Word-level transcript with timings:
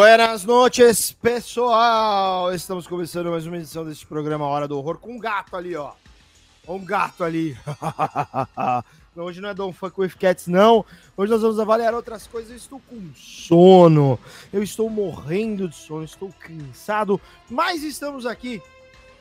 Buenas 0.00 0.46
noches, 0.46 1.12
pessoal! 1.12 2.54
Estamos 2.54 2.86
começando 2.86 3.30
mais 3.30 3.46
uma 3.46 3.58
edição 3.58 3.84
desse 3.84 4.06
programa 4.06 4.46
Hora 4.46 4.66
do 4.66 4.78
Horror 4.78 4.96
com 4.96 5.12
um 5.12 5.18
gato 5.18 5.54
ali, 5.54 5.76
ó. 5.76 5.92
Um 6.66 6.82
gato 6.82 7.22
ali. 7.22 7.54
Hoje 9.14 9.42
não 9.42 9.50
é 9.50 9.54
Don't 9.54 9.76
Fuck 9.76 10.00
With 10.00 10.14
Cats, 10.18 10.46
não. 10.46 10.86
Hoje 11.14 11.30
nós 11.30 11.42
vamos 11.42 11.60
avaliar 11.60 11.92
outras 11.92 12.26
coisas. 12.26 12.50
Eu 12.50 12.56
estou 12.56 12.80
com 12.88 13.10
sono. 13.14 14.18
Eu 14.50 14.62
estou 14.62 14.88
morrendo 14.88 15.68
de 15.68 15.76
sono. 15.76 16.04
Estou 16.04 16.32
cansado. 16.40 17.20
Mas 17.50 17.82
estamos 17.82 18.24
aqui 18.24 18.62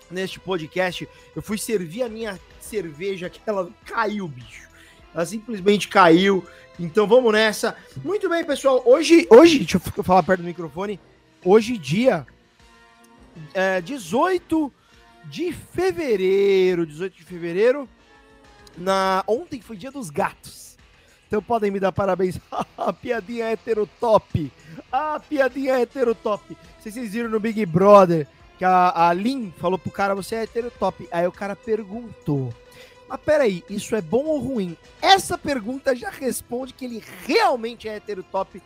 neste 0.09 0.39
podcast. 0.39 1.09
Eu 1.35 1.41
fui 1.41 1.57
servir 1.57 2.03
a 2.03 2.09
minha 2.09 2.39
cerveja 2.57 3.29
que 3.29 3.41
ela 3.45 3.69
caiu, 3.85 4.29
bicho. 4.29 4.68
Ela 5.13 5.25
simplesmente 5.25 5.87
caiu. 5.87 6.45
Então 6.79 7.05
vamos 7.05 7.33
nessa. 7.33 7.75
Muito 8.03 8.29
bem, 8.29 8.43
pessoal. 8.43 8.81
Hoje, 8.85 9.27
hoje, 9.29 9.59
deixa 9.59 9.81
eu 9.97 10.03
falar 10.03 10.23
perto 10.23 10.41
do 10.41 10.45
microfone. 10.45 10.99
Hoje, 11.43 11.77
dia 11.77 12.25
é, 13.53 13.81
18 13.81 14.71
de 15.25 15.51
fevereiro. 15.51 16.85
18 16.85 17.15
de 17.15 17.23
fevereiro. 17.23 17.87
Na... 18.77 19.23
Ontem 19.27 19.61
foi 19.61 19.75
dia 19.75 19.91
dos 19.91 20.09
gatos. 20.09 20.77
Então 21.27 21.41
podem 21.41 21.69
me 21.69 21.79
dar 21.79 21.91
parabéns. 21.91 22.39
a 22.77 22.93
piadinha 22.93 23.51
heterotop. 23.51 24.51
A 24.91 25.19
piadinha 25.19 25.79
heterotop. 25.79 26.57
Se 26.79 26.91
vocês 26.91 27.11
viram 27.13 27.29
no 27.29 27.39
Big 27.39 27.65
Brother 27.65 28.27
que 28.57 28.65
a, 28.65 29.07
a 29.07 29.13
Lin 29.13 29.53
falou 29.57 29.79
pro 29.79 29.91
cara, 29.91 30.13
você 30.13 30.35
é 30.35 30.43
heterotop. 30.43 31.07
Aí 31.11 31.25
o 31.27 31.31
cara 31.31 31.55
perguntou. 31.55 32.53
Mas 33.09 33.19
peraí, 33.21 33.63
isso 33.67 33.95
é 33.95 34.01
bom 34.01 34.25
ou 34.25 34.39
ruim? 34.39 34.77
Essa 35.01 35.35
pergunta 35.35 35.95
já 35.95 36.11
responde 36.11 36.73
que 36.73 36.85
ele 36.85 37.03
realmente 37.25 37.89
é 37.89 37.95
heterotop 37.95 38.61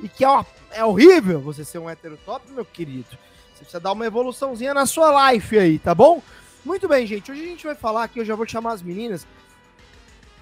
e 0.00 0.08
que 0.08 0.24
é, 0.24 0.28
é 0.70 0.84
horrível 0.84 1.40
você 1.40 1.64
ser 1.64 1.78
um 1.78 1.90
heterotop, 1.90 2.48
meu 2.52 2.64
querido. 2.64 3.18
Você 3.52 3.64
precisa 3.64 3.80
dar 3.80 3.90
uma 3.90 4.06
evoluçãozinha 4.06 4.72
na 4.72 4.86
sua 4.86 5.32
life 5.32 5.58
aí, 5.58 5.80
tá 5.80 5.92
bom? 5.92 6.22
Muito 6.64 6.86
bem, 6.86 7.04
gente. 7.08 7.32
Hoje 7.32 7.42
a 7.42 7.46
gente 7.46 7.66
vai 7.66 7.74
falar 7.74 8.04
aqui, 8.04 8.20
eu 8.20 8.24
já 8.24 8.36
vou 8.36 8.46
chamar 8.46 8.72
as 8.72 8.82
meninas. 8.82 9.26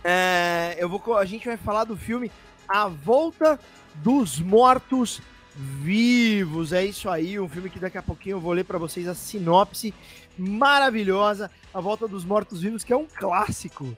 É, 0.05 0.77
eu 0.79 0.87
vou, 0.87 1.17
a 1.17 1.25
gente 1.25 1.47
vai 1.47 1.57
falar 1.57 1.85
do 1.85 1.97
filme 1.97 2.31
A 2.69 2.89
Volta 2.89 3.59
dos 3.95 4.39
Mortos 4.39 5.23
Vivos. 5.57 6.73
É 6.73 6.85
isso 6.85 7.09
aí, 7.09 7.41
um 7.41 7.49
filme 7.49 7.71
que 7.71 7.79
daqui 7.79 7.97
a 7.97 8.03
pouquinho 8.03 8.37
eu 8.37 8.41
vou 8.41 8.53
ler 8.53 8.65
para 8.65 8.79
vocês 8.79 9.09
a 9.09 9.15
sinopse 9.15 9.95
maravilhosa, 10.39 11.51
A 11.73 11.81
Volta 11.81 12.07
dos 12.07 12.25
Mortos 12.25 12.61
Vivos, 12.61 12.85
que 12.85 12.93
é 12.93 12.97
um 12.97 13.07
clássico, 13.07 13.95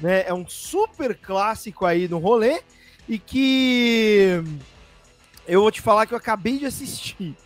né? 0.00 0.26
É 0.26 0.34
um 0.34 0.48
super 0.48 1.16
clássico 1.16 1.86
aí 1.86 2.08
no 2.08 2.18
rolê 2.18 2.60
e 3.08 3.18
que 3.18 4.42
eu 5.46 5.60
vou 5.60 5.70
te 5.70 5.80
falar 5.80 6.06
que 6.06 6.14
eu 6.14 6.18
acabei 6.18 6.58
de 6.58 6.66
assistir. 6.66 7.36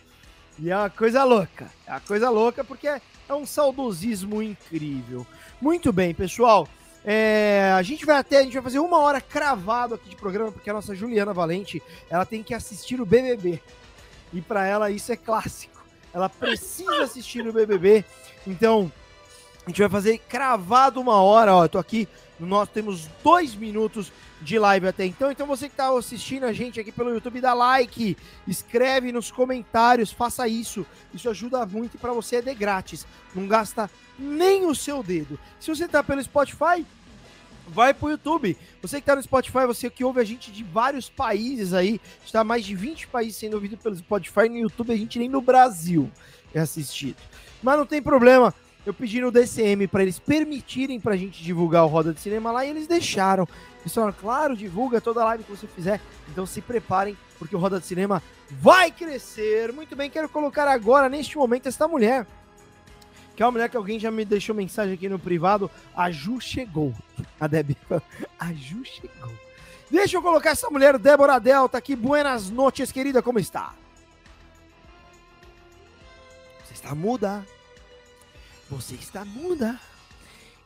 E 0.57 0.69
é 0.69 0.77
uma 0.77 0.89
coisa 0.89 1.23
louca. 1.23 1.71
É 1.85 1.91
uma 1.91 1.99
coisa 1.99 2.29
louca 2.29 2.63
porque 2.63 2.87
é, 2.87 3.01
é 3.29 3.33
um 3.33 3.45
saudosismo 3.45 4.41
incrível. 4.41 5.25
Muito 5.61 5.93
bem, 5.93 6.13
pessoal. 6.13 6.67
É, 7.03 7.73
a 7.75 7.81
gente 7.81 8.05
vai 8.05 8.17
até, 8.17 8.39
a 8.39 8.43
gente 8.43 8.53
vai 8.53 8.63
fazer 8.63 8.79
uma 8.79 8.99
hora 8.99 9.19
cravado 9.19 9.95
aqui 9.95 10.09
de 10.09 10.15
programa, 10.15 10.51
porque 10.51 10.69
a 10.69 10.73
nossa 10.73 10.93
Juliana 10.93 11.33
Valente, 11.33 11.81
ela 12.09 12.25
tem 12.25 12.43
que 12.43 12.53
assistir 12.53 13.01
o 13.01 13.05
BBB. 13.05 13.61
E 14.33 14.41
para 14.41 14.65
ela 14.65 14.91
isso 14.91 15.11
é 15.11 15.15
clássico. 15.15 15.83
Ela 16.13 16.29
precisa 16.29 17.03
assistir 17.03 17.45
o 17.47 17.53
BBB. 17.53 18.05
Então, 18.45 18.91
a 19.65 19.69
gente 19.69 19.81
vai 19.81 19.89
fazer 19.89 20.17
cravado 20.19 20.99
uma 20.99 21.21
hora, 21.21 21.55
ó. 21.55 21.65
Eu 21.65 21.69
tô 21.69 21.79
aqui, 21.79 22.07
nós 22.45 22.69
temos 22.69 23.07
dois 23.23 23.55
minutos 23.55 24.11
de 24.41 24.57
live 24.57 24.87
até 24.87 25.05
então. 25.05 25.31
Então, 25.31 25.45
você 25.45 25.69
que 25.69 25.75
tá 25.75 25.89
assistindo 25.95 26.45
a 26.45 26.53
gente 26.53 26.79
aqui 26.79 26.91
pelo 26.91 27.11
YouTube, 27.11 27.41
dá 27.41 27.53
like, 27.53 28.17
escreve 28.47 29.11
nos 29.11 29.31
comentários, 29.31 30.11
faça 30.11 30.47
isso. 30.47 30.85
Isso 31.13 31.29
ajuda 31.29 31.65
muito 31.65 31.95
e 31.95 31.97
para 31.97 32.13
você 32.13 32.37
é 32.37 32.41
de 32.41 32.53
grátis. 32.53 33.05
Não 33.35 33.47
gasta 33.47 33.89
nem 34.17 34.65
o 34.65 34.75
seu 34.75 35.03
dedo. 35.03 35.39
Se 35.59 35.69
você 35.69 35.87
tá 35.87 36.03
pelo 36.03 36.23
Spotify, 36.23 36.85
vai 37.67 37.93
pro 37.93 38.09
YouTube. 38.09 38.57
Você 38.81 38.99
que 38.99 39.05
tá 39.05 39.15
no 39.15 39.23
Spotify, 39.23 39.65
você 39.65 39.89
que 39.89 40.03
ouve 40.03 40.19
a 40.19 40.25
gente 40.25 40.51
de 40.51 40.63
vários 40.63 41.09
países 41.09 41.73
aí, 41.73 42.01
está 42.25 42.43
mais 42.43 42.65
de 42.65 42.75
20 42.75 43.07
países 43.07 43.37
sendo 43.37 43.53
ouvido 43.53 43.77
pelo 43.77 43.95
Spotify, 43.95 44.49
no 44.49 44.57
YouTube 44.57 44.91
a 44.91 44.97
gente 44.97 45.19
nem 45.19 45.29
no 45.29 45.41
Brasil 45.41 46.11
é 46.53 46.59
assistido. 46.59 47.17
Mas 47.61 47.77
não 47.77 47.85
tem 47.85 48.01
problema, 48.01 48.53
eu 48.85 48.93
pedi 48.93 49.21
no 49.21 49.31
DCM 49.31 49.87
para 49.87 50.01
eles 50.01 50.19
permitirem 50.19 50.99
pra 50.99 51.15
gente 51.15 51.43
divulgar 51.43 51.83
o 51.85 51.87
Roda 51.87 52.13
de 52.13 52.19
Cinema 52.19 52.51
lá 52.51 52.65
e 52.65 52.69
eles 52.69 52.87
deixaram. 52.87 53.47
Eles 53.81 53.93
falaram, 53.93 54.15
claro, 54.19 54.55
divulga 54.55 54.99
toda 54.99 55.23
live 55.23 55.43
que 55.43 55.51
você 55.51 55.67
fizer. 55.67 56.01
Então 56.29 56.45
se 56.45 56.61
preparem, 56.61 57.17
porque 57.37 57.55
o 57.55 57.59
Roda 57.59 57.79
de 57.79 57.85
Cinema 57.85 58.21
vai 58.49 58.91
crescer. 58.91 59.71
Muito 59.71 59.95
bem, 59.95 60.09
quero 60.09 60.29
colocar 60.29 60.67
agora, 60.67 61.09
neste 61.09 61.37
momento, 61.37 61.67
esta 61.67 61.87
mulher 61.87 62.25
que 63.35 63.43
é 63.43 63.45
uma 63.45 63.53
mulher 63.53 63.69
que 63.69 63.77
alguém 63.77 63.97
já 63.97 64.11
me 64.11 64.23
deixou 64.23 64.53
mensagem 64.53 64.93
aqui 64.93 65.09
no 65.09 65.17
privado. 65.17 65.71
A 65.95 66.11
Ju 66.11 66.39
chegou. 66.39 66.93
A 67.39 67.47
Debbie. 67.47 67.75
A 68.39 68.53
Ju 68.53 68.83
chegou. 68.85 69.33
Deixa 69.89 70.15
eu 70.15 70.21
colocar 70.21 70.51
essa 70.51 70.69
mulher, 70.69 70.97
Débora 70.99 71.39
Delta, 71.39 71.77
aqui. 71.77 71.95
Buenas 71.95 72.49
noches, 72.49 72.91
querida. 72.91 73.19
Como 73.21 73.39
está? 73.39 73.73
Você 76.63 76.73
está 76.73 76.93
muda. 76.93 77.43
Você 78.71 78.95
está 78.95 79.25
muda. 79.25 79.77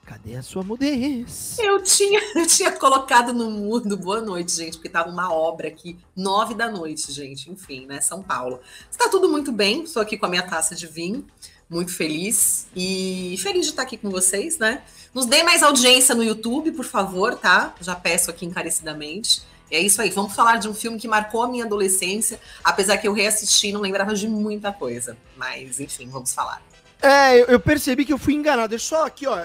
Cadê 0.05 0.35
a 0.35 0.43
sua 0.43 0.63
mudez? 0.63 1.57
Eu 1.57 1.81
tinha, 1.81 2.21
eu 2.37 2.45
tinha 2.45 2.71
colocado 2.71 3.33
no 3.33 3.49
mudo. 3.49 3.97
Boa 3.97 4.21
noite, 4.21 4.51
gente, 4.55 4.73
porque 4.73 4.89
tava 4.89 5.09
uma 5.09 5.33
obra 5.33 5.69
aqui, 5.69 5.97
nove 6.15 6.53
da 6.53 6.69
noite, 6.69 7.11
gente. 7.11 7.51
Enfim, 7.51 7.87
né? 7.87 7.99
São 8.01 8.21
Paulo. 8.21 8.59
Está 8.91 9.09
tudo 9.09 9.27
muito 9.27 9.51
bem. 9.51 9.81
Estou 9.81 10.03
aqui 10.03 10.19
com 10.19 10.27
a 10.27 10.29
minha 10.29 10.43
taça 10.43 10.75
de 10.75 10.85
vinho 10.85 11.25
muito 11.67 11.91
feliz 11.91 12.67
e 12.75 13.39
feliz 13.39 13.65
de 13.65 13.71
estar 13.71 13.81
aqui 13.81 13.97
com 13.97 14.11
vocês, 14.11 14.59
né? 14.59 14.83
Nos 15.11 15.25
dê 15.25 15.41
mais 15.41 15.63
audiência 15.63 16.13
no 16.13 16.23
YouTube, 16.23 16.73
por 16.73 16.85
favor, 16.85 17.35
tá? 17.35 17.73
Já 17.81 17.95
peço 17.95 18.29
aqui 18.29 18.45
encarecidamente. 18.45 19.41
É 19.71 19.79
isso 19.79 19.99
aí, 19.99 20.11
vamos 20.11 20.35
falar 20.35 20.57
de 20.57 20.69
um 20.69 20.75
filme 20.75 20.99
que 20.99 21.07
marcou 21.07 21.41
a 21.41 21.47
minha 21.47 21.65
adolescência, 21.65 22.39
apesar 22.63 22.99
que 22.99 23.07
eu 23.07 23.13
reassisti 23.13 23.71
não 23.71 23.81
lembrava 23.81 24.13
de 24.13 24.27
muita 24.27 24.71
coisa. 24.71 25.17
Mas, 25.35 25.79
enfim, 25.79 26.07
vamos 26.07 26.31
falar. 26.31 26.61
É, 27.05 27.53
eu 27.53 27.59
percebi 27.59 28.03
que 28.03 28.11
eu 28.11 28.17
fui 28.17 28.33
enganado. 28.33 28.77
Só 28.79 29.05
aqui, 29.05 29.27
ó, 29.27 29.37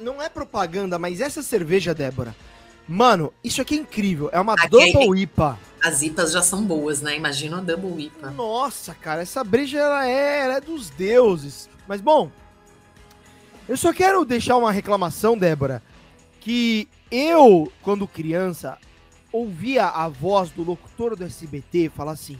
não 0.00 0.22
é 0.22 0.28
propaganda, 0.28 1.00
mas 1.00 1.20
essa 1.20 1.42
cerveja, 1.42 1.92
Débora, 1.92 2.34
mano, 2.86 3.32
isso 3.42 3.60
aqui 3.60 3.74
é 3.74 3.78
incrível. 3.78 4.30
É 4.32 4.38
uma 4.38 4.54
aqui 4.54 4.68
Double 4.68 5.20
IPA. 5.20 5.58
As 5.82 6.00
IPAs 6.02 6.30
já 6.30 6.42
são 6.42 6.62
boas, 6.62 7.02
né? 7.02 7.16
Imagina 7.16 7.58
a 7.58 7.60
Double 7.60 8.04
IPA. 8.04 8.30
Nossa, 8.30 8.94
cara, 8.94 9.22
essa 9.22 9.42
breja 9.42 9.78
ela 9.78 10.08
é, 10.08 10.44
ela 10.44 10.54
é 10.58 10.60
dos 10.60 10.90
deuses. 10.90 11.68
Mas 11.88 12.00
bom, 12.00 12.30
eu 13.68 13.76
só 13.76 13.92
quero 13.92 14.24
deixar 14.24 14.56
uma 14.56 14.70
reclamação, 14.70 15.36
Débora, 15.36 15.82
que 16.40 16.88
eu, 17.10 17.72
quando 17.82 18.06
criança, 18.06 18.78
ouvia 19.32 19.86
a 19.86 20.08
voz 20.08 20.50
do 20.50 20.62
locutor 20.62 21.16
do 21.16 21.24
SBT 21.24 21.90
falar 21.94 22.12
assim: 22.12 22.38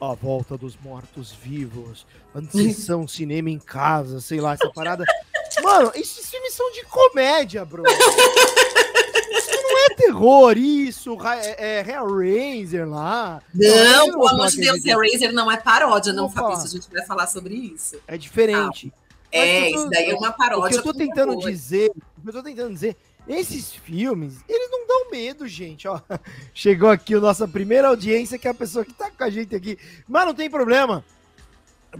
A 0.00 0.14
volta 0.14 0.56
dos 0.56 0.76
mortos-vivos, 0.76 2.06
sessão 2.50 3.06
cinema 3.06 3.50
em 3.50 3.58
casa, 3.58 4.20
sei 4.20 4.40
lá, 4.40 4.54
essa 4.54 4.70
parada. 4.70 5.04
Mano, 5.62 5.92
esses 5.94 6.30
filmes 6.30 6.54
são 6.54 6.70
de 6.72 6.84
comédia, 6.84 7.64
bro. 7.64 7.82
é 7.86 7.90
terror, 9.94 10.56
isso, 10.56 11.16
é, 11.26 11.80
é 11.80 11.90
Hellraiser 11.90 12.88
lá. 12.88 13.42
Não, 13.54 13.86
não 13.86 14.10
pelo 14.10 14.28
amor 14.28 14.48
de 14.48 14.60
Deus, 14.60 14.84
Hellraiser 14.84 15.32
não 15.32 15.50
é 15.50 15.56
paródia, 15.56 16.12
não. 16.12 16.30
Fabrício, 16.30 16.64
a 16.64 16.68
gente 16.68 16.88
vai 16.90 17.04
falar 17.04 17.26
sobre 17.26 17.54
isso. 17.54 17.96
É 18.06 18.16
diferente. 18.16 18.92
É, 19.32 19.70
isso 19.70 19.88
daí 19.90 20.10
é 20.10 20.14
uma 20.14 20.32
paródia. 20.32 20.66
O 20.66 20.82
que 20.82 20.88
eu 20.88 20.92
tô 20.92 20.98
tentando 20.98 21.36
dizer, 21.36 21.90
o 22.18 22.22
que 22.22 22.28
eu 22.28 22.32
tô 22.32 22.42
tentando 22.42 22.72
dizer, 22.72 22.96
esses 23.30 23.72
filmes, 23.72 24.44
eles 24.48 24.70
não 24.70 24.86
dão 24.86 25.10
medo, 25.10 25.46
gente, 25.46 25.86
ó. 25.86 26.00
Chegou 26.52 26.90
aqui 26.90 27.14
a 27.14 27.20
nossa 27.20 27.46
primeira 27.46 27.88
audiência, 27.88 28.38
que 28.38 28.48
é 28.48 28.50
a 28.50 28.54
pessoa 28.54 28.84
que 28.84 28.92
tá 28.92 29.10
com 29.10 29.24
a 29.24 29.30
gente 29.30 29.54
aqui. 29.54 29.78
Mas 30.08 30.26
não 30.26 30.34
tem 30.34 30.50
problema, 30.50 31.04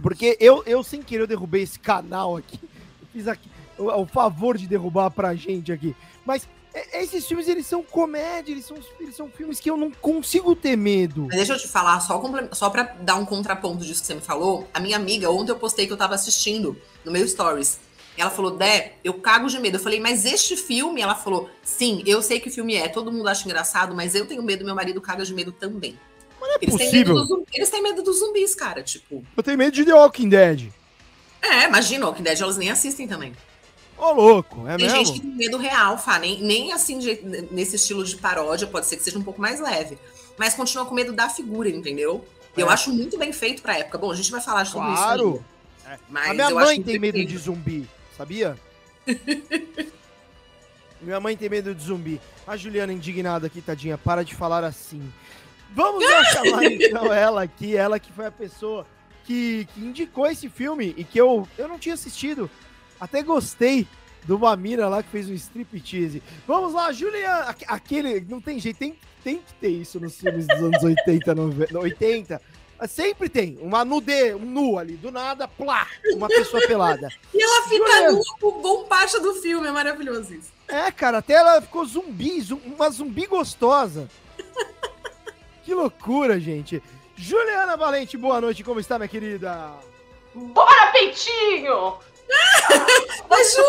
porque 0.01 0.37
eu, 0.39 0.63
eu 0.65 0.83
sem 0.83 1.01
querer, 1.01 1.23
eu 1.23 1.27
derrubei 1.27 1.63
esse 1.63 1.79
canal 1.79 2.37
aqui. 2.37 2.59
Eu 3.01 3.07
fiz 3.13 3.27
aqui 3.27 3.49
o, 3.77 3.85
o 4.01 4.05
favor 4.05 4.57
de 4.57 4.67
derrubar 4.67 5.09
pra 5.09 5.33
gente 5.33 5.71
aqui. 5.71 5.95
Mas 6.25 6.47
é, 6.73 7.03
esses 7.03 7.25
filmes, 7.25 7.47
eles 7.47 7.65
são 7.65 7.83
comédia, 7.83 8.51
eles 8.51 8.65
são, 8.65 8.77
eles 8.99 9.15
são 9.15 9.29
filmes 9.29 9.59
que 9.59 9.69
eu 9.69 9.75
não 9.75 9.91
consigo 9.91 10.55
ter 10.55 10.77
medo. 10.77 11.23
Mas 11.27 11.37
deixa 11.37 11.53
eu 11.53 11.59
te 11.59 11.67
falar, 11.67 11.99
só, 11.99 12.21
só 12.51 12.69
pra 12.69 12.83
dar 12.83 13.15
um 13.15 13.25
contraponto 13.25 13.83
disso 13.83 14.01
que 14.01 14.07
você 14.07 14.15
me 14.15 14.21
falou, 14.21 14.67
a 14.73 14.79
minha 14.79 14.95
amiga, 14.95 15.29
ontem 15.29 15.51
eu 15.51 15.57
postei 15.57 15.85
que 15.85 15.93
eu 15.93 15.97
tava 15.97 16.15
assistindo 16.15 16.79
no 17.03 17.11
meu 17.11 17.27
stories. 17.27 17.79
Ela 18.17 18.29
falou, 18.29 18.51
Dé, 18.51 18.93
eu 19.03 19.13
cago 19.15 19.47
de 19.47 19.57
medo. 19.59 19.77
Eu 19.77 19.81
falei, 19.81 19.99
mas 19.99 20.25
este 20.25 20.55
filme? 20.55 21.01
Ela 21.01 21.15
falou, 21.15 21.49
sim, 21.63 22.03
eu 22.05 22.21
sei 22.21 22.39
que 22.39 22.49
o 22.49 22.51
filme 22.51 22.75
é, 22.75 22.87
todo 22.87 23.11
mundo 23.11 23.27
acha 23.27 23.45
engraçado, 23.45 23.95
mas 23.95 24.13
eu 24.15 24.25
tenho 24.25 24.43
medo, 24.43 24.65
meu 24.65 24.75
marido 24.75 24.99
caga 25.01 25.23
de 25.23 25.33
medo 25.33 25.51
também. 25.51 25.97
Mas 26.39 26.49
não 26.49 26.55
é 26.55 26.59
eles 26.61 26.75
possível. 26.75 27.15
Têm 27.15 27.25
zumbi, 27.25 27.45
eles 27.53 27.69
têm 27.69 27.81
medo 27.83 28.03
dos 28.03 28.19
zumbis, 28.19 28.53
cara, 28.53 28.83
tipo. 28.83 29.23
Eu 29.35 29.43
tenho 29.43 29.57
medo 29.57 29.71
de 29.71 29.85
The 29.85 29.93
Walking 29.93 30.29
Dead. 30.29 30.69
É, 31.41 31.67
imagina, 31.67 32.05
Walking 32.05 32.23
Dead 32.23 32.39
elas 32.41 32.57
nem 32.57 32.69
assistem 32.69 33.07
também. 33.07 33.33
Ô, 33.97 34.11
louco, 34.11 34.67
é 34.67 34.75
tem 34.77 34.87
mesmo? 34.87 34.97
Tem 34.97 35.05
gente 35.05 35.19
que 35.21 35.27
tem 35.27 35.35
medo 35.35 35.57
real, 35.57 35.97
Fá. 35.97 36.17
Nem, 36.19 36.41
nem 36.41 36.73
assim, 36.73 36.97
de, 36.99 37.19
nesse 37.51 37.75
estilo 37.75 38.03
de 38.03 38.15
paródia, 38.17 38.67
pode 38.67 38.87
ser 38.87 38.97
que 38.97 39.03
seja 39.03 39.17
um 39.19 39.23
pouco 39.23 39.39
mais 39.39 39.59
leve. 39.59 39.97
Mas 40.37 40.53
continua 40.55 40.85
com 40.85 40.93
medo 40.95 41.13
da 41.13 41.29
figura, 41.29 41.69
entendeu? 41.69 42.25
Eu 42.57 42.69
É. 42.69 42.73
acho 42.73 42.91
muito 42.91 43.17
bem 43.17 43.31
feito 43.31 43.61
pra 43.61 43.77
época. 43.77 43.97
Bom, 43.99 44.11
a 44.11 44.15
gente 44.15 44.31
vai 44.31 44.41
falar 44.41 44.63
de 44.63 44.71
tudo 44.71 44.85
isso. 44.91 44.95
Claro. 45.03 45.45
É. 45.87 45.97
Mas 46.09 46.29
A 46.31 46.33
minha 46.33 46.49
eu 46.49 46.55
mãe 46.55 46.81
tem 46.81 46.97
medo 46.97 47.23
de 47.23 47.37
zumbi, 47.37 47.87
sabia? 48.21 48.55
minha 51.01 51.19
mãe 51.19 51.35
tem 51.35 51.49
medo 51.49 51.73
de 51.73 51.83
zumbi. 51.83 52.21
A 52.45 52.55
Juliana 52.55 52.93
indignada 52.93 53.47
aqui, 53.47 53.61
tadinha, 53.61 53.97
para 53.97 54.23
de 54.23 54.35
falar 54.35 54.63
assim. 54.63 55.01
Vamos 55.73 56.03
lá 56.07 56.23
chamar 56.31 56.65
então 56.65 57.11
ela 57.11 57.41
aqui, 57.43 57.75
ela 57.75 57.99
que 57.99 58.11
foi 58.11 58.27
a 58.27 58.31
pessoa 58.31 58.85
que, 59.23 59.67
que 59.73 59.81
indicou 59.81 60.27
esse 60.27 60.49
filme 60.49 60.93
e 60.95 61.03
que 61.03 61.19
eu, 61.19 61.47
eu 61.57 61.67
não 61.67 61.79
tinha 61.79 61.95
assistido. 61.95 62.49
Até 62.99 63.23
gostei 63.23 63.87
do 64.25 64.37
Mamira 64.37 64.87
lá 64.87 65.01
que 65.01 65.09
fez 65.09 65.27
um 65.27 65.33
striptease. 65.33 66.21
Vamos 66.45 66.73
lá, 66.73 66.91
Juliana. 66.91 67.45
Aque- 67.45 67.65
Aquele. 67.67 68.21
Não 68.29 68.39
tem 68.39 68.59
jeito, 68.59 68.77
tem, 68.77 68.95
tem 69.23 69.37
que 69.37 69.53
ter 69.55 69.69
isso 69.69 69.99
nos 69.99 70.15
filmes 70.19 70.45
dos 70.45 70.57
anos 70.57 70.83
80, 70.83 71.33
90, 71.33 71.79
80. 71.79 72.41
Sempre 72.87 73.29
tem 73.29 73.57
uma 73.61 73.85
nudez, 73.85 74.35
um 74.35 74.39
nu 74.39 74.77
ali, 74.79 74.93
do 74.97 75.11
nada, 75.11 75.47
plá, 75.47 75.87
uma 76.13 76.27
pessoa 76.27 76.61
pelada. 76.67 77.07
E 77.33 77.41
ela 77.41 77.63
fica 77.67 77.85
Juliana. 77.85 78.11
nua 78.11 78.23
por 78.39 78.51
bom 78.61 78.83
parte 78.85 79.19
do 79.19 79.33
filme. 79.35 79.67
É 79.67 79.71
maravilhoso 79.71 80.33
isso. 80.33 80.51
É, 80.67 80.91
cara, 80.91 81.19
até 81.19 81.33
ela 81.33 81.61
ficou 81.61 81.85
zumbi, 81.85 82.41
zum- 82.41 82.59
uma 82.65 82.89
zumbi 82.89 83.25
gostosa. 83.25 84.09
Que 85.63 85.75
loucura, 85.75 86.39
gente. 86.39 86.81
Juliana 87.15 87.77
Valente, 87.77 88.17
boa 88.17 88.41
noite, 88.41 88.63
como 88.63 88.79
está, 88.79 88.97
minha 88.97 89.07
querida? 89.07 89.71
Bora, 90.33 90.91
peitinho! 90.91 91.99
Mas, 93.29 93.53
Ju, 93.53 93.61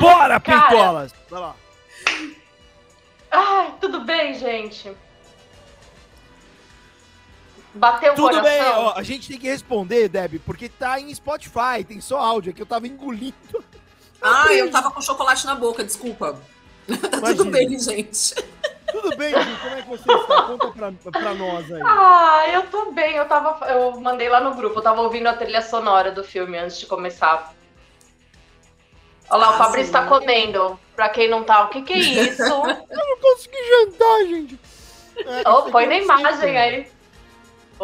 Bora, 0.00 0.40
Cara. 0.40 0.68
peitolas! 0.68 1.14
Vai 1.30 1.40
lá. 1.40 1.56
Ai, 3.30 3.74
tudo 3.80 4.00
bem, 4.00 4.34
gente? 4.34 4.92
Bateu 7.74 8.12
o 8.12 8.14
Tudo 8.16 8.28
coração? 8.28 8.42
bem, 8.44 8.62
ó, 8.62 8.92
a 8.96 9.02
gente 9.02 9.28
tem 9.28 9.38
que 9.38 9.48
responder, 9.48 10.08
Deb, 10.08 10.38
porque 10.46 10.68
tá 10.68 11.00
em 11.00 11.12
Spotify, 11.14 11.82
tem 11.86 12.00
só 12.00 12.18
áudio, 12.18 12.52
aqui 12.52 12.62
eu 12.62 12.66
tava 12.66 12.86
engolindo. 12.86 13.64
Ah, 14.22 14.52
eu 14.52 14.70
tava 14.70 14.90
com 14.90 15.02
chocolate 15.02 15.44
na 15.44 15.54
boca, 15.56 15.82
desculpa. 15.84 16.38
Tá 16.86 17.20
tudo 17.34 17.46
bem, 17.46 17.78
gente. 17.78 18.34
Tudo 18.92 19.16
bem, 19.16 19.30
Ju, 19.32 19.58
como 19.60 19.74
é 19.74 19.82
que 19.82 19.88
você 19.88 20.12
está? 20.12 20.42
Conta 20.42 20.68
pra, 20.68 20.92
pra 21.10 21.34
nós 21.34 21.72
aí. 21.72 21.82
Ah, 21.84 22.44
eu 22.52 22.62
tô 22.68 22.92
bem. 22.92 23.16
Eu 23.16 23.26
tava. 23.26 23.66
Eu 23.66 24.00
mandei 24.00 24.28
lá 24.28 24.40
no 24.40 24.54
grupo, 24.54 24.78
eu 24.78 24.82
tava 24.82 25.02
ouvindo 25.02 25.26
a 25.26 25.32
trilha 25.34 25.60
sonora 25.60 26.12
do 26.12 26.22
filme 26.22 26.56
antes 26.56 26.78
de 26.78 26.86
começar. 26.86 27.52
Olha 29.28 29.40
lá, 29.40 29.46
Ah, 29.48 29.54
o 29.54 29.58
Fabrício 29.58 29.86
sim. 29.88 29.92
tá 29.92 30.06
comendo. 30.06 30.78
Pra 30.94 31.08
quem 31.08 31.28
não 31.28 31.42
tá, 31.42 31.64
o 31.64 31.68
que 31.70 31.82
que 31.82 31.92
é 31.92 31.98
isso? 32.28 32.42
Eu 32.42 32.56
não 32.64 33.18
consegui 33.20 33.56
jantar, 33.68 34.26
gente. 34.28 34.60
É, 35.18 35.48
oh, 35.50 35.62
põe 35.70 35.86
na 35.86 35.96
imagem 35.96 36.32
sempre. 36.34 36.56
aí. 36.58 36.93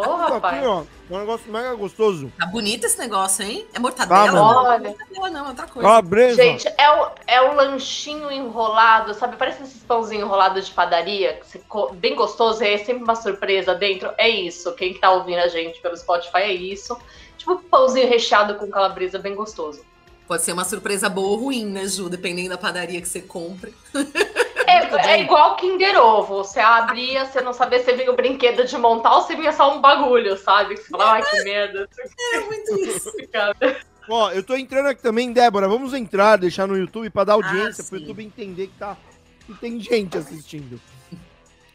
Ô, 0.09 0.13
aqui, 0.15 0.31
rapaz. 0.33 0.65
ó, 0.67 0.83
é 1.09 1.13
um 1.15 1.19
negócio 1.19 1.51
mega 1.51 1.73
gostoso. 1.75 2.31
Tá 2.37 2.45
bonito 2.45 2.85
esse 2.85 2.97
negócio, 2.99 3.43
hein? 3.45 3.65
É 3.71 3.73
Tá, 3.75 3.79
mortadela? 3.79 4.31
mano. 4.31 4.53
não, 4.53 4.63
Olha. 4.63 4.65
não 4.65 4.73
é 4.73 4.79
mortadela, 4.89 5.29
não, 5.29 5.45
é 5.45 5.49
outra 5.49 5.67
coisa. 5.67 5.87
Calabresa. 5.87 6.41
Gente, 6.43 6.67
é 6.77 6.91
o, 6.91 7.11
é 7.27 7.41
o 7.41 7.53
lanchinho 7.55 8.31
enrolado, 8.31 9.13
sabe? 9.13 9.35
Parece 9.35 9.63
esses 9.63 9.83
pãozinhos 9.83 10.23
enrolados 10.25 10.65
de 10.67 10.71
padaria, 10.73 11.33
que 11.33 11.45
você 11.47 11.59
co- 11.67 11.91
bem 11.93 12.15
gostoso, 12.15 12.63
e 12.63 12.73
é 12.73 12.77
sempre 12.77 13.03
uma 13.03 13.15
surpresa 13.15 13.73
dentro. 13.75 14.11
É 14.17 14.27
isso. 14.29 14.73
Quem 14.75 14.93
tá 14.93 15.11
ouvindo 15.11 15.39
a 15.39 15.47
gente 15.47 15.79
pelo 15.81 15.95
Spotify 15.97 16.37
é 16.39 16.53
isso. 16.53 16.97
Tipo, 17.37 17.57
pãozinho 17.57 18.07
recheado 18.07 18.55
com 18.55 18.69
calabresa 18.69 19.17
bem 19.17 19.35
gostoso. 19.35 19.83
Pode 20.31 20.43
ser 20.43 20.53
uma 20.53 20.63
surpresa 20.63 21.09
boa 21.09 21.27
ou 21.27 21.35
ruim, 21.35 21.65
né, 21.65 21.85
Ju? 21.85 22.07
Dependendo 22.07 22.51
da 22.51 22.57
padaria 22.57 23.01
que 23.01 23.07
você 23.09 23.19
compre. 23.19 23.73
É, 24.65 25.15
é 25.15 25.21
igual 25.23 25.57
Kinder 25.57 26.01
Ovo. 26.01 26.37
Você 26.37 26.61
abria, 26.61 27.25
você 27.25 27.41
não 27.41 27.51
sabia 27.51 27.83
se 27.83 27.91
vinha 27.91 28.09
o 28.09 28.15
brinquedo 28.15 28.63
de 28.63 28.77
montar 28.77 29.13
ou 29.13 29.23
se 29.23 29.35
vinha 29.35 29.51
só 29.51 29.75
um 29.75 29.81
bagulho, 29.81 30.37
sabe? 30.37 30.77
Você 30.77 30.87
fala, 30.87 31.15
ai, 31.15 31.21
que 31.21 31.43
merda. 31.43 31.89
É 32.33 32.39
muito 32.39 32.79
isso. 32.79 33.11
Cara. 33.29 33.57
Ó, 34.09 34.31
eu 34.31 34.41
tô 34.41 34.55
entrando 34.55 34.85
aqui 34.87 35.01
também, 35.01 35.33
Débora. 35.33 35.67
Vamos 35.67 35.93
entrar, 35.93 36.37
deixar 36.37 36.65
no 36.65 36.77
YouTube 36.77 37.09
pra 37.09 37.25
dar 37.25 37.33
audiência, 37.33 37.83
Ah, 37.85 37.89
pro. 37.89 37.99
YouTube 37.99 38.23
entender 38.23 38.67
que, 38.67 38.77
tá, 38.79 38.95
que 39.45 39.53
tem 39.55 39.81
gente 39.81 40.17
assistindo. 40.17 40.79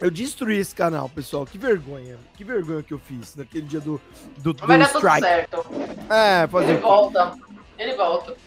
Eu 0.01 0.11
destruí 0.11 0.57
esse 0.57 0.75
canal, 0.75 1.11
pessoal. 1.11 1.45
Que 1.45 1.59
vergonha. 1.59 2.17
Que 2.35 2.43
vergonha 2.43 2.83
que 2.83 2.95
eu 2.95 2.99
fiz 3.01 3.37
naquele 3.37 3.67
dia 3.67 3.81
do, 3.81 4.01
do, 4.39 4.55
do 4.55 4.67
Vai 4.67 4.79
dar 4.79 4.89
tudo 4.89 5.07
strike. 5.07 5.21
certo. 5.21 5.67
É, 6.09 6.47
fazer 6.47 6.71
Ele 6.71 6.81
volta. 6.81 7.35
Ele 7.79 7.95
volta. 7.95 8.46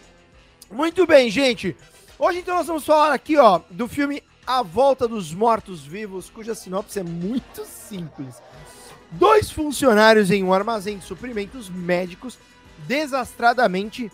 Muito 0.72 1.08
bem, 1.08 1.32
gente. 1.32 1.76
Hoje 2.18 2.40
então 2.40 2.56
nós 2.56 2.68
vamos 2.68 2.86
falar 2.86 3.12
aqui, 3.12 3.38
ó, 3.38 3.60
do 3.72 3.88
filme 3.88 4.22
A 4.46 4.62
Volta 4.62 5.08
dos 5.08 5.34
Mortos-Vivos, 5.34 6.30
cuja 6.30 6.54
sinopse 6.54 7.00
é 7.00 7.04
muito 7.04 7.66
simples. 7.66 8.36
Dois 9.12 9.50
funcionários 9.50 10.30
em 10.30 10.44
um 10.44 10.54
armazém 10.54 11.00
de 11.00 11.06
suprimentos 11.06 11.70
médicos 11.70 12.38
desastradamente 12.88 14.12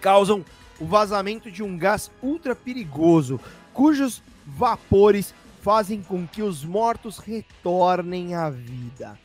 causam 0.00 0.44
o 0.78 0.86
vazamento 0.86 1.50
de 1.50 1.62
um 1.62 1.76
gás 1.76 2.08
ultra 2.22 2.54
perigoso, 2.54 3.40
cujos 3.74 4.22
vapores 4.46 5.34
fazem 5.60 6.00
com 6.00 6.24
que 6.24 6.40
os 6.40 6.64
mortos 6.64 7.18
retornem 7.18 8.36
à 8.36 8.48
vida. 8.48 9.18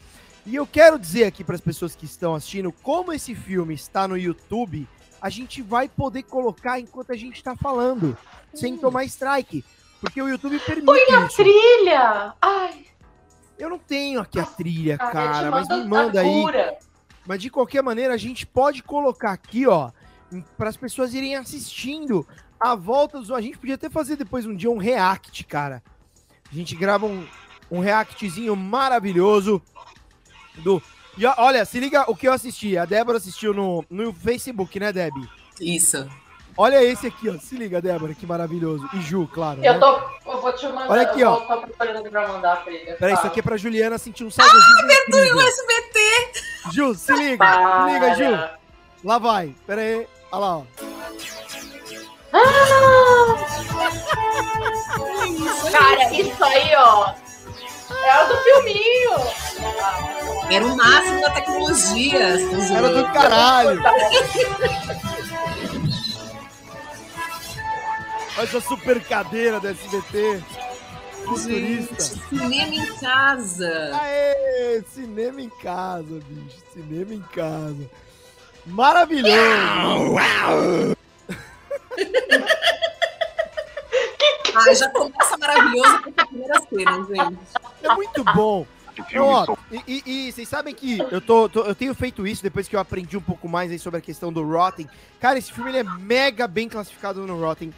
E 0.47 0.55
eu 0.55 0.65
quero 0.65 0.97
dizer 0.97 1.25
aqui 1.25 1.43
para 1.43 1.55
as 1.55 1.61
pessoas 1.61 1.95
que 1.95 2.05
estão 2.05 2.33
assistindo, 2.33 2.71
como 2.71 3.13
esse 3.13 3.35
filme 3.35 3.75
está 3.75 4.07
no 4.07 4.17
YouTube, 4.17 4.87
a 5.23 5.29
gente 5.29 5.61
vai 5.61 5.87
poder 5.87 6.23
colocar 6.23 6.81
enquanto 6.81 7.13
a 7.13 7.15
gente 7.15 7.37
está 7.37 7.55
falando, 7.55 8.17
sem 8.53 8.75
tomar 8.75 9.05
strike, 9.05 9.63
porque 10.01 10.21
o 10.21 10.27
YouTube 10.27 10.59
permite 10.59 10.85
isso. 11.25 11.37
Trilha! 11.37 12.33
Ai, 12.41 12.87
Eu 13.57 13.69
não 13.69 13.79
tenho 13.79 14.19
aqui 14.19 14.37
a 14.37 14.45
trilha, 14.45 14.97
cara, 14.97 15.13
cara, 15.13 15.49
mas 15.49 15.69
me 15.69 15.85
manda 15.85 16.19
aí. 16.19 16.43
Mas 17.25 17.41
de 17.41 17.49
qualquer 17.49 17.81
maneira, 17.81 18.13
a 18.13 18.17
gente 18.17 18.45
pode 18.45 18.83
colocar 18.83 19.31
aqui, 19.31 19.65
ó, 19.65 19.91
para 20.57 20.67
as 20.67 20.75
pessoas 20.75 21.13
irem 21.13 21.37
assistindo 21.37 22.27
a 22.59 22.75
volta 22.75 23.17
dos. 23.17 23.31
A 23.31 23.39
gente 23.39 23.57
podia 23.57 23.75
até 23.75 23.89
fazer 23.89 24.17
depois 24.17 24.45
um 24.45 24.53
dia 24.53 24.69
um 24.69 24.77
react, 24.77 25.41
cara. 25.45 25.81
A 26.51 26.53
gente 26.53 26.75
grava 26.75 27.05
um, 27.05 27.25
um 27.71 27.79
reactzinho 27.79 28.57
maravilhoso 28.57 29.61
do. 30.57 30.83
E 31.17 31.25
olha, 31.25 31.65
se 31.65 31.79
liga 31.79 32.09
o 32.09 32.15
que 32.15 32.27
eu 32.27 32.33
assisti. 32.33 32.77
A 32.77 32.85
Débora 32.85 33.17
assistiu 33.17 33.53
no, 33.53 33.85
no 33.89 34.13
Facebook, 34.13 34.79
né, 34.79 34.91
Deb? 34.91 35.13
Isso. 35.61 36.09
Olha 36.55 36.83
esse 36.83 37.07
aqui, 37.07 37.29
ó. 37.29 37.37
Se 37.39 37.55
liga, 37.55 37.81
Débora, 37.81 38.13
que 38.13 38.25
maravilhoso. 38.25 38.87
E 38.93 39.01
Ju, 39.01 39.27
claro. 39.27 39.63
Eu 39.63 39.73
né? 39.73 39.79
tô. 39.79 40.31
Eu 40.31 40.41
vou 40.41 40.53
te 40.53 40.65
mandar. 40.67 40.89
Olha 40.89 41.01
aqui, 41.03 41.23
ó. 41.23 41.39
vou 41.39 41.47
tô 41.47 41.61
preparando 41.61 42.09
pra 42.09 42.27
mandar 42.27 42.63
pra 42.63 42.71
ele. 42.71 42.93
Peraí, 42.93 43.13
isso 43.15 43.27
aqui 43.27 43.39
é 43.39 43.43
pra 43.43 43.57
Juliana 43.57 43.97
sentir 43.97 44.23
um 44.23 44.31
saudosismo 44.31 44.91
incrível. 45.07 45.37
O 45.37 45.41
SBT! 45.41 45.99
Ju, 46.71 46.95
se 46.95 47.13
liga, 47.13 47.45
se 47.45 47.93
liga, 47.93 48.15
Ju. 48.15 48.31
Para. 48.31 48.59
Lá 49.03 49.17
vai. 49.17 49.55
Pera 49.65 49.81
aí. 49.81 50.07
Olha 50.31 50.41
lá, 50.41 50.57
ó. 50.57 50.63
Cara, 55.71 56.13
isso 56.13 56.43
aí, 56.43 56.75
ó. 56.75 57.13
É 58.05 58.23
o 58.23 58.27
do 58.27 58.37
filminho. 58.43 59.11
Era 60.51 60.65
o 60.65 60.75
máximo 60.75 61.21
da 61.21 61.29
tecnologia. 61.31 62.37
Era 62.75 62.89
do 62.89 63.05
caralho. 63.13 63.81
Olha 68.35 68.45
essa 68.45 68.61
super 68.61 68.99
cadeira 69.03 69.59
da 69.59 69.69
SBT. 69.69 70.43
Futurista. 71.25 72.03
Gente, 72.03 72.29
cinema 72.29 72.75
em 72.75 72.95
casa. 72.95 73.91
Aê, 73.93 74.83
cinema 74.93 75.41
em 75.41 75.49
casa, 75.49 76.19
bicho. 76.27 76.57
Cinema 76.73 77.13
em 77.13 77.21
casa. 77.21 77.89
Maravilhoso. 78.65 79.33
Ai, 84.55 84.75
já 84.75 84.89
começa 84.89 85.37
maravilhoso 85.37 86.01
com 86.03 86.09
a 86.15 86.25
primeira 86.25 86.61
cena, 86.61 87.05
gente. 87.05 87.39
É 87.83 87.93
muito 87.95 88.23
bom. 88.23 88.65
Ó, 89.19 89.55
e, 89.71 89.83
e- 89.87 90.27
e 90.27 90.31
vocês 90.31 90.47
sabem 90.47 90.73
que 90.75 90.99
eu, 91.09 91.19
tô, 91.19 91.49
tô- 91.49 91.63
eu 91.63 91.73
tenho 91.73 91.95
feito 91.95 92.27
isso 92.27 92.43
depois 92.43 92.67
que 92.67 92.75
eu 92.75 92.79
aprendi 92.79 93.17
um 93.17 93.21
pouco 93.21 93.49
mais 93.49 93.71
aí 93.71 93.79
sobre 93.79 93.97
a 93.97 94.01
questão 94.01 94.31
do 94.31 94.43
Rotten. 94.43 94.87
Cara, 95.19 95.37
esse 95.39 95.51
filme 95.51 95.71
ele 95.71 95.79
é 95.79 95.83
mega 95.83 96.47
bem 96.47 96.69
classificado 96.69 97.25
no 97.25 97.39
Rotten. 97.43 97.73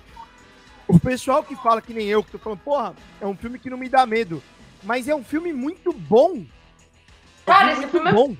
O 0.87 0.99
pessoal 0.99 1.41
que 1.41 1.55
fala 1.55 1.81
que 1.81 1.93
nem 1.93 2.05
eu, 2.07 2.21
que 2.21 2.31
tô 2.31 2.37
falando, 2.37 2.59
porra, 2.59 2.93
é 3.21 3.25
um 3.25 3.35
filme 3.35 3.57
que 3.57 3.69
não 3.69 3.77
me 3.77 3.87
dá 3.87 4.05
medo. 4.05 4.43
Mas 4.83 5.07
é 5.07 5.15
um 5.15 5.23
filme 5.23 5.53
muito 5.53 5.93
bom. 5.93 6.35
É 6.35 6.37
um 6.37 6.45
Cara, 7.45 7.59
filme 7.59 7.71
esse 7.71 7.79
muito 7.79 7.91
filme 7.91 8.09
é- 8.09 8.13
bom. 8.13 8.37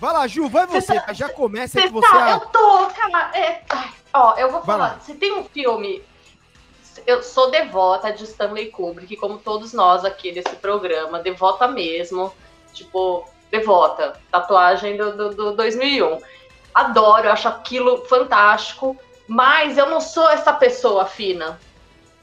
Vai 0.00 0.12
lá, 0.12 0.26
Ju, 0.26 0.48
vai 0.48 0.66
Você 0.66 0.80
você. 0.82 1.00
tá- 1.00 1.12
Já 1.14 1.28
começa 1.30 1.78
aí 1.80 1.88
Você 1.88 1.88
que 1.88 1.94
você 1.94 2.12
tá, 2.18 2.30
é 2.30 2.32
eu 2.34 2.40
tô, 2.40 2.86
cara. 2.88 3.30
é- 3.38 3.62
ai, 3.70 3.90
ó, 4.12 4.34
eu 4.36 4.50
vou 4.50 4.60
Vai 4.60 4.76
falar. 4.76 4.92
lá. 4.94 5.00
Se 5.00 5.14
tem 5.14 5.32
um 5.32 5.44
filme. 5.44 6.02
Eu 7.06 7.22
sou 7.22 7.50
devota 7.50 8.12
de 8.12 8.24
Stanley 8.24 8.70
Kubrick, 8.70 9.16
como 9.16 9.38
todos 9.38 9.72
nós 9.72 10.04
aqui 10.04 10.32
desse 10.32 10.56
programa, 10.56 11.18
devota 11.18 11.68
mesmo. 11.68 12.32
Tipo, 12.72 13.28
devota. 13.50 14.18
Tatuagem 14.30 14.96
do, 14.96 15.16
do, 15.16 15.34
do 15.34 15.52
2001. 15.56 16.18
Adoro, 16.74 17.30
acho 17.30 17.48
aquilo 17.48 18.04
fantástico. 18.06 18.96
Mas 19.26 19.78
eu 19.78 19.86
não 19.86 20.00
sou 20.00 20.28
essa 20.28 20.52
pessoa 20.52 21.06
fina. 21.06 21.58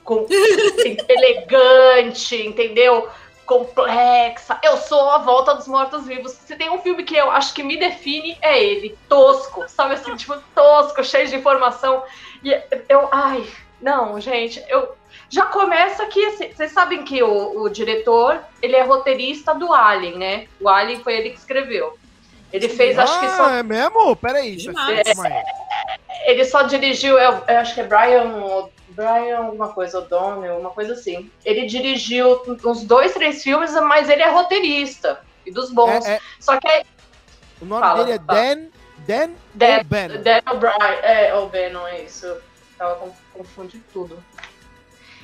com, 0.03 0.25
elegante, 1.07 2.35
entendeu? 2.35 3.07
Complexa. 3.45 4.59
Eu 4.63 4.77
sou 4.77 5.09
a 5.09 5.19
volta 5.19 5.53
dos 5.53 5.67
mortos-vivos. 5.67 6.31
Se 6.31 6.55
tem 6.55 6.69
um 6.69 6.79
filme 6.79 7.03
que 7.03 7.15
eu 7.15 7.29
acho 7.31 7.53
que 7.53 7.63
me 7.63 7.77
define, 7.77 8.37
é 8.41 8.63
ele. 8.63 8.97
Tosco. 9.07 9.67
Sabe 9.67 9.95
assim, 9.95 10.15
tipo, 10.15 10.35
tosco, 10.55 11.03
cheio 11.03 11.27
de 11.27 11.35
informação. 11.35 12.03
E 12.43 12.51
eu. 12.87 13.09
Ai, 13.11 13.45
não, 13.81 14.19
gente, 14.19 14.63
eu. 14.67 14.95
Já 15.29 15.45
começa 15.45 16.05
que, 16.07 16.25
assim, 16.25 16.51
vocês 16.53 16.71
sabem 16.73 17.03
que 17.05 17.23
o, 17.23 17.61
o 17.61 17.69
diretor, 17.69 18.39
ele 18.61 18.75
é 18.75 18.83
roteirista 18.83 19.53
do 19.55 19.71
Alien, 19.73 20.17
né? 20.17 20.47
O 20.59 20.67
Alien 20.67 20.99
foi 21.01 21.15
ele 21.15 21.29
que 21.29 21.37
escreveu. 21.37 21.97
Ele 22.51 22.67
fez, 22.67 22.99
ah, 22.99 23.03
acho 23.03 23.19
que 23.21 23.29
só. 23.29 23.49
é 23.49 23.63
mesmo? 23.63 24.13
Peraí. 24.17 24.57
é- 25.25 26.31
Ele 26.31 26.43
só 26.45 26.63
dirigiu, 26.63 27.17
eu, 27.17 27.41
eu 27.47 27.57
acho 27.59 27.73
que 27.73 27.79
é 27.81 27.85
Brian, 27.85 28.67
Brian 28.89 29.37
alguma 29.37 29.69
coisa, 29.69 29.99
O'Donnell, 29.99 30.57
uma 30.59 30.69
coisa 30.71 30.93
assim. 30.93 31.31
Ele 31.45 31.65
dirigiu 31.65 32.41
uns 32.65 32.83
dois, 32.83 33.13
três 33.13 33.41
filmes, 33.41 33.71
mas 33.73 34.09
ele 34.09 34.21
é 34.21 34.29
roteirista. 34.29 35.19
E 35.45 35.51
dos 35.51 35.71
bons. 35.71 36.05
É, 36.05 36.15
é, 36.15 36.19
Só 36.39 36.59
que 36.59 36.67
é 36.67 36.83
o 37.61 37.65
nome 37.65 37.81
Fala, 37.81 38.03
dele 38.03 38.17
é 38.17 38.21
fala. 38.25 38.39
Dan. 38.41 38.65
Dan, 39.07 39.31
Dan, 39.55 39.79
O'Bannon. 39.79 40.21
Dan 40.21 40.41
O'Brien. 40.51 40.99
É, 41.03 41.33
O'Bannon, 41.35 41.87
é 41.87 42.01
isso. 42.03 42.25
Eu 42.27 42.41
tava 42.77 42.95
com- 42.95 43.13
confundindo 43.43 43.83
tudo. 43.91 44.23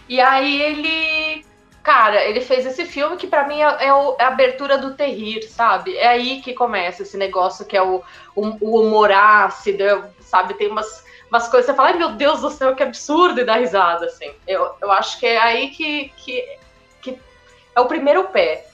E 0.09 0.19
aí 0.19 0.62
ele. 0.62 1.45
Cara, 1.83 2.21
ele 2.25 2.41
fez 2.41 2.65
esse 2.65 2.83
filme 2.83 3.15
que 3.15 3.27
pra 3.27 3.47
mim 3.47 3.62
é, 3.62 3.86
é 3.86 3.88
é 3.88 4.24
a 4.24 4.27
abertura 4.27 4.77
do 4.77 4.95
terrir, 4.95 5.43
sabe? 5.50 5.95
É 5.95 6.07
aí 6.07 6.41
que 6.41 6.53
começa 6.53 7.03
esse 7.03 7.15
negócio 7.15 7.65
que 7.65 7.77
é 7.77 7.81
o, 7.81 8.03
o, 8.36 8.47
o 8.59 8.81
humor 8.81 9.09
ácido, 9.09 10.03
sabe? 10.19 10.53
Tem 10.55 10.69
umas, 10.69 11.05
umas 11.29 11.47
coisas 11.47 11.65
que 11.65 11.71
você 11.71 11.77
fala, 11.77 11.89
ai 11.89 11.97
meu 11.97 12.12
Deus 12.12 12.41
do 12.41 12.50
céu, 12.50 12.75
que 12.75 12.83
absurdo, 12.83 13.39
e 13.39 13.45
dá 13.45 13.55
risada, 13.55 14.05
assim. 14.07 14.29
Eu, 14.45 14.75
eu 14.81 14.91
acho 14.91 15.17
que 15.17 15.25
é 15.25 15.38
aí 15.38 15.69
que, 15.69 16.09
que, 16.17 16.57
que 17.01 17.19
é 17.74 17.79
o 17.79 17.86
primeiro 17.86 18.25
pé. 18.25 18.67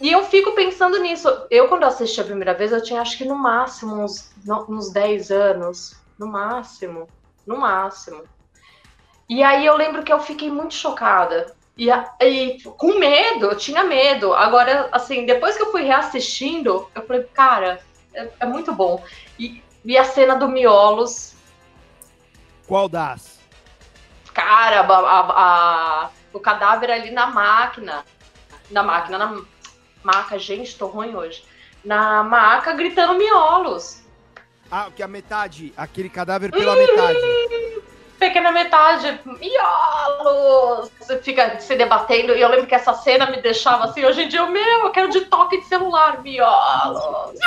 E 0.00 0.10
eu 0.10 0.24
fico 0.24 0.52
pensando 0.52 0.98
nisso. 0.98 1.28
Eu, 1.50 1.68
quando 1.68 1.84
assisti 1.84 2.22
a 2.22 2.24
primeira 2.24 2.54
vez, 2.54 2.72
eu 2.72 2.82
tinha 2.82 3.02
acho 3.02 3.18
que 3.18 3.24
no 3.26 3.34
máximo 3.36 4.02
uns, 4.02 4.32
uns 4.66 4.90
10 4.90 5.30
anos. 5.30 5.94
No 6.18 6.26
máximo. 6.26 7.06
No 7.46 7.58
máximo. 7.58 8.24
E 9.30 9.44
aí 9.44 9.64
eu 9.64 9.76
lembro 9.76 10.02
que 10.02 10.12
eu 10.12 10.18
fiquei 10.18 10.50
muito 10.50 10.74
chocada. 10.74 11.54
E, 11.78 11.88
e 12.20 12.60
com 12.64 12.98
medo, 12.98 13.46
eu 13.46 13.56
tinha 13.56 13.84
medo. 13.84 14.34
Agora, 14.34 14.88
assim, 14.90 15.24
depois 15.24 15.56
que 15.56 15.62
eu 15.62 15.70
fui 15.70 15.82
reassistindo, 15.82 16.90
eu 16.92 17.06
falei, 17.06 17.22
cara, 17.32 17.80
é, 18.12 18.28
é 18.40 18.44
muito 18.44 18.72
bom. 18.74 19.00
E, 19.38 19.62
e 19.84 19.96
a 19.96 20.02
cena 20.02 20.34
do 20.34 20.48
Miolos, 20.48 21.34
Qual 22.66 22.88
das? 22.88 23.38
cara, 24.34 24.80
a- 24.80 24.98
a- 25.20 26.04
a- 26.06 26.10
o 26.32 26.40
cadáver 26.40 26.90
ali 26.90 27.12
na 27.12 27.28
máquina. 27.28 28.04
Na 28.68 28.82
máquina, 28.82 29.16
na 29.16 29.42
maca, 30.02 30.40
gente, 30.40 30.76
tô 30.76 30.86
ruim 30.88 31.14
hoje. 31.14 31.44
Na 31.84 32.24
maca 32.24 32.72
gritando 32.72 33.14
miolos. 33.16 34.02
Ah, 34.70 34.88
que 34.94 35.02
a 35.04 35.08
metade, 35.08 35.72
aquele 35.76 36.08
cadáver 36.08 36.50
pela 36.50 36.74
metade. 36.74 37.18
Pequena 38.20 38.52
metade, 38.52 39.18
miolos! 39.24 40.90
Você 41.00 41.18
fica 41.22 41.58
se 41.58 41.74
debatendo, 41.74 42.36
e 42.36 42.42
eu 42.42 42.50
lembro 42.50 42.66
que 42.66 42.74
essa 42.74 42.92
cena 42.92 43.30
me 43.30 43.40
deixava 43.40 43.86
assim, 43.86 44.04
hoje 44.04 44.24
em 44.24 44.28
dia, 44.28 44.40
eu, 44.40 44.50
meu, 44.50 44.84
eu 44.84 44.90
quero 44.90 45.08
de 45.08 45.22
toque 45.22 45.58
de 45.58 45.64
celular, 45.64 46.22
miolos! 46.22 47.38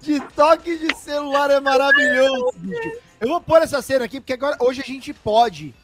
De 0.00 0.20
toque 0.20 0.78
de 0.78 0.96
celular 0.96 1.50
é 1.50 1.58
maravilhoso, 1.58 2.52
bicho. 2.58 2.92
Eu 3.20 3.28
vou 3.28 3.40
pôr 3.40 3.60
essa 3.60 3.82
cena 3.82 4.04
aqui, 4.04 4.20
porque 4.20 4.34
agora 4.34 4.56
hoje 4.60 4.80
a 4.80 4.84
gente 4.84 5.12
pode. 5.12 5.74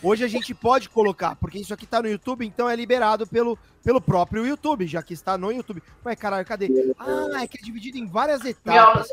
Hoje 0.00 0.22
a 0.22 0.28
gente 0.28 0.54
pode 0.54 0.88
colocar, 0.88 1.34
porque 1.34 1.58
isso 1.58 1.74
aqui 1.74 1.86
tá 1.86 2.00
no 2.00 2.08
YouTube, 2.08 2.46
então 2.46 2.70
é 2.70 2.76
liberado 2.76 3.26
pelo, 3.26 3.58
pelo 3.82 4.00
próprio 4.00 4.46
YouTube, 4.46 4.86
já 4.86 5.02
que 5.02 5.14
está 5.14 5.36
no 5.36 5.50
YouTube. 5.50 5.82
Ué, 6.06 6.14
caralho, 6.14 6.46
cadê? 6.46 6.94
Ah, 6.96 7.42
é 7.42 7.48
que 7.48 7.58
é 7.58 7.62
dividido 7.62 7.98
em 7.98 8.06
várias 8.06 8.44
etapas. 8.44 9.08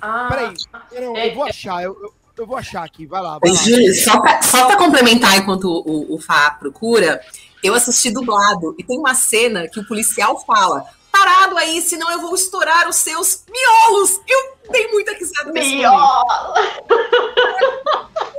Ah, 0.00 0.26
Peraí, 0.28 0.54
eu, 0.92 1.02
não, 1.02 1.16
eu 1.16 1.34
vou 1.34 1.44
achar, 1.44 1.82
eu, 1.82 1.96
eu, 2.02 2.14
eu 2.38 2.46
vou 2.46 2.56
achar 2.56 2.84
aqui, 2.84 3.06
vai 3.06 3.20
lá, 3.20 3.38
vai 3.38 3.50
lá. 3.50 3.94
Só 3.94 4.20
pra, 4.20 4.42
só 4.42 4.66
pra 4.66 4.76
complementar 4.76 5.36
enquanto 5.38 5.64
o, 5.64 6.14
o 6.14 6.20
Fá 6.20 6.50
procura, 6.58 7.20
eu 7.62 7.74
assisti 7.74 8.10
dublado 8.10 8.74
e 8.78 8.84
tem 8.84 8.98
uma 8.98 9.14
cena 9.14 9.68
que 9.68 9.78
o 9.78 9.86
policial 9.86 10.38
fala: 10.44 10.84
parado 11.12 11.56
aí, 11.58 11.82
senão 11.82 12.10
eu 12.10 12.20
vou 12.20 12.34
estourar 12.34 12.88
os 12.88 12.96
seus 12.96 13.44
miolos. 13.50 14.20
Eu 14.26 14.56
dei 14.70 14.88
muita 14.88 15.12
risada 15.12 15.52
nesse 15.52 15.76
miolos! 15.76 16.22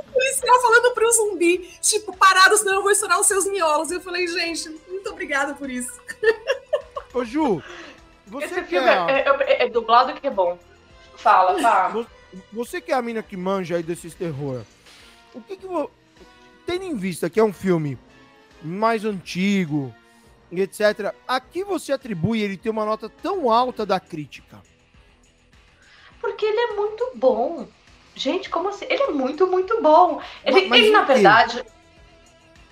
O 0.08 0.12
policial 0.12 0.60
falando 0.60 0.94
pro 0.94 1.12
zumbi, 1.12 1.58
tipo, 1.80 2.16
parado, 2.16 2.56
senão 2.56 2.74
eu 2.74 2.82
vou 2.82 2.90
estourar 2.90 3.18
os 3.20 3.26
seus 3.26 3.46
miolos. 3.46 3.90
Eu 3.90 4.00
falei, 4.00 4.26
gente, 4.26 4.68
muito 4.88 5.08
obrigada 5.10 5.54
por 5.54 5.70
isso. 5.70 5.92
Ô, 7.14 7.24
Ju, 7.24 7.62
você 8.26 8.46
Esse 8.46 8.54
que, 8.54 8.64
filme 8.64 8.88
é, 8.88 8.92
é, 8.92 9.28
é- 9.40 9.64
é 9.64 9.68
dublado 9.68 10.14
que 10.14 10.26
é 10.26 10.30
bom. 10.30 10.58
Fala, 11.22 11.60
fala. 11.60 12.06
você 12.52 12.80
que 12.80 12.90
é 12.90 12.94
a 12.94 13.02
mina 13.02 13.22
que 13.22 13.36
manja 13.36 13.76
aí 13.76 13.82
desses 13.82 14.14
terror, 14.14 14.62
o 15.32 15.40
que 15.40 15.56
que 15.56 15.66
vo... 15.66 15.90
Tendo 16.66 16.84
em 16.84 16.96
vista 16.96 17.30
que 17.30 17.38
é 17.38 17.44
um 17.44 17.52
filme 17.52 17.98
mais 18.62 19.04
antigo, 19.04 19.94
etc., 20.50 21.14
a 21.26 21.40
que 21.40 21.64
você 21.64 21.92
atribui 21.92 22.40
ele 22.40 22.56
ter 22.56 22.70
uma 22.70 22.84
nota 22.84 23.08
tão 23.08 23.50
alta 23.50 23.84
da 23.86 23.98
crítica? 23.98 24.60
Porque 26.20 26.44
ele 26.44 26.58
é 26.58 26.74
muito 26.76 27.12
bom. 27.14 27.66
Gente, 28.14 28.48
como 28.50 28.68
assim? 28.68 28.84
Ele 28.88 29.02
é 29.02 29.10
muito, 29.10 29.46
muito 29.46 29.80
bom. 29.82 30.20
Ele, 30.44 30.62
Ma- 30.62 30.68
mas 30.68 30.82
ele, 30.82 30.90
na 30.92 31.02
verdade. 31.02 31.64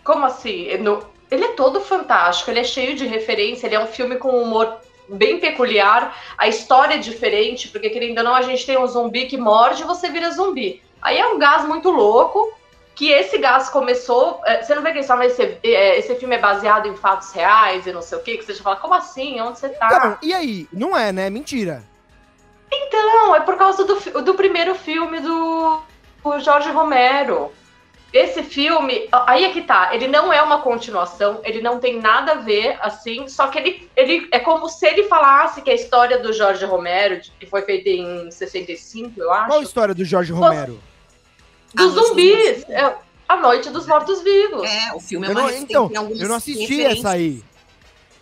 Como 0.05 0.25
assim? 0.25 0.67
Ele 1.31 1.45
é 1.45 1.53
todo 1.53 1.81
fantástico, 1.81 2.51
ele 2.51 2.61
é 2.61 2.65
cheio 2.65 2.95
de 2.95 3.07
referência, 3.07 3.67
ele 3.67 3.75
é 3.77 3.81
um 3.81 3.87
filme 3.87 4.17
com 4.17 4.31
um 4.33 4.43
humor 4.43 4.81
bem 5.11 5.39
peculiar, 5.41 6.17
a 6.39 6.49
história 6.49 6.95
é 6.95 6.99
diferente, 6.99 7.69
porque 7.69 7.91
querendo 7.91 8.19
ou 8.19 8.25
não, 8.25 8.35
a 8.35 8.43
gente 8.43 8.65
tem 8.65 8.79
um 8.79 8.87
zumbi 8.87 9.27
que 9.27 9.37
morde 9.37 9.83
e 9.83 9.87
você 9.87 10.09
vira 10.11 10.31
zumbi. 10.31 10.83
Aí 11.03 11.19
é 11.19 11.27
um 11.27 11.39
gás 11.39 11.65
muito 11.65 11.91
louco, 11.91 12.53
que 12.95 13.11
esse 13.11 13.39
gás 13.39 13.71
começou. 13.71 14.41
é, 14.45 14.63
Você 14.63 14.75
não 14.75 14.83
vê 14.83 14.93
que 14.93 15.03
falam 15.03 15.25
esse, 15.25 15.43
é, 15.63 15.99
esse 15.99 16.15
filme 16.17 16.37
é 16.37 16.39
baseado 16.39 16.87
em 16.87 16.97
fatos 16.97 17.33
reais 17.33 17.87
e 17.87 17.93
não 17.93 18.03
sei 18.03 18.19
o 18.19 18.23
quê, 18.23 18.37
que 18.37 18.45
você 18.45 18.55
já 18.55 18.63
fala, 18.63 18.77
como 18.77 18.95
assim? 18.95 19.41
Onde 19.41 19.59
você 19.59 19.71
tá? 19.71 19.89
Então, 19.91 20.19
e 20.23 20.35
aí? 20.35 20.69
Não 20.73 20.97
é, 20.97 21.11
né? 21.11 21.31
Mentira. 21.31 21.83
Não, 22.93 23.35
é 23.35 23.41
por 23.41 23.57
causa 23.57 23.85
do, 23.85 24.23
do 24.23 24.35
primeiro 24.35 24.75
filme 24.75 25.21
do, 25.21 25.81
do 26.23 26.41
Jorge 26.41 26.71
Romero. 26.71 27.53
Esse 28.13 28.43
filme, 28.43 29.09
aí 29.13 29.45
é 29.45 29.53
que 29.53 29.63
tá, 29.63 29.95
ele 29.95 30.09
não 30.09 30.33
é 30.33 30.43
uma 30.43 30.61
continuação, 30.63 31.41
ele 31.45 31.61
não 31.61 31.79
tem 31.79 32.01
nada 32.01 32.33
a 32.33 32.35
ver, 32.37 32.77
assim, 32.83 33.29
só 33.29 33.47
que 33.47 33.57
ele, 33.59 33.89
ele 33.97 34.29
é 34.33 34.41
como 34.41 34.69
se 34.69 34.85
ele 34.85 35.05
falasse 35.05 35.63
que 35.63 35.71
a 35.71 35.75
história 35.75 36.19
do 36.19 36.33
Jorge 36.33 36.65
Romero, 36.65 37.21
que 37.39 37.47
foi 37.47 37.63
feita 37.63 37.89
em 37.89 38.29
65, 38.29 39.21
eu 39.21 39.33
acho, 39.33 39.47
Qual 39.47 39.61
a 39.61 39.63
história 39.63 39.95
do 39.95 40.05
Jorge 40.05 40.33
Romero? 40.33 40.81
Dos 41.73 41.93
zumbis, 41.93 42.69
é, 42.69 42.95
A 43.29 43.37
Noite 43.37 43.71
dos 43.71 43.87
Mortos-Vivos. 43.87 44.69
É, 44.69 44.93
o 44.93 44.99
filme 44.99 45.29
é 45.29 45.31
Eu 45.31 45.35
tem- 45.37 45.59
então, 45.59 45.91
eu 45.95 46.29
não 46.29 46.35
assisti 46.35 46.83
essa 46.83 47.11
aí. 47.11 47.45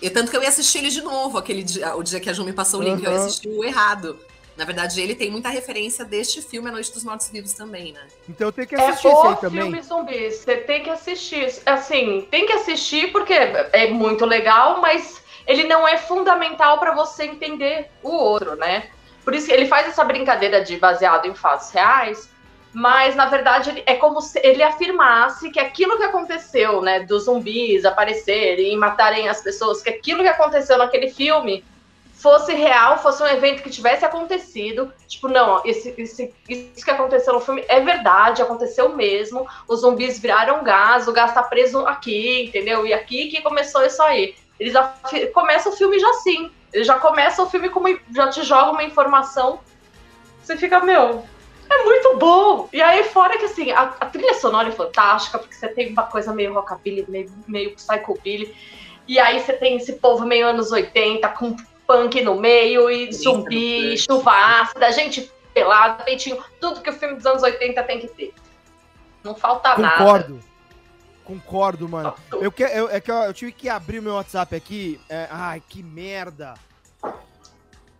E 0.02 0.10
tanto 0.10 0.30
que 0.30 0.36
eu 0.36 0.42
ia 0.42 0.48
assistir 0.48 0.78
ele 0.78 0.90
de 0.90 1.00
novo, 1.00 1.38
aquele 1.38 1.62
dia, 1.62 1.96
o 1.96 2.02
dia 2.02 2.20
que 2.20 2.28
a 2.28 2.32
Ju 2.32 2.44
me 2.44 2.52
passou 2.52 2.80
o 2.80 2.82
link, 2.82 3.02
eu 3.02 3.10
Aham. 3.10 3.24
assisti 3.26 3.48
o 3.48 3.64
errado. 3.64 4.18
Na 4.58 4.64
verdade, 4.64 5.00
ele 5.00 5.14
tem 5.14 5.30
muita 5.30 5.48
referência 5.48 6.04
deste 6.04 6.42
filme 6.42 6.68
A 6.68 6.72
Noite 6.72 6.92
dos 6.92 7.04
Mortos 7.04 7.28
Vivos 7.28 7.52
também, 7.52 7.92
né? 7.92 8.00
Então 8.28 8.50
tenho 8.50 8.66
que 8.66 8.74
É 8.74 8.88
assistir 8.88 9.06
esse 9.06 9.16
o 9.16 9.28
aí 9.28 9.36
também. 9.36 9.62
filme 9.62 9.80
zumbi. 9.82 10.30
Você 10.32 10.56
tem 10.56 10.82
que 10.82 10.90
assistir. 10.90 11.48
Assim, 11.64 12.26
tem 12.28 12.44
que 12.44 12.52
assistir 12.52 13.12
porque 13.12 13.32
é 13.32 13.86
muito 13.88 14.26
legal, 14.26 14.80
mas 14.80 15.22
ele 15.46 15.62
não 15.62 15.86
é 15.86 15.96
fundamental 15.96 16.78
para 16.80 16.92
você 16.92 17.22
entender 17.26 17.88
o 18.02 18.10
outro, 18.10 18.56
né? 18.56 18.88
Por 19.24 19.32
isso 19.32 19.46
que 19.46 19.52
ele 19.52 19.66
faz 19.66 19.86
essa 19.86 20.02
brincadeira 20.02 20.64
de 20.64 20.76
baseado 20.76 21.26
em 21.26 21.34
fatos 21.36 21.70
reais, 21.70 22.28
mas 22.72 23.14
na 23.14 23.26
verdade 23.26 23.70
ele- 23.70 23.84
é 23.86 23.94
como 23.94 24.20
se 24.20 24.40
ele 24.42 24.62
afirmasse 24.64 25.50
que 25.52 25.60
aquilo 25.60 25.96
que 25.96 26.02
aconteceu, 26.02 26.82
né, 26.82 27.00
dos 27.00 27.24
zumbis 27.26 27.84
aparecerem 27.84 28.72
e 28.74 28.76
matarem 28.76 29.28
as 29.28 29.40
pessoas, 29.40 29.80
que 29.82 29.88
aquilo 29.88 30.22
que 30.22 30.28
aconteceu 30.28 30.76
naquele 30.78 31.10
filme 31.10 31.64
fosse 32.18 32.52
real, 32.52 32.98
fosse 32.98 33.22
um 33.22 33.26
evento 33.26 33.62
que 33.62 33.70
tivesse 33.70 34.04
acontecido. 34.04 34.92
Tipo, 35.06 35.28
não, 35.28 35.62
esse, 35.64 35.94
esse, 35.96 36.34
isso 36.48 36.84
que 36.84 36.90
aconteceu 36.90 37.32
no 37.32 37.40
filme 37.40 37.64
é 37.68 37.80
verdade, 37.80 38.42
aconteceu 38.42 38.88
mesmo. 38.88 39.46
Os 39.68 39.80
zumbis 39.80 40.18
viraram 40.18 40.64
gás, 40.64 41.06
o 41.06 41.12
gás 41.12 41.32
tá 41.32 41.44
preso 41.44 41.86
aqui, 41.86 42.46
entendeu? 42.46 42.84
E 42.84 42.92
aqui 42.92 43.28
que 43.28 43.40
começou 43.40 43.84
isso 43.84 44.02
aí. 44.02 44.34
Eles 44.58 44.74
começam 45.32 45.72
o 45.72 45.76
filme 45.76 45.98
já 46.00 46.10
assim. 46.10 46.50
Eles 46.72 46.88
já 46.88 46.98
começam 46.98 47.46
o 47.46 47.50
filme 47.50 47.68
com 47.68 47.78
uma, 47.78 47.96
já 48.12 48.28
te 48.28 48.42
jogam 48.42 48.72
uma 48.72 48.82
informação. 48.82 49.60
Você 50.42 50.56
fica, 50.56 50.80
meu, 50.80 51.24
é 51.70 51.84
muito 51.84 52.16
bom. 52.16 52.68
E 52.72 52.82
aí, 52.82 53.04
fora 53.04 53.38
que 53.38 53.44
assim, 53.44 53.70
a, 53.70 53.94
a 54.00 54.06
trilha 54.06 54.34
sonora 54.34 54.68
é 54.68 54.72
fantástica, 54.72 55.38
porque 55.38 55.54
você 55.54 55.68
tem 55.68 55.92
uma 55.92 56.02
coisa 56.02 56.34
meio 56.34 56.52
rockabilly, 56.52 57.04
meio, 57.08 57.30
meio 57.46 57.76
psychobilly. 57.76 58.52
E 59.06 59.20
aí 59.20 59.40
você 59.40 59.52
tem 59.52 59.76
esse 59.76 59.94
povo 59.94 60.26
meio 60.26 60.48
anos 60.48 60.72
80, 60.72 61.28
com 61.28 61.56
punk 61.88 62.20
no 62.22 62.36
meio, 62.36 62.90
e 62.90 63.10
zumbi, 63.10 63.96
chuva 63.96 64.30
ácida. 64.60 64.92
Gente, 64.92 65.32
pelada, 65.54 66.04
peitinho, 66.04 66.38
tudo 66.60 66.82
que 66.82 66.90
o 66.90 66.92
filme 66.92 67.16
dos 67.16 67.24
anos 67.24 67.42
80 67.42 67.82
tem 67.84 67.98
que 67.98 68.08
ter. 68.08 68.34
Não 69.24 69.34
falta 69.34 69.70
Concordo. 69.70 69.82
nada. 69.82 70.04
Concordo. 70.04 70.48
Concordo, 71.24 71.88
mano. 71.88 72.14
Eu, 72.32 72.52
que, 72.52 72.62
eu, 72.62 72.88
é 72.88 73.00
que 73.00 73.10
eu, 73.10 73.16
eu 73.16 73.34
tive 73.34 73.52
que 73.52 73.68
abrir 73.68 73.98
o 73.98 74.02
meu 74.02 74.14
WhatsApp 74.14 74.54
aqui. 74.54 75.00
é, 75.08 75.26
ai, 75.30 75.62
que 75.66 75.82
merda. 75.82 76.54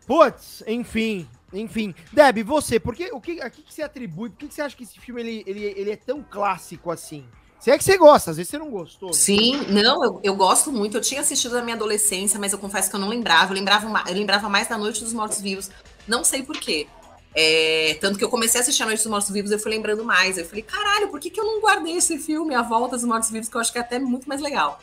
Putz, 0.07 0.63
enfim. 0.67 1.29
Enfim. 1.53 1.95
Deb, 2.13 2.43
você, 2.43 2.79
por 2.79 2.95
que, 2.95 3.11
o 3.13 3.21
que, 3.21 3.41
a 3.41 3.51
que, 3.51 3.63
que 3.63 3.73
você 3.73 3.83
atribui? 3.83 4.31
Por 4.31 4.39
que, 4.39 4.49
que 4.49 4.55
você 4.55 4.63
acha 4.63 4.77
que 4.77 4.85
esse 4.85 4.99
filme 4.99 5.21
ele, 5.21 5.45
ele, 5.47 5.65
ele 5.77 5.91
é 5.91 5.97
tão 5.97 6.23
clássico 6.23 6.91
assim? 6.91 7.27
Se 7.61 7.71
é 7.71 7.77
que 7.79 7.83
você 7.85 7.97
gosta, 7.97 8.31
às 8.31 8.37
vezes 8.37 8.51
você 8.51 8.59
não 8.59 8.71
gostou. 8.71 9.09
né? 9.09 9.15
Sim, 9.15 9.67
não, 9.71 10.05
eu, 10.05 10.21
eu 10.23 10.37
gosto 10.37 10.71
muito. 10.71 10.97
Eu 10.97 11.01
tinha 11.01 11.21
assistido 11.21 11.55
na 11.55 11.63
minha 11.63 11.77
adolescência, 11.77 12.39
mas 12.39 12.53
eu 12.53 12.59
confesso 12.59 12.89
que 12.89 12.95
eu 12.95 13.01
não 13.01 13.09
lembrava. 13.09 13.53
Eu 13.53 13.57
lembrava, 13.57 14.05
eu 14.09 14.15
lembrava 14.15 14.49
mais 14.49 14.69
da 14.69 14.79
Noite 14.79 15.03
dos 15.03 15.13
Mortos 15.13 15.41
Vivos. 15.41 15.71
Não 16.07 16.23
sei 16.23 16.43
por 16.43 16.57
quê. 16.57 16.87
É, 17.35 17.99
tanto 18.01 18.19
que 18.19 18.25
eu 18.25 18.29
comecei 18.29 18.61
a 18.61 18.63
assistir 18.63 18.83
a 18.83 18.87
Noite 18.87 18.99
dos 18.99 19.11
Mortos 19.11 19.31
Vivos, 19.31 19.51
eu 19.51 19.59
fui 19.59 19.71
lembrando 19.71 20.05
mais. 20.05 20.39
Eu 20.39 20.45
falei, 20.45 20.63
caralho, 20.63 21.09
por 21.09 21.21
que, 21.21 21.31
que 21.31 21.41
eu 21.41 21.45
não 21.45 21.61
guardei 21.61 21.97
esse 21.97 22.19
filme, 22.19 22.55
A 22.55 22.63
Volta 22.63 22.97
dos 22.97 23.05
Mortos 23.05 23.31
Vivos, 23.31 23.49
que 23.49 23.57
eu 23.57 23.61
acho 23.61 23.73
que 23.73 23.79
é 23.79 23.81
até 23.81 23.99
muito 23.99 24.29
mais 24.29 24.41
legal. 24.41 24.81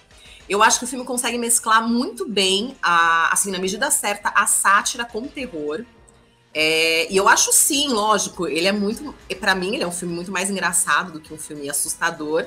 Eu 0.48 0.62
acho 0.62 0.78
que 0.78 0.86
o 0.86 0.88
filme 0.88 1.04
consegue 1.04 1.38
mesclar 1.38 1.88
muito 1.88 2.28
bem, 2.28 2.76
a, 2.82 3.34
assim, 3.34 3.52
na 3.52 3.58
medida 3.58 3.90
certa, 3.90 4.30
a 4.30 4.46
sátira 4.46 5.04
com 5.06 5.20
o 5.20 5.28
terror. 5.28 5.84
É, 6.54 7.12
e 7.12 7.18
eu 7.18 7.28
acho 7.28 7.52
sim, 7.52 7.90
lógico, 7.90 8.48
ele 8.48 8.68
é 8.68 8.72
muito. 8.72 9.14
Pra 9.40 9.54
mim, 9.56 9.74
ele 9.74 9.84
é 9.84 9.88
um 9.88 9.92
filme 9.92 10.14
muito 10.14 10.32
mais 10.32 10.50
engraçado 10.50 11.12
do 11.12 11.20
que 11.20 11.34
um 11.34 11.38
filme 11.38 11.70
assustador. 11.70 12.46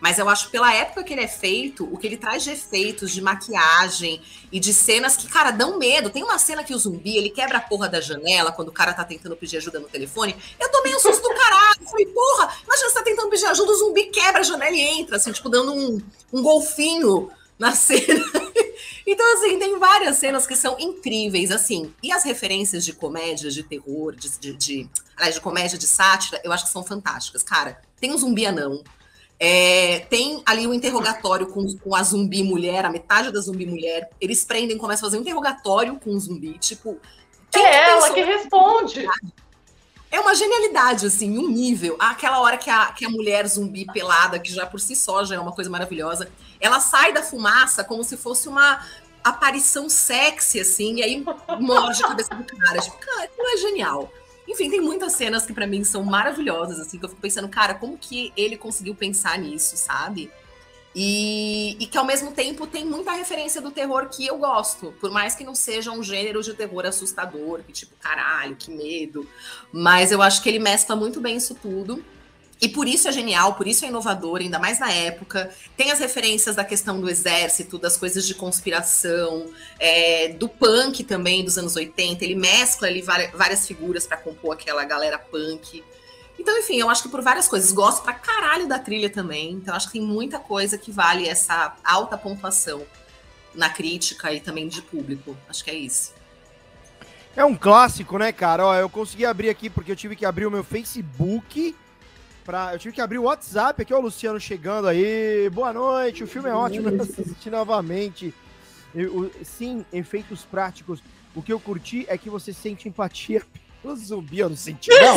Mas 0.00 0.18
eu 0.18 0.28
acho 0.28 0.50
pela 0.50 0.72
época 0.72 1.02
que 1.02 1.12
ele 1.12 1.22
é 1.22 1.28
feito, 1.28 1.88
o 1.92 1.98
que 1.98 2.06
ele 2.06 2.16
traz 2.16 2.44
de 2.44 2.50
efeitos, 2.50 3.10
de 3.10 3.20
maquiagem 3.20 4.22
e 4.52 4.60
de 4.60 4.72
cenas 4.72 5.16
que, 5.16 5.26
cara, 5.28 5.50
dão 5.50 5.78
medo. 5.78 6.10
Tem 6.10 6.22
uma 6.22 6.38
cena 6.38 6.62
que 6.62 6.74
o 6.74 6.78
zumbi, 6.78 7.16
ele 7.16 7.30
quebra 7.30 7.58
a 7.58 7.60
porra 7.60 7.88
da 7.88 8.00
janela 8.00 8.52
quando 8.52 8.68
o 8.68 8.72
cara 8.72 8.94
tá 8.94 9.04
tentando 9.04 9.36
pedir 9.36 9.56
ajuda 9.56 9.80
no 9.80 9.88
telefone. 9.88 10.36
Eu 10.58 10.70
tomei 10.70 10.94
um 10.94 11.00
susto 11.00 11.22
do 11.22 11.34
caralho. 11.34 11.88
Falei, 11.88 12.06
porra, 12.06 12.56
imagina 12.64 12.88
você 12.88 12.94
tá 12.94 13.02
tentando 13.02 13.28
pedir 13.28 13.46
ajuda, 13.46 13.72
o 13.72 13.76
zumbi 13.76 14.04
quebra 14.04 14.40
a 14.40 14.44
janela 14.44 14.76
e 14.76 14.80
entra, 14.80 15.16
assim, 15.16 15.32
tipo, 15.32 15.48
dando 15.48 15.72
um, 15.72 16.00
um 16.32 16.42
golfinho 16.42 17.30
na 17.58 17.72
cena. 17.74 18.24
Então, 19.06 19.26
assim, 19.34 19.58
tem 19.58 19.78
várias 19.78 20.18
cenas 20.18 20.46
que 20.46 20.54
são 20.54 20.76
incríveis, 20.78 21.50
assim. 21.50 21.92
E 22.02 22.12
as 22.12 22.24
referências 22.24 22.84
de 22.84 22.92
comédia, 22.92 23.50
de 23.50 23.62
terror, 23.62 24.14
de, 24.14 24.28
de, 24.38 24.52
de, 24.52 24.90
aliás, 25.16 25.34
de 25.34 25.40
comédia, 25.40 25.78
de 25.78 25.86
sátira, 25.86 26.40
eu 26.44 26.52
acho 26.52 26.66
que 26.66 26.70
são 26.70 26.84
fantásticas. 26.84 27.42
Cara, 27.42 27.80
tem 27.98 28.12
um 28.12 28.18
zumbi 28.18 28.46
anão. 28.46 28.84
É, 29.40 30.00
tem 30.10 30.42
ali 30.44 30.66
o 30.66 30.74
interrogatório 30.74 31.46
com, 31.46 31.64
com 31.78 31.94
a 31.94 32.02
zumbi 32.02 32.42
mulher, 32.42 32.84
a 32.84 32.90
metade 32.90 33.30
da 33.30 33.40
zumbi 33.40 33.66
mulher. 33.66 34.10
Eles 34.20 34.44
prendem, 34.44 34.76
começam 34.76 35.06
a 35.06 35.10
fazer 35.10 35.18
um 35.18 35.22
interrogatório 35.22 35.98
com 35.98 36.10
o 36.10 36.18
zumbi. 36.20 36.58
Tipo, 36.58 36.98
quem 37.50 37.64
É 37.64 37.88
ela 37.90 38.00
pensou 38.00 38.14
que 38.14 38.22
responde. 38.22 39.06
é 40.10 40.18
uma 40.20 40.34
genialidade, 40.34 41.06
assim, 41.06 41.38
um 41.38 41.48
nível. 41.48 41.96
Aquela 42.00 42.40
hora 42.40 42.56
que 42.58 42.68
a, 42.68 42.86
que 42.86 43.04
a 43.04 43.10
mulher 43.10 43.46
zumbi 43.46 43.86
pelada, 43.86 44.38
que 44.40 44.52
já 44.52 44.66
por 44.66 44.80
si 44.80 44.96
só 44.96 45.24
já 45.24 45.36
é 45.36 45.38
uma 45.38 45.52
coisa 45.52 45.70
maravilhosa, 45.70 46.28
ela 46.60 46.80
sai 46.80 47.12
da 47.12 47.22
fumaça 47.22 47.84
como 47.84 48.02
se 48.02 48.16
fosse 48.16 48.48
uma 48.48 48.84
aparição 49.22 49.88
sexy, 49.88 50.60
assim, 50.60 50.96
e 50.96 51.02
aí 51.02 51.24
morde 51.60 52.02
a 52.02 52.08
cabeça 52.08 52.34
do 52.34 52.44
cara. 52.44 52.80
Tipo, 52.80 52.96
cara, 52.98 53.24
aquilo 53.24 53.48
é 53.48 53.56
genial. 53.58 54.10
Enfim, 54.48 54.70
tem 54.70 54.80
muitas 54.80 55.12
cenas 55.12 55.44
que 55.44 55.52
pra 55.52 55.66
mim 55.66 55.84
são 55.84 56.02
maravilhosas, 56.02 56.80
assim, 56.80 56.98
que 56.98 57.04
eu 57.04 57.08
fico 57.10 57.20
pensando, 57.20 57.48
cara, 57.48 57.74
como 57.74 57.98
que 57.98 58.32
ele 58.34 58.56
conseguiu 58.56 58.94
pensar 58.94 59.38
nisso, 59.38 59.76
sabe? 59.76 60.30
E, 60.94 61.76
e 61.78 61.86
que 61.86 61.98
ao 61.98 62.04
mesmo 62.04 62.32
tempo 62.32 62.66
tem 62.66 62.84
muita 62.84 63.12
referência 63.12 63.60
do 63.60 63.70
terror 63.70 64.08
que 64.08 64.26
eu 64.26 64.38
gosto, 64.38 64.92
por 64.98 65.10
mais 65.10 65.34
que 65.34 65.44
não 65.44 65.54
seja 65.54 65.92
um 65.92 66.02
gênero 66.02 66.42
de 66.42 66.54
terror 66.54 66.86
assustador, 66.86 67.60
que 67.62 67.72
tipo, 67.72 67.94
caralho, 68.00 68.56
que 68.56 68.70
medo. 68.70 69.28
Mas 69.70 70.10
eu 70.10 70.22
acho 70.22 70.42
que 70.42 70.48
ele 70.48 70.58
mescla 70.58 70.96
muito 70.96 71.20
bem 71.20 71.36
isso 71.36 71.54
tudo. 71.54 72.02
E 72.60 72.68
por 72.68 72.88
isso 72.88 73.06
é 73.06 73.12
genial, 73.12 73.54
por 73.54 73.68
isso 73.68 73.84
é 73.84 73.88
inovador, 73.88 74.40
ainda 74.40 74.58
mais 74.58 74.80
na 74.80 74.90
época. 74.90 75.50
Tem 75.76 75.92
as 75.92 76.00
referências 76.00 76.56
da 76.56 76.64
questão 76.64 77.00
do 77.00 77.08
exército, 77.08 77.78
das 77.78 77.96
coisas 77.96 78.26
de 78.26 78.34
conspiração, 78.34 79.46
é, 79.78 80.28
do 80.28 80.48
punk 80.48 81.04
também 81.04 81.44
dos 81.44 81.56
anos 81.56 81.76
80. 81.76 82.24
Ele 82.24 82.34
mescla 82.34 82.88
ali 82.88 83.00
várias, 83.00 83.66
figuras 83.66 84.06
para 84.06 84.16
compor 84.16 84.54
aquela 84.54 84.84
galera 84.84 85.18
punk. 85.18 85.84
Então, 86.36 86.56
enfim, 86.58 86.76
eu 86.76 86.90
acho 86.90 87.04
que 87.04 87.08
por 87.08 87.22
várias 87.22 87.46
coisas. 87.46 87.70
Gosto 87.70 88.02
pra 88.02 88.12
caralho 88.12 88.66
da 88.66 88.78
trilha 88.78 89.08
também. 89.08 89.52
Então, 89.52 89.74
acho 89.74 89.86
que 89.86 89.92
tem 89.92 90.02
muita 90.02 90.40
coisa 90.40 90.76
que 90.76 90.90
vale 90.90 91.28
essa 91.28 91.76
alta 91.84 92.18
pontuação 92.18 92.84
na 93.54 93.68
crítica 93.70 94.32
e 94.32 94.40
também 94.40 94.66
de 94.66 94.82
público. 94.82 95.36
Acho 95.48 95.62
que 95.62 95.70
é 95.70 95.74
isso. 95.74 96.12
É 97.36 97.44
um 97.44 97.54
clássico, 97.54 98.18
né, 98.18 98.32
cara? 98.32 98.66
Ó, 98.66 98.74
eu 98.74 98.88
consegui 98.88 99.24
abrir 99.24 99.48
aqui 99.48 99.70
porque 99.70 99.92
eu 99.92 99.96
tive 99.96 100.16
que 100.16 100.26
abrir 100.26 100.44
o 100.46 100.50
meu 100.50 100.64
Facebook. 100.64 101.74
Pra... 102.48 102.72
Eu 102.72 102.78
tive 102.78 102.94
que 102.94 103.00
abrir 103.02 103.18
o 103.18 103.24
WhatsApp 103.24 103.82
aqui, 103.82 103.92
ó, 103.92 103.98
o 103.98 104.00
Luciano 104.00 104.40
chegando 104.40 104.88
aí. 104.88 105.50
Boa 105.50 105.70
noite, 105.70 106.24
o 106.24 106.26
filme 106.26 106.48
é 106.48 106.54
ótimo, 106.54 106.88
eu 106.88 107.02
assisti 107.02 107.50
novamente. 107.50 108.34
Eu- 108.94 109.30
sim, 109.44 109.84
efeitos 109.92 110.46
práticos. 110.46 111.02
O 111.36 111.42
que 111.42 111.52
eu 111.52 111.60
curti 111.60 112.06
é 112.08 112.16
que 112.16 112.30
você 112.30 112.54
sente 112.54 112.88
empatia 112.88 113.42
pelo 113.82 113.94
zumbi. 113.96 114.38
Eu 114.38 114.48
não 114.48 114.56
senti, 114.56 114.88
não. 114.88 115.14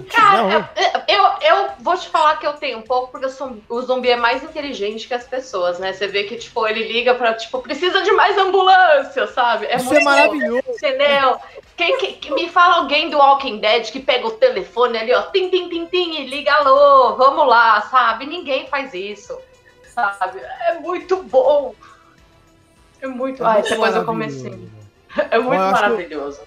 Cara, 0.08 0.70
eu, 1.06 1.24
eu 1.42 1.70
vou 1.80 1.98
te 1.98 2.08
falar 2.08 2.36
que 2.38 2.46
eu 2.46 2.54
tenho 2.54 2.78
um 2.78 2.82
pouco, 2.82 3.10
porque 3.10 3.26
o 3.68 3.82
zumbi 3.82 4.08
é 4.08 4.16
mais 4.16 4.42
inteligente 4.42 5.06
que 5.06 5.12
as 5.12 5.24
pessoas, 5.24 5.78
né? 5.78 5.92
Você 5.92 6.06
vê 6.06 6.24
que, 6.24 6.36
tipo, 6.36 6.66
ele 6.66 6.90
liga 6.90 7.14
pra, 7.14 7.34
tipo, 7.34 7.60
precisa 7.60 8.00
de 8.02 8.12
mais 8.12 8.38
ambulância, 8.38 9.26
sabe? 9.26 9.66
É 9.66 9.76
Isso 9.76 9.84
muito 9.84 10.00
é 10.00 10.04
maravilhoso. 10.04 10.62
Entendeu? 10.68 11.38
Quem, 11.80 11.96
que, 11.98 12.12
que- 12.12 12.34
me 12.34 12.46
fala 12.46 12.76
alguém 12.76 13.08
do 13.08 13.16
Walking 13.16 13.58
Dead 13.58 13.90
que 13.90 14.00
pega 14.00 14.26
o 14.26 14.32
telefone 14.32 14.98
ali, 14.98 15.14
ó, 15.14 15.22
tim, 15.30 15.48
tim, 15.48 15.66
tim, 15.70 15.86
tim, 15.86 16.16
e 16.20 16.26
liga, 16.26 16.52
alô, 16.52 17.16
vamos 17.16 17.46
lá, 17.48 17.80
sabe? 17.80 18.26
Ninguém 18.26 18.66
faz 18.68 18.92
isso, 18.92 19.38
sabe? 19.94 20.40
É 20.40 20.78
muito 20.78 21.22
bom. 21.22 21.74
É 23.00 23.06
muito. 23.06 23.42
Ai, 23.42 23.62
depois 23.62 23.96
eu 23.96 24.04
comecei. 24.04 24.52
É 25.30 25.38
muito 25.38 25.54
Eu 25.54 25.62
acho 25.62 25.78
que 25.78 25.84
eu- 25.84 25.88
maravilhoso. 25.90 26.40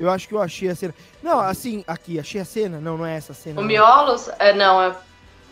Eu 0.00 0.10
acho 0.10 0.26
que 0.26 0.34
eu 0.34 0.42
achei 0.42 0.68
a 0.68 0.74
cena. 0.74 0.94
Não, 1.22 1.38
assim, 1.38 1.84
aqui, 1.86 2.18
achei 2.18 2.40
a 2.40 2.44
cena. 2.44 2.80
Não, 2.80 2.96
não 2.98 3.06
é 3.06 3.16
essa 3.16 3.32
cena. 3.32 3.58
O 3.60 3.62
não. 3.62 3.68
Miolos, 3.68 4.28
é, 4.40 4.52
não, 4.52 4.82
é. 4.82 4.92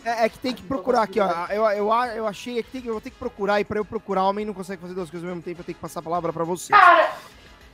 É, 0.04 0.24
é 0.24 0.28
que 0.28 0.38
tem 0.38 0.52
que 0.52 0.62
procurar 0.62 1.02
aqui, 1.02 1.20
ó. 1.20 1.46
Eu, 1.48 1.64
eu, 1.70 1.92
eu 2.16 2.26
achei 2.26 2.60
que 2.62 2.70
tem 2.70 2.80
que, 2.80 2.88
eu 2.88 2.94
vou 2.94 3.00
ter 3.00 3.10
que 3.10 3.16
procurar, 3.18 3.60
e 3.60 3.64
pra 3.64 3.78
eu 3.78 3.84
procurar, 3.84 4.24
o 4.24 4.30
homem 4.30 4.44
não 4.44 4.54
consegue 4.54 4.82
fazer 4.82 4.94
duas 4.94 5.08
coisas 5.10 5.24
ao 5.28 5.32
mesmo 5.32 5.44
tempo, 5.44 5.60
eu 5.60 5.64
tenho 5.64 5.76
que 5.76 5.80
passar 5.82 6.00
a 6.00 6.02
palavra 6.02 6.32
pra 6.32 6.42
você. 6.44 6.72
Cara, 6.72 7.12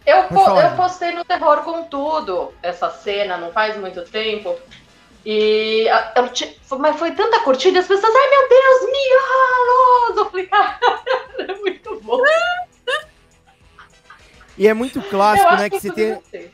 eu, 0.07 0.25
po- 0.25 0.61
eu 0.61 0.77
postei 0.77 1.13
no 1.13 1.25
Terror 1.25 1.63
com 1.63 1.85
Tudo 1.85 2.53
essa 2.63 2.91
cena, 2.91 3.37
não 3.37 3.51
faz 3.53 3.77
muito 3.77 4.03
tempo. 4.03 4.55
E 5.27 5.87
eu 6.17 6.29
ti- 6.29 6.59
mas 6.79 6.97
foi 6.99 7.13
tanta 7.13 7.41
curtida, 7.41 7.79
as 7.81 7.87
pessoas, 7.87 8.15
ai 8.15 8.31
meu 8.31 8.49
Deus, 8.49 8.93
miolos! 8.93 10.17
Eu 10.19 10.31
falei, 10.31 10.47
cara, 10.47 10.79
é 11.39 11.55
muito 11.55 12.01
bom. 12.03 12.21
E 14.57 14.69
é 14.69 14.75
muito 14.75 15.01
clássico, 15.03 15.57
né? 15.57 15.69
Que 15.71 15.77
que 15.77 15.81
você 15.83 15.89
eu 15.91 15.95
tem, 15.95 16.17
ter. 16.31 16.53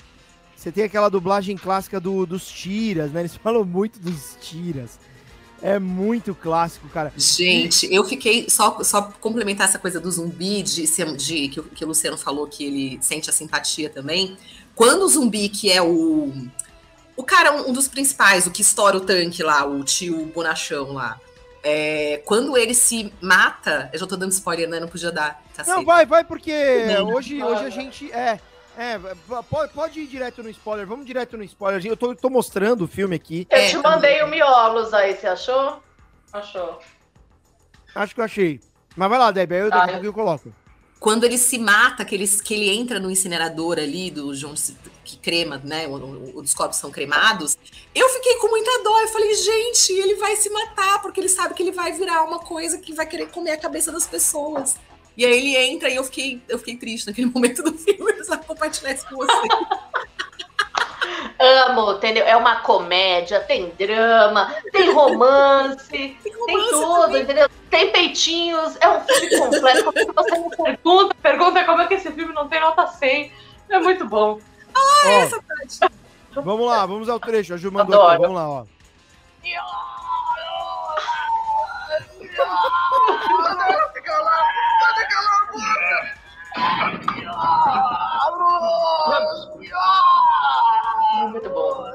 você 0.56 0.72
tem 0.72 0.84
aquela 0.84 1.08
dublagem 1.10 1.56
clássica 1.56 2.00
do, 2.00 2.24
dos 2.24 2.46
tiras, 2.50 3.10
né? 3.12 3.20
Eles 3.20 3.36
falam 3.36 3.64
muito 3.64 3.98
dos 3.98 4.36
tiras. 4.40 4.98
É 5.62 5.78
muito 5.78 6.34
clássico, 6.34 6.88
cara. 6.88 7.12
Gente, 7.16 7.86
eu 7.92 8.02
fiquei 8.04 8.48
só 8.48 8.82
só 8.82 9.02
complementar 9.20 9.68
essa 9.68 9.78
coisa 9.78 10.00
do 10.00 10.10
zumbi 10.10 10.62
de, 10.62 10.86
de 11.16 11.48
que, 11.48 11.60
o- 11.60 11.64
que 11.64 11.84
o 11.84 11.88
Luciano 11.88 12.16
falou 12.16 12.46
que 12.46 12.64
ele 12.64 12.98
sente 13.02 13.28
a 13.28 13.32
simpatia 13.32 13.90
também. 13.90 14.36
Quando 14.74 15.02
o 15.02 15.08
zumbi 15.08 15.48
que 15.48 15.70
é 15.70 15.82
o 15.82 16.32
o 17.16 17.22
cara 17.22 17.52
um, 17.68 17.72
dos 17.72 17.86
principais, 17.86 18.46
o 18.46 18.50
que 18.50 18.62
estoura 18.62 18.96
o 18.96 19.00
tanque 19.00 19.42
lá, 19.42 19.66
o 19.66 19.84
tio 19.84 20.24
bonachão 20.34 20.92
lá. 20.94 21.18
é, 21.62 22.22
quando 22.24 22.56
ele 22.56 22.72
se 22.72 23.12
mata, 23.20 23.90
eu 23.92 23.98
já 23.98 24.06
tô 24.06 24.16
dando 24.16 24.32
spoiler, 24.32 24.66
né? 24.66 24.80
Não 24.80 24.88
podia 24.88 25.12
dar. 25.12 25.42
Cacete. 25.54 25.76
Não, 25.76 25.84
vai, 25.84 26.06
vai, 26.06 26.24
porque 26.24 26.86
Não. 26.86 27.12
hoje, 27.12 27.42
hoje 27.42 27.64
a 27.66 27.68
gente. 27.68 28.10
É. 28.12 28.40
É, 28.80 28.98
pode, 29.50 29.72
pode 29.74 30.00
ir 30.00 30.06
direto 30.06 30.42
no 30.42 30.48
spoiler. 30.48 30.86
Vamos 30.86 31.04
direto 31.04 31.36
no 31.36 31.44
spoiler. 31.44 31.84
Eu 31.84 31.98
tô, 31.98 32.14
tô 32.14 32.30
mostrando 32.30 32.84
o 32.84 32.88
filme 32.88 33.14
aqui. 33.14 33.46
Eu 33.50 33.58
É, 33.58 33.68
te 33.68 33.76
mandei 33.76 34.22
o 34.22 34.26
miolos 34.26 34.94
aí, 34.94 35.14
você 35.14 35.26
achou? 35.26 35.82
Achou. 36.32 36.80
Acho 37.94 38.14
que 38.14 38.22
eu 38.22 38.24
achei. 38.24 38.58
Mas 38.96 39.10
vai 39.10 39.18
lá, 39.18 39.30
Deb, 39.30 39.52
aí 39.52 39.58
eu 39.60 39.66
a 39.70 39.84
Ah, 39.84 39.86
pouco 39.86 40.06
eu 40.06 40.12
coloco. 40.14 40.54
Quando 40.98 41.24
ele 41.24 41.36
se 41.36 41.58
mata, 41.58 42.06
que 42.06 42.14
ele, 42.14 42.26
que 42.26 42.54
ele 42.54 42.70
entra 42.70 42.98
no 42.98 43.10
incinerador 43.10 43.78
ali, 43.78 44.10
do 44.10 44.34
João 44.34 44.54
que 45.04 45.18
crema, 45.18 45.60
né? 45.62 45.86
Os 46.34 46.54
corpos 46.54 46.78
são 46.78 46.90
cremados. 46.90 47.58
Eu 47.94 48.08
fiquei 48.08 48.36
com 48.36 48.48
muita 48.48 48.82
dó. 48.82 48.98
Eu 49.02 49.08
falei, 49.08 49.34
gente, 49.34 49.92
ele 49.92 50.14
vai 50.14 50.36
se 50.36 50.48
matar, 50.48 51.02
porque 51.02 51.20
ele 51.20 51.28
sabe 51.28 51.52
que 51.52 51.62
ele 51.62 51.72
vai 51.72 51.92
virar 51.92 52.22
uma 52.22 52.38
coisa 52.38 52.78
que 52.78 52.94
vai 52.94 53.04
querer 53.04 53.28
comer 53.28 53.50
a 53.50 53.60
cabeça 53.60 53.92
das 53.92 54.06
pessoas. 54.06 54.76
E 55.16 55.24
aí 55.24 55.32
ele 55.36 55.56
entra 55.56 55.88
e 55.90 55.96
eu 55.96 56.04
fiquei, 56.04 56.40
eu 56.48 56.58
fiquei 56.58 56.76
triste 56.76 57.06
naquele 57.06 57.28
momento 57.34 57.62
do 57.62 57.72
filme. 57.76 58.00
Eu 58.00 58.06
precisava 58.14 58.42
compartilhar 58.44 58.92
isso 58.92 59.06
com 59.08 59.16
você. 59.16 59.48
Amo, 61.38 61.92
entendeu? 61.92 62.24
É 62.26 62.36
uma 62.36 62.56
comédia, 62.56 63.40
tem 63.40 63.70
drama, 63.70 64.54
tem 64.72 64.92
romance, 64.92 65.88
Tem 65.88 66.14
tem 66.22 66.32
romance 66.34 66.70
tudo, 66.70 67.00
também. 67.02 67.22
entendeu? 67.22 67.48
Tem 67.70 67.90
peitinhos, 67.92 68.76
é 68.80 68.88
um 68.88 69.00
filme 69.00 69.38
completo. 69.38 69.84
Como 69.84 69.98
é 69.98 70.04
que 70.04 70.12
você 70.12 70.38
me 70.38 70.56
pergunta, 70.56 71.14
pergunta 71.22 71.64
como 71.64 71.80
é 71.82 71.86
que 71.86 71.94
esse 71.94 72.12
filme 72.12 72.34
não 72.34 72.46
tem 72.48 72.60
nota 72.60 72.86
100. 72.86 73.32
É 73.70 73.78
muito 73.80 74.04
bom. 74.06 74.38
Ó, 74.76 75.08
Essa 75.08 75.42
parte 75.42 75.94
Vamos 76.34 76.66
lá, 76.66 76.86
vamos 76.86 77.08
ao 77.08 77.18
trecho. 77.18 77.54
A 77.54 77.56
Ju 77.56 77.72
mandou 77.72 77.94
Adoro. 77.94 78.10
aqui, 78.12 78.22
vamos 78.22 78.36
lá, 78.36 78.48
ó. 78.48 78.64
Muito 91.30 91.50
bom. 91.50 91.86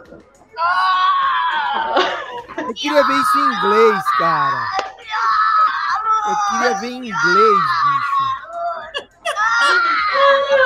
Eu 2.58 2.74
queria 2.74 3.04
ver 3.06 3.14
isso 3.14 3.38
em 3.40 3.54
inglês, 3.56 4.04
cara. 4.18 4.68
Eu 6.28 6.36
queria 6.50 6.74
ver 6.80 6.88
em 6.88 6.98
inglês, 7.10 7.60
bicho. 7.84 8.26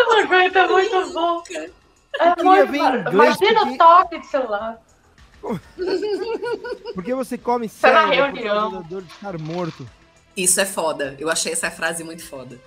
Margarita 0.09 0.59
é 0.59 0.67
muito 0.67 1.13
bom. 1.13 1.43
É 2.19 2.35
queria 2.35 2.65
ver 2.65 2.77
em 2.77 2.99
inglês, 2.99 3.13
Imagina 3.13 3.59
porque- 3.61 3.73
o 3.73 3.77
toque 3.77 4.19
de 4.19 4.27
celular. 4.27 4.77
Porque 6.93 7.13
você 7.15 7.37
come 7.37 7.69
Tá 7.69 7.91
na 7.93 8.07
cérebro 8.09 8.31
por 8.33 8.43
reunião. 8.43 8.85
estar 8.99 9.37
morto. 9.39 9.89
Isso 10.35 10.59
é 10.59 10.65
foda. 10.65 11.15
Eu 11.17 11.29
achei 11.29 11.53
essa 11.53 11.71
frase 11.71 12.03
muito 12.03 12.27
foda. 12.27 12.59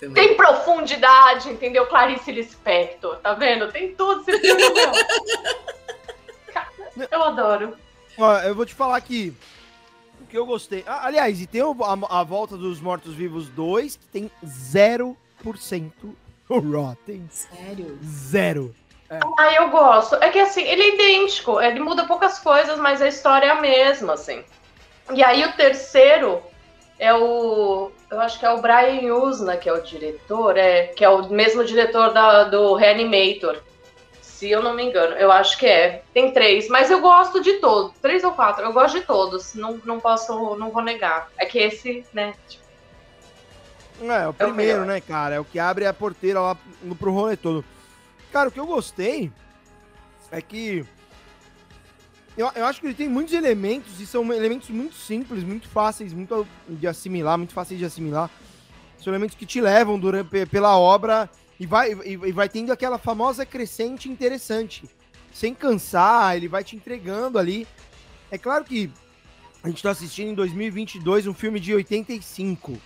Também. 0.00 0.28
Tem 0.28 0.34
profundidade, 0.34 1.50
entendeu? 1.50 1.86
Clarice 1.86 2.32
Lispector, 2.32 3.16
tá 3.18 3.34
vendo? 3.34 3.70
Tem 3.70 3.94
tudo 3.94 4.22
esse 4.22 4.40
filme, 4.40 4.70
meu. 4.70 4.92
Cara, 6.52 6.68
Eu 7.10 7.22
adoro. 7.22 7.76
Ó, 8.18 8.38
eu 8.38 8.54
vou 8.54 8.64
te 8.64 8.74
falar 8.74 8.98
que 9.02 9.34
o 10.20 10.26
que 10.26 10.38
eu 10.38 10.46
gostei. 10.46 10.82
Ah, 10.86 11.06
aliás, 11.06 11.40
e 11.40 11.46
tem 11.46 11.60
a, 11.60 12.20
a 12.20 12.24
volta 12.24 12.56
dos 12.56 12.80
Mortos-Vivos 12.80 13.48
2, 13.50 13.96
que 13.96 14.06
tem 14.06 14.30
0% 14.44 15.14
Rotten. 16.48 17.28
Sério? 17.30 17.98
Zero. 18.02 18.74
Ah, 19.10 19.52
eu 19.54 19.68
gosto. 19.70 20.14
É 20.16 20.30
que 20.30 20.38
assim, 20.38 20.62
ele 20.62 20.82
é 20.82 20.94
idêntico, 20.94 21.60
ele 21.60 21.80
muda 21.80 22.06
poucas 22.06 22.38
coisas, 22.38 22.78
mas 22.78 23.02
a 23.02 23.08
história 23.08 23.46
é 23.46 23.50
a 23.50 23.60
mesma, 23.60 24.14
assim. 24.14 24.42
E 25.12 25.22
aí 25.22 25.44
o 25.44 25.52
terceiro 25.52 26.42
é 27.00 27.14
o. 27.14 27.90
Eu 28.10 28.20
acho 28.20 28.38
que 28.38 28.44
é 28.44 28.50
o 28.50 28.60
Brian 28.60 29.14
Usna, 29.14 29.56
que 29.56 29.68
é 29.68 29.72
o 29.72 29.82
diretor, 29.82 30.56
é, 30.58 30.88
que 30.88 31.02
é 31.02 31.08
o 31.08 31.28
mesmo 31.30 31.64
diretor 31.64 32.12
da, 32.12 32.44
do 32.44 32.74
Reanimator. 32.74 33.56
Se 34.20 34.50
eu 34.50 34.62
não 34.62 34.74
me 34.74 34.84
engano, 34.84 35.16
eu 35.16 35.32
acho 35.32 35.58
que 35.58 35.66
é. 35.66 36.02
Tem 36.12 36.30
três, 36.32 36.68
mas 36.68 36.90
eu 36.90 37.00
gosto 37.00 37.42
de 37.42 37.54
todos. 37.54 37.98
Três 38.00 38.22
ou 38.22 38.32
quatro, 38.32 38.64
eu 38.64 38.72
gosto 38.72 39.00
de 39.00 39.06
todos. 39.06 39.54
Não, 39.54 39.80
não 39.84 39.98
posso, 39.98 40.54
não 40.56 40.70
vou 40.70 40.82
negar. 40.82 41.30
É 41.38 41.46
que 41.46 41.58
esse, 41.58 42.04
né? 42.12 42.34
tipo, 42.46 42.64
É, 44.02 44.28
o 44.28 44.34
primeiro, 44.34 44.84
né, 44.84 45.00
cara? 45.00 45.36
É 45.36 45.40
o 45.40 45.44
que 45.44 45.58
abre 45.58 45.86
a 45.86 45.94
porteira 45.94 46.40
lá 46.40 46.56
pro 46.98 47.12
rolê 47.12 47.36
todo. 47.36 47.64
Cara, 48.30 48.50
o 48.50 48.52
que 48.52 48.60
eu 48.60 48.66
gostei 48.66 49.32
é 50.30 50.42
que. 50.42 50.84
Eu, 52.40 52.50
eu 52.54 52.64
acho 52.64 52.80
que 52.80 52.86
ele 52.86 52.94
tem 52.94 53.06
muitos 53.06 53.34
elementos, 53.34 54.00
e 54.00 54.06
são 54.06 54.32
elementos 54.32 54.70
muito 54.70 54.94
simples, 54.94 55.44
muito 55.44 55.68
fáceis 55.68 56.12
muito 56.14 56.46
de 56.68 56.86
assimilar, 56.86 57.36
muito 57.36 57.52
fáceis 57.52 57.78
de 57.78 57.84
assimilar. 57.84 58.30
São 58.98 59.12
elementos 59.12 59.36
que 59.36 59.44
te 59.44 59.60
levam 59.60 59.98
durante, 59.98 60.28
pe- 60.28 60.46
pela 60.46 60.74
obra 60.78 61.28
e 61.58 61.66
vai, 61.66 61.92
e, 61.92 62.12
e 62.12 62.32
vai 62.32 62.48
tendo 62.48 62.72
aquela 62.72 62.96
famosa 62.96 63.44
crescente 63.44 64.08
interessante. 64.08 64.84
Sem 65.34 65.54
cansar, 65.54 66.34
ele 66.34 66.48
vai 66.48 66.64
te 66.64 66.74
entregando 66.76 67.38
ali. 67.38 67.68
É 68.30 68.38
claro 68.38 68.64
que 68.64 68.90
a 69.62 69.68
gente 69.68 69.82
tá 69.82 69.90
assistindo 69.90 70.30
em 70.30 70.34
2022 70.34 71.26
um 71.26 71.34
filme 71.34 71.60
de 71.60 71.74
85. 71.74 72.78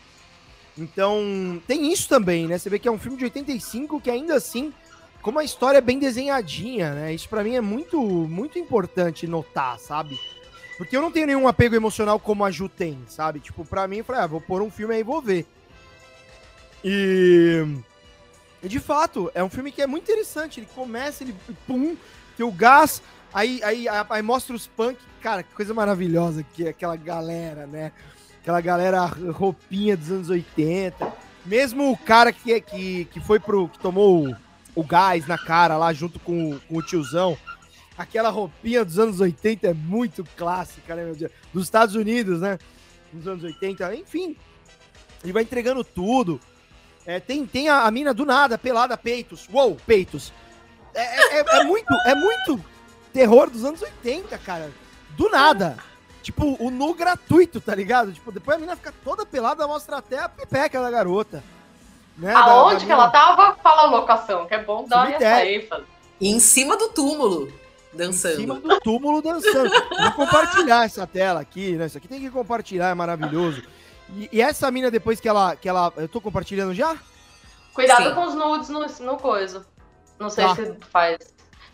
Então, 0.77 1.62
tem 1.69 1.93
isso 1.93 2.09
também, 2.09 2.49
né? 2.49 2.59
Você 2.59 2.69
vê 2.69 2.81
que 2.81 2.88
é 2.88 2.90
um 2.90 2.99
filme 2.99 3.17
de 3.17 3.23
85 3.25 4.01
que 4.01 4.11
ainda 4.11 4.35
assim, 4.35 4.73
como 5.25 5.39
a 5.39 5.45
história 5.45 5.79
é 5.79 5.81
bem 5.81 5.99
desenhadinha, 5.99 6.93
né? 6.93 7.15
Isso 7.15 7.31
pra 7.31 7.43
mim 7.43 7.55
é 7.55 7.61
muito, 7.61 7.99
muito 7.99 8.59
importante 8.59 9.27
notar, 9.27 9.79
sabe? 9.79 10.21
Porque 10.77 10.95
eu 10.95 11.01
não 11.01 11.11
tenho 11.11 11.27
nenhum 11.27 11.49
apego 11.49 11.75
emocional 11.75 12.21
como 12.21 12.45
a 12.45 12.51
Ju 12.51 12.69
tem, 12.69 13.03
sabe? 13.09 13.41
Tipo, 13.41 13.65
pra 13.65 13.89
mim, 13.89 13.99
eu 13.99 14.05
falei, 14.05 14.21
ah, 14.21 14.27
vou 14.27 14.39
pôr 14.39 14.61
um 14.61 14.71
filme 14.71 14.93
aí 14.93 15.01
e 15.01 15.05
vou 15.05 15.23
ver. 15.23 15.47
E... 16.85 17.65
e 18.63 18.69
de 18.69 18.79
fato, 18.79 19.33
é 19.35 19.43
um 19.43 19.49
filme 19.49 19.73
que 19.73 19.81
é 19.81 19.87
muito 19.87 20.03
interessante. 20.03 20.61
Ele 20.61 20.69
começa, 20.75 21.25
ele 21.25 21.35
pum, 21.67 21.97
tem 22.37 22.45
o 22.45 22.53
gás, 22.53 23.01
aí, 23.33 23.63
aí, 23.65 23.89
aí, 23.89 24.07
aí 24.11 24.23
mostra 24.23 24.55
os 24.55 24.67
punk. 24.67 24.99
Cara, 25.23 25.43
que 25.43 25.55
coisa 25.55 25.73
maravilhosa 25.73 26.43
que 26.43 26.67
é 26.67 26.69
aquela 26.69 26.97
galera, 26.97 27.67
né? 27.67 27.93
Aquela 28.43 28.61
galera 28.61 29.07
roupinha 29.07 29.97
dos 29.97 30.11
anos 30.11 30.29
80. 30.29 31.11
Mesmo 31.47 31.91
o 31.91 31.97
cara 31.97 32.31
que, 32.31 32.61
que, 32.61 33.07
que 33.07 33.21
foi 33.21 33.41
pro. 33.41 33.71
que 33.71 33.79
tomou 33.79 34.37
o, 34.75 34.83
gás 34.85 35.27
na 35.27 35.39
cara 35.39 35.77
lá 35.77 35.93
junto 35.93 36.19
com, 36.21 36.53
o- 36.53 36.61
com 36.61 36.77
o 36.79 36.83
tiozão. 36.83 37.37
Aquela 37.97 38.29
roupinha 38.31 38.85
dos 38.85 38.99
anos 38.99 39.21
80 39.21 39.69
é 39.69 39.75
muito 39.75 40.25
clássica, 40.37 40.95
né, 40.97 41.05
meu 41.05 41.15
Deus? 41.15 41.31
Dos 41.53 41.65
Estados 41.65 41.95
Unidos, 41.95 42.41
né? 42.41 42.59
Dos 43.13 43.27
anos 43.29 43.45
80, 43.45 43.95
enfim. 43.95 44.37
Ele 45.23 45.33
vai 45.33 45.43
entregando 45.45 45.85
tudo. 45.85 46.41
É, 47.07 47.21
tem 47.21 47.47
tem 47.47 47.69
a, 47.69 47.83
a 47.83 47.91
mina 47.91 48.13
do 48.13 48.25
nada, 48.27 48.59
pelada, 48.59 48.97
peitos. 48.97 49.49
Uou, 49.53 49.77
peitos. 49.87 50.33
É, 50.93 51.03
é, 51.03 51.41
é- 51.41 51.61
é 51.61 51.65
muito, 51.65 51.95
é 52.07 52.15
muito 52.15 52.65
terror 53.13 53.49
dos 53.49 53.65
anos 53.65 53.81
80, 53.81 54.37
cara. 54.39 54.73
Do 55.17 55.29
nada. 55.29 55.77
Tipo, 56.23 56.57
o 56.59 56.71
nu 56.71 56.95
gratuito, 56.95 57.61
tá 57.61 57.75
ligado? 57.75 58.11
Tipo, 58.13 58.33
depois 58.33 58.57
a 58.57 58.61
mina 58.61 58.75
fica 58.75 58.93
toda 59.05 59.25
pelada, 59.27 59.67
mostra 59.69 59.99
até 59.99 60.19
a 60.19 60.29
pipeca 60.29 60.81
da 60.83 60.91
garota. 60.91 61.45
Né? 62.16 62.33
Da- 62.33 62.40
Aonde 62.40 62.81
da 62.81 62.87
que 62.87 62.92
ela 62.92 63.11
tava? 63.11 63.55
Fala 63.62 63.83
a 63.83 63.87
locação, 63.87 64.46
que 64.46 64.55
é 64.55 64.62
bom 64.62 64.87
dar 64.87 65.11
essa 65.12 65.44
ênfase. 65.46 65.85
E 66.20 66.29
em 66.31 66.38
cima 66.38 66.77
do 66.77 66.88
túmulo, 66.90 67.53
dançando. 67.92 68.35
Em 68.35 68.40
cima 68.42 68.55
do 68.61 68.81
túmulo 68.81 69.20
dançando. 69.20 69.70
Vou 69.70 70.12
compartilhar 70.12 70.85
essa 70.85 71.07
tela 71.07 71.40
aqui, 71.40 71.72
né? 71.72 71.87
Isso 71.87 71.98
aqui 71.98 72.07
tem 72.09 72.20
que 72.20 72.31
compartilhar, 72.31 72.90
é 72.90 72.94
maravilhoso. 72.94 73.62
E, 74.16 74.29
e 74.33 74.40
essa 74.40 74.70
mina, 74.70 74.90
depois 74.90 75.18
que 75.18 75.29
ela, 75.29 75.57
que 75.57 75.68
ela. 75.68 75.92
Eu 75.96 76.09
tô 76.09 76.20
compartilhando 76.20 76.72
já? 76.74 76.96
Cuidado 77.72 78.09
Sim. 78.11 78.14
com 78.14 78.27
os 78.27 78.35
nudes 78.35 78.68
no, 78.68 78.87
no 79.12 79.16
coisa. 79.18 79.66
Não 80.18 80.31
sei 80.31 80.44
Tá. 80.44 80.55
se 80.55 80.77
faz. 80.90 81.18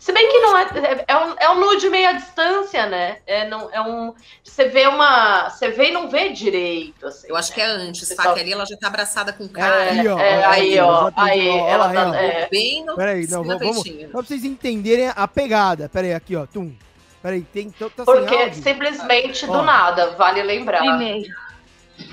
Se 0.01 0.11
bem 0.11 0.27
que 0.31 0.39
não 0.39 0.57
é. 0.57 0.63
É, 0.63 1.05
é 1.09 1.15
um, 1.17 1.35
é 1.41 1.49
um 1.51 1.59
nude 1.59 1.87
meio 1.87 2.09
à 2.09 2.13
distância, 2.13 2.87
né? 2.87 3.17
É, 3.27 3.47
não, 3.47 3.69
é 3.71 3.79
um. 3.81 4.15
Você 4.43 4.67
vê 4.67 4.87
uma. 4.87 5.47
Você 5.47 5.69
vê 5.69 5.89
e 5.89 5.91
não 5.91 6.09
vê 6.09 6.29
direito. 6.29 7.05
Assim, 7.05 7.27
Eu 7.29 7.35
acho 7.35 7.53
que 7.53 7.59
né? 7.59 7.67
é 7.67 7.69
antes, 7.69 8.07
Você 8.07 8.15
tá? 8.15 8.23
só- 8.23 8.33
Que 8.33 8.39
ali 8.39 8.51
ela 8.51 8.65
já 8.65 8.75
tá 8.77 8.87
abraçada 8.87 9.31
com 9.31 9.43
o 9.43 9.45
É, 9.45 9.49
cara. 9.51 9.91
aí, 9.91 10.07
ó, 10.07 10.19
é, 10.19 10.43
aí, 10.45 10.79
ó. 10.79 11.11
Aí, 11.15 11.49
ó, 11.49 11.67
ela 11.69 11.93
tá. 11.93 12.15
é. 12.19 12.49
Bem 12.49 12.83
no 12.83 12.95
Peraí, 12.95 13.27
não, 13.27 13.43
vamos, 13.43 13.59
vamos. 13.61 13.77
Só 13.87 14.07
pra 14.11 14.21
vocês 14.23 14.43
entenderem 14.43 15.11
a 15.15 15.27
pegada. 15.27 15.87
Peraí, 15.87 16.15
aqui, 16.15 16.35
ó. 16.35 16.47
Tum. 16.47 16.73
Peraí, 17.21 17.43
tem. 17.43 17.69
Tá, 17.69 17.85
tá 17.95 18.03
Porque 18.03 18.35
áudio? 18.35 18.55
simplesmente 18.63 19.45
Ó. 19.47 19.53
do 19.57 19.61
nada, 19.61 20.15
vale 20.15 20.41
lembrar. 20.41 20.79
Primeiro, 20.79 21.31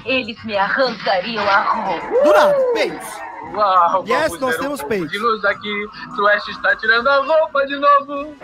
eles 0.04 0.44
me 0.44 0.58
arrancariam 0.58 1.42
a 1.48 1.60
roupa. 1.62 2.22
Do 2.22 2.32
nada, 2.34 2.54
peitos. 2.74 3.27
Uau, 3.54 4.04
Yes, 4.06 4.38
nós 4.40 4.56
temos 4.56 4.82
peitos. 4.82 5.10
De 5.10 5.18
luz 5.18 5.44
aqui, 5.44 5.88
Sueste 6.14 6.50
está 6.50 6.74
tirando 6.76 7.08
a 7.08 7.24
roupa 7.24 7.66
de 7.66 7.76
novo. 7.78 8.36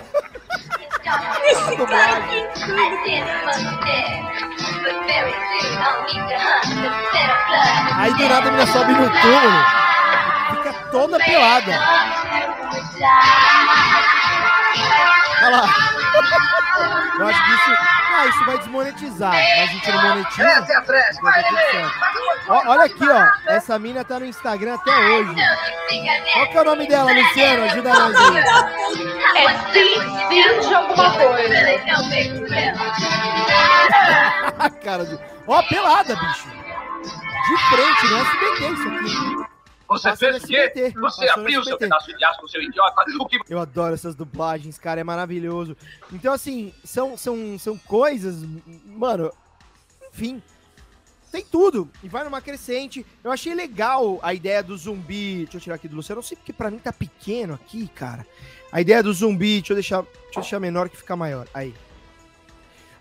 Aí 7.97 8.13
do 8.15 8.29
nada 8.29 8.49
a 8.49 8.53
mina 8.53 8.67
sobe 8.67 8.93
no 8.93 9.11
túmulo. 9.11 9.65
Fica 10.51 10.73
toda 10.91 11.19
pelada. 11.19 11.73
Olha 15.43 15.57
lá. 15.57 15.69
Eu 17.19 17.29
acho 17.29 17.45
que 17.45 17.51
isso. 17.53 17.71
Ah, 18.13 18.27
isso 18.27 18.45
vai 18.45 18.59
desmonetizar. 18.59 19.33
Mas 19.33 19.61
a 19.61 19.67
gente 19.67 19.93
não 19.93 20.03
monetiza. 20.03 20.47
Essa 20.47 20.73
é 20.73 20.77
a 20.77 20.83
olha 22.69 22.85
aqui, 22.85 23.09
ó. 23.09 23.27
Essa 23.47 23.79
mina 23.79 24.05
tá 24.05 24.19
no 24.19 24.27
Instagram 24.27 24.75
até 24.75 24.91
hoje. 24.91 25.35
Qual 26.33 26.47
que 26.49 26.57
é 26.57 26.61
o 26.61 26.65
nome 26.65 26.89
dela, 26.89 27.13
Luciano? 27.13 27.65
Ajuda 27.65 27.95
nós 27.95 28.17
aí. 28.17 28.39
É 29.37 29.49
sim, 29.73 30.01
sim 30.29 30.69
de 30.69 30.75
alguma 30.75 31.11
coisa. 31.13 31.55
Cara. 34.85 35.21
Ó, 35.47 35.63
pelada, 35.63 36.17
bicho. 36.17 36.49
De 37.47 37.57
frente, 37.69 38.07
no 38.07 38.17
SBT 38.19 38.73
isso 38.73 38.89
aqui. 38.89 39.44
Você 39.88 40.09
Passa 40.09 40.16
fez 40.16 40.42
o 40.42 40.47
quê? 40.47 40.73
Você 40.75 41.27
passou 41.27 41.31
abriu 41.31 41.62
seu 41.62 41.77
pedaço 41.77 42.16
de 42.16 42.25
aço, 42.25 42.49
seu 42.49 42.62
idiota. 42.62 43.05
O 43.20 43.27
que 43.27 43.38
Eu 43.49 43.59
adoro 43.59 43.94
essas 43.94 44.14
dublagens, 44.14 44.79
cara, 44.79 45.01
é 45.01 45.05
maravilhoso. 45.05 45.77
Então, 46.12 46.33
assim, 46.33 46.73
são, 46.83 47.16
são, 47.18 47.59
são 47.59 47.77
coisas, 47.77 48.42
mano, 48.87 49.31
enfim, 50.12 50.42
tem 51.35 51.44
tudo. 51.44 51.90
E 52.03 52.09
vai 52.09 52.23
numa 52.25 52.40
crescente. 52.40 53.05
Eu 53.23 53.33
achei 53.33 53.55
legal 53.55 54.20
a 54.23 54.33
ideia 54.33 54.62
do 54.62 54.77
zumbi. 54.77 55.42
Deixa 55.42 55.57
eu 55.57 55.61
tirar 55.61 55.75
aqui 55.75 55.88
do 55.88 55.97
Luciano. 55.97 56.18
Eu 56.18 56.23
não 56.23 56.29
sei 56.29 56.37
porque 56.37 56.53
pra 56.53 56.70
mim 56.70 56.79
tá 56.79 56.92
pequeno 56.92 57.55
aqui, 57.55 57.88
cara. 57.88 58.25
A 58.70 58.81
ideia 58.81 59.03
do 59.03 59.12
zumbi, 59.12 59.57
deixa 59.57 59.73
eu 59.73 59.77
deixar, 59.77 60.03
deixa 60.03 60.38
eu 60.38 60.42
deixar 60.42 60.61
menor 60.61 60.88
que 60.88 60.97
fica 60.97 61.16
maior. 61.16 61.49
Aí. 61.53 61.75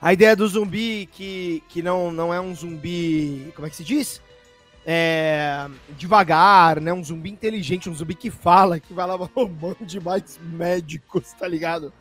A 0.02 0.12
ideia 0.12 0.36
do 0.36 0.48
zumbi 0.48 1.08
que, 1.12 1.64
que 1.70 1.82
não, 1.84 2.12
não 2.12 2.34
é 2.34 2.42
um 2.42 2.54
zumbi. 2.56 3.52
Como 3.56 3.68
é 3.68 3.70
que 3.70 3.76
se 3.76 3.84
diz? 3.84 4.20
É, 4.86 5.68
devagar, 5.98 6.80
né? 6.82 6.92
Um 6.92 7.04
zumbi 7.04 7.30
inteligente, 7.30 7.90
um 7.90 7.96
zumbi 7.96 8.16
que 8.16 8.30
fala, 8.30 8.80
que 8.80 8.94
vai 8.94 9.08
lá 9.08 9.16
roubando 9.16 9.86
de 9.86 10.00
mais 10.00 10.40
médicos, 10.42 11.34
tá 11.34 11.48
ligado? 11.48 11.94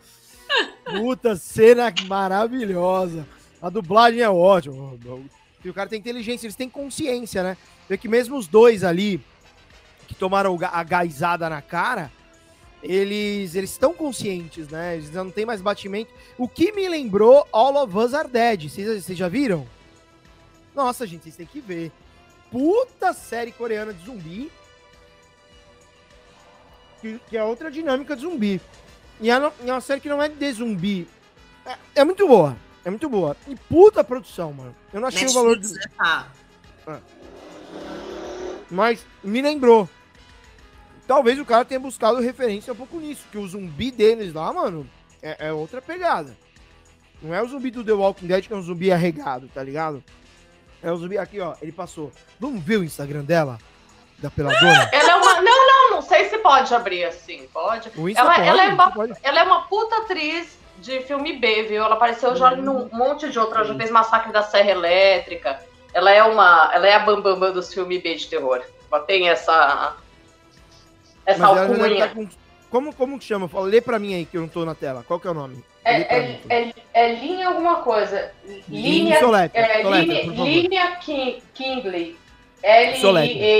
Puta 0.85 1.37
cena 1.37 1.92
maravilhosa. 2.07 3.27
A 3.61 3.71
dublagem 3.71 4.21
é 4.21 4.29
ótima. 4.29 4.99
E 5.64 5.71
o 5.71 5.75
cara 5.75 5.88
tem 5.88 5.99
inteligência, 5.99 6.47
eles 6.47 6.57
têm 6.57 6.68
consciência, 6.68 7.42
né? 7.42 7.57
Vê 7.88 7.97
que 7.97 8.09
mesmo 8.09 8.37
os 8.37 8.47
dois 8.47 8.83
ali 8.83 9.21
que 10.09 10.14
tomaram 10.14 10.59
a 10.61 10.83
gaisada 10.83 11.49
na 11.49 11.62
cara, 11.62 12.11
eles 12.83 13.55
eles 13.55 13.71
estão 13.71 13.95
conscientes, 13.95 14.68
né? 14.68 14.97
Eles 14.97 15.11
não 15.12 15.31
tem 15.31 15.47
mais 15.47 15.62
batimento. 15.62 16.12
O 16.37 16.49
que 16.49 16.73
me 16.73 16.88
lembrou 16.88 17.47
All 17.53 17.77
of 17.83 17.97
Us 17.97 18.12
Are 18.12 18.29
Dead. 18.29 18.68
Vocês 18.68 19.07
já 19.16 19.29
viram? 19.29 19.66
Nossa, 20.75 21.07
gente, 21.07 21.23
vocês 21.23 21.37
têm 21.37 21.47
que 21.47 21.61
ver. 21.61 21.92
Puta 22.53 23.12
série 23.12 23.51
coreana 23.51 23.93
de 23.93 24.05
zumbi. 24.05 24.53
Que, 27.01 27.19
que 27.29 27.37
é 27.37 27.43
outra 27.43 27.69
dinâmica 27.69 28.15
de 28.15 28.23
zumbi. 28.23 28.61
E 29.21 29.29
é, 29.29 29.35
é 29.35 29.73
uma 29.73 29.81
série 29.81 30.01
que 30.01 30.09
não 30.09 30.23
é 30.23 30.29
de 30.29 30.53
zumbi. 30.53 31.09
É, 31.67 31.77
é, 31.97 32.05
muito 32.05 32.29
boa. 32.29 32.57
É 32.85 32.91
muito 32.91 33.09
boa. 33.09 33.37
E 33.49 33.57
puta 33.57 34.05
produção, 34.05 34.53
mano. 34.53 34.77
Eu 34.93 35.01
não 35.01 35.09
achei 35.09 35.23
Netflix, 35.23 35.37
o 35.37 35.43
valor. 35.43 35.59
Do... 35.59 35.73
Né? 35.73 35.85
Ah. 35.99 36.27
É. 36.87 37.01
Mas 38.71 39.05
me 39.25 39.43
lembrou 39.43 39.88
talvez 41.12 41.38
o 41.38 41.45
cara 41.45 41.62
tenha 41.62 41.79
buscado 41.79 42.21
referência 42.21 42.73
um 42.73 42.77
pouco 42.77 42.99
nisso, 42.99 43.27
que 43.31 43.37
o 43.37 43.47
zumbi 43.47 43.91
deles 43.91 44.33
lá, 44.33 44.51
mano, 44.51 44.88
é, 45.21 45.49
é, 45.49 45.53
outra 45.53 45.83
pegada. 45.83 46.35
Não 47.21 47.35
é 47.35 47.43
o 47.43 47.47
zumbi 47.47 47.71
do 47.71 47.85
The 47.85 47.93
Walking 47.93 48.27
Dead, 48.27 48.47
que 48.47 48.53
é 48.53 48.57
um 48.57 48.62
zumbi 48.62 48.91
arregado, 48.91 49.47
tá 49.53 49.62
ligado? 49.62 50.03
É 50.83 50.90
o 50.90 50.97
zumbi 50.97 51.16
aqui, 51.16 51.40
ó, 51.40 51.55
ele 51.62 51.73
passou. 51.73 52.11
Vamos 52.40 52.62
ver 52.62 52.79
o 52.79 52.85
Instagram 52.85 53.23
dela? 53.25 53.59
Da 54.18 54.31
peladora? 54.31 54.90
Ela 54.92 55.11
é 55.11 55.14
uma. 55.14 55.40
Não, 55.40 55.66
não, 55.66 55.90
não 55.92 56.03
sei 56.03 56.29
se 56.29 56.38
pode 56.38 56.73
abrir 56.75 57.05
assim. 57.05 57.49
Pode. 57.53 57.90
ela, 58.16 58.35
pode, 58.35 58.49
ela, 58.49 58.64
é 58.64 58.68
uma, 58.68 58.90
pode. 58.90 59.12
ela 59.23 59.40
é 59.40 59.42
uma 59.42 59.62
puta 59.62 59.97
atriz 59.99 60.59
de 60.79 61.01
filme 61.03 61.35
B, 61.35 61.64
viu? 61.64 61.85
Ela 61.85 61.95
apareceu 61.95 62.35
já 62.37 62.53
hum. 62.53 62.62
num 62.62 62.88
monte 62.92 63.31
de 63.31 63.38
outras. 63.38 63.66
Já 63.68 63.75
fez 63.75 63.90
Massacre 63.90 64.33
da 64.33 64.42
Serra 64.42 64.71
Elétrica. 64.71 65.61
Ela 65.92 66.11
é 66.11 66.23
uma. 66.23 66.71
Ela 66.73 66.87
é 66.87 66.95
a 66.95 67.01
bambambam 67.01 67.35
bam, 67.35 67.40
bam 67.49 67.53
dos 67.53 67.73
filmes 67.73 68.03
B 68.03 68.14
de 68.14 68.29
terror. 68.29 68.62
Ela 68.90 69.01
tem 69.01 69.29
essa 69.29 69.97
essa 71.25 71.47
Mas 71.47 71.59
alcunha. 71.59 72.09
Tá 72.09 72.14
com... 72.14 72.29
Como, 72.71 72.95
como 72.95 73.18
que 73.18 73.25
chama? 73.25 73.49
Lê 73.61 73.81
pra 73.81 73.99
mim 73.99 74.14
aí, 74.14 74.25
que 74.25 74.37
eu 74.37 74.40
não 74.40 74.49
tô 74.49 74.64
na 74.64 74.75
tela. 74.75 75.05
Qual 75.07 75.21
que 75.21 75.27
é 75.27 75.31
o 75.31 75.35
nome? 75.35 75.62
É, 75.85 76.01
é, 76.01 76.40
é, 76.49 76.73
é, 76.95 77.14
linha 77.14 77.49
alguma 77.49 77.83
coisa. 77.83 78.33
Linha, 78.68 79.18
é, 79.53 79.83
linha, 79.83 80.23
linha 80.45 80.97
Kingley. 81.55 82.16
L-I-N-N-E-A 82.62 83.53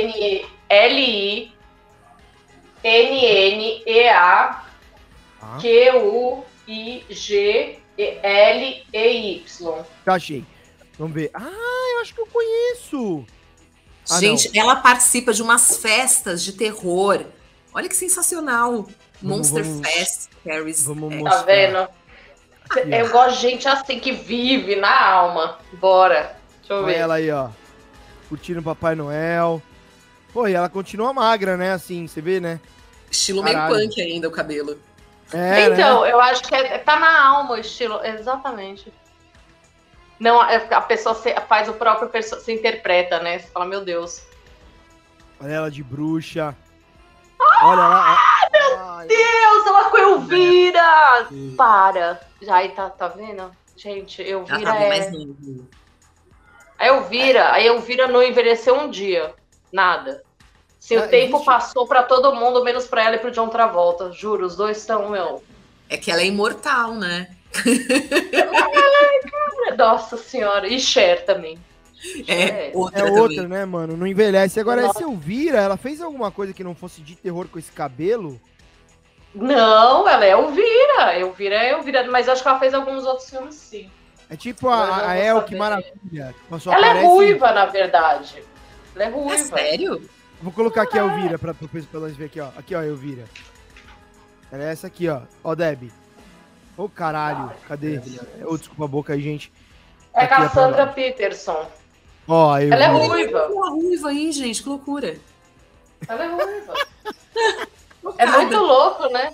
Q-U-I-G-L-E-Y. 5.61 7.05
Achei. 10.07 10.45
Vamos 10.97 11.15
ver. 11.15 11.31
Ah, 11.35 11.91
eu 11.95 12.01
acho 12.01 12.15
que 12.15 12.21
eu 12.21 12.27
conheço. 12.27 13.27
Ah, 14.09 14.21
Gente, 14.21 14.55
não. 14.55 14.63
ela 14.63 14.77
participa 14.77 15.33
de 15.33 15.43
umas 15.43 15.77
festas 15.79 16.45
de 16.45 16.53
terror 16.53 17.25
Olha 17.75 17.89
que 17.89 17.97
sensacional. 17.97 18.87
Monster 19.21 19.65
vamos, 19.65 19.89
Fest, 19.89 20.29
Paris. 20.45 20.85
Vamos 20.85 21.15
é. 21.15 21.23
Tá 21.23 21.43
vendo? 21.43 21.89
Eu 22.77 23.11
gosto 23.11 23.35
de 23.37 23.41
gente 23.41 23.69
assim 23.69 23.99
que 23.99 24.13
vive 24.13 24.77
na 24.77 25.05
alma. 25.05 25.59
Bora. 25.73 26.37
Deixa 26.59 26.75
eu 26.75 26.79
Olha 26.79 26.87
ver. 26.87 26.97
ela 26.97 27.15
aí, 27.15 27.31
ó. 27.31 27.49
Curtindo 28.29 28.63
Papai 28.63 28.95
Noel. 28.95 29.63
Pô, 30.33 30.49
e 30.49 30.55
ela 30.55 30.69
continua 30.69 31.13
magra, 31.13 31.57
né? 31.57 31.73
Assim, 31.73 32.07
você 32.07 32.21
vê, 32.21 32.41
né? 32.41 32.59
Estilo 33.11 33.43
Caralho. 33.43 33.75
meio 33.75 33.89
punk 33.89 34.01
ainda 34.01 34.29
o 34.29 34.31
cabelo. 34.31 34.79
É, 35.33 35.67
então, 35.67 36.03
né? 36.03 36.13
eu 36.13 36.21
acho 36.21 36.43
que 36.43 36.55
é, 36.55 36.79
tá 36.79 36.99
na 36.99 37.27
alma 37.27 37.55
o 37.55 37.59
estilo. 37.59 38.01
Exatamente. 38.05 38.93
Não, 40.19 40.43
é, 40.43 40.57
a 40.71 40.81
pessoa 40.81 41.15
faz 41.49 41.69
o 41.69 41.73
próprio 41.73 42.11
se 42.23 42.53
interpreta, 42.53 43.19
né? 43.19 43.39
Você 43.39 43.49
fala, 43.49 43.67
meu 43.67 43.85
Deus. 43.85 44.23
Olha 45.41 45.53
ela 45.53 45.71
de 45.71 45.83
bruxa. 45.83 46.57
Olha 47.63 47.89
lá. 47.89 48.19
Ah, 48.19 48.49
meu 48.53 48.79
Ai. 48.79 49.07
Deus, 49.07 49.67
ela 49.67 49.91
com 49.91 49.99
Elvira! 49.99 51.29
Para. 51.57 52.21
Já 52.41 52.69
tá, 52.71 52.91
tá 52.91 53.09
vendo? 53.09 53.51
Gente, 53.77 54.23
Elvira 54.23 54.73
tá 54.73 54.77
é... 54.77 55.11
A 56.79 56.87
Elvira, 56.87 57.53
a 57.53 57.61
Elvira 57.61 58.09
não 58.09 58.23
envelheceu 58.23 58.75
um 58.75 58.91
dia. 58.91 59.35
Nada. 59.73 60.23
Se 60.79 60.97
o 60.97 61.09
tempo 61.09 61.45
passou 61.45 61.87
para 61.87 62.03
todo 62.03 62.35
mundo, 62.35 62.65
menos 62.65 62.89
para 62.89 63.05
ela 63.05 63.15
e 63.15 63.21
pro 63.21 63.31
John 63.31 63.49
Travolta. 63.49 64.11
Juro, 64.11 64.45
os 64.45 64.57
dois 64.57 64.79
estão, 64.79 65.09
meu. 65.09 65.43
É 65.89 65.97
que 65.97 66.11
ela 66.11 66.23
é 66.23 66.27
imortal, 66.27 66.95
né? 66.95 67.29
Nossa 69.79 70.17
senhora. 70.17 70.67
E 70.67 70.81
Cher 70.81 71.25
também. 71.25 71.57
É, 72.27 72.69
é, 72.69 72.73
outra, 72.75 73.09
é 73.09 73.13
outra 73.13 73.49
né, 73.49 73.65
mano? 73.65 73.97
Não 73.97 74.07
envelhece. 74.07 74.59
Agora, 74.59 74.83
Nossa. 74.83 74.99
essa 74.99 75.09
Elvira, 75.09 75.59
ela 75.59 75.77
fez 75.77 76.01
alguma 76.01 76.31
coisa 76.31 76.53
que 76.53 76.65
não 76.65 76.75
fosse 76.75 77.01
de 77.01 77.15
terror 77.15 77.47
com 77.49 77.59
esse 77.59 77.71
cabelo? 77.71 78.41
Não, 79.35 80.09
ela 80.09 80.25
é 80.25 80.31
Elvira. 80.31 81.19
Elvira 81.19 81.55
é 81.57 81.73
Elvira, 81.73 82.11
mas 82.11 82.29
acho 82.29 82.43
que 82.43 82.49
ela 82.49 82.59
fez 82.59 82.75
alguns 82.75 83.05
outros 83.05 83.31
filmes, 83.31 83.55
sim. 83.55 83.91
É 84.29 84.37
tipo 84.37 84.69
a, 84.69 85.11
a 85.11 85.17
El, 85.17 85.43
que 85.43 85.55
maravilha. 85.55 85.93
Ela 86.51 86.87
é 86.87 86.91
aparece... 86.91 86.99
é 86.99 87.07
ruiva, 87.07 87.53
na 87.53 87.67
verdade. 87.67 88.43
Ela 88.95 89.05
é 89.05 89.09
ruiva. 89.09 89.35
É 89.35 89.39
sério? 89.39 90.09
Vou 90.41 90.53
colocar 90.53 90.83
aqui 90.83 90.99
a 90.99 91.03
Elvira 91.03 91.39
pra, 91.39 91.55
pra, 91.55 91.69
pra 91.69 92.01
nós 92.01 92.17
ver 92.17 92.25
aqui, 92.27 92.41
ó. 92.41 92.49
Aqui, 92.57 92.75
ó, 92.75 92.83
Elvira. 92.83 93.25
Ela 94.51 94.65
é 94.65 94.73
essa 94.73 94.87
aqui, 94.87 95.09
ó. 95.09 95.21
Ó, 95.45 95.55
Deb. 95.55 95.85
Ô, 96.77 96.85
oh, 96.85 96.89
caralho. 96.89 97.53
Cadê? 97.69 97.99
Ô, 97.99 98.53
oh, 98.53 98.59
desculpa 98.59 98.85
a 98.85 98.89
boca 98.89 99.13
aí, 99.13 99.21
gente. 99.21 99.53
É 100.15 100.25
aqui 100.25 100.35
Cassandra 100.35 100.87
Peterson. 100.89 101.67
Ó, 102.27 102.59
eu... 102.59 102.73
Ela 102.73 102.85
é 102.85 102.89
ruiva. 102.89 103.49
Uma 103.49 103.71
ruiva 103.71 104.09
aí, 104.09 104.33
gente, 104.33 104.63
que 104.63 104.69
loucura. 104.69 105.17
Ela 106.07 106.25
é 106.25 106.29
ruiva. 106.29 106.75
é 108.19 108.27
muito 108.27 108.57
louco, 108.57 109.09
né? 109.09 109.33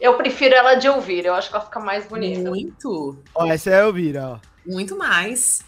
Eu 0.00 0.16
prefiro 0.16 0.54
ela 0.54 0.74
de 0.74 0.88
ouvir, 0.88 1.24
eu 1.24 1.34
acho 1.34 1.48
que 1.48 1.56
ela 1.56 1.64
fica 1.64 1.80
mais 1.80 2.06
bonita. 2.06 2.48
Muito. 2.48 3.16
Ó, 3.34 3.46
essa 3.46 3.70
é 3.70 3.80
a 3.80 3.84
Elvira, 3.84 4.28
ó. 4.28 4.38
Muito 4.66 4.96
mais. 4.96 5.62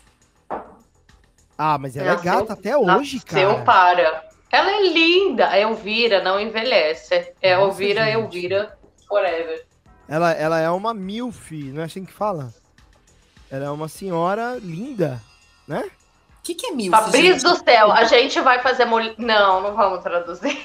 Ah, 1.57 1.79
mas 1.79 1.97
ela 1.97 2.15
nasceu, 2.15 2.33
é 2.33 2.35
gata 2.35 2.53
até 2.53 2.77
hoje, 2.77 3.21
cara. 3.21 3.63
para. 3.63 4.27
Ela 4.51 4.71
é 4.71 4.89
linda. 4.89 5.49
A 5.49 5.59
Elvira 5.59 6.23
não 6.23 6.41
envelhece. 6.41 7.15
É 7.41 7.57
Nossa, 7.57 7.67
Elvira, 7.69 8.05
gente. 8.05 8.15
Elvira 8.15 8.79
forever. 9.09 9.65
Ela, 10.09 10.33
ela 10.33 10.61
é 10.61 10.71
uma 10.71 10.95
milf, 10.95 11.51
não 11.73 11.83
é 11.83 11.85
assim 11.85 12.05
que 12.05 12.13
fala? 12.13 12.55
Ela 13.51 13.67
é 13.67 13.71
uma 13.71 13.89
senhora 13.89 14.59
linda, 14.63 15.21
né? 15.67 15.91
Que, 16.47 16.55
que 16.55 16.67
é 16.67 16.71
MILF? 16.73 16.91
Fabrício 16.91 17.51
do 17.51 17.65
céu, 17.65 17.91
a 17.91 18.05
gente 18.05 18.41
vai 18.41 18.63
fazer. 18.63 18.85
Mol... 18.85 19.01
Não, 19.19 19.61
não 19.61 19.75
vamos 19.75 20.03
traduzir. 20.03 20.57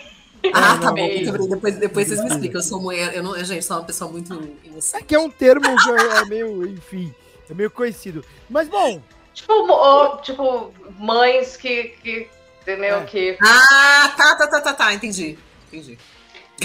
Ah, 0.54 0.78
tá 0.78 0.92
bom. 0.92 1.48
Depois, 1.48 1.76
depois 1.78 2.08
vocês 2.08 2.22
me 2.22 2.28
explicam. 2.28 2.60
Eu 2.60 2.64
sou 2.64 2.82
mulher, 2.82 3.16
eu 3.16 3.24
não, 3.24 3.38
gente, 3.44 3.64
sou 3.64 3.78
uma 3.78 3.86
pessoa 3.86 4.12
muito 4.12 4.34
inocente. 4.64 5.04
É 5.04 5.06
que 5.06 5.16
é 5.16 5.20
um 5.20 5.30
termo 5.30 5.62
que 5.62 5.90
é, 5.92 6.26
meio, 6.26 6.68
enfim, 6.68 7.14
é 7.50 7.54
meio 7.54 7.70
conhecido. 7.70 8.26
Mas 8.50 8.68
bom. 8.68 9.02
Tipo, 9.34 9.54
oh, 9.54 10.18
tipo 10.18 10.74
mães 10.98 11.56
que, 11.58 11.96
que 12.02 12.28
entendeu? 12.62 12.98
É. 12.98 13.04
Que... 13.06 13.38
Ah, 13.42 14.14
tá, 14.18 14.36
tá, 14.36 14.48
tá, 14.48 14.62
tá, 14.62 14.74
tá, 14.74 14.94
entendi. 14.94 15.38
Entendi. 15.68 15.98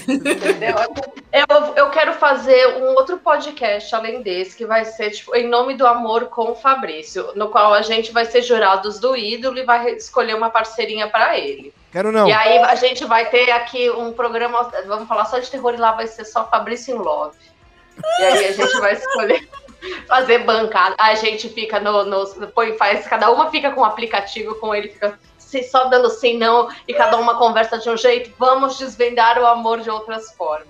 Entendeu? 0.09 0.76
Eu, 1.32 1.74
eu 1.74 1.90
quero 1.90 2.14
fazer 2.14 2.78
um 2.78 2.94
outro 2.94 3.18
podcast 3.18 3.94
além 3.94 4.22
desse, 4.22 4.56
que 4.56 4.66
vai 4.66 4.85
ser 4.85 5.11
tipo, 5.11 5.35
Em 5.35 5.48
Nome 5.48 5.74
do 5.74 5.87
Amor 5.87 6.26
com 6.26 6.52
o 6.52 6.54
Fabrício, 6.54 7.32
no 7.35 7.48
qual 7.48 7.74
a 7.74 7.82
gente 7.82 8.12
vai 8.12 8.24
ser 8.24 8.42
jurados 8.42 8.98
do 8.98 9.16
ídolo 9.16 9.59
e 9.59 9.64
vai 9.64 9.92
escolher 9.92 10.35
uma 10.35 10.50
parceirinha 10.50 11.09
para 11.09 11.38
ele. 11.38 11.72
Quero 11.90 12.12
não. 12.12 12.28
E 12.28 12.32
aí 12.32 12.59
a 12.59 12.74
gente 12.74 13.04
vai 13.04 13.28
ter 13.30 13.50
aqui 13.50 13.90
um 13.90 14.12
programa, 14.12 14.70
vamos 14.87 15.09
falar 15.09 15.24
só 15.24 15.38
de 15.38 15.50
terror 15.50 15.74
e 15.74 15.78
lá 15.78 15.92
vai 15.92 16.06
ser 16.06 16.24
só 16.24 16.46
Fabrício 16.48 16.94
em 16.94 16.98
Love. 16.98 17.37
E 18.20 18.22
aí 18.22 18.48
a 18.48 18.52
gente 18.52 18.78
vai 18.78 18.92
escolher 18.92 19.48
fazer 20.06 20.38
bancada. 20.40 20.94
A 20.98 21.14
gente 21.14 21.48
fica 21.48 21.80
no, 21.80 22.04
no 22.04 22.48
põe, 22.48 22.76
faz, 22.76 23.06
cada 23.06 23.30
uma 23.30 23.50
fica 23.50 23.70
com 23.70 23.80
um 23.80 23.85
aplicativo, 23.85 24.54
com 24.56 24.74
ele 24.74 24.88
fica 24.88 25.18
só 25.70 25.88
dando 25.88 26.11
sim, 26.11 26.37
não, 26.38 26.68
e 26.87 26.94
cada 26.94 27.16
uma 27.16 27.38
conversa 27.38 27.78
de 27.78 27.88
um 27.88 27.96
jeito, 27.96 28.32
vamos 28.38 28.78
desvendar 28.78 29.38
o 29.38 29.46
amor 29.46 29.80
de 29.80 29.90
outras 29.90 30.32
formas. 30.32 30.68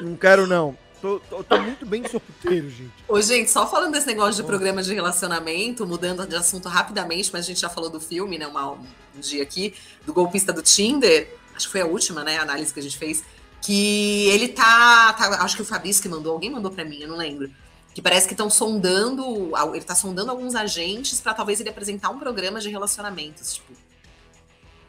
Não 0.00 0.16
quero, 0.16 0.46
não. 0.46 0.76
Tô, 1.00 1.20
tô, 1.20 1.44
tô, 1.44 1.58
muito 1.60 1.84
bem 1.84 2.02
solteiro, 2.06 2.70
gente. 2.70 2.92
Ô, 3.06 3.20
gente, 3.20 3.50
só 3.50 3.66
falando 3.66 3.92
desse 3.92 4.06
negócio 4.06 4.42
de 4.42 4.46
programa 4.46 4.82
de 4.82 4.94
relacionamento, 4.94 5.86
mudando 5.86 6.26
de 6.26 6.34
assunto 6.34 6.68
rapidamente, 6.68 7.30
mas 7.32 7.44
a 7.44 7.48
gente 7.48 7.60
já 7.60 7.68
falou 7.68 7.90
do 7.90 8.00
filme, 8.00 8.38
né? 8.38 8.46
Uma, 8.46 8.72
um 8.72 9.20
dia 9.20 9.42
aqui, 9.42 9.74
do 10.04 10.12
golpista 10.12 10.52
do 10.52 10.62
Tinder. 10.62 11.34
Acho 11.54 11.66
que 11.66 11.72
foi 11.72 11.82
a 11.82 11.86
última, 11.86 12.24
né? 12.24 12.38
A 12.38 12.42
análise 12.42 12.72
que 12.72 12.80
a 12.80 12.82
gente 12.82 12.96
fez. 12.96 13.22
Que 13.60 14.28
ele 14.28 14.48
tá, 14.48 15.12
tá. 15.12 15.42
Acho 15.42 15.56
que 15.56 15.62
o 15.62 15.66
Fabrício 15.66 16.02
que 16.02 16.08
mandou, 16.08 16.32
alguém 16.32 16.50
mandou 16.50 16.70
para 16.70 16.84
mim, 16.84 17.00
eu 17.00 17.08
não 17.08 17.16
lembro 17.16 17.50
que 17.96 18.02
parece 18.02 18.28
que 18.28 18.34
estão 18.34 18.50
sondando, 18.50 19.56
ele 19.70 19.78
está 19.78 19.94
sondando 19.94 20.30
alguns 20.30 20.54
agentes 20.54 21.18
para 21.18 21.32
talvez 21.32 21.60
ele 21.60 21.70
apresentar 21.70 22.10
um 22.10 22.18
programa 22.18 22.60
de 22.60 22.68
relacionamentos, 22.68 23.54
tipo, 23.54 23.72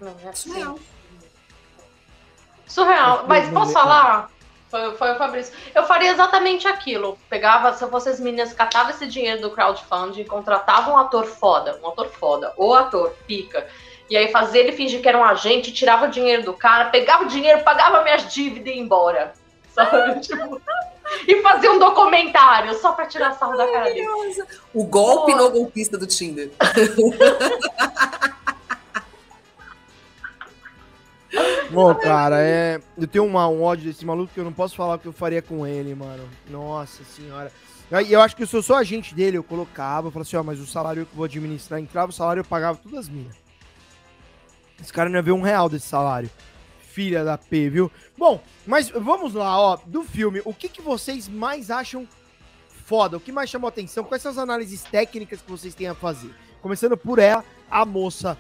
Não, 0.01 0.13
é. 0.25 0.33
Surreal. 0.33 0.77
Surreal. 2.67 3.23
Mas, 3.25 3.49
posso 3.49 3.71
falar? 3.71 4.29
Foi, 4.69 4.93
foi 4.97 5.13
o 5.13 5.17
Fabrício. 5.17 5.53
Eu 5.73 5.85
faria 5.85 6.11
exatamente 6.11 6.67
aquilo. 6.67 7.17
Pegava, 7.29 7.71
se 7.71 7.81
eu 7.81 7.89
fosse 7.89 8.09
as 8.09 8.19
meninas, 8.19 8.51
catava 8.51 8.89
esse 8.89 9.07
dinheiro 9.07 9.41
do 9.41 9.51
crowdfunding, 9.51 10.25
contratava 10.25 10.91
um 10.91 10.97
ator 10.97 11.27
foda, 11.27 11.79
um 11.81 11.87
ator 11.87 12.09
foda, 12.09 12.51
ou 12.57 12.75
ator, 12.75 13.15
pica. 13.25 13.65
E 14.09 14.17
aí 14.17 14.33
fazia 14.33 14.59
ele 14.59 14.73
fingir 14.73 15.01
que 15.01 15.07
era 15.07 15.17
um 15.17 15.23
agente, 15.23 15.71
tirava 15.71 16.07
o 16.07 16.11
dinheiro 16.11 16.43
do 16.43 16.53
cara, 16.53 16.89
pegava 16.89 17.23
o 17.23 17.27
dinheiro, 17.29 17.63
pagava 17.63 18.03
minhas 18.03 18.33
dívidas 18.33 18.67
e 18.67 18.75
ia 18.75 18.83
embora. 18.83 19.31
Sabe? 19.73 20.19
Tipo, 20.27 20.61
e 21.27 21.41
fazia 21.41 21.71
um 21.71 21.79
documentário 21.79 22.73
só 22.79 22.91
pra 22.91 23.05
tirar 23.05 23.33
sarro 23.33 23.57
da 23.57 23.67
cara 23.67 23.85
dele. 23.85 24.07
O 24.73 24.83
golpe 24.83 25.31
Pô. 25.31 25.37
no 25.37 25.49
golpista 25.49 25.97
do 25.97 26.05
Tinder. 26.07 26.51
Bom, 31.69 31.93
cara, 31.95 32.41
é. 32.41 32.79
Eu 32.97 33.07
tenho 33.07 33.25
uma, 33.25 33.47
um 33.47 33.61
ódio 33.61 33.85
desse 33.85 34.05
maluco 34.05 34.33
que 34.33 34.39
eu 34.39 34.43
não 34.43 34.53
posso 34.53 34.75
falar 34.75 34.95
o 34.95 34.99
que 34.99 35.07
eu 35.07 35.13
faria 35.13 35.41
com 35.41 35.67
ele, 35.67 35.93
mano. 35.93 36.27
Nossa 36.49 37.03
senhora. 37.03 37.51
E 38.05 38.11
eu 38.11 38.21
acho 38.21 38.35
que 38.35 38.45
se 38.45 38.55
eu 38.55 38.63
sou 38.63 38.75
agente 38.75 39.15
dele, 39.15 39.37
eu 39.37 39.43
colocava, 39.43 40.07
eu 40.07 40.11
falava 40.11 40.27
assim, 40.27 40.37
ó, 40.37 40.43
mas 40.43 40.59
o 40.59 40.65
salário 40.65 41.05
que 41.05 41.11
eu 41.11 41.15
vou 41.15 41.25
administrar, 41.25 41.79
entrava 41.79 42.09
o 42.09 42.13
salário, 42.13 42.41
eu 42.41 42.45
pagava 42.45 42.77
todas 42.81 42.99
as 42.99 43.09
minhas. 43.09 43.35
Esse 44.81 44.91
cara 44.91 45.09
não 45.09 45.17
ia 45.17 45.21
ver 45.21 45.31
um 45.31 45.41
real 45.41 45.69
desse 45.69 45.87
salário. 45.87 46.29
Filha 46.79 47.23
da 47.23 47.37
P, 47.37 47.69
viu? 47.69 47.91
Bom, 48.17 48.41
mas 48.65 48.89
vamos 48.89 49.33
lá, 49.33 49.59
ó, 49.59 49.77
do 49.85 50.03
filme, 50.03 50.41
o 50.43 50.53
que, 50.53 50.67
que 50.67 50.81
vocês 50.81 51.27
mais 51.27 51.69
acham 51.69 52.07
foda? 52.85 53.17
O 53.17 53.19
que 53.19 53.31
mais 53.31 53.49
chamou 53.49 53.67
atenção? 53.67 54.03
Quais 54.03 54.23
são 54.23 54.31
as 54.31 54.37
análises 54.39 54.81
técnicas 54.83 55.41
que 55.41 55.51
vocês 55.51 55.75
têm 55.75 55.87
a 55.87 55.93
fazer? 55.93 56.33
Começando 56.61 56.97
por 56.97 57.19
ela, 57.19 57.45
a 57.69 57.85
moça 57.85 58.35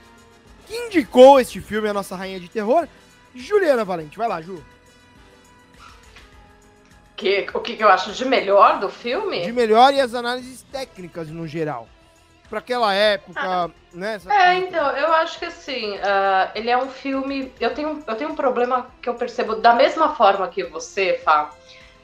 que 0.65 0.75
indicou 0.75 1.39
este 1.39 1.61
filme, 1.61 1.87
a 1.87 1.93
nossa 1.93 2.15
rainha 2.15 2.39
de 2.39 2.49
terror, 2.49 2.87
Juliana 3.35 3.85
Valente. 3.85 4.17
Vai 4.17 4.27
lá, 4.27 4.41
Ju. 4.41 4.63
Que, 7.15 7.47
o 7.53 7.59
que, 7.59 7.75
que 7.75 7.83
eu 7.83 7.89
acho 7.89 8.11
de 8.11 8.25
melhor 8.25 8.79
do 8.79 8.89
filme? 8.89 9.41
De 9.41 9.51
melhor 9.51 9.93
e 9.93 10.01
as 10.01 10.13
análises 10.13 10.63
técnicas 10.71 11.29
no 11.29 11.47
geral. 11.47 11.87
Pra 12.49 12.59
aquela 12.59 12.93
época, 12.93 13.71
né? 13.93 14.15
essa- 14.15 14.33
É, 14.33 14.55
então, 14.55 14.89
eu 14.91 15.11
acho 15.13 15.39
que 15.39 15.45
assim, 15.45 15.97
ah, 15.97 16.51
ele 16.55 16.69
é 16.69 16.77
um 16.77 16.89
filme. 16.89 17.53
Eu 17.59 17.73
tenho, 17.73 18.03
eu 18.07 18.15
tenho 18.15 18.31
um 18.31 18.35
problema 18.35 18.89
que 19.01 19.09
eu 19.09 19.15
percebo 19.15 19.55
da 19.55 19.73
mesma 19.73 20.15
forma 20.15 20.47
que 20.47 20.63
você, 20.63 21.19
Fá. 21.23 21.49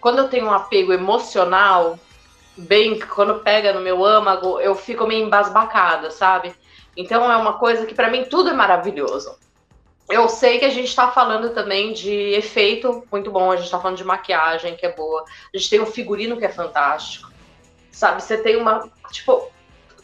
Quando 0.01 0.19
eu 0.19 0.27
tenho 0.29 0.45
um 0.47 0.53
apego 0.53 0.91
emocional, 0.91 1.97
bem, 2.58 2.99
quando 2.99 3.39
pega 3.39 3.73
no 3.73 3.79
meu 3.82 4.03
âmago, 4.03 4.60
eu 4.60 4.75
fico 4.75 5.08
meio 5.08 5.25
embasbacada, 5.25 6.12
sabe? 6.12 6.53
Então 6.95 7.32
é 7.32 7.38
uma 7.38 7.58
coisa 7.58 7.86
que 7.86 7.95
pra 7.95 8.10
mim 8.10 8.25
tudo 8.25 8.49
é 8.49 8.53
maravilhoso. 8.53 9.36
Eu 10.10 10.27
sei 10.27 10.60
que 10.60 10.65
a 10.65 10.69
gente 10.69 10.93
tá 10.93 11.10
falando 11.10 11.53
também 11.53 11.93
de 11.93 12.12
efeito 12.34 13.08
muito 13.12 13.32
bom, 13.32 13.51
a 13.51 13.56
gente 13.56 13.71
tá 13.71 13.79
falando 13.79 13.97
de 13.97 14.03
maquiagem 14.03 14.75
que 14.75 14.86
é 14.86 14.93
boa, 14.93 15.23
a 15.53 15.58
gente 15.58 15.69
tem 15.69 15.79
um 15.79 15.86
figurino 15.86 16.38
que 16.38 16.45
é 16.45 16.49
fantástico, 16.49 17.29
sabe? 17.91 18.21
Você 18.21 18.38
tem 18.38 18.58
uma. 18.58 18.84
Tipo, 19.12 19.49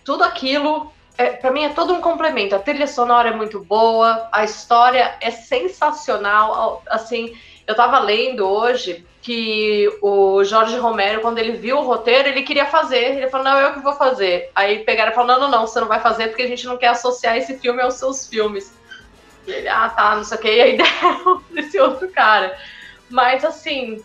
tudo 0.03 0.23
aquilo 0.23 0.91
é, 1.19 1.31
para 1.31 1.51
mim 1.51 1.65
é 1.65 1.69
todo 1.69 1.93
um 1.93 1.99
complemento. 1.99 2.55
A 2.55 2.59
trilha 2.59 2.87
sonora 2.87 3.27
é 3.27 3.35
muito 3.35 3.59
boa, 3.59 4.29
a 4.31 4.45
história 4.45 5.17
é 5.19 5.29
sensacional. 5.29 6.81
Assim, 6.87 7.37
eu 7.67 7.75
tava 7.75 7.99
lendo 7.99 8.47
hoje 8.47 9.05
que 9.21 9.89
o 10.01 10.41
Jorge 10.45 10.77
Romero, 10.77 11.19
quando 11.19 11.39
ele 11.39 11.57
viu 11.57 11.77
o 11.77 11.83
roteiro, 11.83 12.29
ele 12.29 12.43
queria 12.43 12.65
fazer. 12.65 13.17
Ele 13.17 13.29
falou, 13.29 13.43
não, 13.43 13.59
eu 13.59 13.73
que 13.73 13.81
vou 13.81 13.91
fazer. 13.91 14.49
Aí 14.55 14.79
pegaram 14.85 15.11
e 15.11 15.13
falaram, 15.15 15.41
não, 15.41 15.51
não, 15.51 15.59
não, 15.59 15.67
você 15.67 15.81
não 15.81 15.89
vai 15.89 15.99
fazer 15.99 16.29
porque 16.29 16.43
a 16.43 16.47
gente 16.47 16.65
não 16.65 16.77
quer 16.77 16.87
associar 16.87 17.35
esse 17.35 17.57
filme 17.57 17.81
aos 17.81 17.95
seus 17.95 18.25
filmes. 18.25 18.73
E 19.45 19.51
ele, 19.51 19.67
ah, 19.67 19.89
tá, 19.89 20.15
não 20.15 20.23
sei 20.23 20.37
o 20.37 20.41
que, 20.41 20.55
e 20.55 20.61
aí 20.61 20.77
deram 21.51 21.91
outro 21.91 22.09
cara. 22.11 22.57
Mas 23.09 23.43
assim, 23.43 24.01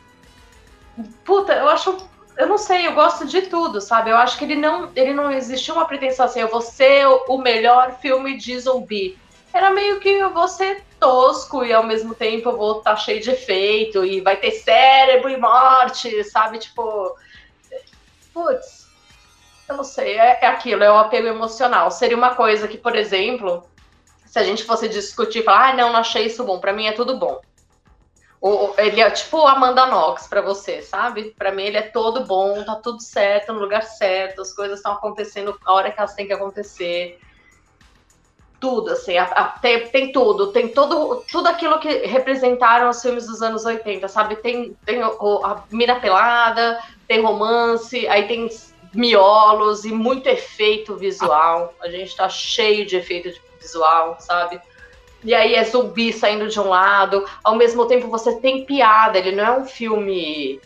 puta, 1.25 1.53
eu 1.53 1.69
acho 1.69 1.97
eu 2.37 2.49
não 2.49 2.59
sei, 2.59 2.87
eu 2.87 2.95
gosto 2.95 3.27
de 3.27 3.43
tudo, 3.43 3.81
sabe? 3.81 4.11
Eu 4.11 4.17
acho 4.17 4.37
que 4.37 4.45
ele 4.45 4.57
não, 4.57 4.91
ele 4.97 5.13
não 5.13 5.31
existiu 5.31 5.75
uma 5.75 5.87
pretensão 5.87 6.27
assim, 6.27 6.41
eu 6.41 6.49
vou 6.49 6.61
ser 6.61 7.07
o 7.07 7.39
melhor 7.39 7.99
filme 8.01 8.37
de 8.37 8.59
zumbi. 8.59 9.19
Era 9.53 9.71
meio 9.71 10.01
que 10.01 10.09
eu 10.09 10.31
vou 10.31 10.49
ser 10.49 10.83
tosco 10.99 11.65
e 11.65 11.73
ao 11.73 11.85
mesmo 11.85 12.15
tempo 12.15 12.49
eu 12.49 12.57
vou 12.57 12.79
estar 12.79 12.97
cheio 12.97 13.21
de 13.21 13.31
efeito 13.31 14.05
e 14.05 14.21
vai 14.21 14.37
ter 14.37 14.51
cérebro 14.51 15.31
e 15.31 15.37
morte, 15.37 16.25
sabe? 16.25 16.59
Tipo, 16.59 17.17
putz, 18.33 18.89
eu 19.69 19.77
não 19.77 19.85
sei, 19.85 20.19
é, 20.19 20.39
é 20.43 20.47
aquilo, 20.47 20.83
é 20.83 20.91
o 20.91 20.97
apego 20.97 21.29
emocional. 21.29 21.91
Seria 21.91 22.17
uma 22.17 22.35
coisa 22.35 22.67
que, 22.67 22.77
por 22.77 22.97
exemplo, 22.97 23.65
se 24.27 24.39
a 24.41 24.43
gente 24.43 24.65
fosse 24.65 24.89
discutir 24.89 25.39
e 25.39 25.43
falar, 25.45 25.71
ah, 25.71 25.77
não, 25.77 25.93
não 25.93 26.01
achei 26.01 26.27
isso 26.27 26.43
bom, 26.43 26.59
pra 26.59 26.73
mim 26.73 26.87
é 26.87 26.93
tudo 26.93 27.17
bom. 27.17 27.41
O- 28.47 28.75
ele 28.77 29.01
é 29.01 29.11
tipo 29.11 29.47
Amanda 29.47 29.87
Knox 29.87 30.27
pra 30.27 30.43
você, 30.43 30.83
sabe? 30.83 31.35
Pra 31.39 31.51
mim 31.51 31.63
ele 31.63 31.79
é 31.79 31.83
todo 31.83 32.27
bom, 32.27 32.63
tá 32.63 32.75
tudo 32.75 33.01
certo, 33.01 33.55
no 33.55 33.59
lugar 33.59 33.83
certo, 33.83 34.43
as 34.43 34.53
coisas 34.53 34.81
estão 34.81 34.93
acontecendo 34.93 35.59
a 35.65 35.73
hora 35.73 35.91
que 35.91 35.99
elas 35.99 36.13
têm 36.13 36.27
que 36.27 36.33
acontecer. 36.35 37.19
Tudo, 38.61 38.91
assim, 38.93 39.17
a- 39.17 39.25
a- 39.25 39.45
tem, 39.61 39.89
tem 39.89 40.13
tudo, 40.13 40.53
tem 40.53 40.69
todo, 40.69 41.25
tudo 41.33 41.49
aquilo 41.49 41.79
que 41.81 41.89
representaram 42.07 42.91
os 42.91 43.01
filmes 43.01 43.27
dos 43.27 43.41
anos 43.41 43.65
80, 43.65 44.09
sabe? 44.09 44.37
Tem, 44.37 44.77
tem 44.85 45.03
o- 45.03 45.41
a 45.43 45.65
mina 45.71 45.99
pelada, 45.99 46.79
tem 47.09 47.23
romance, 47.23 48.07
aí 48.09 48.29
tem 48.29 48.51
miolos 48.93 49.87
e 49.87 49.91
muito 49.91 50.29
efeito 50.29 50.97
visual. 50.97 51.73
A 51.81 51.89
gente 51.89 52.15
tá 52.15 52.29
cheio 52.29 52.85
de 52.85 52.97
efeito 52.97 53.33
visual, 53.59 54.19
sabe? 54.21 54.61
E 55.25 55.35
aí 55.35 55.55
é 55.55 55.65
zumbi 55.65 56.13
saindo 56.13 56.49
de 56.49 56.61
um 56.61 56.69
lado, 56.69 57.25
ao 57.43 57.57
mesmo 57.57 57.87
tempo 57.87 58.09
você 58.09 58.37
tem 58.37 58.67
piada, 58.67 59.17
ele 59.19 59.33
não 59.33 59.45
é 59.45 59.59
um 59.59 59.65
filme, 59.65 60.61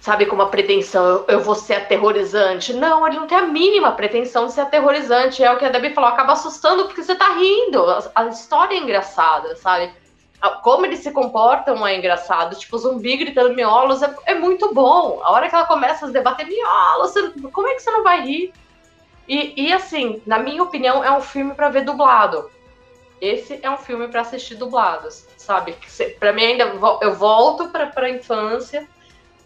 sabe, 0.00 0.26
com 0.26 0.36
uma 0.36 0.46
pretensão, 0.46 1.24
eu, 1.26 1.40
vou 1.40 1.56
ser 1.56 1.74
aterrorizante. 1.74 2.72
Não, 2.72 3.04
ele 3.04 3.16
não 3.16 3.26
tem 3.26 3.36
a 3.36 3.42
mínima 3.42 3.90
pretensão 3.92 4.46
de 4.46 4.52
ser 4.52 4.60
aterrorizante. 4.60 5.42
É 5.42 5.52
o 5.52 5.58
que 5.58 5.64
a 5.64 5.70
Debbie 5.70 5.92
falou, 5.92 6.08
acaba 6.08 6.34
assustando 6.34 6.84
porque 6.84 7.02
você 7.02 7.16
tá 7.16 7.32
rindo. 7.32 7.82
A, 7.90 8.10
a 8.14 8.26
história 8.28 8.76
é 8.76 8.78
engraçada, 8.78 9.56
sabe? 9.56 9.92
Como 10.62 10.86
eles 10.86 11.00
se 11.00 11.10
comportam 11.10 11.84
é 11.84 11.96
engraçado. 11.96 12.56
Tipo, 12.56 12.78
zumbi 12.78 13.16
gritando 13.16 13.56
miolos 13.56 14.02
é, 14.02 14.14
é 14.26 14.34
muito 14.36 14.72
bom. 14.72 15.20
A 15.24 15.32
hora 15.32 15.48
que 15.48 15.54
ela 15.56 15.66
começa 15.66 16.06
a 16.06 16.10
debater 16.10 16.46
miolos, 16.46 17.12
como 17.52 17.66
é 17.66 17.74
que 17.74 17.80
você 17.80 17.90
não 17.90 18.04
vai 18.04 18.24
rir? 18.24 18.52
E, 19.26 19.64
e 19.64 19.72
assim, 19.72 20.22
na 20.24 20.38
minha 20.38 20.62
opinião, 20.62 21.02
é 21.02 21.10
um 21.10 21.20
filme 21.20 21.54
pra 21.54 21.68
ver 21.68 21.84
dublado 21.84 22.54
esse 23.20 23.58
é 23.62 23.70
um 23.70 23.78
filme 23.78 24.08
para 24.08 24.20
assistir 24.20 24.56
dublados, 24.56 25.26
sabe? 25.36 25.76
Para 26.18 26.32
mim 26.32 26.44
ainda 26.44 26.64
eu 27.00 27.14
volto 27.14 27.68
para 27.68 28.06
a 28.06 28.10
infância 28.10 28.86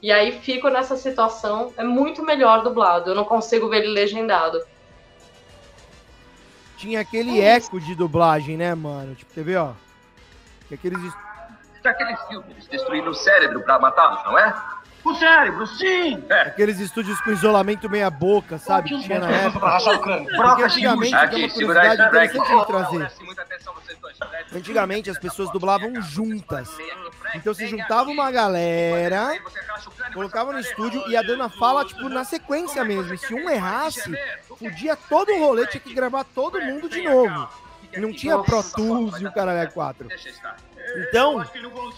e 0.03 0.11
aí 0.11 0.41
fico 0.41 0.69
nessa 0.69 0.97
situação. 0.97 1.73
É 1.77 1.85
muito 1.85 2.25
melhor 2.25 2.63
dublado. 2.63 3.11
Eu 3.11 3.15
não 3.15 3.25
consigo 3.25 3.69
ver 3.69 3.79
ele 3.79 3.89
legendado. 3.93 4.61
Tinha 6.77 7.01
aquele 7.01 7.41
eco 7.41 7.79
de 7.79 7.95
dublagem, 7.95 8.57
né, 8.57 8.75
mano? 8.75 9.15
Tipo, 9.15 9.35
quer 9.35 9.45
ver, 9.45 9.57
ó? 9.59 9.73
Que 10.67 10.75
aqueles. 10.75 10.99
Daquele 11.83 12.17
filme, 12.29 12.47
eles 12.51 12.67
destruíram 12.67 13.11
o 13.11 13.15
cérebro 13.15 13.61
pra 13.63 13.79
matá-los, 13.79 14.25
não 14.25 14.39
é? 14.39 14.55
O 15.05 15.15
cérebro, 15.15 15.67
sim! 15.67 16.23
É. 16.29 16.43
Aqueles 16.43 16.79
estúdios 16.79 17.19
com 17.23 17.31
isolamento 17.31 17.89
meia 17.89 18.11
boca, 18.11 18.59
sabe? 18.59 18.91
Que 18.91 19.03
tinha 19.03 19.19
na 19.19 19.31
época. 19.31 19.67
rachar 19.67 19.95
o 19.95 20.01
crânio. 20.01 20.29
Porque 20.37 20.63
antigamente, 20.63 21.17
Chico. 21.17 21.31
tem 21.31 21.39
uma 21.39 21.47
Aqui, 21.47 21.65
curiosidade 21.65 22.03
interessante 22.03 22.57
de 22.57 22.67
trazer. 22.67 23.13
Antigamente 24.53 25.11
as 25.11 25.19
pessoas 25.19 25.51
dublavam 25.51 26.01
juntas. 26.03 26.69
Então 27.35 27.55
se 27.55 27.67
juntava 27.67 28.11
uma 28.11 28.31
galera, 28.31 29.39
colocava 30.13 30.53
no 30.53 30.59
estúdio 30.59 31.03
e 31.09 31.17
a 31.17 31.49
fala, 31.49 31.85
tipo, 31.85 32.09
na 32.09 32.25
sequência 32.25 32.85
mesmo. 32.85 33.15
E 33.15 33.19
se 33.19 33.33
um 33.35 33.49
errasse, 33.49 34.13
podia 34.59 34.97
todo 34.97 35.33
o 35.33 35.39
rolê, 35.39 35.67
tinha 35.67 35.81
que 35.81 35.95
gravar 35.95 36.25
todo 36.25 36.61
mundo 36.61 36.89
de 36.89 37.03
novo. 37.03 37.49
Não 37.97 38.13
tinha 38.13 38.39
Pro 38.39 38.63
Tools 38.63 39.21
e 39.21 39.27
o 39.27 39.33
caralho 39.33 39.61
é 39.61 39.67
4. 39.67 40.09
Deixa 40.09 40.29
estar. 40.29 40.57
Então, 40.97 41.45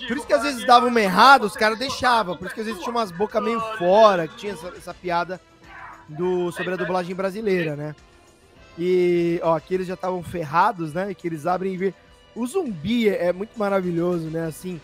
por 0.08 0.16
isso 0.16 0.26
que 0.26 0.32
às 0.32 0.42
vezes 0.42 0.66
dava 0.66 0.86
uma 0.86 1.00
errada, 1.00 1.46
os 1.46 1.56
caras 1.56 1.78
deixavam. 1.78 2.36
Por 2.36 2.46
isso 2.46 2.54
que 2.54 2.60
às 2.60 2.66
vezes 2.66 2.82
tinha 2.82 2.90
umas 2.90 3.10
bocas 3.10 3.42
meio 3.42 3.60
fora, 3.78 4.28
que 4.28 4.36
tinha 4.36 4.52
essa, 4.52 4.68
essa 4.68 4.94
piada 4.94 5.40
do, 6.08 6.52
sobre 6.52 6.74
a 6.74 6.76
dublagem 6.76 7.14
brasileira, 7.14 7.76
né? 7.76 7.94
E, 8.78 9.40
ó, 9.42 9.56
aqui 9.56 9.74
eles 9.74 9.86
já 9.86 9.94
estavam 9.94 10.22
ferrados, 10.22 10.92
né? 10.92 11.12
Que 11.14 11.26
eles 11.28 11.46
abrem 11.46 11.74
e 11.74 11.76
vê. 11.76 11.94
O 12.34 12.46
zumbi 12.46 13.08
é, 13.08 13.26
é 13.26 13.32
muito 13.32 13.58
maravilhoso, 13.58 14.24
né? 14.30 14.46
Assim, 14.46 14.80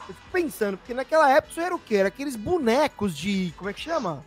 eu 0.00 0.14
fico 0.14 0.20
pensando, 0.32 0.76
porque 0.76 0.92
naquela 0.94 1.30
época 1.30 1.50
isso 1.52 1.60
era 1.60 1.74
o 1.74 1.78
quê? 1.78 1.96
Era 1.96 2.08
aqueles 2.08 2.36
bonecos 2.36 3.16
de. 3.16 3.52
Como 3.56 3.70
é 3.70 3.72
que 3.72 3.80
chama? 3.80 4.24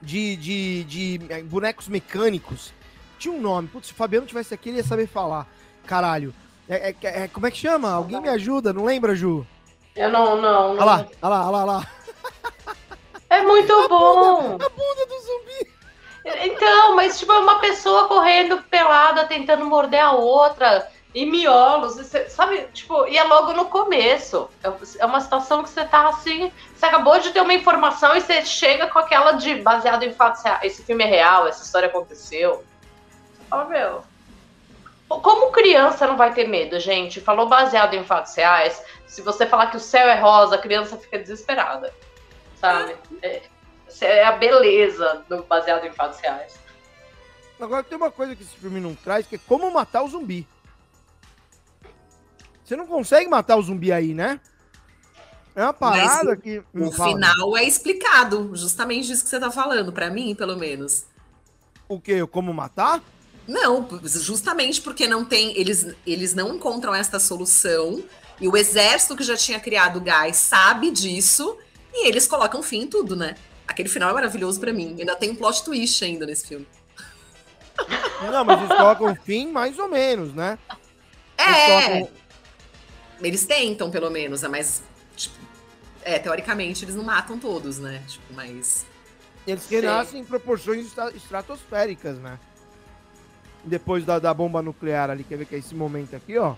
De, 0.00 0.36
de, 0.36 0.84
de 0.84 1.20
eh, 1.28 1.42
bonecos 1.42 1.88
mecânicos. 1.88 2.72
Tinha 3.18 3.34
um 3.34 3.40
nome. 3.40 3.68
Putz, 3.68 3.88
se 3.88 3.92
o 3.92 3.96
Fabiano 3.96 4.26
tivesse 4.26 4.54
aqui, 4.54 4.68
ele 4.70 4.78
ia 4.78 4.84
saber 4.84 5.06
falar. 5.06 5.46
Caralho. 5.86 6.32
É, 6.68 6.90
é- 6.90 7.22
é- 7.24 7.28
como 7.28 7.46
é 7.46 7.50
que 7.50 7.58
chama? 7.58 7.90
Alguém 7.90 8.20
me 8.20 8.28
ajuda? 8.28 8.72
Não 8.72 8.84
lembra, 8.84 9.14
Ju? 9.14 9.46
Eu 9.96 10.08
não, 10.10 10.40
não, 10.40 10.70
Olha 10.70 10.78
não. 10.78 10.86
lá, 10.86 11.06
olha 11.20 11.28
lá, 11.30 11.40
olha 11.42 11.50
lá, 11.50 11.58
olha 11.58 11.64
lá. 11.72 11.86
É 13.28 13.42
muito 13.42 13.88
bom. 13.88 14.54
A 14.54 14.68
bunda 14.68 15.06
do 15.06 15.20
zumbi. 15.20 15.70
Então, 16.44 16.94
mas 16.96 17.18
tipo, 17.18 17.32
é 17.32 17.38
uma 17.38 17.58
pessoa 17.60 18.06
correndo 18.08 18.62
pelada, 18.70 19.24
tentando 19.26 19.64
morder 19.66 20.00
a 20.00 20.12
outra. 20.12 20.88
E 21.14 21.26
miolos, 21.26 21.98
e 21.98 22.04
você- 22.04 22.28
sabe? 22.30 22.68
Tipo, 22.72 23.06
e 23.06 23.18
é 23.18 23.24
logo 23.24 23.52
no 23.52 23.64
começo. 23.66 24.48
É- 24.62 24.72
É 25.00 25.06
uma 25.06 25.20
situação 25.20 25.62
que 25.62 25.68
você 25.70 25.84
tá 25.84 26.08
assim. 26.08 26.52
Você 26.74 26.86
acabou 26.86 27.18
de 27.18 27.30
ter 27.30 27.40
uma 27.40 27.52
informação 27.54 28.16
e 28.16 28.20
você 28.20 28.44
chega 28.44 28.86
com 28.86 28.98
aquela 28.98 29.32
de 29.32 29.56
baseado 29.56 30.02
em 30.04 30.12
fatos 30.12 30.42
reais. 30.42 30.60
Esse 30.64 30.82
filme 30.84 31.02
é 31.04 31.06
real, 31.08 31.46
essa 31.48 31.62
história 31.64 31.88
aconteceu. 31.88 32.64
Fala, 33.48 33.64
meu. 33.64 34.04
Como 35.08 35.50
criança 35.50 36.06
não 36.06 36.16
vai 36.16 36.32
ter 36.32 36.46
medo, 36.46 36.78
gente? 36.78 37.20
Falou 37.20 37.48
baseado 37.48 37.94
em 37.94 38.04
fatos 38.04 38.32
reais. 38.36 38.80
Se 39.08 39.20
você 39.22 39.44
falar 39.44 39.66
que 39.66 39.76
o 39.76 39.80
céu 39.80 40.06
é 40.06 40.14
rosa, 40.14 40.54
a 40.54 40.58
criança 40.58 40.96
fica 40.96 41.18
desesperada. 41.18 41.92
Sabe? 42.60 42.94
É, 43.20 43.42
é 44.02 44.24
a 44.24 44.32
beleza 44.32 45.24
do 45.28 45.42
baseado 45.42 45.84
em 45.84 45.90
fatos 45.90 46.20
reais. 46.20 46.60
Agora 47.60 47.82
tem 47.82 47.96
uma 47.98 48.10
coisa 48.10 48.36
que 48.36 48.42
esse 48.44 48.56
filme 48.56 48.78
não 48.78 48.94
traz, 48.94 49.26
que 49.26 49.34
é 49.34 49.40
como 49.48 49.68
matar 49.72 50.02
o 50.02 50.08
zumbi. 50.08 50.46
Você 52.70 52.76
não 52.76 52.86
consegue 52.86 53.28
matar 53.28 53.56
o 53.56 53.62
zumbi 53.62 53.90
aí, 53.90 54.14
né? 54.14 54.38
É 55.56 55.64
uma 55.64 55.72
parada 55.72 56.30
Mas 56.30 56.40
que. 56.40 56.62
O 56.72 56.92
Fala. 56.92 57.10
final 57.10 57.56
é 57.56 57.64
explicado, 57.64 58.52
justamente 58.54 59.08
disso 59.08 59.24
que 59.24 59.28
você 59.28 59.40
tá 59.40 59.50
falando, 59.50 59.92
pra 59.92 60.08
mim, 60.08 60.36
pelo 60.36 60.56
menos. 60.56 61.04
O 61.88 62.00
quê? 62.00 62.24
Como 62.28 62.54
matar? 62.54 63.02
Não, 63.48 63.88
justamente 64.04 64.80
porque 64.82 65.08
não 65.08 65.24
tem, 65.24 65.58
eles, 65.58 65.96
eles 66.06 66.32
não 66.32 66.54
encontram 66.54 66.94
esta 66.94 67.18
solução 67.18 68.04
e 68.40 68.46
o 68.46 68.56
exército 68.56 69.16
que 69.16 69.24
já 69.24 69.36
tinha 69.36 69.58
criado 69.58 69.96
o 69.96 70.00
gás 70.00 70.36
sabe 70.36 70.92
disso 70.92 71.58
e 71.92 72.06
eles 72.06 72.28
colocam 72.28 72.62
fim 72.62 72.82
em 72.82 72.86
tudo, 72.86 73.16
né? 73.16 73.34
Aquele 73.66 73.88
final 73.88 74.10
é 74.10 74.12
maravilhoso 74.12 74.60
pra 74.60 74.72
mim. 74.72 74.94
Ainda 74.96 75.16
tem 75.16 75.30
um 75.30 75.34
plot 75.34 75.64
twist 75.64 76.04
ainda 76.04 76.24
nesse 76.24 76.46
filme. 76.46 76.68
Não, 78.30 78.44
mas 78.44 78.62
eles 78.62 78.76
colocam 78.76 79.16
fim 79.24 79.50
mais 79.50 79.76
ou 79.76 79.88
menos, 79.88 80.32
né? 80.32 80.56
É, 81.36 82.06
eles 83.22 83.44
tentam 83.46 83.90
pelo 83.90 84.10
menos, 84.10 84.42
né? 84.42 84.48
mas 84.48 84.82
tipo, 85.16 85.36
é, 86.02 86.18
teoricamente 86.18 86.84
eles 86.84 86.94
não 86.94 87.04
matam 87.04 87.38
todos, 87.38 87.78
né? 87.78 88.02
Tipo, 88.08 88.32
mas 88.34 88.86
Eles 89.46 89.68
renascem 89.68 90.20
em 90.20 90.24
proporções 90.24 90.86
estra- 90.86 91.10
estratosféricas, 91.10 92.18
né? 92.18 92.38
Depois 93.64 94.04
da, 94.04 94.18
da 94.18 94.32
bomba 94.32 94.62
nuclear 94.62 95.10
ali, 95.10 95.22
quer 95.24 95.36
ver 95.36 95.44
que 95.44 95.54
é 95.54 95.58
esse 95.58 95.74
momento 95.74 96.16
aqui, 96.16 96.38
ó. 96.38 96.54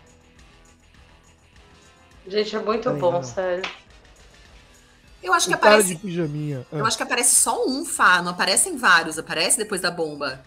Gente, 2.26 2.54
é 2.54 2.60
muito 2.60 2.90
bom, 2.94 3.12
não. 3.12 3.22
sério. 3.24 3.68
eu 5.20 5.32
acho 5.32 5.48
que 5.48 5.54
O 5.54 5.58
cara 5.58 5.74
aparece, 5.74 5.94
de 5.96 6.00
pijaminha. 6.00 6.64
eu 6.70 6.86
acho 6.86 6.96
que 6.96 7.02
aparece 7.02 7.34
só 7.34 7.66
um 7.66 7.84
Fá, 7.84 8.22
não 8.22 8.30
aparecem 8.30 8.76
vários, 8.76 9.18
aparece 9.18 9.58
depois 9.58 9.80
da 9.80 9.90
bomba. 9.90 10.44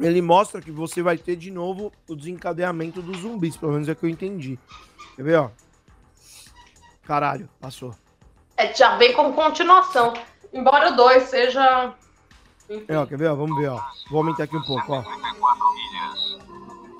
Ele 0.00 0.22
mostra 0.22 0.60
que 0.60 0.70
você 0.70 1.02
vai 1.02 1.18
ter 1.18 1.36
de 1.36 1.50
novo 1.50 1.92
o 2.08 2.16
desencadeamento 2.16 3.02
dos 3.02 3.18
zumbis, 3.18 3.56
pelo 3.56 3.72
menos 3.72 3.88
é 3.88 3.94
que 3.94 4.04
eu 4.04 4.08
entendi. 4.08 4.58
Quer 5.14 5.22
ver, 5.22 5.36
ó? 5.36 5.50
Caralho, 7.02 7.48
passou. 7.60 7.94
É, 8.56 8.74
já 8.74 8.96
vem 8.96 9.12
com 9.12 9.32
continuação. 9.32 10.14
Embora 10.52 10.92
o 10.92 10.96
2 10.96 11.22
seja. 11.24 11.94
É, 12.88 12.96
ó, 12.96 13.04
quer 13.04 13.18
ver, 13.18 13.28
ó? 13.28 13.34
Vamos 13.34 13.56
ver, 13.58 13.68
ó. 13.68 13.80
Vou 14.10 14.20
aumentar 14.20 14.44
aqui 14.44 14.56
um 14.56 14.62
pouco, 14.62 14.92
ó. 14.92 15.04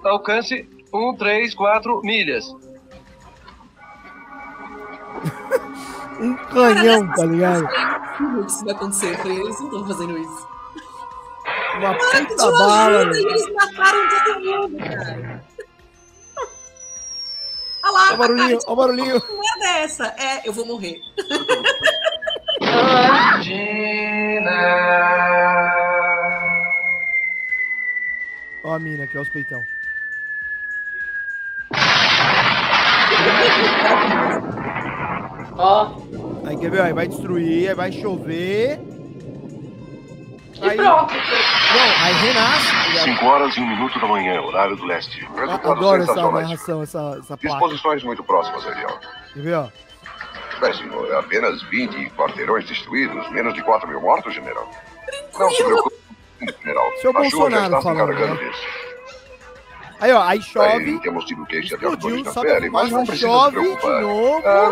Alcance 0.05 0.69
134 0.91 2.03
milhas. 2.03 2.45
Um 6.21 6.37
canhão, 6.37 7.11
tá 7.15 7.25
ligado? 7.25 7.67
Isso 8.47 8.63
vai 8.63 8.75
acontecer? 8.75 9.15
Eu 9.15 9.19
falei, 9.19 9.41
eles 9.41 9.59
não 9.59 9.67
estão 9.69 9.87
fazendo 9.87 10.19
isso. 10.19 10.49
Uma 11.81 11.95
puta 12.27 12.51
bala, 12.53 12.99
ajuda 13.01 13.19
e 13.19 13.25
eles 13.25 13.53
mataram 13.55 14.09
todo 14.09 14.41
mundo, 14.45 14.79
cara. 14.79 15.45
Olha 17.83 17.93
Ó 17.93 17.93
lá, 17.93 18.13
o 18.13 18.17
barulhinho, 18.19 18.59
a 18.59 18.61
ó 18.71 18.73
o 18.73 18.77
barulhinho. 18.77 19.23
não 19.29 19.41
é 19.43 19.59
dessa. 19.81 20.15
É, 20.19 20.47
eu 20.47 20.53
vou 20.53 20.67
morrer. 20.67 21.01
Ah, 22.63 23.41
Ó 28.63 28.75
a 28.75 28.79
mina 28.79 29.05
aqui, 29.05 29.17
ó 29.17 29.23
os 29.23 29.29
peitão. 29.31 29.65
ó. 35.57 35.91
Aí 36.47 36.57
quer 36.57 36.71
ver, 36.71 36.81
aí 36.83 36.93
vai 36.93 37.09
destruir, 37.09 37.69
aí 37.69 37.75
vai 37.75 37.93
chover. 37.93 38.81
E 40.63 40.69
Aí, 40.69 40.77
pronto. 40.77 41.15
Não, 41.75 42.05
aí 42.05 42.15
renasce. 42.15 43.05
5 43.05 43.25
horas 43.25 43.57
e 43.57 43.61
um 43.61 43.67
minuto 43.69 43.99
da 44.01 44.07
manhã, 44.07 44.41
horário 44.41 44.77
do 44.77 44.85
leste. 44.85 45.27
Eu 45.37 45.51
Adoro 45.51 46.03
essa 46.03 46.15
narração, 46.15 46.83
essa, 46.83 47.17
essa 47.19 47.37
placa. 47.37 47.49
Disposições 47.49 48.03
muito 48.03 48.23
próximas, 48.25 48.67
Ariel. 48.67 48.99
Quer 49.35 49.41
ver, 49.41 49.55
ó? 49.55 49.69
Bem, 50.61 50.75
senhor, 50.75 51.15
apenas 51.15 51.63
20 51.65 52.11
quarteirões 52.11 52.67
destruídos, 52.67 53.31
menos 53.31 53.55
de 53.55 53.63
4 53.63 53.89
mil 53.89 54.01
mortos, 54.01 54.35
general. 54.35 54.71
Não 55.39 55.51
se 55.51 55.65
preocupe, 55.65 55.97
general. 56.61 56.93
Seu 57.01 57.13
Bolsonaro 57.13 57.81
falando, 57.83 58.13
né? 58.13 58.53
Aí, 60.01 60.13
ó, 60.13 60.23
aí 60.23 60.39
Aí, 60.39 60.43
chove, 60.43 60.99
temos 61.01 61.25
tido 61.27 61.45
queixa 61.45 61.77
de 61.77 61.85
explodiu, 61.85 62.25
sobe 62.33 62.47
pele, 62.47 62.71
mas 62.71 62.91
não 62.91 63.05
fumaça, 63.05 63.13
precisa 63.13 63.29
se 63.29 63.35
chove 63.35 63.57
de 63.57 63.63
preocupar. 63.63 64.01
novo. 64.01 64.43
Ah, 64.47 64.71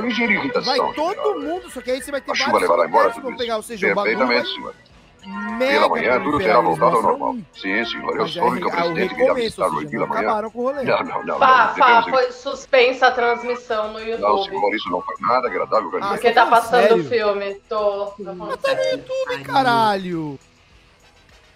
vai 0.60 0.94
todo 0.94 1.14
general. 1.14 1.40
mundo, 1.40 1.70
só 1.70 1.80
que 1.82 1.90
aí 1.90 2.02
você 2.02 2.10
vai 2.10 2.20
ter 2.22 2.32
A 2.32 2.34
chuva 2.34 2.58
levará 2.58 2.86
embora 2.86 3.10
tudo 3.10 3.28
isso. 3.28 3.38
pegar, 3.38 3.56
ou 3.56 3.62
seja, 3.62 3.92
o 3.92 3.94
bagulho 3.94 4.18
vai 4.18 4.26
Perfeitamente, 4.26 4.54
senhor. 4.54 4.87
Mega 5.26 5.72
Pela 5.72 5.88
manhã, 5.88 6.20
tudo 6.22 6.40
eles 6.40 6.52
voltado 6.54 6.56
ao 6.56 6.62
mostram 6.76 7.02
normal. 7.02 7.36
Sim, 7.54 7.84
senhor, 7.84 8.16
eu 8.16 8.26
já 8.26 8.40
que 8.40 8.46
o 8.46 8.52
é 8.52 8.56
o 8.66 8.70
presidente 8.70 9.14
virá 9.14 9.24
recomeço, 9.34 9.62
visitar 9.62 9.82
Edil 9.82 9.98
não 10.00 10.06
amanhã. 10.06 10.20
acabaram 10.20 10.50
com 10.50 10.58
o 10.58 10.62
rolê. 10.62 10.82
Não, 10.84 11.04
não, 11.04 11.24
não. 11.24 11.38
Pá, 11.38 11.66
não, 11.68 11.74
pá, 11.78 12.00
devemos... 12.00 12.10
foi 12.20 12.32
suspensa 12.32 13.06
a 13.08 13.10
transmissão 13.10 13.88
no 13.92 13.98
Não, 13.98 14.06
YouTube. 14.06 14.44
senhor, 14.48 14.74
isso 14.74 14.90
não 14.90 15.02
foi 15.02 15.14
nada 15.20 15.48
agradável. 15.48 15.90
Ah, 16.00 16.08
Porque 16.08 16.30
tá 16.32 16.44
tá 16.44 16.50
passando 16.50 17.00
o 17.00 17.04
filme. 17.04 17.54
Tô. 17.68 18.06
tô 18.06 18.24
falando 18.24 18.60
sério. 18.60 19.04
Ai, 19.28 19.42
Caralho! 19.42 20.38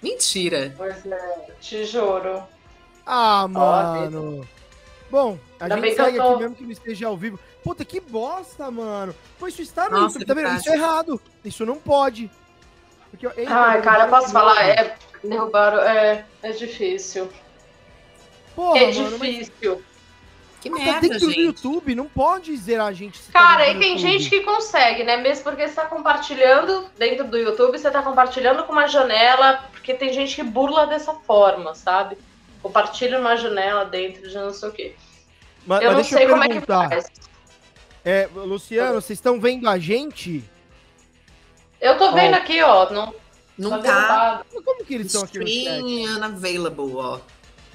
Mentira. 0.02 0.74
Pois 0.76 1.06
é, 1.06 1.46
te 1.60 1.84
juro. 1.84 2.42
Ah, 3.06 3.46
mano. 3.48 4.46
Bom, 5.10 5.38
a 5.60 5.64
Ainda 5.64 5.76
gente 5.76 5.90
que 5.90 5.94
segue 6.02 6.16
tô- 6.18 6.30
aqui 6.30 6.38
mesmo 6.40 6.54
que 6.56 6.64
não 6.64 6.70
esteja 6.70 7.06
ao 7.06 7.16
vivo. 7.16 7.38
Puta, 7.62 7.84
que 7.84 8.00
bosta, 8.00 8.70
mano. 8.70 9.14
Pô, 9.38 9.46
isso 9.46 9.62
está 9.62 9.88
no 9.88 10.00
Nossa, 10.00 10.18
YouTube, 10.18 10.26
tá 10.26 10.34
vendo? 10.34 10.42
verdade. 10.44 10.60
Isso 10.62 10.70
é 10.70 10.74
errado. 10.76 11.20
Isso 11.44 11.66
não 11.66 11.76
pode. 11.76 12.30
Porque, 13.12 13.26
eita, 13.40 13.54
Ai, 13.54 13.82
cara, 13.82 13.98
derrubaram 13.98 14.10
posso 14.10 14.32
falar? 14.32 14.68
É, 14.68 14.96
derrubaram. 15.22 15.78
É, 15.82 16.24
é 16.42 16.50
difícil. 16.50 17.28
Porra, 18.56 18.78
é 18.78 18.92
mano, 18.94 19.18
mas 19.18 19.28
difícil. 19.36 19.82
Que 20.60 20.70
tá 20.70 20.76
merda, 20.76 21.00
dentro 21.00 21.18
do 21.20 21.26
gente. 21.30 21.40
YouTube, 21.40 21.94
não 21.94 22.08
pode 22.08 22.56
zerar 22.56 22.86
a 22.86 22.92
gente. 22.92 23.18
se 23.18 23.30
tá 23.30 23.38
Cara, 23.38 23.64
dentro 23.64 23.70
e 23.70 23.74
do 23.74 23.80
tem 23.80 23.92
YouTube. 23.96 24.10
gente 24.12 24.30
que 24.30 24.40
consegue, 24.40 25.04
né? 25.04 25.16
Mesmo 25.18 25.44
porque 25.44 25.68
você 25.68 25.74
tá 25.74 25.86
compartilhando 25.86 26.86
dentro 26.96 27.26
do 27.26 27.36
YouTube, 27.36 27.76
você 27.78 27.90
tá 27.90 28.02
compartilhando 28.02 28.64
com 28.64 28.72
uma 28.72 28.86
janela, 28.86 29.64
porque 29.72 29.92
tem 29.92 30.12
gente 30.12 30.34
que 30.36 30.42
burla 30.42 30.86
dessa 30.86 31.12
forma, 31.14 31.74
sabe? 31.74 32.16
Compartilha 32.62 33.18
uma 33.18 33.36
janela 33.36 33.84
dentro 33.84 34.28
de 34.28 34.34
não 34.34 34.52
sei 34.52 34.68
o 34.68 34.72
quê. 34.72 34.94
Mas, 35.66 35.82
Eu 35.82 35.88
mas 35.88 35.96
não 35.96 36.02
deixa 36.02 36.16
sei 36.16 36.26
eu 36.26 36.30
como 36.30 36.44
é 36.44 36.48
que 36.48 36.60
faz. 36.60 37.06
É, 38.04 38.28
Luciano, 38.34 39.00
vocês 39.00 39.18
estão 39.18 39.40
vendo 39.40 39.68
a 39.68 39.78
gente? 39.78 40.44
Eu 41.82 41.98
tô 41.98 42.12
vendo 42.12 42.34
aqui, 42.34 42.62
ó. 42.62 42.88
Não, 42.90 43.14
Não 43.58 43.70
tá 43.70 43.78
tá. 43.78 43.82
derrubado. 43.82 44.44
Como 44.64 44.84
que 44.84 44.94
eles 44.94 45.06
estão 45.08 45.24
aqui 45.24 45.38
no 45.80 46.16
unavailable, 46.16 46.94
ó. 46.94 47.18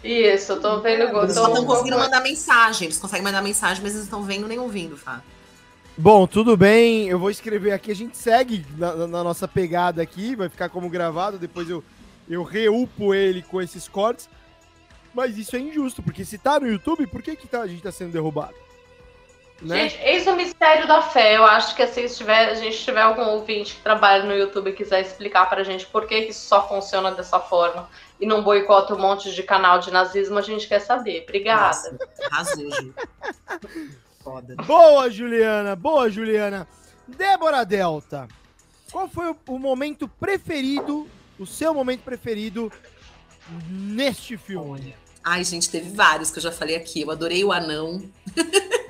Isso, 0.03 0.53
eu 0.53 0.61
tô 0.61 0.79
vendo. 0.79 1.01
Eu 1.03 1.23
Eles 1.23 1.33
só 1.35 1.47
estão 1.47 1.65
tô, 1.65 1.65
conseguindo 1.65 1.97
mandar 1.99 2.21
mensagem. 2.21 2.85
Eles 2.87 2.97
conseguem 2.97 3.23
mandar 3.23 3.41
mensagem, 3.41 3.83
mas 3.83 3.93
eles 3.93 4.07
não 4.09 4.19
estão 4.19 4.23
vendo 4.23 4.47
nem 4.47 4.57
ouvindo, 4.59 4.95
Fá. 4.95 5.21
Bom, 5.97 6.25
tudo 6.25 6.55
bem. 6.55 7.07
Eu 7.09 7.19
vou 7.19 7.29
escrever 7.29 7.71
aqui. 7.73 7.91
A 7.91 7.95
gente 7.95 8.17
segue 8.17 8.65
na, 8.77 8.95
na- 8.95 9.07
na 9.07 9.23
nossa 9.23 9.47
pegada 9.47 10.01
aqui. 10.01 10.35
Vai 10.35 10.47
ficar 10.47 10.69
como 10.69 10.89
gravado. 10.89 11.37
Depois 11.37 11.69
eu, 11.69 11.83
eu 12.29 12.43
reupo 12.43 13.13
ele 13.13 13.41
com 13.41 13.61
esses 13.61 13.87
cortes. 13.87 14.29
Mas 15.13 15.37
isso 15.37 15.55
é 15.55 15.59
injusto, 15.59 16.01
porque 16.03 16.23
se 16.23 16.37
tá 16.37 16.59
no 16.59 16.67
YouTube, 16.67 17.07
por 17.07 17.21
que, 17.23 17.35
que 17.35 17.47
tá- 17.47 17.61
a 17.61 17.67
gente 17.67 17.81
tá 17.81 17.91
sendo 17.91 18.11
derrubado? 18.11 18.53
Né? 19.61 19.89
Gente, 19.89 20.01
eis 20.03 20.27
o 20.27 20.35
mistério 20.35 20.87
da 20.87 21.01
fé. 21.01 21.35
Eu 21.35 21.43
acho 21.43 21.75
que 21.75 21.81
assim, 21.81 22.07
se 22.07 22.17
tiver, 22.17 22.49
a 22.49 22.53
gente 22.53 22.77
tiver 22.77 23.01
algum 23.01 23.23
ouvinte 23.23 23.75
que 23.75 23.81
trabalha 23.81 24.23
no 24.23 24.33
YouTube 24.33 24.69
e 24.69 24.73
quiser 24.73 25.01
explicar 25.01 25.49
pra 25.49 25.63
gente 25.63 25.85
por 25.87 26.05
que, 26.05 26.23
que 26.23 26.31
isso 26.31 26.47
só 26.47 26.67
funciona 26.67 27.11
dessa 27.11 27.39
forma 27.39 27.89
e 28.19 28.25
não 28.25 28.43
boicota 28.43 28.93
um 28.93 28.99
monte 28.99 29.33
de 29.33 29.43
canal 29.43 29.79
de 29.79 29.91
nazismo, 29.91 30.37
a 30.37 30.41
gente 30.41 30.67
quer 30.67 30.79
saber. 30.79 31.23
Obrigada. 31.23 31.65
Nossa, 31.65 31.97
arrasou, 32.31 32.71
Ju. 32.71 32.93
Foda. 34.23 34.55
Boa, 34.65 35.09
Juliana. 35.09 35.75
Boa, 35.75 36.09
Juliana. 36.09 36.67
Débora 37.07 37.65
Delta. 37.65 38.27
Qual 38.91 39.07
foi 39.07 39.31
o, 39.31 39.37
o 39.47 39.59
momento 39.59 40.07
preferido, 40.07 41.07
o 41.39 41.45
seu 41.45 41.73
momento 41.73 42.01
preferido 42.01 42.71
neste 43.69 44.37
filme? 44.37 44.95
Ai, 45.23 45.43
gente, 45.43 45.69
teve 45.69 45.89
vários 45.89 46.31
que 46.31 46.39
eu 46.39 46.43
já 46.43 46.51
falei 46.51 46.75
aqui. 46.75 47.01
Eu 47.01 47.11
adorei 47.11 47.43
o 47.43 47.51
anão. 47.51 48.03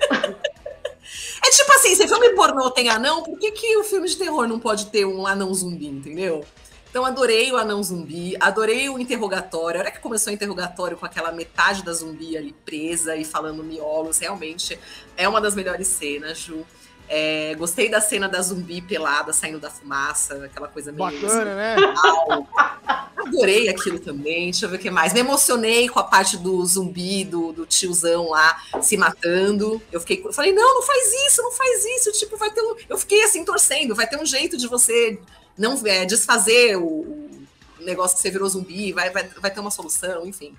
é 1.47 1.51
tipo 1.51 1.71
assim, 1.73 1.95
se 1.95 2.07
filme 2.07 2.29
pornô 2.31 2.69
tem 2.69 2.89
anão, 2.89 3.23
por 3.23 3.39
que, 3.39 3.51
que 3.51 3.77
o 3.77 3.83
filme 3.83 4.07
de 4.07 4.17
terror 4.17 4.47
não 4.47 4.59
pode 4.59 4.87
ter 4.87 5.05
um 5.05 5.25
anão 5.25 5.53
zumbi, 5.53 5.87
entendeu? 5.87 6.45
Então, 6.89 7.05
adorei 7.05 7.51
o 7.51 7.57
anão 7.57 7.83
zumbi, 7.83 8.35
adorei 8.39 8.89
o 8.89 8.97
interrogatório. 8.97 9.79
A 9.79 9.83
hora 9.83 9.91
que 9.91 9.99
começou 9.99 10.31
o 10.31 10.33
interrogatório 10.33 10.97
com 10.97 11.05
aquela 11.05 11.31
metade 11.31 11.83
da 11.83 11.93
zumbi 11.93 12.35
ali 12.37 12.53
presa 12.65 13.15
e 13.15 13.23
falando 13.23 13.63
miolos, 13.63 14.17
realmente 14.17 14.79
é 15.15 15.27
uma 15.27 15.39
das 15.39 15.53
melhores 15.53 15.87
cenas, 15.87 16.39
Ju. 16.39 16.65
É, 17.09 17.55
gostei 17.55 17.89
da 17.89 18.01
cena 18.01 18.27
da 18.27 18.41
zumbi 18.41 18.81
pelada 18.81 19.31
saindo 19.31 19.59
da 19.59 19.69
fumaça, 19.69 20.45
aquela 20.45 20.67
coisa 20.67 20.91
meio. 20.91 21.09
Bacana, 21.09 21.55
né? 21.55 21.75
Adorei 23.15 23.69
aquilo 23.69 23.99
também. 23.99 24.51
Deixa 24.51 24.65
eu 24.65 24.69
ver 24.69 24.75
o 24.75 24.79
que 24.79 24.89
mais. 24.89 25.13
Me 25.13 25.21
emocionei 25.21 25.87
com 25.87 25.99
a 25.99 26.03
parte 26.03 26.37
do 26.37 26.65
zumbi, 26.65 27.23
do, 27.23 27.53
do 27.53 27.65
tiozão 27.65 28.29
lá 28.29 28.61
se 28.81 28.97
matando. 28.97 29.81
Eu 29.91 29.99
fiquei, 30.01 30.21
eu 30.23 30.33
falei, 30.33 30.53
não, 30.53 30.75
não 30.75 30.81
faz 30.81 31.13
isso, 31.27 31.41
não 31.41 31.51
faz 31.51 31.85
isso. 31.85 32.11
Tipo, 32.11 32.37
vai 32.37 32.51
ter 32.51 32.61
um. 32.61 32.75
Eu 32.89 32.97
fiquei 32.97 33.23
assim, 33.23 33.43
torcendo, 33.45 33.95
vai 33.95 34.07
ter 34.07 34.19
um 34.21 34.25
jeito 34.25 34.57
de 34.57 34.67
você 34.67 35.19
não 35.57 35.79
é, 35.85 36.05
desfazer 36.05 36.77
o, 36.77 36.85
o 36.85 37.47
negócio 37.79 38.15
que 38.15 38.21
você 38.21 38.29
virou 38.29 38.47
zumbi, 38.47 38.93
vai, 38.93 39.09
vai, 39.09 39.27
vai 39.27 39.51
ter 39.51 39.59
uma 39.59 39.71
solução, 39.71 40.25
enfim. 40.25 40.55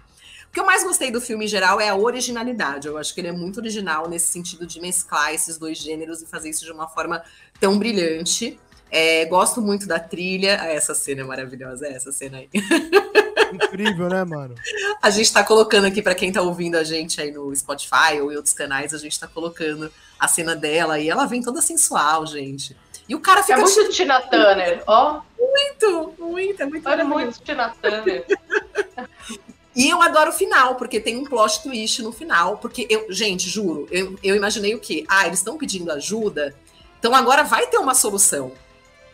O 0.49 0.53
que 0.53 0.61
eu 0.61 0.65
mais 0.67 0.83
gostei 0.83 1.11
do 1.11 1.21
filme 1.21 1.45
em 1.45 1.49
geral 1.49 1.81
é 1.81 1.89
a 1.91 1.95
originalidade. 1.97 2.89
Eu 2.89 2.97
acho 2.99 3.15
que 3.15 3.21
ele 3.21 3.29
é 3.29 3.33
muito 3.33 3.59
original 3.59 4.09
nesse 4.09 4.27
sentido 4.29 4.67
de 4.67 4.81
mesclar 4.81 5.33
esses 5.35 5.59
dois 5.59 5.79
gêneros 5.79 6.23
e 6.23 6.27
fazer 6.27 6.49
isso 6.51 6.65
de 6.65 6.73
uma 6.73 6.89
forma 6.89 7.23
tão 7.61 7.79
brilhante. 7.79 8.59
É, 8.91 9.27
gosto 9.27 9.61
muito 9.61 9.87
da 9.87 9.99
trilha. 10.01 10.59
Ah, 10.61 10.67
essa 10.69 10.95
cena 10.95 11.21
é 11.21 11.25
maravilhosa, 11.25 11.87
é 11.87 11.93
essa 11.93 12.11
cena 12.11 12.39
aí. 12.39 12.49
Incrível, 13.53 14.09
né, 14.09 14.25
mano? 14.25 14.55
A 15.03 15.11
gente 15.11 15.33
tá 15.33 15.43
colocando 15.45 15.87
aqui, 15.87 16.03
para 16.03 16.15
quem 16.15 16.31
tá 16.33 16.43
ouvindo 16.43 16.77
a 16.77 16.85
gente 16.85 17.21
aí 17.21 17.31
no 17.31 17.55
Spotify 17.55 18.21
ou 18.21 18.33
em 18.33 18.37
outros 18.37 18.53
canais, 18.55 18.93
a 18.93 18.99
gente 18.99 19.19
tá 19.19 19.27
colocando 19.27 19.91
a 20.19 20.29
cena 20.29 20.55
dela 20.55 20.99
e 20.99 21.09
ela 21.09 21.25
vem 21.27 21.43
toda 21.43 21.63
sensual, 21.63 22.27
gente. 22.27 22.77
E 23.09 23.15
o 23.15 23.21
cara 23.21 23.41
É 23.41 23.43
fica 23.45 23.59
muito 23.59 23.89
Tina 23.89 24.21
Turner, 24.21 24.83
ó. 24.87 25.23
muito, 25.39 26.15
muito, 26.19 26.63
é 26.63 26.67
muito 26.67 26.89
Olha 26.89 27.05
muito 27.05 27.41
Tina 27.41 27.75
Turner. 27.81 28.27
E 29.79 29.89
eu 29.89 30.03
adoro 30.03 30.31
o 30.31 30.33
final, 30.33 30.75
porque 30.75 30.99
tem 30.99 31.17
um 31.17 31.23
plot 31.23 31.63
twist 31.63 32.03
no 32.03 32.11
final. 32.11 32.59
Porque 32.59 32.85
eu, 32.91 33.07
gente, 33.13 33.49
juro, 33.49 33.87
eu, 33.93 34.19
eu 34.25 34.35
imaginei 34.35 34.75
o 34.75 34.81
quê? 34.81 35.05
Ah, 35.07 35.25
eles 35.25 35.39
estão 35.39 35.57
pedindo 35.57 35.93
ajuda, 35.93 36.53
então 36.99 37.15
agora 37.15 37.45
vai 37.45 37.65
ter 37.69 37.79
uma 37.79 37.95
solução. 37.95 38.51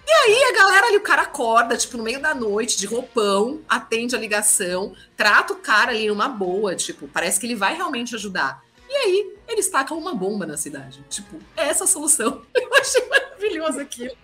E 0.07 0.11
aí 0.11 0.45
a 0.45 0.57
galera 0.57 0.87
ali, 0.87 0.97
o 0.97 1.03
cara 1.03 1.23
acorda, 1.23 1.77
tipo, 1.77 1.99
no 1.99 2.03
meio 2.03 2.19
da 2.19 2.35
noite, 2.35 2.79
de 2.79 2.87
roupão, 2.87 3.61
atende 3.69 4.17
a 4.17 4.19
ligação, 4.19 4.95
trata 5.15 5.53
o 5.53 5.57
cara 5.57 5.93
ali 5.93 6.09
numa 6.09 6.29
boa, 6.29 6.75
tipo, 6.75 7.07
parece 7.09 7.39
que 7.39 7.47
ele 7.47 7.55
vai 7.55 7.75
realmente 7.75 8.15
ajudar. 8.15 8.65
E 8.89 8.95
aí, 8.95 9.37
eles 9.47 9.69
tacam 9.69 9.99
uma 9.99 10.15
bomba 10.15 10.47
na 10.47 10.57
cidade. 10.57 11.05
Tipo, 11.11 11.39
é 11.57 11.69
essa 11.69 11.85
a 11.85 11.87
solução. 11.87 12.41
Eu 12.55 12.75
achei 12.75 13.07
maravilhoso 13.07 13.81
aquilo. 13.81 14.17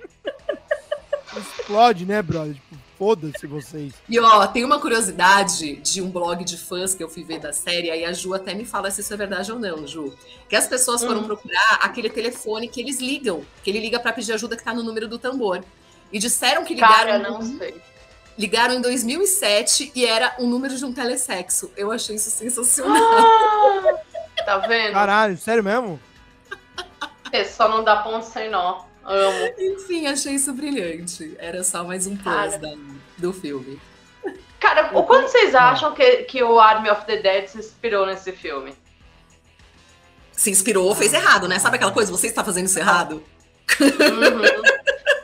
Explode, 1.37 2.07
né, 2.07 2.23
brother? 2.23 2.55
Tipo, 2.55 2.90
foda-se 3.01 3.47
vocês. 3.47 3.95
E 4.07 4.21
ó, 4.21 4.47
tem 4.47 4.63
uma 4.63 4.79
curiosidade 4.79 5.77
de 5.77 6.03
um 6.03 6.11
blog 6.11 6.45
de 6.45 6.59
fãs 6.59 6.95
que 6.95 7.03
eu 7.03 7.09
fui 7.09 7.25
ver 7.25 7.41
da 7.41 7.51
série, 7.51 7.91
aí 7.91 8.05
a 8.05 8.13
Ju 8.13 8.35
até 8.35 8.53
me 8.53 8.67
fala 8.67 8.91
se 8.91 9.01
isso 9.01 9.15
é 9.15 9.17
verdade 9.17 9.51
ou 9.51 9.59
não, 9.59 9.87
Ju. 9.87 10.15
Que 10.51 10.55
as 10.55 10.67
pessoas 10.67 11.03
foram 11.03 11.23
Hum. 11.23 11.25
procurar 11.25 11.79
aquele 11.83 12.11
telefone 12.11 12.69
que 12.69 12.79
eles 12.79 13.01
ligam, 13.01 13.43
que 13.65 13.71
ele 13.71 13.81
liga 13.81 13.99
pra 13.99 14.13
pedir 14.13 14.35
ajuda 14.35 14.55
que 14.55 14.63
tá 14.63 14.75
no 14.75 14.83
número 14.83 15.09
do 15.09 15.19
tambor. 15.19 15.65
E 16.13 16.19
disseram 16.19 16.63
que 16.63 16.75
ligaram, 16.75 16.95
Cara, 16.95 17.19
não 17.31 17.41
sei. 17.41 17.81
ligaram 18.37 18.75
em 18.75 18.83
2007 18.83 19.93
e 19.95 20.05
era 20.05 20.35
o 20.39 20.47
número 20.47 20.77
de 20.77 20.85
um 20.85 20.93
telesexo. 20.93 21.71
Eu 21.79 21.91
achei 21.91 22.17
isso 22.17 22.31
sensacional. 22.31 22.99
Ah, 24.39 24.43
tá 24.45 24.59
vendo? 24.59 24.93
Caralho, 24.93 25.39
sério 25.39 25.65
mesmo? 25.65 25.99
É, 27.33 27.45
Só 27.45 27.67
não 27.67 27.83
dá 27.83 27.97
ponto 28.03 28.27
sem 28.27 28.51
nó. 28.51 28.83
Amo. 29.13 29.55
Enfim, 29.59 30.07
achei 30.07 30.35
isso 30.35 30.53
brilhante. 30.53 31.35
Era 31.39 31.65
só 31.65 31.83
mais 31.85 32.07
um 32.07 32.17
plus 32.17 32.57
da- 32.59 32.75
do 33.19 33.33
filme. 33.33 33.81
Cara, 34.61 34.91
o 34.97 35.03
quanto 35.05 35.29
vocês 35.29 35.55
acham 35.55 35.93
que, 35.95 36.19
que 36.25 36.43
o 36.43 36.61
Army 36.61 36.91
of 36.91 37.05
the 37.07 37.17
Dead 37.17 37.49
se 37.49 37.59
inspirou 37.59 38.07
nesse 38.07 38.31
filme? 38.31 38.73
Se 40.33 40.51
inspirou, 40.51 40.95
fez 40.95 41.13
errado, 41.13 41.49
né? 41.49 41.59
Sabe 41.59 41.77
aquela 41.77 41.93
coisa? 41.93 42.13
Você 42.13 42.27
está 42.29 42.45
fazendo 42.45 42.67
isso 42.67 42.79
errado? 42.79 43.23
Uhum. 43.81 44.63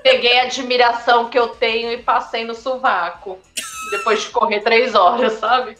Peguei 0.02 0.40
a 0.40 0.44
admiração 0.44 1.28
que 1.30 1.38
eu 1.38 1.48
tenho 1.48 1.92
e 1.92 2.02
passei 2.02 2.44
no 2.44 2.54
sovaco. 2.54 3.38
Depois 3.90 4.22
de 4.22 4.30
correr 4.30 4.60
três 4.60 4.94
horas, 4.94 5.34
sabe? 5.34 5.76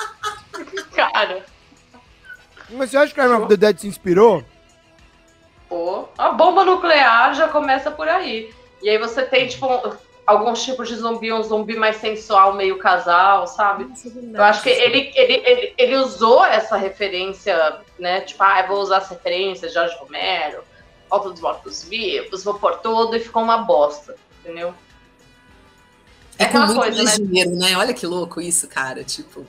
Cara, 0.94 1.44
Mas 2.70 2.90
você 2.90 2.96
acha 2.96 3.12
que 3.14 3.20
a 3.20 3.24
Army 3.24 3.36
of 3.36 3.48
the 3.48 3.56
Dead 3.56 3.78
se 3.78 3.86
inspirou? 3.88 4.44
Pô, 5.72 6.06
a 6.18 6.32
bomba 6.32 6.64
nuclear 6.64 7.34
já 7.34 7.48
começa 7.48 7.90
por 7.90 8.06
aí. 8.06 8.52
E 8.82 8.90
aí 8.90 8.98
você 8.98 9.22
tem, 9.22 9.48
tipo, 9.48 9.66
alguns 10.26 10.62
tipos 10.62 10.86
de 10.86 10.96
zumbi, 10.96 11.32
um 11.32 11.42
zumbi 11.42 11.76
mais 11.76 11.96
sensual, 11.96 12.52
meio 12.52 12.76
casal, 12.76 13.46
sabe? 13.46 13.88
Eu 14.34 14.44
acho 14.44 14.62
que 14.62 14.68
ele, 14.68 15.10
ele, 15.14 15.42
ele, 15.46 15.74
ele 15.78 15.96
usou 15.96 16.44
essa 16.44 16.76
referência, 16.76 17.78
né? 17.98 18.20
Tipo, 18.20 18.42
ah, 18.42 18.60
eu 18.60 18.68
vou 18.68 18.82
usar 18.82 18.98
as 18.98 19.08
referências, 19.08 19.72
Jorge 19.72 19.96
Romero, 19.96 20.62
Alto 21.10 21.30
dos 21.30 21.40
Mortos 21.40 21.84
Vivos, 21.84 22.44
vou 22.44 22.54
pôr 22.58 22.76
tudo 22.80 23.16
e 23.16 23.20
ficou 23.20 23.42
uma 23.42 23.58
bosta, 23.58 24.14
entendeu? 24.40 24.74
É 26.38 26.44
com 26.44 26.58
aquela 26.58 26.66
muito 26.66 26.80
coisa, 26.80 27.02
mais 27.02 27.18
né? 27.18 27.26
dinheiro, 27.26 27.50
né? 27.52 27.78
Olha 27.78 27.94
que 27.94 28.06
louco 28.06 28.42
isso, 28.42 28.68
cara. 28.68 29.02
Tipo, 29.04 29.46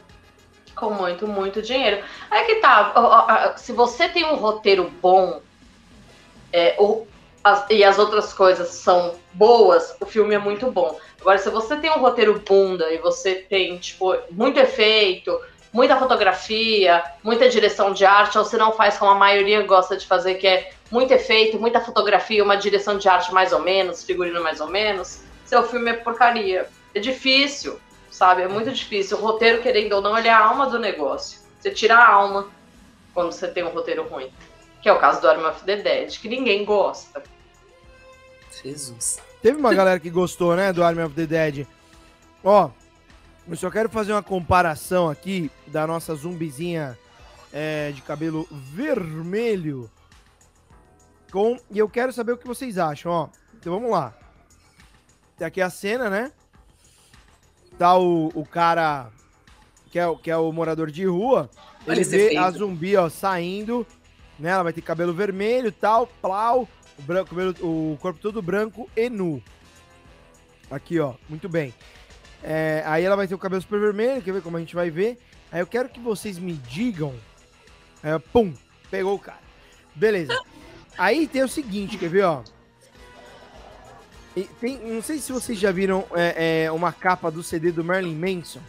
Com 0.74 0.92
muito, 0.92 1.28
muito 1.28 1.62
dinheiro. 1.62 2.02
Aí 2.32 2.46
que 2.46 2.56
tá, 2.56 3.56
se 3.58 3.74
você 3.74 4.08
tem 4.08 4.24
um 4.24 4.36
roteiro 4.36 4.90
bom 5.02 5.42
é, 6.54 6.78
as- 7.44 7.66
e 7.70 7.84
as 7.84 8.00
outras 8.00 8.32
coisas 8.32 8.70
são 8.70 9.16
boas, 9.34 9.96
o 10.00 10.06
filme 10.06 10.34
é 10.34 10.40
muito 10.40 10.72
bom. 10.72 10.98
Agora, 11.20 11.38
se 11.38 11.50
você 11.50 11.76
tem 11.76 11.90
um 11.92 12.00
roteiro 12.00 12.42
bunda 12.48 12.92
e 12.92 13.00
você 13.00 13.36
tem, 13.36 13.78
tipo, 13.78 14.16
muito 14.32 14.60
efeito, 14.60 15.38
muita 15.74 15.98
fotografia, 15.98 17.04
muita 17.24 17.50
direção 17.50 17.92
de 17.92 18.06
arte, 18.06 18.38
ou 18.38 18.46
você 18.46 18.58
não 18.58 18.72
faz 18.72 18.98
como 18.98 19.12
a 19.12 19.16
maioria 19.16 19.62
gosta 19.64 19.98
de 19.98 20.06
fazer, 20.06 20.36
que 20.36 20.48
é 20.48 20.72
muito 20.92 21.12
efeito, 21.12 21.60
muita 21.60 21.82
fotografia, 21.82 22.44
uma 22.44 22.56
direção 22.56 22.98
de 22.98 23.10
arte 23.10 23.34
mais 23.34 23.52
ou 23.52 23.60
menos, 23.60 24.04
figurino 24.04 24.42
mais 24.44 24.62
ou 24.62 24.68
menos, 24.68 25.22
seu 25.46 25.64
filme 25.64 25.90
é 25.92 25.94
porcaria. 25.94 26.70
É 26.94 27.00
difícil, 27.00 27.80
sabe? 28.12 28.44
É 28.44 28.48
muito 28.48 28.72
difícil. 28.72 29.18
O 29.18 29.22
roteiro, 29.22 29.62
querendo 29.64 29.94
ou 29.94 30.02
não, 30.02 30.16
ele 30.18 30.28
é 30.28 30.32
a 30.32 30.46
alma 30.46 30.68
do 30.68 30.78
negócio. 30.78 31.40
Você 31.60 31.72
tira 31.72 31.96
a 31.96 32.08
alma 32.08 32.48
quando 33.14 33.32
você 33.32 33.48
tem 33.48 33.64
um 33.64 33.70
roteiro 33.70 34.04
ruim. 34.08 34.32
Que 34.84 34.90
é 34.90 34.94
o 34.94 35.00
caso 35.00 35.22
do 35.22 35.28
Army 35.30 35.46
of 35.46 35.64
the 35.64 35.78
Dead, 35.78 36.20
que 36.20 36.28
ninguém 36.30 36.64
gosta. 36.66 37.24
Jesus. 38.62 39.20
Teve 39.42 39.58
uma 39.58 39.74
galera 39.74 40.00
que 40.00 40.10
gostou, 40.10 40.56
né, 40.56 40.72
do 40.72 40.84
Army 40.84 41.02
of 41.02 41.16
the 41.16 41.26
Dead. 41.26 41.66
Ó, 42.44 42.70
eu 43.48 43.56
só 43.56 43.72
quero 43.72 43.90
fazer 43.90 44.12
uma 44.12 44.22
comparação 44.22 45.10
aqui 45.10 45.50
da 45.68 45.88
nossa 45.88 46.14
zumbizinha 46.16 46.98
é, 47.52 47.92
de 47.92 48.02
cabelo 48.02 48.48
vermelho 48.52 49.90
com... 51.32 51.58
E 51.72 51.80
eu 51.80 51.90
quero 51.90 52.14
saber 52.14 52.34
o 52.34 52.38
que 52.38 52.48
vocês 52.48 52.78
acham, 52.78 53.12
ó. 53.12 53.30
Então 53.56 53.74
vamos 53.74 53.90
lá. 53.90 54.14
Tem 55.38 55.48
aqui 55.48 55.62
a 55.62 55.70
cena, 55.70 56.10
né? 56.10 56.32
Tá 57.78 57.98
o, 57.98 58.28
o 58.36 58.46
cara 58.46 59.10
que 59.90 59.98
é, 59.98 60.06
o- 60.08 60.18
que 60.18 60.30
é 60.30 60.38
o 60.38 60.52
morador 60.52 60.92
de 60.92 61.06
rua. 61.06 61.50
Ele 61.88 62.04
vê 62.04 62.38
a 62.38 62.52
zumbi, 62.52 62.96
ó, 62.96 63.10
saindo, 63.10 63.86
né? 64.40 64.50
Ela 64.52 64.64
vai 64.64 64.74
ter 64.74 64.82
cabelo 64.82 65.14
vermelho 65.14 65.68
e 65.68 65.72
tal, 65.72 66.08
plau, 66.22 66.68
o, 66.98 67.02
branco, 67.02 67.30
cabelo- 67.30 67.56
o 67.62 67.98
corpo 68.02 68.20
todo 68.20 68.42
branco 68.42 68.90
e 68.96 69.10
nu. 69.10 69.42
Aqui, 70.72 71.00
ó, 71.00 71.14
muito 71.30 71.48
bem. 71.48 71.74
É, 72.42 72.84
aí 72.86 73.04
ela 73.04 73.16
vai 73.16 73.28
ter 73.28 73.36
o 73.36 73.40
cabelo 73.40 73.62
super 73.62 73.80
vermelho, 73.80 74.22
quer 74.22 74.34
ver 74.34 74.42
como 74.42 74.58
a 74.58 74.60
gente 74.60 74.76
vai 74.76 74.90
ver. 74.90 75.18
Aí 75.52 75.60
eu 75.62 75.68
quero 75.68 75.88
que 75.90 76.00
vocês 76.00 76.38
me 76.38 76.54
digam. 76.54 77.14
É, 78.04 78.18
pum, 78.18 78.54
pegou 78.92 79.16
o 79.16 79.20
cara. 79.20 79.40
Beleza. 79.96 80.38
Aí 80.98 81.28
tem 81.28 81.44
o 81.44 81.48
seguinte, 81.48 81.98
quer 81.98 82.10
ver, 82.10 82.24
ó. 82.24 82.44
Tem, 84.60 84.78
não 84.80 85.02
sei 85.02 85.20
se 85.20 85.32
vocês 85.32 85.60
já 85.60 85.72
viram 85.72 86.06
é, 86.16 86.64
é, 86.66 86.72
uma 86.72 86.92
capa 86.92 87.30
do 87.30 87.44
CD 87.44 87.72
do 87.72 87.84
Marilyn 87.84 88.16
Manson. 88.16 88.60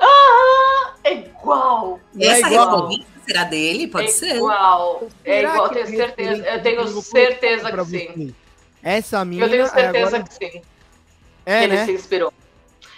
Ah, 0.00 0.94
é 1.04 1.14
igual. 1.14 2.00
Não 2.12 2.22
é 2.26 2.40
Essa 2.40 2.48
igual. 2.50 2.90
Será 3.26 3.44
dele? 3.44 3.86
Pode 3.88 4.06
é 4.06 4.10
ser. 4.10 4.36
igual. 4.36 5.08
É 5.24 5.36
Será 5.36 5.52
igual, 5.54 5.68
tenho 5.70 5.86
certeza. 5.86 6.46
Eu 6.46 6.62
tenho 6.62 6.86
certeza 7.02 7.72
que 7.72 7.84
sim. 7.84 8.34
Essa 8.82 9.24
mina 9.24 9.46
Eu 9.46 9.50
tenho 9.50 9.62
é 9.62 9.66
certeza 9.68 10.16
agora- 10.16 10.22
que 10.24 10.34
sim. 10.34 10.62
é, 11.46 11.64
ele 11.64 11.76
né? 11.76 11.84
se 11.86 11.92
inspirou. 11.92 12.32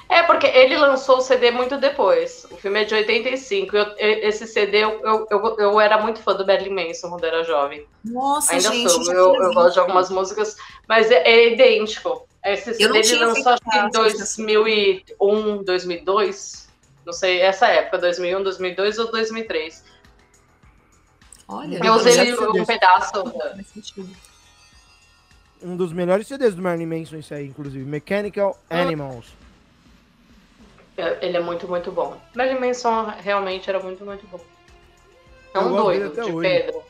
É, 0.08 0.22
porque 0.22 0.46
ele 0.46 0.76
lançou 0.76 1.16
o 1.18 1.20
CD 1.22 1.50
muito 1.50 1.78
depois. 1.78 2.46
O 2.50 2.56
filme 2.56 2.82
é 2.82 2.84
de 2.84 2.94
85. 2.94 3.74
Eu, 3.76 3.84
eu- 3.96 4.28
esse 4.28 4.46
CD, 4.46 4.84
eu, 4.84 5.00
eu, 5.02 5.26
eu, 5.30 5.56
eu 5.58 5.80
era 5.80 5.98
muito 6.00 6.20
fã 6.20 6.34
do 6.34 6.46
Marilyn 6.46 6.74
Manson 6.88 7.08
quando 7.08 7.24
era 7.24 7.42
jovem. 7.42 7.86
Nossa, 8.04 8.52
Ainda 8.52 8.70
gente. 8.70 8.90
sou. 8.90 9.12
Eu, 9.12 9.34
eu 9.34 9.52
gosto 9.54 9.72
de 9.74 9.80
algumas 9.80 10.10
músicas, 10.10 10.56
mas 10.86 11.10
é, 11.10 11.22
é 11.26 11.52
idêntico. 11.52 12.28
Esse 12.44 12.70
Eu 12.70 12.92
CD 12.92 12.98
ele 12.98 13.24
lançou 13.24 13.52
acho 13.52 13.62
que 13.62 13.68
em 13.70 13.80
feito 13.80 14.04
essa 14.04 14.18
2001, 14.18 15.62
2002. 15.64 16.68
Não 17.06 17.12
sei, 17.12 17.40
essa 17.40 17.66
época, 17.68 17.98
2001, 17.98 18.42
2002 18.42 18.98
ou 18.98 19.10
2003. 19.10 19.84
Olha, 21.48 21.78
Eu 21.84 21.94
usei 21.94 22.34
um 22.34 22.64
pedaço. 22.64 23.12
Um 25.62 25.76
dos 25.76 25.92
melhores 25.92 26.26
CDs 26.26 26.54
do 26.54 26.62
Marilyn 26.62 26.86
Manson, 26.86 27.16
isso 27.16 27.34
aí, 27.34 27.46
inclusive. 27.46 27.84
Mechanical 27.84 28.58
Animals. 28.68 29.32
É, 30.96 31.26
Ele 31.26 31.36
é 31.36 31.40
muito, 31.40 31.66
muito 31.66 31.90
bom. 31.90 32.16
Marilyn 32.34 32.60
Manson 32.60 33.12
realmente 33.18 33.68
era 33.68 33.80
muito, 33.80 34.04
muito 34.04 34.26
bom. 34.26 34.40
É 35.54 35.58
um 35.58 35.74
doido 35.74 36.12
de 36.14 36.32
hoje. 36.32 36.48
pedra. 36.48 36.80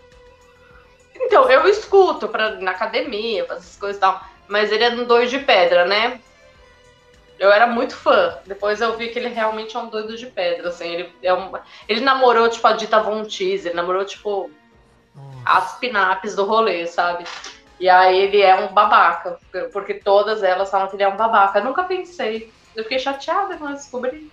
Então, 1.14 1.48
eu 1.50 1.66
escuto 1.68 2.28
pra, 2.28 2.56
na 2.56 2.72
academia, 2.72 3.44
fazer 3.46 3.60
essas 3.60 3.76
coisas 3.76 3.96
e 3.96 4.00
tal. 4.00 4.24
Mas 4.48 4.70
ele 4.72 4.84
é 4.84 4.90
um 4.90 5.04
doido 5.04 5.30
de 5.30 5.38
pedra, 5.38 5.84
né? 5.86 6.20
Eu 7.38 7.50
era 7.50 7.66
muito 7.66 7.96
fã. 7.96 8.38
Depois 8.46 8.80
eu 8.80 8.96
vi 8.96 9.08
que 9.08 9.18
ele 9.18 9.28
realmente 9.28 9.76
é 9.76 9.80
um 9.80 9.88
doido 9.88 10.16
de 10.16 10.26
pedra, 10.26 10.68
assim. 10.68 10.88
Ele, 10.88 11.12
é 11.22 11.34
um, 11.34 11.52
ele 11.88 12.00
namorou, 12.00 12.48
tipo, 12.48 12.66
a 12.66 12.72
Dita 12.72 13.00
Von 13.00 13.24
Teese. 13.24 13.68
Ele 13.68 13.76
namorou, 13.76 14.04
tipo, 14.04 14.50
as 15.44 15.78
pinapes 15.78 16.34
do 16.34 16.44
rolê, 16.44 16.86
sabe? 16.86 17.24
E 17.78 17.88
aí 17.88 18.18
ele 18.18 18.40
é 18.40 18.54
um 18.54 18.72
babaca. 18.72 19.38
Porque 19.72 19.94
todas 19.94 20.42
elas 20.42 20.70
falam 20.70 20.88
que 20.88 20.96
ele 20.96 21.02
é 21.02 21.08
um 21.08 21.16
babaca. 21.16 21.58
Eu 21.58 21.64
nunca 21.64 21.84
pensei. 21.84 22.52
Eu 22.74 22.84
fiquei 22.84 22.98
chateada 22.98 23.56
quando 23.56 23.70
eu 23.70 23.76
descobri. 23.76 24.30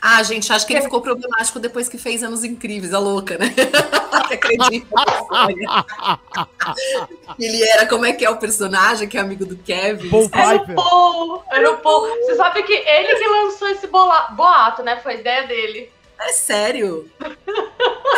Ah, 0.00 0.22
gente, 0.22 0.52
acho 0.52 0.66
que 0.66 0.72
ele 0.72 0.82
ficou 0.82 1.00
problemático 1.00 1.58
depois 1.58 1.88
que 1.88 1.98
fez 1.98 2.22
Anos 2.22 2.44
Incríveis, 2.44 2.94
a 2.94 2.98
louca, 2.98 3.36
né? 3.36 3.52
Acredito. 4.32 4.86
ele 7.38 7.62
era, 7.64 7.86
como 7.86 8.06
é 8.06 8.12
que 8.12 8.24
é 8.24 8.30
o 8.30 8.36
personagem 8.36 9.08
que 9.08 9.18
é 9.18 9.20
amigo 9.20 9.44
do 9.44 9.56
Kevin? 9.56 10.08
Paul 10.08 10.30
Era 10.32 10.56
o 10.56 10.60
Piper. 10.60 10.74
Paul, 10.76 11.44
era 11.50 11.70
o 11.72 11.76
Paul. 11.78 12.06
Você 12.20 12.36
sabe 12.36 12.62
que 12.62 12.72
ele 12.72 13.16
que 13.16 13.28
lançou 13.28 13.68
esse 13.68 13.86
bola- 13.88 14.28
boato, 14.30 14.82
né? 14.82 14.98
Foi 15.00 15.14
ideia 15.14 15.46
dele. 15.46 15.90
É 16.20 16.32
sério? 16.32 17.10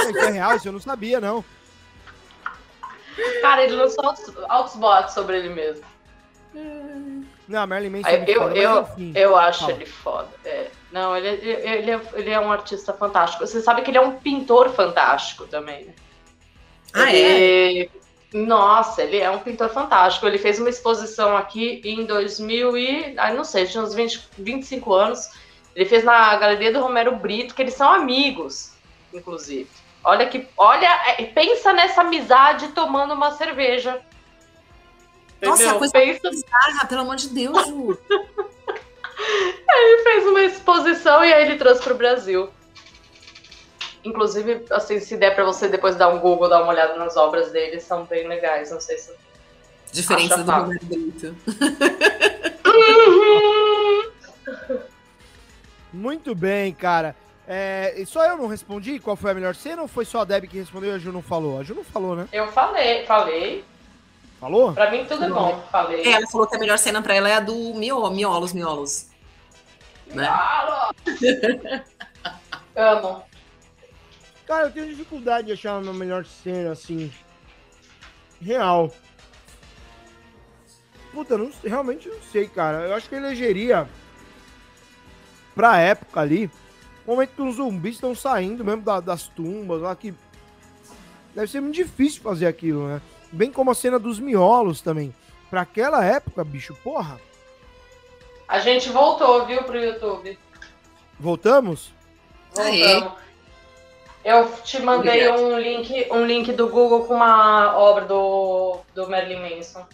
Isso 0.01 0.19
é 0.19 0.31
real, 0.31 0.57
isso 0.57 0.69
eu 0.69 0.73
não 0.73 0.81
sabia, 0.81 1.21
não. 1.21 1.45
Cara, 3.43 3.65
ele 3.65 3.77
lançou 3.77 4.05
altos, 4.05 4.33
altos 4.49 4.77
boatos 4.77 5.15
sobre 5.15 5.39
ele 5.39 5.49
mesmo. 5.51 5.85
Não, 7.49 7.67
Marilyn 7.67 7.91
Manson 7.91 8.09
é 8.09 8.25
eu, 8.27 8.41
foda, 8.43 8.57
eu, 8.57 8.75
mas 8.83 8.91
enfim. 8.93 9.13
eu 9.15 9.37
acho 9.37 9.71
ele 9.71 9.87
foda. 9.87 10.29
É. 10.45 10.69
Não, 10.93 11.17
ele, 11.17 11.29
ele, 11.29 11.53
ele 11.53 11.91
é, 11.91 12.01
ele 12.15 12.31
é 12.31 12.41
um 12.41 12.51
artista 12.51 12.93
fantástico. 12.93 13.47
Você 13.47 13.61
sabe 13.61 13.83
que 13.83 13.91
ele 13.91 13.99
é 13.99 14.01
um 14.01 14.17
pintor 14.17 14.71
fantástico 14.71 15.47
também, 15.47 15.85
né? 15.85 15.95
Ah, 16.93 17.13
é? 17.13 17.17
Ele- 17.17 17.91
Nossa, 18.33 19.03
ele 19.03 19.19
é 19.19 19.31
um 19.31 19.39
pintor 19.39 19.69
fantástico. 19.69 20.27
Ele 20.27 20.39
fez 20.39 20.59
uma 20.59 20.69
exposição 20.69 21.37
aqui 21.37 21.81
em 21.85 22.05
2000 22.05 22.77
e... 22.77 23.15
Ah, 23.17 23.33
não 23.33 23.45
sei, 23.45 23.67
tinha 23.67 23.83
uns 23.83 23.95
20, 23.95 24.29
25 24.39 24.93
anos. 24.93 25.31
Ele 25.77 25.85
fez 25.85 26.03
na 26.03 26.37
Galeria 26.37 26.73
do 26.73 26.81
Romero 26.81 27.15
Brito, 27.15 27.55
que 27.55 27.63
eles 27.63 27.75
são 27.75 27.89
amigos, 27.89 28.73
inclusive. 29.13 29.69
Olha 30.03 30.27
que... 30.27 30.49
Olha, 30.57 30.89
é, 31.07 31.25
pensa 31.27 31.73
nessa 31.73 32.01
amizade 32.01 32.69
tomando 32.69 33.15
uma 33.15 33.31
cerveja. 33.33 34.01
Nossa, 35.41 35.63
Entendeu? 35.63 35.77
a 35.77 35.79
coisa 35.79 35.93
Pensa 35.93 36.31
bizarra, 36.31 36.87
pelo 36.89 37.01
amor 37.03 37.17
de 37.17 37.29
Deus, 37.29 37.67
Ju. 37.69 37.99
Ele 39.69 40.03
fez 40.03 40.27
uma 40.27 40.43
exposição 40.43 41.25
e 41.25 41.33
aí 41.33 41.45
ele 41.45 41.57
trouxe 41.57 41.83
pro 41.83 41.95
Brasil. 41.95 42.51
Inclusive, 44.05 44.65
assim, 44.71 44.99
se 44.99 45.17
der 45.17 45.35
pra 45.35 45.45
você 45.45 45.69
depois 45.69 45.97
dar 45.97 46.09
um 46.09 46.19
Google, 46.19 46.49
dar 46.49 46.63
uma 46.63 46.73
olhada 46.73 46.97
nas 46.97 47.17
obras 47.17 47.51
dele, 47.51 47.81
são 47.81 48.05
bem 48.05 48.27
legais. 48.27 48.71
Não 48.71 48.81
sei 48.81 48.99
se. 48.99 49.13
Diferença 49.93 50.39
do 50.39 50.45
fácil. 50.45 50.63
Roberto 50.63 50.87
Brito. 50.87 51.37
Muito 55.93 56.35
bem, 56.35 56.73
cara. 56.73 57.15
É, 57.47 57.95
e 57.97 58.07
só 58.07 58.25
eu 58.25 58.37
não 58.37 58.47
respondi 58.47 59.01
qual 59.01 59.17
foi 59.17 59.33
a 59.33 59.35
melhor 59.35 59.57
cena 59.57 59.83
ou 59.83 59.89
foi 59.89 60.05
só 60.05 60.21
a 60.21 60.25
Deb 60.25 60.47
que 60.47 60.57
respondeu 60.57 60.93
e 60.93 60.95
a 60.95 60.99
Ju 60.99 61.11
não 61.11 61.21
falou? 61.21 61.59
A 61.59 61.65
Ju 61.65 61.75
não 61.75 61.83
falou, 61.83 62.15
né? 62.15 62.29
Eu 62.33 62.47
falei, 62.53 63.05
falei. 63.05 63.65
Falou? 64.39 64.73
Pra 64.73 64.91
mim 64.91 65.05
tudo 65.05 65.25
é 65.25 65.29
bom. 65.29 65.63
Falei. 65.71 66.03
É, 66.03 66.13
ela 66.13 66.27
falou 66.29 66.47
que 66.47 66.57
a 66.57 66.61
melhor 66.61 66.79
cena 66.79 67.03
pra 67.03 67.15
ela 67.15 67.29
é 67.29 67.35
a 67.35 67.41
do 67.41 67.75
Mio, 67.75 68.09
Miolos, 68.11 68.53
Miolos. 68.53 69.10
Né? 70.15 70.29
Amo. 72.77 73.23
Cara, 74.47 74.67
eu 74.67 74.73
tenho 74.73 74.89
dificuldade 74.89 75.47
de 75.49 75.53
achar 75.53 75.79
uma 75.79 75.93
melhor 75.93 76.25
cena, 76.25 76.73
assim. 76.73 77.13
Real. 78.41 78.93
Puta, 81.13 81.35
eu 81.35 81.39
não, 81.39 81.53
realmente 81.65 82.09
não 82.09 82.21
sei, 82.33 82.49
cara. 82.49 82.87
Eu 82.89 82.95
acho 82.95 83.09
que 83.09 83.15
eu 83.15 83.19
elegeria. 83.19 83.89
Pra 85.55 85.79
época 85.79 86.21
ali. 86.21 86.51
O 87.07 87.13
momento 87.13 87.35
que 87.35 87.43
os 87.43 87.57
zumbis 87.57 87.95
estão 87.97 88.15
saindo 88.15 88.65
mesmo 88.65 88.83
da- 88.83 89.01
das 89.01 89.27
tumbas 89.29 89.81
lá, 89.83 89.95
que. 89.97 90.15
Deve 91.35 91.47
ser 91.49 91.61
muito 91.61 91.75
difícil 91.75 92.23
fazer 92.23 92.47
aquilo, 92.47 92.89
né? 92.89 93.01
Bem 93.33 93.53
como 93.53 93.71
a 93.71 93.75
cena 93.75 93.99
dos 93.99 94.19
miolos 94.19 94.81
também. 94.81 95.15
Pra 95.49 95.61
aquela 95.63 96.05
época, 96.05 96.43
bicho, 96.45 96.75
porra. 96.83 97.21
A 98.51 98.59
gente 98.59 98.91
voltou, 98.91 99.47
viu, 99.47 99.63
pro 99.63 99.79
YouTube. 99.79 100.37
Voltamos? 101.19 101.93
Aê. 102.59 102.95
Voltamos. 102.95 103.21
Eu 104.25 104.53
te 104.65 104.83
mandei 104.83 105.31
um 105.31 105.59
link, 105.59 106.09
um 106.11 106.27
link 106.27 106.53
do 106.53 106.69
Google 106.69 107.05
com 107.05 107.15
uma 107.15 107.79
obra 107.79 108.05
do, 108.05 108.79
do 108.95 109.09
Marilyn 109.09 109.57
Manson. 109.57 109.87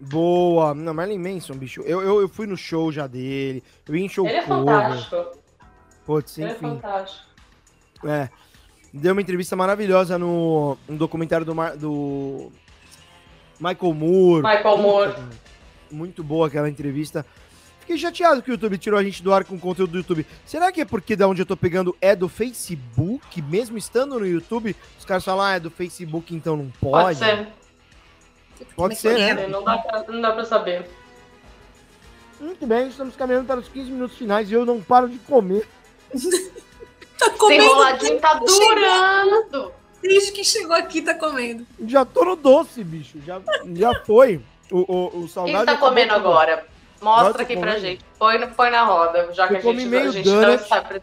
Boa. 0.00 0.74
Não, 0.74 0.92
Marilyn 0.92 1.18
Manson, 1.18 1.54
bicho. 1.54 1.80
Eu, 1.82 2.02
eu, 2.02 2.20
eu 2.20 2.28
fui 2.28 2.46
no 2.46 2.56
show 2.56 2.92
já 2.92 3.06
dele. 3.06 3.62
Eu 3.88 3.96
ia 3.96 4.04
em 4.04 4.08
show 4.08 4.26
Ele 4.26 4.36
é 4.36 4.42
cover. 4.42 4.64
fantástico. 4.66 5.38
Putz, 6.04 6.36
Ele 6.38 6.50
é 6.50 6.54
fantástico. 6.54 7.24
É. 8.04 8.28
Deu 8.92 9.12
uma 9.12 9.22
entrevista 9.22 9.54
maravilhosa 9.56 10.18
no, 10.18 10.76
no 10.88 10.96
documentário 10.98 11.46
do, 11.46 11.54
Mar- 11.54 11.76
do 11.76 12.50
Michael 13.60 13.94
Moore. 13.94 14.42
Michael 14.42 14.78
Moore. 14.78 15.12
cara. 15.12 15.28
Muito 15.90 16.22
boa 16.22 16.48
aquela 16.48 16.68
entrevista. 16.68 17.24
Fiquei 17.88 17.96
chateado 18.02 18.42
que 18.42 18.50
o 18.50 18.52
YouTube 18.52 18.76
tirou 18.76 19.00
a 19.00 19.02
gente 19.02 19.22
do 19.22 19.32
ar 19.32 19.44
com 19.44 19.58
conteúdo 19.58 19.92
do 19.92 19.96
YouTube. 19.96 20.26
Será 20.44 20.70
que 20.70 20.82
é 20.82 20.84
porque 20.84 21.16
da 21.16 21.26
onde 21.26 21.40
eu 21.40 21.46
tô 21.46 21.56
pegando 21.56 21.96
é 22.02 22.14
do 22.14 22.28
Facebook? 22.28 23.40
Mesmo 23.40 23.78
estando 23.78 24.18
no 24.20 24.26
YouTube, 24.26 24.76
os 24.98 25.06
caras 25.06 25.24
falam, 25.24 25.46
ah, 25.46 25.54
é 25.54 25.60
do 25.60 25.70
Facebook, 25.70 26.34
então 26.34 26.54
não 26.54 26.70
pode? 26.78 27.18
Pode 27.18 27.30
ser. 27.30 27.48
Pode 28.76 28.96
ser, 28.96 29.34
né? 29.34 29.46
Não 29.46 29.64
dá, 29.64 29.78
pra, 29.78 30.04
não 30.06 30.20
dá 30.20 30.32
pra 30.32 30.44
saber. 30.44 30.86
Muito 32.38 32.66
bem, 32.66 32.88
estamos 32.88 33.16
caminhando 33.16 33.46
para 33.46 33.60
os 33.60 33.68
15 33.68 33.90
minutos 33.90 34.18
finais 34.18 34.50
e 34.50 34.52
eu 34.52 34.66
não 34.66 34.82
paro 34.82 35.08
de 35.08 35.18
comer. 35.20 35.66
Tá 37.18 37.30
comendo. 37.30 37.64
enroladinho 37.64 38.20
tá 38.20 38.34
durando. 38.34 39.72
Desde 40.00 40.30
que 40.30 40.44
chegou 40.44 40.76
aqui, 40.76 41.02
tá 41.02 41.14
comendo. 41.14 41.66
Já 41.84 42.04
tô 42.04 42.24
no 42.24 42.36
doce, 42.36 42.84
bicho. 42.84 43.18
Já, 43.26 43.40
já 43.74 43.92
foi. 44.04 44.40
O, 44.70 44.78
o, 44.78 45.16
o 45.16 45.18
O 45.22 45.26
que 45.26 45.28
saudade 45.32 45.58
você 45.58 45.64
tá 45.64 45.76
comendo 45.78 46.10
com- 46.10 46.14
agora? 46.20 46.64
Mostra 47.00 47.42
aqui 47.42 47.56
pra 47.56 47.78
gente. 47.78 48.04
Põe, 48.18 48.46
põe 48.48 48.70
na 48.70 48.84
roda, 48.84 49.32
já 49.32 49.46
que 49.48 49.54
Eu 49.54 49.58
a 49.58 49.60
gente, 49.62 49.86
meio 49.86 50.08
a 50.08 50.12
gente 50.12 50.28
não 50.28 50.58
sabe. 50.58 51.02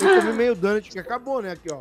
Eu 0.00 0.16
comi 0.20 0.32
meio 0.32 0.54
donut 0.54 0.88
que 0.90 0.98
acabou, 0.98 1.40
né? 1.42 1.52
Aqui, 1.52 1.68
ó. 1.72 1.80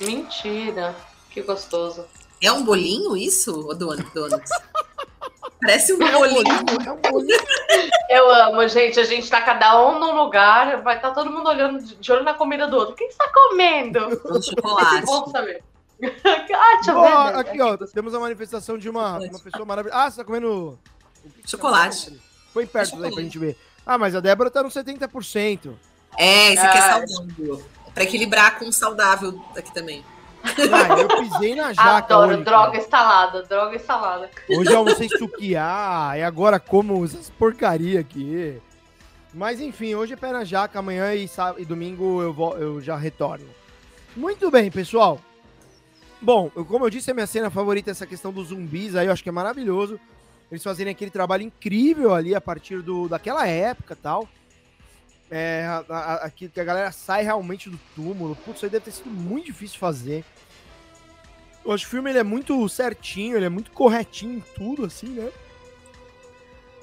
Mentira. 0.00 0.94
Que 1.30 1.42
gostoso. 1.42 2.06
É 2.42 2.50
um 2.50 2.64
bolinho 2.64 3.16
isso, 3.16 3.68
ô 3.68 3.74
Don- 3.74 3.96
Donuts? 4.14 4.50
Parece 5.62 5.92
um 5.92 6.02
É 6.02 6.16
um 6.16 6.20
bolinho. 6.20 6.44
bolinho, 6.64 6.88
é 6.88 6.92
um 6.92 6.96
bolinho. 6.96 7.38
Eu 8.08 8.30
amo, 8.30 8.66
gente. 8.66 8.98
A 8.98 9.04
gente 9.04 9.28
tá 9.28 9.42
cada 9.42 9.78
um 9.86 9.98
num 9.98 10.16
lugar. 10.16 10.80
Vai 10.82 10.96
estar 10.96 11.10
todo 11.10 11.30
mundo 11.30 11.48
olhando 11.50 11.82
de 11.82 12.12
olho 12.12 12.24
na 12.24 12.32
comida 12.32 12.66
do 12.66 12.76
outro. 12.76 12.94
O 12.94 12.96
que 12.96 13.10
você 13.10 13.18
tá 13.18 13.30
comendo? 13.32 14.06
Um 14.24 14.40
chocolate. 14.42 15.04
Bom 15.04 15.26
saber. 15.28 15.62
ah, 16.02 16.74
deixa 16.76 16.92
eu 16.92 16.96
Ó, 16.96 17.26
ver. 17.26 17.38
aqui, 17.38 17.60
ó. 17.60 17.76
Temos 17.76 18.14
a 18.14 18.20
manifestação 18.20 18.78
de 18.78 18.88
uma, 18.88 19.18
uma 19.18 19.38
pessoa 19.38 19.66
maravilhosa. 19.66 20.02
Ah, 20.02 20.10
você 20.10 20.16
tá 20.16 20.24
comendo. 20.24 20.78
Chocolate. 21.46 22.20
Põe 22.52 22.66
perto 22.66 22.96
daí 23.00 23.12
pra 23.12 23.22
gente 23.22 23.38
ver. 23.38 23.56
Ah, 23.86 23.96
mas 23.98 24.14
a 24.14 24.20
Débora 24.20 24.50
tá 24.50 24.62
no 24.62 24.68
70%. 24.68 25.72
É, 26.16 26.52
esse 26.52 26.58
aqui 26.64 26.78
é 26.78 26.80
Ah. 26.80 27.06
saudável. 27.06 27.62
Pra 27.94 28.04
equilibrar 28.04 28.58
com 28.58 28.66
o 28.68 28.72
saudável 28.72 29.40
aqui 29.56 29.72
também. 29.74 30.04
Ah, 30.44 30.98
eu 30.98 31.08
pisei 31.08 31.54
na 31.54 31.72
jaca 31.72 32.14
Adoro 32.14 32.34
hoje. 32.34 32.44
droga 32.44 32.66
cara. 32.72 32.78
instalada, 32.78 33.42
droga 33.42 33.76
instalada. 33.76 34.30
Hoje 34.48 34.70
eu 34.72 34.78
almocei 34.78 35.08
suquiá 35.08 36.12
e 36.16 36.22
agora 36.22 36.58
como 36.58 37.04
essas 37.04 37.28
porcaria 37.30 38.00
aqui. 38.00 38.60
Mas 39.34 39.60
enfim, 39.60 39.94
hoje 39.94 40.14
é 40.14 40.16
pé 40.16 40.32
na 40.32 40.42
jaca, 40.44 40.78
amanhã 40.78 41.14
e, 41.14 41.28
sá- 41.28 41.54
e 41.58 41.64
domingo 41.64 42.22
eu, 42.22 42.32
vou, 42.32 42.56
eu 42.56 42.80
já 42.80 42.96
retorno. 42.96 43.46
Muito 44.16 44.50
bem, 44.50 44.70
pessoal. 44.70 45.20
Bom, 46.22 46.50
eu- 46.56 46.64
como 46.64 46.84
eu 46.86 46.90
disse, 46.90 47.10
a 47.10 47.14
minha 47.14 47.26
cena 47.26 47.50
favorita 47.50 47.90
é 47.90 47.92
essa 47.92 48.06
questão 48.06 48.32
dos 48.32 48.48
zumbis 48.48 48.96
aí, 48.96 49.06
eu 49.06 49.12
acho 49.12 49.22
que 49.22 49.28
é 49.28 49.32
maravilhoso. 49.32 50.00
Eles 50.50 50.62
fazerem 50.62 50.90
aquele 50.90 51.10
trabalho 51.10 51.44
incrível 51.44 52.14
ali 52.14 52.34
a 52.34 52.40
partir 52.40 52.82
do, 52.82 53.08
daquela 53.08 53.46
época 53.46 53.96
tal. 53.96 54.28
É, 55.30 55.64
que 56.34 56.50
a 56.60 56.64
galera 56.64 56.90
sai 56.90 57.22
realmente 57.22 57.70
do 57.70 57.78
túmulo. 57.94 58.34
Putz, 58.34 58.56
isso 58.56 58.66
aí 58.66 58.70
deve 58.70 58.86
ter 58.86 58.90
sido 58.90 59.10
muito 59.10 59.46
difícil 59.46 59.78
fazer. 59.78 60.24
Eu 61.64 61.72
acho 61.72 61.84
que 61.84 61.88
o 61.88 61.90
filme 61.90 62.10
ele 62.10 62.18
é 62.18 62.24
muito 62.24 62.68
certinho, 62.68 63.36
ele 63.36 63.44
é 63.46 63.50
muito 63.50 63.70
corretinho 63.70 64.38
em 64.38 64.40
tudo, 64.40 64.86
assim, 64.86 65.08
né? 65.08 65.30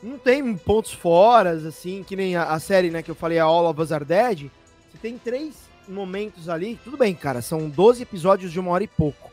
Não 0.02 0.18
tem 0.18 0.56
pontos 0.56 0.94
foras, 0.94 1.66
assim, 1.66 2.04
que 2.04 2.16
nem 2.16 2.36
a, 2.36 2.44
a 2.52 2.60
série, 2.60 2.90
né, 2.90 3.02
que 3.02 3.10
eu 3.10 3.16
falei, 3.16 3.40
a 3.40 3.44
All 3.44 3.70
of 3.70 3.82
Us 3.82 3.92
Are 3.92 4.06
Dead. 4.06 4.50
Você 4.92 4.98
tem 5.02 5.18
três 5.18 5.56
momentos 5.88 6.48
ali. 6.48 6.80
Tudo 6.84 6.96
bem, 6.96 7.14
cara, 7.16 7.42
são 7.42 7.68
12 7.68 8.04
episódios 8.04 8.52
de 8.52 8.60
uma 8.60 8.72
hora 8.72 8.84
e 8.84 8.88
pouco. 8.88 9.32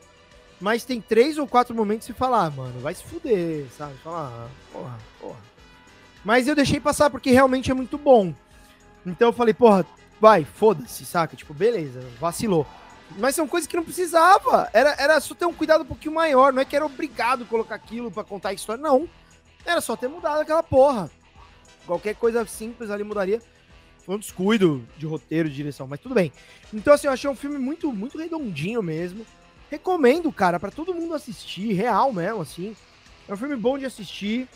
Mas 0.61 0.85
tem 0.85 1.01
três 1.01 1.37
ou 1.37 1.47
quatro 1.47 1.75
momentos 1.75 2.07
que 2.07 2.13
você 2.13 2.19
fala, 2.19 2.47
ah, 2.47 2.51
mano, 2.51 2.81
vai 2.81 2.95
se 2.95 3.05
fuder, 3.05 3.67
sabe? 3.77 3.95
Fala, 4.03 4.33
ah, 4.33 4.49
porra, 4.73 4.99
porra. 5.21 5.41
Mas 6.25 6.49
eu 6.49 6.55
deixei 6.55 6.81
passar 6.81 7.11
porque 7.11 7.31
realmente 7.31 7.71
é 7.71 7.75
muito 7.75 7.99
bom. 7.99 8.33
Então 9.05 9.29
eu 9.29 9.33
falei, 9.33 9.53
porra, 9.53 9.85
vai, 10.21 10.45
foda-se, 10.45 11.05
saca? 11.05 11.37
Tipo, 11.37 11.53
beleza, 11.53 12.01
vacilou. 12.19 12.67
Mas 13.19 13.35
são 13.35 13.47
coisas 13.47 13.67
que 13.67 13.77
não 13.77 13.85
precisava. 13.85 14.71
Era, 14.73 14.95
era 14.99 15.21
só 15.21 15.35
ter 15.35 15.45
um 15.45 15.53
cuidado 15.53 15.83
um 15.83 15.87
pouquinho 15.87 16.15
maior. 16.15 16.53
Não 16.53 16.63
é 16.63 16.65
que 16.65 16.75
era 16.75 16.87
obrigado 16.87 17.45
colocar 17.45 17.75
aquilo 17.75 18.11
para 18.11 18.25
contar 18.25 18.49
a 18.49 18.55
história, 18.55 18.83
não. 18.83 19.09
Era 19.65 19.81
só 19.81 19.97
ter 19.97 20.09
mudado 20.09 20.41
aquela 20.41 20.63
porra. 20.63 21.11
Qualquer 21.87 22.15
coisa 22.15 22.47
simples 22.47 22.91
ali 22.91 23.05
mudaria. 23.05 23.43
Foi 24.05 24.17
um 24.17 24.19
descuido 24.19 24.87
de 24.99 25.07
roteiro, 25.07 25.49
de 25.49 25.55
direção, 25.55 25.87
mas 25.87 26.01
tudo 26.01 26.15
bem. 26.15 26.33
Então, 26.73 26.93
assim, 26.93 27.07
eu 27.07 27.13
achei 27.13 27.29
um 27.29 27.37
filme 27.37 27.59
muito, 27.59 27.93
muito 27.93 28.19
redondinho 28.19 28.83
mesmo. 28.83 29.27
Recomendo, 29.75 30.31
cara, 30.31 30.61
para 30.61 30.71
todo 30.71 30.95
mundo 30.95 31.15
assistir, 31.15 31.73
real 31.73 32.13
mesmo, 32.13 32.43
assim. 32.43 32.77
É 33.29 33.35
um 33.35 33.37
filme 33.37 33.57
bom 33.57 33.77
de 33.77 33.85
assistir. 33.85 34.49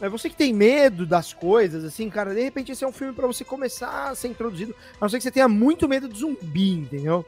É 0.00 0.08
você 0.08 0.28
que 0.28 0.34
tem 0.34 0.52
medo 0.52 1.06
das 1.06 1.32
coisas, 1.32 1.84
assim, 1.84 2.10
cara, 2.10 2.34
de 2.34 2.42
repente 2.42 2.72
esse 2.72 2.84
é 2.84 2.88
um 2.88 2.92
filme 2.92 3.12
para 3.12 3.26
você 3.26 3.44
começar 3.44 4.08
a 4.08 4.14
ser 4.16 4.28
introduzido. 4.28 4.74
A 4.94 5.04
não 5.04 5.08
ser 5.08 5.18
que 5.18 5.22
você 5.22 5.30
tenha 5.30 5.48
muito 5.48 5.88
medo 5.88 6.08
de 6.08 6.18
zumbi, 6.18 6.72
entendeu? 6.72 7.24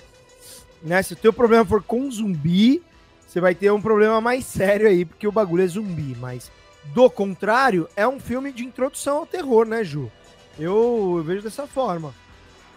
Né? 0.83 1.01
Se 1.03 1.13
o 1.13 1.17
teu 1.17 1.33
problema 1.33 1.65
for 1.65 1.83
com 1.83 2.11
zumbi, 2.11 2.83
você 3.27 3.41
vai 3.41 3.55
ter 3.55 3.71
um 3.71 3.81
problema 3.81 4.21
mais 4.21 4.45
sério 4.45 4.89
aí, 4.89 5.05
porque 5.05 5.27
o 5.27 5.33
bagulho 5.33 5.63
é 5.63 5.69
zumbi. 5.69 6.17
Mas, 6.19 6.51
do 6.87 7.09
contrário, 7.09 7.89
é 7.95 8.07
um 8.09 8.19
filme 8.19 8.51
de 8.53 8.65
introdução 8.65 9.19
ao 9.19 9.27
terror, 9.27 9.67
né, 9.67 9.85
Ju? 9.85 10.11
Eu, 10.59 11.15
eu 11.19 11.23
vejo 11.23 11.43
dessa 11.43 11.67
forma. 11.67 12.13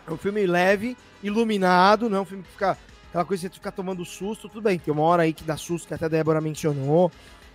É 0.08 0.12
um 0.12 0.18
filme 0.18 0.46
leve, 0.46 0.96
iluminado, 1.24 2.08
não 2.08 2.20
é 2.20 2.22
um 2.22 2.26
filme 2.26 2.44
que 2.44 2.52
fica. 2.52 2.78
Aquela 3.14 3.26
coisa 3.26 3.48
que 3.48 3.54
você 3.54 3.60
fica 3.60 3.72
tomando 3.72 4.04
susto, 4.04 4.50
tudo 4.50 4.64
bem. 4.64 4.80
Tem 4.80 4.92
uma 4.92 5.04
hora 5.04 5.22
aí 5.22 5.34
que 5.34 5.44
dá 5.44 5.56
susto, 5.56 5.88
que 5.88 5.94
até 5.94 6.06
a 6.06 6.08
Débora 6.08 6.42
mencionou. 6.42 7.12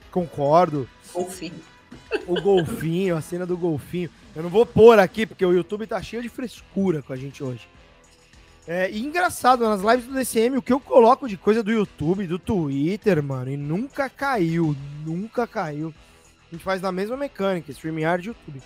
Concordo. 0.09 0.89
Golfinho. 1.13 1.61
O 2.29 2.41
golfinho, 2.41 3.17
a 3.17 3.21
cena 3.21 3.45
do 3.45 3.57
golfinho. 3.57 4.09
Eu 4.37 4.45
não 4.45 4.51
vou 4.51 4.65
pôr 4.65 5.01
aqui, 5.01 5.27
porque 5.27 5.45
o 5.45 5.53
YouTube 5.53 5.85
tá 5.89 6.01
cheio 6.01 6.23
de 6.23 6.29
frescura 6.29 7.03
com 7.03 7.13
a 7.13 7.17
gente 7.17 7.43
hoje. 7.43 7.69
É, 8.69 8.89
e 8.89 9.05
engraçado, 9.05 9.65
nas 9.65 9.81
lives 9.81 10.07
do 10.07 10.15
DCM, 10.15 10.59
o 10.59 10.63
que 10.63 10.73
eu 10.73 10.79
coloco 10.79 11.27
de 11.27 11.37
coisa 11.37 11.61
do 11.61 11.73
YouTube, 11.73 12.29
do 12.29 12.39
Twitter, 12.39 13.21
mano, 13.21 13.51
e 13.51 13.57
nunca 13.57 14.09
caiu, 14.09 14.77
nunca 15.05 15.45
caiu. 15.45 15.93
A 16.49 16.55
gente 16.55 16.63
faz 16.63 16.81
na 16.81 16.93
mesma 16.93 17.17
mecânica, 17.17 17.73
StreamYard 17.73 18.25
e 18.25 18.29
YouTube. 18.29 18.63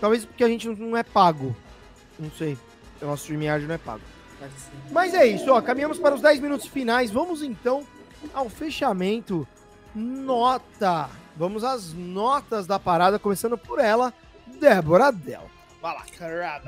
Talvez 0.00 0.24
porque 0.24 0.44
a 0.44 0.48
gente 0.48 0.66
não 0.66 0.96
é 0.96 1.02
pago. 1.02 1.54
Não 2.18 2.30
sei. 2.30 2.56
O 3.02 3.04
nosso 3.04 3.24
StreamYard 3.24 3.66
não 3.66 3.74
é 3.74 3.78
pago. 3.78 4.00
Mas 4.90 5.14
é 5.14 5.26
isso, 5.26 5.50
ó. 5.50 5.60
Caminhamos 5.60 5.98
para 5.98 6.14
os 6.14 6.20
10 6.20 6.40
minutos 6.40 6.66
finais. 6.66 7.10
Vamos 7.10 7.42
então 7.42 7.86
ao 8.32 8.48
fechamento. 8.48 9.46
Nota. 9.94 11.10
Vamos 11.36 11.64
às 11.64 11.92
notas 11.94 12.66
da 12.66 12.78
parada, 12.78 13.18
começando 13.18 13.56
por 13.56 13.78
ela, 13.78 14.12
Débora 14.46 15.10
Del. 15.10 15.50
Vai 15.80 15.94
lá. 15.94 16.04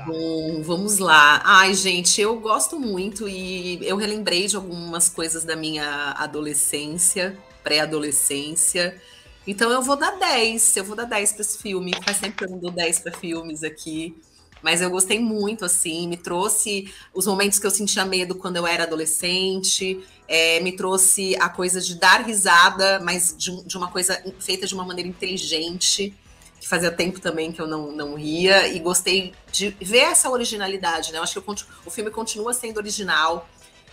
Bom, 0.07 0.63
vamos 0.63 0.97
lá. 0.97 1.41
Ai, 1.45 1.75
gente, 1.75 2.19
eu 2.19 2.39
gosto 2.39 2.79
muito 2.79 3.29
e 3.29 3.77
eu 3.87 3.95
relembrei 3.95 4.47
de 4.47 4.55
algumas 4.55 5.07
coisas 5.07 5.43
da 5.43 5.55
minha 5.55 6.15
adolescência, 6.17 7.37
pré-adolescência. 7.63 8.99
Então 9.45 9.69
eu 9.69 9.83
vou 9.83 9.95
dar 9.95 10.17
10. 10.17 10.77
Eu 10.77 10.83
vou 10.83 10.95
dar 10.95 11.05
10 11.05 11.33
para 11.33 11.41
esse 11.41 11.59
filme. 11.59 11.91
Faz 12.03 12.19
tempo 12.19 12.37
que 12.37 12.43
eu 12.45 12.49
não 12.49 12.57
dou 12.57 12.71
10 12.71 12.99
para 12.99 13.11
filmes 13.11 13.63
aqui. 13.63 14.19
Mas 14.63 14.81
eu 14.81 14.89
gostei 14.89 15.19
muito, 15.19 15.65
assim, 15.65 16.07
me 16.07 16.15
trouxe 16.15 16.91
os 17.13 17.27
momentos 17.27 17.59
que 17.59 17.67
eu 17.67 17.71
sentia 17.71 18.05
medo 18.05 18.33
quando 18.33 18.55
eu 18.55 18.65
era 18.65 18.83
adolescente, 18.83 20.03
é, 20.27 20.61
me 20.61 20.71
trouxe 20.71 21.35
a 21.35 21.49
coisa 21.49 21.81
de 21.81 21.95
dar 21.95 22.25
risada, 22.25 22.99
mas 23.01 23.35
de, 23.37 23.63
de 23.65 23.77
uma 23.77 23.91
coisa 23.91 24.23
feita 24.39 24.65
de 24.65 24.73
uma 24.73 24.85
maneira 24.85 25.09
inteligente 25.09 26.15
que 26.63 26.69
fazia 26.69 26.89
tempo 26.89 27.19
também 27.19 27.51
que 27.51 27.61
eu 27.61 27.67
não, 27.67 27.91
não 27.91 28.15
ria, 28.15 28.69
e 28.69 28.79
gostei 28.79 29.33
de 29.51 29.75
ver 29.81 30.03
essa 30.03 30.29
originalidade, 30.29 31.11
né? 31.11 31.17
Eu 31.17 31.23
acho 31.23 31.33
que 31.33 31.49
eu, 31.49 31.55
o 31.85 31.91
filme 31.91 32.09
continua 32.09 32.53
sendo 32.53 32.77
original. 32.77 33.49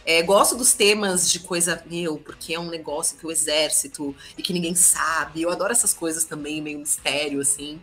É, 0.06 0.22
gosto 0.22 0.54
dos 0.54 0.72
temas 0.72 1.28
de 1.28 1.40
coisa, 1.40 1.82
meu, 1.90 2.16
porque 2.18 2.54
é 2.54 2.60
um 2.60 2.70
negócio 2.70 3.18
que 3.18 3.26
o 3.26 3.30
exército 3.32 4.14
e 4.38 4.42
que 4.42 4.52
ninguém 4.52 4.76
sabe. 4.76 5.42
Eu 5.42 5.50
adoro 5.50 5.72
essas 5.72 5.92
coisas 5.92 6.24
também, 6.24 6.62
meio 6.62 6.78
mistério, 6.78 7.40
assim. 7.40 7.80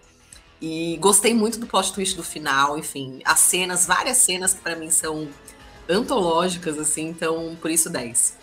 E 0.61 0.97
gostei 0.97 1.33
muito 1.33 1.59
do 1.59 1.67
plot 1.67 1.93
twist 1.93 2.15
do 2.15 2.23
final, 2.23 2.77
enfim. 2.77 3.21
As 3.23 3.39
cenas, 3.39 3.85
várias 3.85 4.17
cenas 4.17 4.53
que 4.53 4.61
para 4.61 4.75
mim 4.75 4.89
são 4.89 5.27
antológicas, 5.87 6.79
assim, 6.79 7.07
então 7.09 7.55
por 7.61 7.69
isso 7.69 7.89
10. 7.89 8.37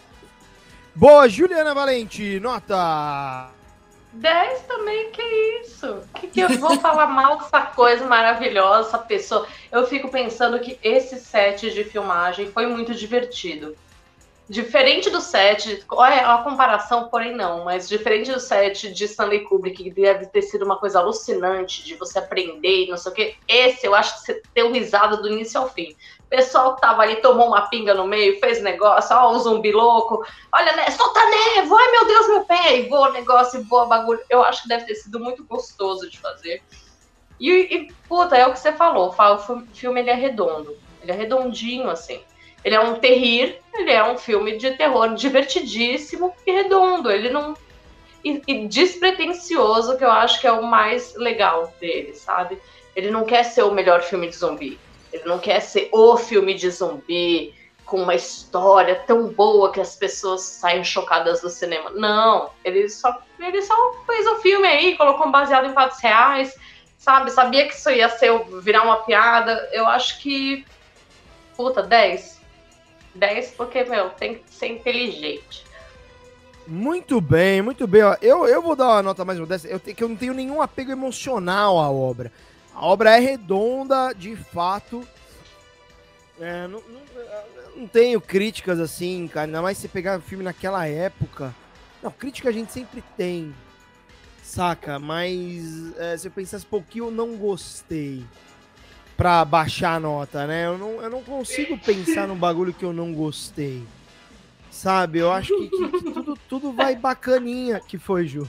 Boa, 0.95 1.29
Juliana 1.29 1.75
Valente, 1.75 2.39
nota! 2.39 3.51
10 4.13 4.61
também, 4.63 5.11
que 5.11 5.23
isso? 5.61 6.01
Que, 6.15 6.29
que 6.29 6.41
eu 6.41 6.49
vou 6.51 6.79
falar 6.79 7.09
mal 7.09 7.39
dessa 7.39 7.63
coisa 7.63 8.07
maravilhosa, 8.07 8.89
essa 8.89 8.99
pessoa? 8.99 9.47
Eu 9.73 9.87
fico 9.87 10.09
pensando 10.09 10.61
que 10.61 10.79
esse 10.83 11.19
set 11.19 11.71
de 11.73 11.83
filmagem 11.83 12.51
foi 12.53 12.67
muito 12.67 12.95
divertido. 12.95 13.77
Diferente 14.47 15.09
do 15.09 15.23
set, 15.23 15.83
olha 15.91 16.35
a 16.35 16.43
comparação, 16.43 17.09
porém 17.09 17.35
não, 17.35 17.65
mas 17.65 17.89
diferente 17.89 18.31
do 18.31 18.39
set 18.39 18.93
de 18.93 19.05
Stanley 19.05 19.41
Kubrick, 19.45 19.83
que 19.83 19.91
deve 19.91 20.27
ter 20.27 20.43
sido 20.43 20.67
uma 20.67 20.77
coisa 20.77 20.99
alucinante 20.99 21.83
de 21.83 21.95
você 21.95 22.19
aprender 22.19 22.85
e 22.85 22.91
não 22.91 22.99
sei 22.99 23.11
o 23.11 23.15
que, 23.15 23.37
esse 23.49 23.87
eu 23.87 23.95
acho 23.95 24.15
que 24.15 24.21
você 24.21 24.43
deu 24.55 24.71
risada 24.71 25.17
do 25.17 25.29
início 25.29 25.59
ao 25.59 25.71
fim 25.71 25.97
pessoal 26.35 26.75
que 26.75 26.81
tava 26.81 27.03
ali 27.03 27.17
tomou 27.17 27.47
uma 27.47 27.69
pinga 27.69 27.95
no 27.95 28.07
meio, 28.07 28.41
fez 28.41 28.61
negócio, 28.61 29.17
ó, 29.17 29.31
o 29.31 29.39
zumbi 29.39 29.71
louco, 29.71 30.25
olha, 30.53 30.75
né, 30.75 30.91
solta 30.91 31.21
nevo, 31.25 31.77
ai 31.77 31.91
meu 31.93 32.07
Deus, 32.07 32.27
meu 32.27 32.45
pé, 32.45 32.79
e 32.79 32.89
voa 32.89 33.11
negócio, 33.13 33.61
e 33.61 33.63
voa 33.63 33.87
bagulho. 33.87 34.21
Eu 34.29 34.43
acho 34.43 34.63
que 34.63 34.69
deve 34.69 34.85
ter 34.85 34.97
sido 34.97 35.21
muito 35.21 35.45
gostoso 35.45 36.11
de 36.11 36.19
fazer. 36.19 36.61
E, 37.39 37.51
e 37.51 37.93
puta, 38.09 38.37
é 38.37 38.47
o 38.47 38.53
que 38.53 38.59
você 38.59 38.73
falou, 38.73 39.15
o 39.17 39.65
filme 39.75 40.01
ele 40.01 40.11
é 40.11 40.15
redondo, 40.15 40.77
ele 41.01 41.13
é 41.13 41.15
redondinho, 41.15 41.89
assim. 41.89 42.21
Ele 42.65 42.75
é 42.75 42.81
um 42.81 42.95
terrir, 42.95 43.61
ele 43.75 43.91
é 43.91 44.03
um 44.03 44.17
filme 44.17 44.57
de 44.57 44.71
terror 44.73 45.15
divertidíssimo 45.15 46.35
e 46.47 46.53
redondo, 46.53 47.11
ele 47.11 47.31
não... 47.31 47.55
E, 48.25 48.41
e 48.47 48.67
despretensioso, 48.67 49.99
que 49.99 50.05
eu 50.05 50.11
acho 50.11 50.41
que 50.41 50.47
é 50.47 50.53
o 50.53 50.63
mais 50.63 51.15
legal 51.15 51.73
dele, 51.79 52.15
sabe? 52.15 52.59
Ele 52.97 53.11
não 53.11 53.25
quer 53.25 53.43
ser 53.43 53.65
o 53.65 53.71
melhor 53.71 54.01
filme 54.03 54.29
de 54.29 54.37
zumbi 54.37 54.79
ele 55.15 55.25
não 55.27 55.39
quer 55.39 55.61
ser 55.61 55.89
o 55.93 56.17
filme 56.17 56.55
de 56.55 56.69
zumbi 56.71 57.55
com 57.87 58.03
uma 58.03 58.17
história 58.17 58.97
tão 59.07 59.29
boa 59.29 59.71
que 59.71 59.81
as 59.81 59.95
pessoas 59.95 60.41
saem 60.41 60.83
chocadas 60.83 61.41
do 61.41 61.49
cinema. 61.49 61.91
Não, 61.91 62.51
ele 62.65 62.89
só, 62.89 63.17
ele 63.39 63.63
só 63.63 63.75
fez 64.07 64.27
um 64.27 64.37
filme 64.37 64.67
aí, 64.67 64.97
colocou 64.97 65.29
um 65.29 65.31
baseado 65.31 65.67
em 65.67 65.73
fatos 65.73 66.01
reais, 66.01 66.59
sabe? 66.99 67.31
Sabia 67.31 67.69
que 67.69 67.75
isso 67.75 67.91
ia 67.91 68.09
ser 68.09 68.33
virar 68.61 68.83
uma 68.83 69.05
piada. 69.05 69.69
Eu 69.73 69.87
acho 69.87 70.19
que 70.19 70.67
puta, 71.57 71.81
10. 71.81 72.34
10 73.15 73.53
porque, 73.53 73.85
meu, 73.85 74.11
tem 74.11 74.37
que 74.37 74.43
ser 74.53 74.67
inteligente. 74.69 75.65
Muito 76.67 77.21
bem, 77.21 77.61
muito 77.61 77.87
bem. 77.87 78.01
Eu, 78.23 78.47
eu 78.47 78.63
vou 78.63 78.75
dar 78.75 78.89
uma 78.89 79.03
nota 79.03 79.25
mais 79.25 79.39
modesta. 79.39 79.69
Eu, 79.69 79.79
que 79.79 80.03
eu 80.03 80.09
não 80.09 80.17
tenho 80.17 80.33
nenhum 80.33 80.63
apego 80.63 80.91
emocional 80.91 81.79
à 81.79 81.91
obra. 81.91 82.33
A 82.75 82.85
obra 82.87 83.17
é 83.17 83.21
redonda, 83.21 84.13
de 84.15 84.35
fato. 84.35 85.07
É, 86.41 86.67
não, 86.67 86.81
não, 86.81 87.01
não, 87.77 87.87
tenho 87.87 88.21
críticas 88.21 88.81
assim, 88.81 89.29
cara. 89.29 89.47
Ainda 89.47 89.63
mais 89.63 89.79
se 89.79 89.89
pegar 89.89 90.19
o 90.19 90.23
filme 90.23 90.43
naquela 90.43 90.87
época. 90.87 91.55
Não, 92.03 92.11
crítica 92.11 92.49
a 92.49 92.53
gente 92.53 92.73
sempre 92.73 93.05
tem, 93.17 93.55
saca? 94.43 94.99
Mas 94.99 95.97
é, 95.99 96.17
se 96.17 96.27
eu 96.27 96.33
pensasse, 96.33 96.67
que 96.89 96.99
eu 96.99 97.11
não 97.11 97.37
gostei 97.37 98.25
pra 99.17 99.45
baixar 99.45 99.95
a 99.95 100.01
nota, 100.01 100.47
né? 100.47 100.67
Eu 100.67 100.79
não, 100.79 101.03
eu 101.03 101.11
não 101.11 101.23
consigo 101.23 101.79
pensar 101.79 102.27
num 102.27 102.37
bagulho 102.37 102.73
que 102.73 102.85
eu 102.85 102.93
não 102.93 103.13
gostei. 103.13 103.83
Sabe? 104.71 105.21
Eu 105.21 105.31
acho 105.31 105.57
que, 105.57 105.69
que, 105.69 105.89
que 105.89 106.11
tudo, 106.11 106.39
tudo 106.49 106.73
vai 106.73 106.97
bacaninha 106.97 107.81
que 107.81 107.97
foi, 107.97 108.27
Ju. 108.27 108.49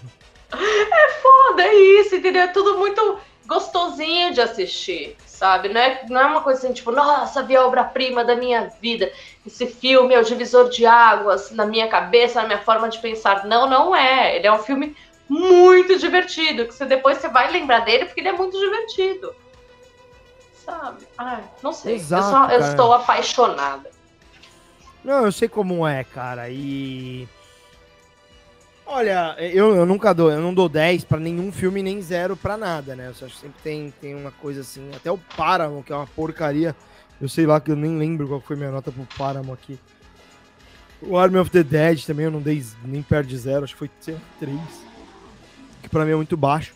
É 0.51 1.09
foda, 1.21 1.63
é 1.63 1.75
isso, 1.75 2.15
entendeu? 2.15 2.41
É 2.43 2.47
tudo 2.47 2.77
muito 2.77 3.19
gostosinho 3.45 4.33
de 4.33 4.41
assistir, 4.41 5.15
sabe? 5.25 5.69
Não 5.69 5.79
é, 5.79 6.01
não 6.09 6.19
é 6.19 6.25
uma 6.25 6.41
coisa 6.41 6.59
assim, 6.59 6.73
tipo, 6.73 6.91
nossa, 6.91 7.43
vi 7.43 7.55
a 7.55 7.65
obra-prima 7.65 8.23
da 8.23 8.35
minha 8.35 8.71
vida. 8.81 9.11
Esse 9.45 9.67
filme 9.67 10.15
é 10.15 10.19
o 10.19 10.23
divisor 10.23 10.69
de 10.69 10.85
águas 10.85 11.51
na 11.51 11.65
minha 11.65 11.87
cabeça, 11.87 12.41
na 12.41 12.47
minha 12.47 12.61
forma 12.61 12.89
de 12.89 12.97
pensar. 12.99 13.45
Não, 13.45 13.69
não 13.69 13.95
é. 13.95 14.35
Ele 14.35 14.47
é 14.47 14.51
um 14.51 14.59
filme 14.59 14.95
muito 15.29 15.97
divertido, 15.97 16.65
que 16.65 16.73
você 16.73 16.85
depois 16.85 17.17
você 17.17 17.27
vai 17.27 17.51
lembrar 17.51 17.81
dele 17.81 18.05
porque 18.05 18.21
ele 18.21 18.29
é 18.29 18.33
muito 18.33 18.59
divertido. 18.59 19.35
Sabe? 20.65 21.07
Ai, 21.17 21.43
não 21.61 21.71
sei. 21.71 21.95
Exato, 21.95 22.25
eu, 22.25 22.31
só, 22.31 22.49
eu 22.49 22.59
estou 22.71 22.93
apaixonada. 22.93 23.89
Não, 25.03 25.25
eu 25.25 25.31
sei 25.31 25.47
como 25.47 25.87
é, 25.87 26.03
cara. 26.03 26.49
E 26.49 27.27
Olha, 28.87 29.35
eu, 29.39 29.75
eu 29.75 29.85
nunca 29.85 30.13
dou, 30.13 30.31
eu 30.31 30.39
não 30.39 30.53
dou 30.53 30.69
10 30.69 31.05
para 31.05 31.19
nenhum 31.19 31.51
filme 31.51 31.81
nem 31.81 31.99
zero 32.01 32.37
para 32.37 32.55
nada, 32.55 32.95
né? 32.95 33.07
Eu 33.07 33.25
acho 33.25 33.35
que 33.35 33.41
sempre 33.41 33.61
tem, 33.63 33.91
tem 33.99 34.13
uma 34.15 34.31
coisa 34.31 34.61
assim, 34.61 34.91
até 34.95 35.11
o 35.11 35.17
Paramount, 35.17 35.81
que 35.83 35.91
é 35.91 35.95
uma 35.95 36.05
porcaria. 36.05 36.75
Eu 37.19 37.27
sei 37.27 37.47
lá 37.47 37.59
que 37.59 37.71
eu 37.71 37.75
nem 37.75 37.97
lembro 37.97 38.27
qual 38.27 38.39
foi 38.39 38.55
minha 38.55 38.69
nota 38.69 38.91
pro 38.91 39.07
Paramount 39.17 39.53
aqui. 39.53 39.79
O 41.01 41.17
Army 41.17 41.37
of 41.37 41.49
the 41.49 41.63
Dead 41.63 42.05
também 42.05 42.25
eu 42.25 42.31
não 42.31 42.41
dei 42.41 42.63
nem 42.83 43.01
perto 43.01 43.27
de 43.27 43.37
zero, 43.37 43.63
acho 43.63 43.73
que 43.73 43.79
foi 43.79 43.91
3. 44.39 44.59
Que 45.81 45.89
pra 45.89 46.05
mim 46.05 46.11
é 46.11 46.15
muito 46.15 46.37
baixo. 46.37 46.75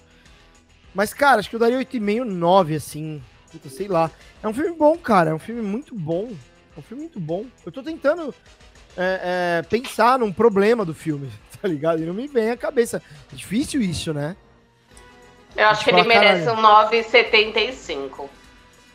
Mas, 0.95 1.13
cara, 1.13 1.39
acho 1.39 1.49
que 1.49 1.55
eu 1.55 1.59
daria 1.59 1.77
8,5, 1.77 2.23
9, 2.23 2.75
assim. 2.75 3.21
Puta, 3.51 3.69
sei 3.69 3.87
lá. 3.87 4.11
É 4.41 4.47
um 4.47 4.53
filme 4.53 4.75
bom, 4.75 4.97
cara. 4.97 5.31
É 5.31 5.33
um 5.33 5.39
filme 5.39 5.61
muito 5.61 5.95
bom. 5.95 6.31
É 6.75 6.79
um 6.79 6.83
filme 6.83 7.03
muito 7.03 7.19
bom. 7.19 7.45
Eu 7.65 7.71
tô 7.71 7.81
tentando 7.81 8.33
é, 8.97 9.59
é, 9.59 9.61
pensar 9.63 10.19
num 10.19 10.31
problema 10.31 10.85
do 10.85 10.93
filme, 10.93 11.31
tá 11.61 11.67
ligado? 11.67 12.01
E 12.01 12.05
não 12.05 12.13
me 12.13 12.27
vem 12.27 12.51
à 12.51 12.57
cabeça. 12.57 13.01
É 13.31 13.35
difícil 13.35 13.81
isso, 13.81 14.13
né? 14.13 14.35
Eu 15.55 15.67
acho 15.67 15.83
que 15.83 15.89
ele 15.89 16.03
merece 16.03 16.49
um 16.49 16.55
9,75. 16.55 18.29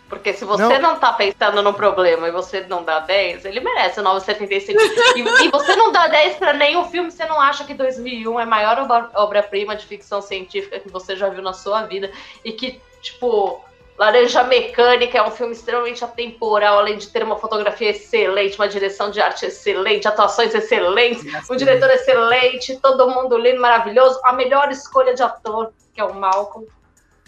Porque 0.08 0.32
se 0.32 0.44
você 0.44 0.78
não. 0.78 0.92
não 0.92 0.98
tá 0.98 1.12
pensando 1.12 1.62
no 1.62 1.74
problema 1.74 2.28
e 2.28 2.30
você 2.30 2.60
não 2.68 2.84
dá 2.84 3.00
10, 3.00 3.46
ele 3.46 3.60
merece 3.60 4.00
um 4.00 4.04
9,75. 4.04 4.76
e, 5.16 5.46
e 5.46 5.50
você 5.50 5.74
não 5.74 5.90
dá 5.90 6.06
10 6.06 6.36
para 6.36 6.52
nenhum 6.52 6.84
filme, 6.84 7.10
você 7.10 7.24
não 7.24 7.40
acha 7.40 7.64
que 7.64 7.74
2001 7.74 8.38
é 8.38 8.42
a 8.42 8.46
maior 8.46 9.10
obra-prima 9.14 9.74
de 9.74 9.86
ficção 9.86 10.22
científica 10.22 10.78
que 10.78 10.88
você 10.88 11.16
já 11.16 11.28
viu 11.28 11.42
na 11.42 11.52
sua 11.52 11.82
vida 11.82 12.12
e 12.44 12.52
que, 12.52 12.80
tipo, 13.00 13.64
Laranja 13.96 14.42
Mecânica 14.42 15.18
é 15.18 15.22
um 15.22 15.30
filme 15.30 15.52
extremamente 15.52 16.04
atemporal, 16.04 16.78
além 16.80 16.98
de 16.98 17.08
ter 17.08 17.22
uma 17.22 17.38
fotografia 17.38 17.90
excelente, 17.90 18.58
uma 18.58 18.68
direção 18.68 19.10
de 19.10 19.20
arte 19.20 19.46
excelente, 19.46 20.08
atuações 20.08 20.52
excelentes, 20.52 21.24
um 21.48 21.56
diretor 21.56 21.88
excelente, 21.90 22.76
todo 22.80 23.08
mundo 23.08 23.38
lindo, 23.38 23.60
maravilhoso. 23.60 24.20
A 24.24 24.32
melhor 24.32 24.70
escolha 24.72 25.14
de 25.14 25.22
ator, 25.22 25.72
que 25.92 26.00
é 26.00 26.04
o 26.04 26.12
Malcolm. 26.12 26.66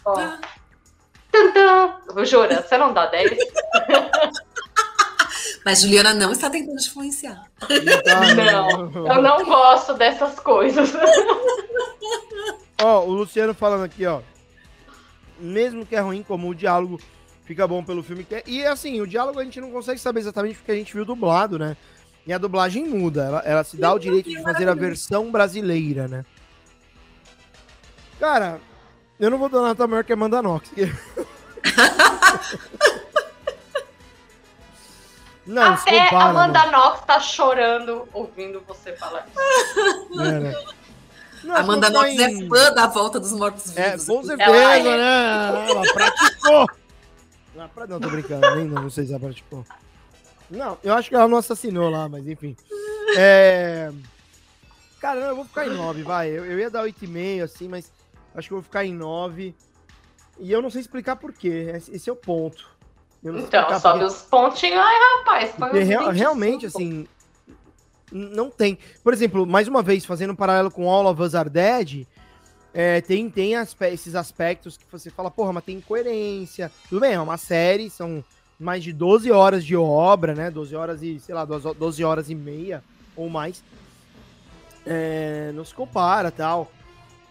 Ó. 0.05 0.19
Ah. 0.19 0.41
Jura, 2.25 2.63
você 2.63 2.77
não 2.77 2.93
dá 2.93 3.07
10? 3.07 3.31
Mas 5.65 5.81
Juliana 5.81 6.15
não 6.15 6.33
está 6.33 6.49
tentando 6.49 6.81
influenciar. 6.81 7.45
Não, 8.37 8.93
eu 9.15 9.23
não 9.23 9.45
gosto 9.45 9.95
dessas 9.95 10.39
coisas. 10.39 10.93
Ó, 12.81 13.05
o 13.05 13.11
Luciano 13.11 13.53
falando 13.53 13.85
aqui, 13.85 14.07
ó. 14.07 14.21
Mesmo 15.39 15.85
que 15.85 15.97
é 15.97 16.01
ruim, 16.01 16.23
como 16.23 16.49
o 16.49 16.55
diálogo 16.55 17.01
fica 17.45 17.67
bom 17.67 17.85
pelo 17.85 18.03
filme 18.03 18.25
que 18.25 18.35
é. 18.35 18.43
E 18.47 18.65
assim, 18.65 19.01
o 19.01 19.07
diálogo 19.07 19.39
a 19.39 19.45
gente 19.45 19.61
não 19.61 19.71
consegue 19.71 20.01
saber 20.01 20.21
exatamente 20.21 20.57
porque 20.57 20.73
a 20.73 20.77
gente 20.77 20.93
viu 20.93 21.05
dublado, 21.05 21.59
né? 21.59 21.77
E 22.27 22.33
a 22.33 22.39
dublagem 22.39 22.85
muda, 22.89 23.25
ela, 23.25 23.39
ela 23.45 23.65
se 23.65 23.77
dá 23.77 23.93
o 23.95 23.99
direito 23.99 24.29
de 24.29 24.43
fazer 24.43 24.69
a 24.69 24.75
versão 24.75 25.31
brasileira, 25.31 26.09
né? 26.09 26.25
Cara, 28.19 28.61
eu 29.21 29.31
não 29.31 29.39
vou 29.39 29.49
dar 29.49 29.61
nota 29.61 29.87
maior 29.87 30.03
que 30.03 30.13
a 30.13 30.17
Amanda 30.17 30.43
Knox. 30.43 30.71
Não, 35.47 35.75
Até 35.75 36.13
a 36.13 36.25
Amanda 36.25 36.67
Knox 36.73 37.03
tá 37.07 37.21
chorando 37.21 38.09
ouvindo 38.13 38.61
você 38.67 38.93
falar 38.95 39.29
isso. 39.29 40.21
É, 40.21 40.41
né? 40.41 40.55
Não, 41.47 41.57
Amanda 41.57 41.89
Knox 41.89 42.11
em... 42.11 42.45
é 42.45 42.49
fã 42.49 42.73
da 42.73 42.87
volta 42.89 43.21
dos 43.21 43.33
mortos-vivos. 43.33 43.79
É, 43.79 44.13
com 44.13 44.23
certeza, 44.23 44.51
ela 44.51 44.77
é... 44.77 44.83
né? 44.83 45.71
Ela 45.71 45.93
praticou. 45.93 46.67
Não, 47.55 47.71
não, 47.89 48.01
tô 48.01 48.11
brincando, 48.11 48.57
nem 48.57 48.65
não, 48.67 48.83
não 48.83 48.91
sei 48.91 49.07
se 49.07 49.13
ela 49.13 49.21
praticou. 49.21 49.65
Não, 50.51 50.77
eu 50.83 50.93
acho 50.93 51.09
que 51.09 51.15
ela 51.15 51.29
não 51.29 51.39
assassinou 51.39 51.89
lá, 51.89 52.09
mas 52.09 52.27
enfim. 52.27 52.57
É... 53.17 53.93
Cara, 55.01 55.21
eu 55.21 55.37
vou 55.37 55.45
ficar 55.45 55.67
em 55.67 55.71
9, 55.71 56.03
vai. 56.03 56.29
Eu, 56.29 56.45
eu 56.45 56.59
ia 56.59 56.69
dar 56.69 56.85
8,5, 56.85 57.45
assim, 57.45 57.69
mas 57.69 57.93
acho 58.35 58.49
que 58.49 58.55
eu 58.55 58.59
vou 58.59 58.65
ficar 58.65 58.85
em 58.85 58.93
9. 58.93 59.55
E 60.39 60.53
eu 60.53 60.61
não 60.61 60.69
sei 60.69 60.81
explicar 60.81 61.17
por 61.17 61.33
quê. 61.33 61.73
Esse 61.93 62.11
é 62.11 62.13
o 62.13 62.17
ponto. 62.17 62.69
Então, 63.25 63.81
sobe 63.81 64.05
os 64.05 64.23
pontinhos 64.23 64.79
aí, 64.79 64.97
rapaz. 65.19 65.55
Real, 65.73 66.11
realmente, 66.11 66.67
assim, 66.67 67.07
não 68.13 68.51
tem. 68.51 68.79
Por 69.03 69.13
exemplo, 69.13 69.47
mais 69.47 69.69
uma 69.69 69.83
vez, 69.83 70.05
fazendo 70.05 70.33
um 70.33 70.37
paralelo 70.37 70.71
com 70.71 70.89
All 70.89 71.07
of 71.07 71.21
Us 71.21 71.35
Are 71.35 71.51
Dead, 71.51 72.07
é, 72.73 73.01
tem, 73.01 73.31
tem 73.31 73.57
aspe 73.57 73.87
esses 73.87 74.15
aspectos 74.15 74.77
que 74.77 74.85
você 74.91 75.11
fala, 75.11 75.31
porra, 75.31 75.53
mas 75.53 75.65
tem 75.65 75.79
incoerência. 75.79 76.71
Tudo 76.89 77.01
bem, 77.01 77.15
é 77.15 77.21
uma 77.21 77.39
série, 77.39 77.89
são 77.89 78.23
mais 78.59 78.85
de 78.85 78.93
12 78.93 79.31
horas 79.31 79.65
de 79.65 79.77
obra, 79.77 80.35
né? 80.35 80.51
12 80.51 80.77
horas 80.77 81.03
e, 81.03 81.19
sei 81.19 81.35
lá, 81.35 81.45
12 81.45 82.05
horas 82.05 82.31
e 82.31 82.35
meia 82.35 82.83
ou 83.17 83.29
mais. 83.29 83.63
É, 84.85 85.53
não 85.55 85.65
se 85.65 85.75
compara 85.75 86.31
tal. 86.31 86.71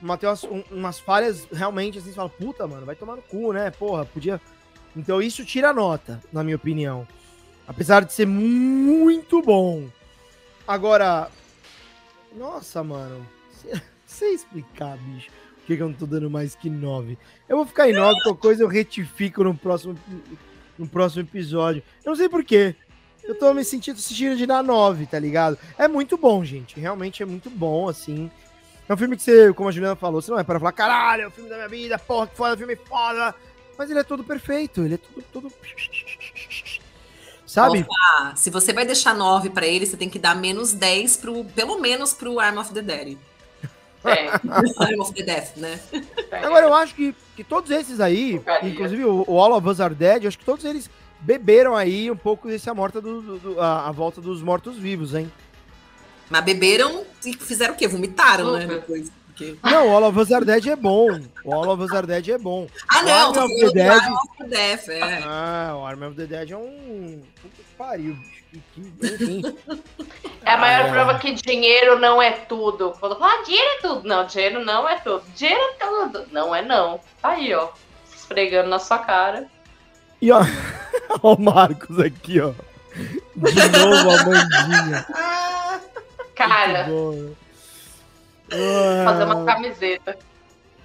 Mas 0.02 0.20
tem 0.20 0.28
umas, 0.28 0.44
um, 0.44 0.64
umas 0.72 1.00
falhas 1.00 1.48
realmente 1.52 1.98
assim, 1.98 2.10
você 2.10 2.16
fala, 2.16 2.30
puta, 2.30 2.68
mano, 2.68 2.86
vai 2.86 2.96
tomar 2.96 3.16
no 3.16 3.22
cu, 3.22 3.54
né? 3.54 3.72
Porra, 3.72 4.06
podia. 4.06 4.42
Então 4.96 5.22
isso 5.22 5.46
tira 5.46 5.74
nota, 5.74 6.22
na 6.34 6.44
minha 6.44 6.56
opinião. 6.56 7.08
Apesar 7.68 8.04
de 8.04 8.14
ser 8.14 8.28
muito 8.28 9.42
bom. 9.42 9.86
Agora, 10.68 11.30
nossa, 12.36 12.84
mano, 12.84 13.26
sei 14.06 14.34
explicar, 14.34 14.98
bicho, 14.98 15.30
por 15.58 15.76
que, 15.76 15.82
eu 15.82 15.88
não 15.88 15.96
tô 15.96 16.06
dando 16.06 16.30
mais 16.30 16.56
que 16.56 16.70
9. 16.70 17.18
Eu 17.48 17.58
vou 17.58 17.66
ficar 17.66 17.90
em 17.90 17.94
9, 17.94 18.22
qualquer 18.24 18.42
coisa 18.42 18.64
eu 18.64 18.68
retifico 18.68 19.44
no 19.44 19.56
próximo, 19.56 19.98
no 20.78 20.88
próximo 20.88 21.24
episódio. 21.24 21.84
Eu 22.04 22.12
não 22.12 22.16
sei 22.16 22.30
porquê. 22.30 22.76
Eu 23.24 23.34
tô 23.34 23.52
me 23.54 23.64
sentindo 23.64 24.00
sentindo 24.00 24.36
de 24.36 24.46
dar 24.46 24.64
9, 24.64 25.08
tá 25.08 25.18
ligado? 25.18 25.58
É 25.78 25.88
muito 25.88 26.16
bom, 26.18 26.46
gente. 26.46 26.80
Realmente 26.80 27.24
é 27.24 27.26
muito 27.26 27.50
bom, 27.50 27.90
assim. 27.90 28.30
É 28.88 28.94
um 28.94 28.98
filme 28.98 29.16
que 29.16 29.24
você, 29.24 29.52
como 29.54 29.70
a 29.70 29.72
Juliana 29.72 29.96
falou, 29.96 30.22
você 30.22 30.30
não 30.30 30.38
é 30.38 30.44
para 30.44 30.60
falar, 30.60 30.72
caralho, 30.72 31.24
é 31.24 31.28
o 31.28 31.32
filme 31.32 31.50
da 31.50 31.56
minha 31.56 31.68
vida, 31.68 31.98
porra, 31.98 32.28
que 32.28 32.38
foda, 32.38 32.56
filme 32.56 32.76
foda. 32.76 33.34
Mas 33.78 33.90
ele 33.90 34.00
é 34.00 34.04
todo 34.04 34.24
perfeito, 34.24 34.84
ele 34.84 34.96
é 34.96 35.00
tudo... 35.34 35.52
Sabe? 37.56 37.86
Opa, 37.88 38.34
se 38.36 38.50
você 38.50 38.74
vai 38.74 38.86
deixar 38.86 39.16
9 39.16 39.50
para 39.50 39.66
ele, 39.66 39.86
você 39.86 39.96
tem 39.96 40.10
que 40.10 40.20
dar 40.20 40.36
menos 40.36 40.74
10 40.74 41.16
pro, 41.16 41.46
pelo 41.46 41.80
menos 41.80 42.12
pro 42.12 42.38
Arm 42.38 42.58
of 42.58 42.74
the 42.74 42.82
Dead. 42.82 43.18
É. 44.04 44.28
Arm 44.84 45.00
of 45.00 45.14
the 45.14 45.24
Death, 45.24 45.56
né? 45.56 45.80
Agora, 46.44 46.66
eu 46.66 46.74
acho 46.74 46.94
que, 46.94 47.16
que 47.34 47.46
todos 47.46 47.72
esses 47.72 48.02
aí, 48.02 48.42
inclusive 48.62 49.06
o, 49.06 49.24
o 49.26 49.40
All 49.40 49.54
of 49.54 49.70
Us 49.70 49.80
Are 49.80 49.96
Dead, 49.96 50.24
eu 50.24 50.28
acho 50.28 50.38
que 50.38 50.44
todos 50.44 50.66
eles 50.66 50.90
beberam 51.22 51.78
aí 51.78 52.12
um 52.12 52.18
pouco 52.18 52.50
desse 52.50 52.70
a 52.70 52.74
morta 52.74 53.00
do, 53.00 53.22
do, 53.22 53.40
do 53.40 53.62
a, 53.62 53.88
a, 53.88 53.92
volta 53.94 54.20
dos 54.20 54.44
mortos-vivos, 54.44 55.16
hein? 55.16 55.32
Mas 56.30 56.44
beberam 56.44 57.06
e 57.26 57.34
fizeram 57.38 57.74
o 57.74 57.78
quê? 57.78 57.88
Vomitaram, 57.88 58.52
né? 58.52 58.68
Depois. 58.68 59.10
Porque... 59.36 59.58
Não, 59.62 59.90
o 59.90 59.92
All 59.92 60.04
of 60.06 60.18
Us 60.18 60.32
Are 60.32 60.46
Dead 60.46 60.66
é 60.68 60.76
bom. 60.78 61.20
O 61.44 61.54
All 61.54 61.68
of 61.68 61.84
Us 61.84 61.92
Are 61.92 62.08
Dead 62.08 62.30
é 62.30 62.38
bom. 62.38 62.68
Ah, 62.88 63.04
não, 63.04 63.34
o 63.34 63.40
Arm 63.40 63.52
of 63.52 63.60
the 63.60 63.72
Dead. 63.74 63.92
Arm 63.92 64.14
of 64.14 64.38
the 64.38 64.48
Death, 64.48 64.90
é. 64.90 65.24
Ah, 65.26 65.74
o 65.76 65.86
Arm 65.86 66.04
of 66.04 66.16
the 66.16 66.26
Dead 66.26 66.52
é 66.52 66.58
um. 66.58 67.22
Puta 67.42 67.56
que 67.58 67.76
pariu. 67.78 68.18
É 70.46 70.52
a 70.52 70.58
maior 70.58 70.86
ah, 70.86 70.92
prova 70.94 71.20
que 71.20 71.34
dinheiro 71.34 72.00
não 72.00 72.22
é 72.22 72.32
tudo. 72.32 72.94
Fala 72.94 73.18
ah, 73.20 73.44
dinheiro 73.44 73.68
é 73.68 73.82
tudo. 73.82 74.08
Não, 74.08 74.26
dinheiro 74.26 74.64
não 74.64 74.88
é 74.88 74.96
tudo. 75.00 75.24
Dinheiro 75.36 75.60
é 75.60 75.86
tudo. 75.86 76.26
Não 76.32 76.56
é 76.56 76.62
não. 76.62 77.02
Tá 77.22 77.32
aí, 77.32 77.54
ó. 77.54 77.70
Esfregando 78.16 78.70
na 78.70 78.80
sua 78.80 79.00
cara. 79.00 79.48
E 80.22 80.32
ó, 80.32 80.40
ó 81.22 81.34
o 81.34 81.42
Marcos 81.42 82.00
aqui, 82.00 82.40
ó. 82.40 82.54
De 83.36 83.80
novo 83.80 84.12
a 84.12 84.24
Mandinha. 84.24 85.06
Cara. 86.36 86.88
Fazer 89.06 89.24
uma 89.24 89.46
camiseta. 89.46 90.18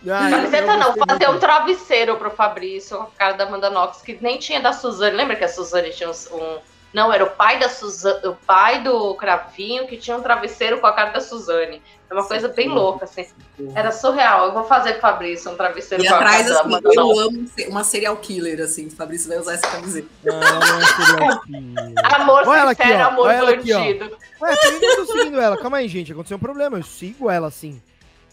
Ai, 0.09 0.31
camiseta 0.31 0.77
não, 0.77 0.95
fazer 0.95 1.29
um 1.29 1.39
travesseiro 1.39 2.17
pro 2.17 2.31
Fabrício, 2.31 3.01
a 3.01 3.07
cara 3.19 3.35
da 3.35 3.45
Amanda 3.45 3.69
Knox, 3.69 4.01
que 4.01 4.19
nem 4.21 4.39
tinha 4.39 4.61
da 4.61 4.73
Suzane. 4.73 5.17
Lembra 5.17 5.37
que 5.37 5.45
a 5.45 5.49
Suzane 5.49 5.91
tinha 5.91 6.11
um. 6.11 6.59
Não, 6.93 7.13
era 7.13 7.25
o 7.25 7.31
pai 7.31 7.59
da 7.59 7.69
Suzane, 7.69 8.27
o 8.27 8.35
pai 8.35 8.83
do 8.83 9.15
Cravinho 9.15 9.87
que 9.87 9.97
tinha 9.97 10.17
um 10.17 10.23
travesseiro 10.23 10.81
com 10.81 10.87
a 10.87 10.93
cara 10.93 11.11
da 11.11 11.21
Suzane. 11.21 11.81
É 12.11 12.15
uma 12.15 12.27
coisa 12.27 12.49
bem 12.49 12.69
louca, 12.69 13.05
assim. 13.05 13.25
Era 13.73 13.93
surreal. 13.93 14.47
Eu 14.47 14.53
vou 14.53 14.65
fazer 14.65 14.95
pro 14.95 15.03
Fabrício 15.03 15.49
um 15.49 15.55
travesseiro 15.55 16.03
e 16.03 16.09
com 16.09 16.15
atrás, 16.15 16.51
a 16.51 16.55
cara 16.55 16.77
assim, 16.77 16.83
da 16.83 16.93
Eu 16.95 17.21
amo 17.21 17.47
uma 17.69 17.85
serial 17.85 18.17
killer, 18.17 18.61
assim. 18.61 18.89
O 18.89 18.91
Fabrício 18.91 19.29
vai 19.29 19.39
usar 19.39 19.55
essa 19.55 19.69
camiseta. 19.69 20.09
Não, 20.25 20.41
não 20.41 20.81
é 20.81 20.87
serial 20.87 21.41
killer. 21.47 22.15
Amor 22.15 22.49
Olha 22.49 22.69
sincero, 22.71 22.71
aqui, 22.71 22.93
amor 22.93 23.29
bandido. 23.29 24.05
Aqui, 24.07 24.17
Ué, 24.41 24.55
eu 24.65 24.81
nem 24.81 24.97
tô 24.97 25.07
seguindo 25.07 25.41
ela. 25.41 25.57
Calma 25.57 25.77
aí, 25.77 25.87
gente. 25.87 26.11
Aconteceu 26.11 26.37
um 26.37 26.41
problema. 26.41 26.79
Eu 26.79 26.83
sigo 26.83 27.31
ela 27.31 27.47
assim. 27.47 27.81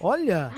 Olha. 0.01 0.51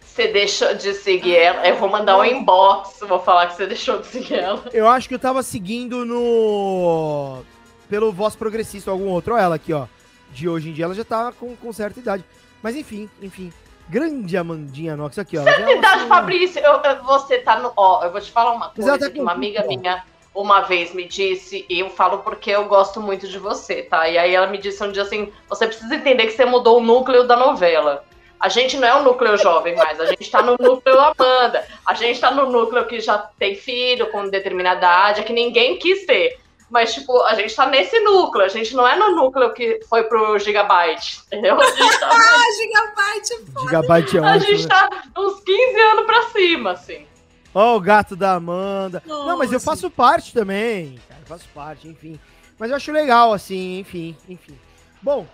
Você 0.00 0.28
deixou 0.28 0.74
de 0.74 0.94
seguir 0.94 1.36
ela. 1.36 1.66
Eu 1.66 1.76
vou 1.76 1.88
mandar 1.88 2.18
um 2.18 2.24
inbox. 2.24 3.00
Vou 3.00 3.18
falar 3.18 3.48
que 3.48 3.56
você 3.56 3.66
deixou 3.66 3.98
de 3.98 4.06
seguir 4.06 4.38
ela. 4.38 4.62
Eu 4.72 4.86
acho 4.86 5.08
que 5.08 5.14
eu 5.14 5.18
tava 5.18 5.42
seguindo 5.42 6.04
no. 6.04 7.42
Pelo 7.88 8.12
Voz 8.12 8.36
Progressista 8.36 8.90
ou 8.90 8.98
algum 8.98 9.10
outro. 9.10 9.34
Olha 9.34 9.42
ela 9.42 9.54
aqui, 9.56 9.72
ó. 9.72 9.86
De 10.30 10.48
hoje 10.48 10.70
em 10.70 10.72
dia 10.72 10.84
ela 10.84 10.94
já 10.94 11.04
tá 11.04 11.32
com, 11.32 11.56
com 11.56 11.72
certa 11.72 12.00
idade. 12.00 12.24
Mas 12.62 12.76
enfim, 12.76 13.08
enfim. 13.20 13.52
Grande 13.88 14.36
Amandinha 14.36 14.96
Nox 14.96 15.18
aqui, 15.18 15.36
ó. 15.36 15.42
Certa 15.42 15.70
idade, 15.70 16.06
Fabrício. 16.06 16.60
Eu, 16.60 16.80
eu, 16.82 17.04
você 17.04 17.38
tá 17.38 17.58
no. 17.58 17.72
Ó, 17.76 18.04
eu 18.04 18.10
vou 18.10 18.20
te 18.20 18.30
falar 18.30 18.52
uma 18.52 18.70
coisa. 18.70 18.98
Tá 18.98 19.10
que 19.10 19.20
uma 19.20 19.32
amiga 19.32 19.64
minha 19.66 20.02
uma 20.34 20.62
vez 20.62 20.92
me 20.92 21.06
disse, 21.06 21.64
e 21.68 21.78
eu 21.78 21.88
falo 21.88 22.18
porque 22.18 22.50
eu 22.50 22.64
gosto 22.64 23.00
muito 23.00 23.28
de 23.28 23.38
você, 23.38 23.82
tá? 23.82 24.08
E 24.08 24.18
aí 24.18 24.34
ela 24.34 24.48
me 24.48 24.58
disse 24.58 24.82
um 24.82 24.90
dia 24.90 25.02
assim: 25.02 25.32
você 25.48 25.66
precisa 25.66 25.94
entender 25.94 26.26
que 26.26 26.32
você 26.32 26.44
mudou 26.44 26.78
o 26.78 26.82
núcleo 26.82 27.26
da 27.26 27.36
novela. 27.36 28.04
A 28.38 28.48
gente 28.48 28.76
não 28.76 28.86
é 28.88 28.94
o 28.94 29.02
núcleo 29.02 29.36
jovem 29.38 29.74
mais, 29.74 29.98
a 30.00 30.06
gente 30.06 30.30
tá 30.30 30.42
no 30.42 30.56
núcleo 30.58 30.98
Amanda. 31.00 31.66
A 31.86 31.94
gente 31.94 32.20
tá 32.20 32.30
no 32.30 32.50
núcleo 32.50 32.86
que 32.86 33.00
já 33.00 33.18
tem 33.38 33.54
filho 33.54 34.10
com 34.10 34.28
determinada 34.28 34.78
idade, 34.78 35.20
é 35.20 35.24
que 35.24 35.32
ninguém 35.32 35.78
quis 35.78 36.04
ter. 36.04 36.38
Mas, 36.70 36.92
tipo, 36.92 37.22
a 37.22 37.34
gente 37.34 37.54
tá 37.54 37.66
nesse 37.66 37.98
núcleo, 38.00 38.44
a 38.44 38.48
gente 38.48 38.74
não 38.74 38.86
é 38.86 38.96
no 38.96 39.10
núcleo 39.14 39.52
que 39.52 39.80
foi 39.88 40.04
pro 40.04 40.38
Gigabyte, 40.38 41.20
entendeu? 41.26 41.60
A 41.60 41.70
gente 41.70 42.00
tá, 42.00 42.08
Ah, 42.12 42.52
Gigabyte 42.56 43.32
é 43.32 43.38
foda. 43.52 43.60
Gigabyte 43.66 44.16
é 44.16 44.20
a 44.20 44.22
ótimo. 44.24 44.40
gente 44.46 44.62
né? 44.62 44.68
tá 44.68 45.02
uns 45.18 45.40
15 45.40 45.80
anos 45.80 46.06
pra 46.06 46.22
cima, 46.30 46.70
assim. 46.72 47.06
Ó, 47.54 47.76
o 47.76 47.80
gato 47.80 48.16
da 48.16 48.32
Amanda. 48.34 49.00
Não, 49.06 49.38
mas 49.38 49.50
eu 49.52 49.54
Nossa. 49.56 49.66
faço 49.66 49.88
parte 49.90 50.32
também. 50.32 50.98
Cara, 51.08 51.20
eu 51.22 51.26
faço 51.26 51.48
parte, 51.54 51.86
enfim. 51.86 52.18
Mas 52.58 52.70
eu 52.70 52.76
acho 52.76 52.90
legal, 52.90 53.32
assim, 53.32 53.78
enfim, 53.78 54.16
enfim. 54.28 54.58
Bom, 55.00 55.26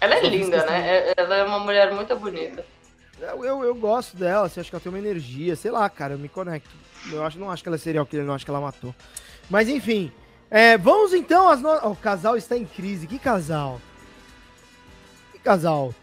Ela 0.00 0.14
é 0.16 0.20
linda, 0.28 0.64
né? 0.64 0.88
É- 0.88 1.14
Ela 1.16 1.36
é 1.36 1.44
uma 1.44 1.58
mulher 1.58 1.92
muito 1.92 2.14
bonita. 2.16 2.64
eu, 3.20 3.44
eu, 3.44 3.64
eu 3.64 3.74
gosto 3.74 4.16
dela, 4.16 4.46
assim, 4.46 4.60
acho 4.60 4.70
que 4.70 4.76
ela 4.76 4.82
tem 4.82 4.90
uma 4.90 4.98
energia, 4.98 5.54
sei 5.56 5.70
lá, 5.70 5.88
cara, 5.90 6.14
eu 6.14 6.18
me 6.18 6.28
conecto. 6.28 6.70
Eu 7.10 7.24
acho, 7.24 7.38
não 7.38 7.50
acho 7.50 7.62
que 7.62 7.68
ela 7.68 7.76
é 7.76 7.78
serial 7.78 8.06
killer, 8.06 8.24
não 8.24 8.34
acho 8.34 8.44
que 8.44 8.50
ela 8.50 8.60
matou. 8.60 8.94
Mas 9.48 9.68
enfim, 9.68 10.10
é, 10.50 10.76
vamos 10.78 11.12
então 11.12 11.48
às 11.48 11.60
no... 11.60 11.68
ó, 11.68 11.90
o 11.90 11.96
casal 11.96 12.36
está 12.36 12.56
em 12.56 12.64
crise. 12.64 13.06
Que 13.06 13.18
casal? 13.18 13.80
Que 15.32 15.38
casal? 15.38 15.94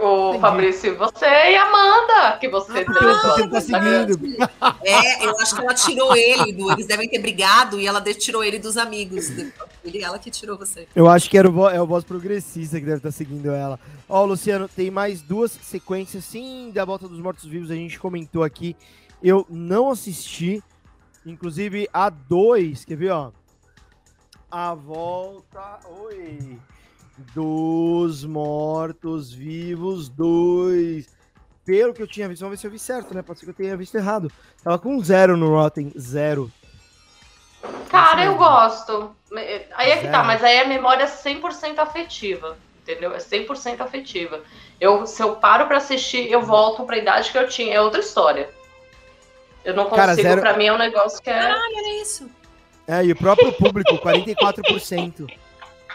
O 0.00 0.30
Entendi. 0.30 0.40
Fabrício, 0.40 0.98
você 0.98 1.24
e 1.24 1.56
a 1.56 1.64
Amanda, 1.64 2.36
que 2.38 2.48
você 2.48 2.84
Porque 2.84 3.04
você 3.04 3.48
tá 3.48 3.60
seguindo. 3.60 4.48
É, 4.82 5.24
eu 5.24 5.38
acho 5.38 5.54
que 5.54 5.60
ela 5.60 5.74
tirou 5.74 6.16
ele, 6.16 6.52
do, 6.52 6.72
eles 6.72 6.86
devem 6.86 7.08
ter 7.08 7.20
brigado 7.20 7.78
e 7.78 7.86
ela 7.86 8.00
tirou 8.14 8.42
ele 8.42 8.58
dos 8.58 8.76
amigos. 8.76 9.30
Ele, 9.84 10.02
ela 10.02 10.18
que 10.18 10.30
tirou 10.30 10.58
você. 10.58 10.88
Eu 10.96 11.08
acho 11.08 11.30
que 11.30 11.38
era 11.38 11.48
o, 11.48 11.68
é 11.68 11.80
o 11.80 11.86
boss 11.86 12.02
progressista 12.02 12.80
que 12.80 12.84
deve 12.84 12.96
estar 12.96 13.12
seguindo 13.12 13.52
ela. 13.52 13.78
Ó, 14.08 14.24
Luciano, 14.24 14.68
tem 14.68 14.90
mais 14.90 15.22
duas 15.22 15.52
sequências, 15.52 16.24
sim, 16.24 16.72
da 16.74 16.84
Volta 16.84 17.06
dos 17.06 17.20
Mortos-Vivos, 17.20 17.70
a 17.70 17.74
gente 17.74 18.00
comentou 18.00 18.42
aqui. 18.42 18.76
Eu 19.22 19.46
não 19.48 19.90
assisti, 19.90 20.62
inclusive 21.24 21.88
a 21.92 22.10
dois, 22.10 22.84
quer 22.84 22.96
ver, 22.96 23.10
ó? 23.10 23.30
A 24.50 24.74
Volta, 24.74 25.78
oi, 26.02 26.58
dos 27.34 28.24
Mortos-Vivos 28.24 30.08
2. 30.08 31.06
Pelo 31.64 31.92
que 31.92 32.02
eu 32.02 32.06
tinha 32.06 32.28
visto, 32.28 32.40
vamos 32.40 32.56
ver 32.56 32.60
se 32.60 32.66
eu 32.66 32.70
vi 32.70 32.78
certo, 32.78 33.14
né? 33.14 33.20
Pode 33.22 33.38
ser 33.40 33.44
que 33.46 33.50
eu 33.50 33.54
tenha 33.54 33.76
visto 33.76 33.94
errado. 33.96 34.30
Tava 34.62 34.78
com 34.78 34.98
zero 35.02 35.36
no 35.36 35.48
Rotten, 35.50 35.92
zero. 35.98 36.50
Cara, 37.90 38.24
eu 38.24 38.36
gosto. 38.36 39.14
Aí 39.74 39.90
é 39.90 39.96
que 39.98 40.06
tá, 40.06 40.12
Zero. 40.12 40.26
mas 40.26 40.42
aí 40.44 40.56
é 40.58 40.66
memória 40.66 41.06
100% 41.06 41.78
afetiva, 41.78 42.56
entendeu? 42.82 43.12
É 43.14 43.18
100% 43.18 43.80
afetiva. 43.80 44.40
Eu, 44.80 45.06
se 45.06 45.22
eu 45.22 45.36
paro 45.36 45.66
pra 45.66 45.76
assistir, 45.78 46.30
eu 46.30 46.40
volto 46.40 46.84
pra 46.84 46.96
idade 46.96 47.30
que 47.30 47.36
eu 47.38 47.48
tinha. 47.48 47.74
É 47.74 47.80
outra 47.80 48.00
história. 48.00 48.48
Eu 49.64 49.74
não 49.74 49.84
consigo, 49.84 49.96
Cara, 49.96 50.14
zero- 50.14 50.40
pra 50.40 50.56
mim 50.56 50.66
é 50.66 50.72
um 50.72 50.78
negócio 50.78 51.20
que 51.20 51.28
é... 51.28 51.52
Olha 51.52 52.00
isso. 52.02 52.30
É, 52.86 53.04
e 53.04 53.12
o 53.12 53.16
próprio 53.16 53.52
público, 53.52 53.98
44%. 53.98 55.30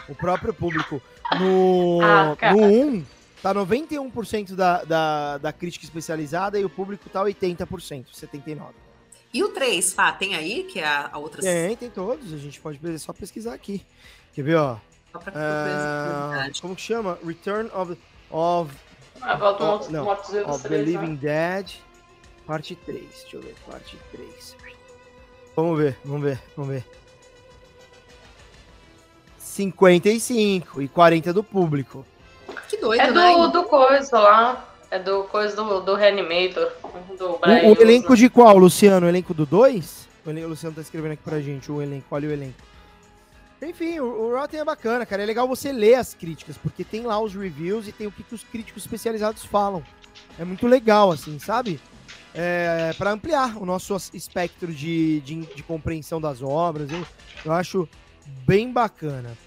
O 0.09 0.13
próprio 0.13 0.53
público. 0.53 1.01
No, 1.39 1.99
Ah, 2.01 2.35
no 2.53 2.63
1, 2.63 3.05
tá 3.41 3.53
91% 3.53 4.55
da, 4.55 4.83
da, 4.83 5.37
da 5.37 5.53
crítica 5.53 5.85
especializada 5.85 6.59
e 6.59 6.65
o 6.65 6.69
público 6.69 7.09
tá 7.09 7.21
80%, 7.23 8.05
79%. 8.13 8.59
E 9.33 9.43
o 9.43 9.49
3, 9.49 9.93
Fá, 9.93 10.11
tem 10.11 10.35
aí, 10.35 10.63
que 10.63 10.79
é 10.79 10.85
a, 10.85 11.09
a 11.11 11.17
outra. 11.17 11.41
Tem, 11.41 11.75
tem 11.75 11.89
todos, 11.89 12.31
a 12.31 12.37
gente 12.37 12.61
pode 12.61 12.79
é 12.87 12.97
só 12.99 13.11
pesquisar 13.11 13.53
aqui. 13.55 13.83
Quer 14.33 14.43
ver, 14.43 14.55
ó? 14.55 14.77
Só 15.11 15.19
pra 15.19 15.33
Ah, 15.35 16.49
como 16.61 16.75
que 16.75 16.81
chama? 16.81 17.17
Return 17.25 17.69
of, 17.73 17.97
of, 18.29 18.75
A 19.21 19.35
volta 19.35 19.77
dos 19.77 19.89
não, 19.89 20.07
of 20.07 20.63
the 20.63 20.77
né? 20.77 20.83
Living 20.83 21.15
Dead, 21.15 21.71
parte 22.45 22.75
3. 22.75 23.01
Deixa 23.01 23.37
eu 23.37 23.41
ver, 23.41 23.55
parte 23.67 23.97
3. 24.11 24.55
Vamos 25.55 25.79
ver, 25.79 25.97
vamos 26.05 26.21
ver, 26.23 26.39
vamos 26.55 26.71
ver. 26.73 26.85
55 29.53 30.81
e 30.81 30.87
40 30.87 31.31
do 31.31 31.43
público. 31.43 32.05
Que 32.67 32.77
doido, 32.77 33.01
É 33.01 33.11
né? 33.11 33.33
do, 33.35 33.47
do 33.49 33.63
coisa 33.63 34.19
lá. 34.19 34.69
É 34.89 34.99
do 34.99 35.23
coisa 35.25 35.55
do, 35.55 35.81
do 35.81 35.95
Reanimator. 35.95 36.71
Do 37.17 37.31
O, 37.31 37.37
Brian 37.39 37.63
o 37.63 37.81
elenco 37.81 38.15
de 38.15 38.29
qual, 38.29 38.57
Luciano? 38.57 39.05
O 39.05 39.09
elenco 39.09 39.33
do 39.33 39.45
2? 39.45 40.07
O, 40.25 40.29
o 40.29 40.47
Luciano 40.47 40.75
tá 40.75 40.81
escrevendo 40.81 41.13
aqui 41.13 41.23
pra 41.23 41.39
gente 41.39 41.71
o 41.71 41.81
elenco. 41.81 42.05
Olha 42.11 42.29
o 42.29 42.31
elenco. 42.31 42.57
Enfim, 43.61 43.99
o, 43.99 44.05
o 44.05 44.35
Rotten 44.35 44.59
é 44.59 44.65
bacana, 44.65 45.05
cara. 45.05 45.23
É 45.23 45.25
legal 45.25 45.47
você 45.47 45.71
ler 45.71 45.95
as 45.95 46.13
críticas, 46.13 46.57
porque 46.57 46.83
tem 46.83 47.01
lá 47.01 47.19
os 47.19 47.33
reviews 47.33 47.87
e 47.87 47.91
tem 47.91 48.07
o 48.07 48.11
que, 48.11 48.23
que 48.23 48.35
os 48.35 48.43
críticos 48.43 48.83
especializados 48.83 49.45
falam. 49.45 49.83
É 50.37 50.43
muito 50.43 50.67
legal, 50.67 51.11
assim, 51.11 51.39
sabe? 51.39 51.79
É, 52.35 52.93
para 52.97 53.11
ampliar 53.11 53.57
o 53.57 53.65
nosso 53.65 53.95
espectro 54.13 54.73
de, 54.73 55.21
de, 55.21 55.41
de 55.41 55.63
compreensão 55.63 56.19
das 56.19 56.41
obras. 56.41 56.91
Eu, 56.91 57.05
eu 57.45 57.51
acho 57.53 57.87
bem 58.45 58.71
bacana. 58.71 59.37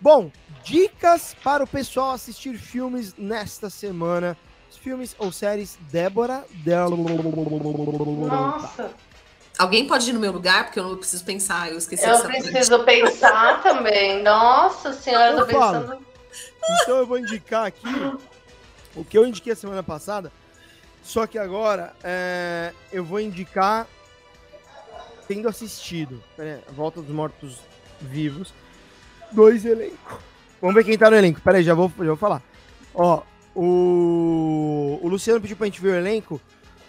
Bom, 0.00 0.30
dicas 0.64 1.34
para 1.42 1.64
o 1.64 1.66
pessoal 1.66 2.12
assistir 2.12 2.56
filmes 2.56 3.14
nesta 3.16 3.68
semana. 3.68 4.36
Filmes 4.80 5.14
ou 5.18 5.30
séries 5.30 5.78
Débora. 5.90 6.44
Nossa, 8.26 8.94
Alguém 9.58 9.86
pode 9.86 10.08
ir 10.08 10.14
no 10.14 10.20
meu 10.20 10.32
lugar, 10.32 10.64
porque 10.64 10.80
eu 10.80 10.84
não 10.84 10.96
preciso 10.96 11.22
pensar, 11.22 11.70
eu 11.70 11.76
esqueci 11.76 12.02
eu 12.02 12.12
dessa 12.12 12.22
parte. 12.26 12.44
preciso 12.44 12.82
pensar 12.82 13.62
também. 13.62 14.22
Nossa 14.22 14.94
senhora, 14.94 15.32
eu 15.32 15.46
tô 15.46 15.52
falo. 15.52 15.80
pensando. 15.80 16.06
Então 16.82 16.96
eu 16.96 17.06
vou 17.06 17.18
indicar 17.18 17.66
aqui 17.66 17.86
o 18.96 19.04
que 19.04 19.18
eu 19.18 19.26
indiquei 19.26 19.52
a 19.52 19.56
semana 19.56 19.82
passada. 19.82 20.32
Só 21.02 21.26
que 21.26 21.38
agora 21.38 21.94
é, 22.02 22.72
eu 22.90 23.04
vou 23.04 23.20
indicar 23.20 23.86
tendo 25.28 25.46
assistido. 25.46 26.22
A 26.66 26.72
Volta 26.72 27.02
dos 27.02 27.14
Mortos 27.14 27.58
Vivos. 28.00 28.52
Dois 29.32 29.64
elencos. 29.64 30.18
Vamos 30.60 30.74
ver 30.74 30.84
quem 30.84 30.98
tá 30.98 31.10
no 31.10 31.16
elenco. 31.16 31.40
Pera 31.40 31.58
aí, 31.58 31.64
já 31.64 31.74
vou, 31.74 31.90
já 31.98 32.04
vou 32.04 32.16
falar. 32.16 32.42
Ó, 32.94 33.22
o, 33.54 34.98
o 35.02 35.08
Luciano 35.08 35.40
pediu 35.40 35.56
pra 35.56 35.66
gente 35.66 35.80
ver 35.80 35.90
o 35.90 35.96
elenco. 35.96 36.40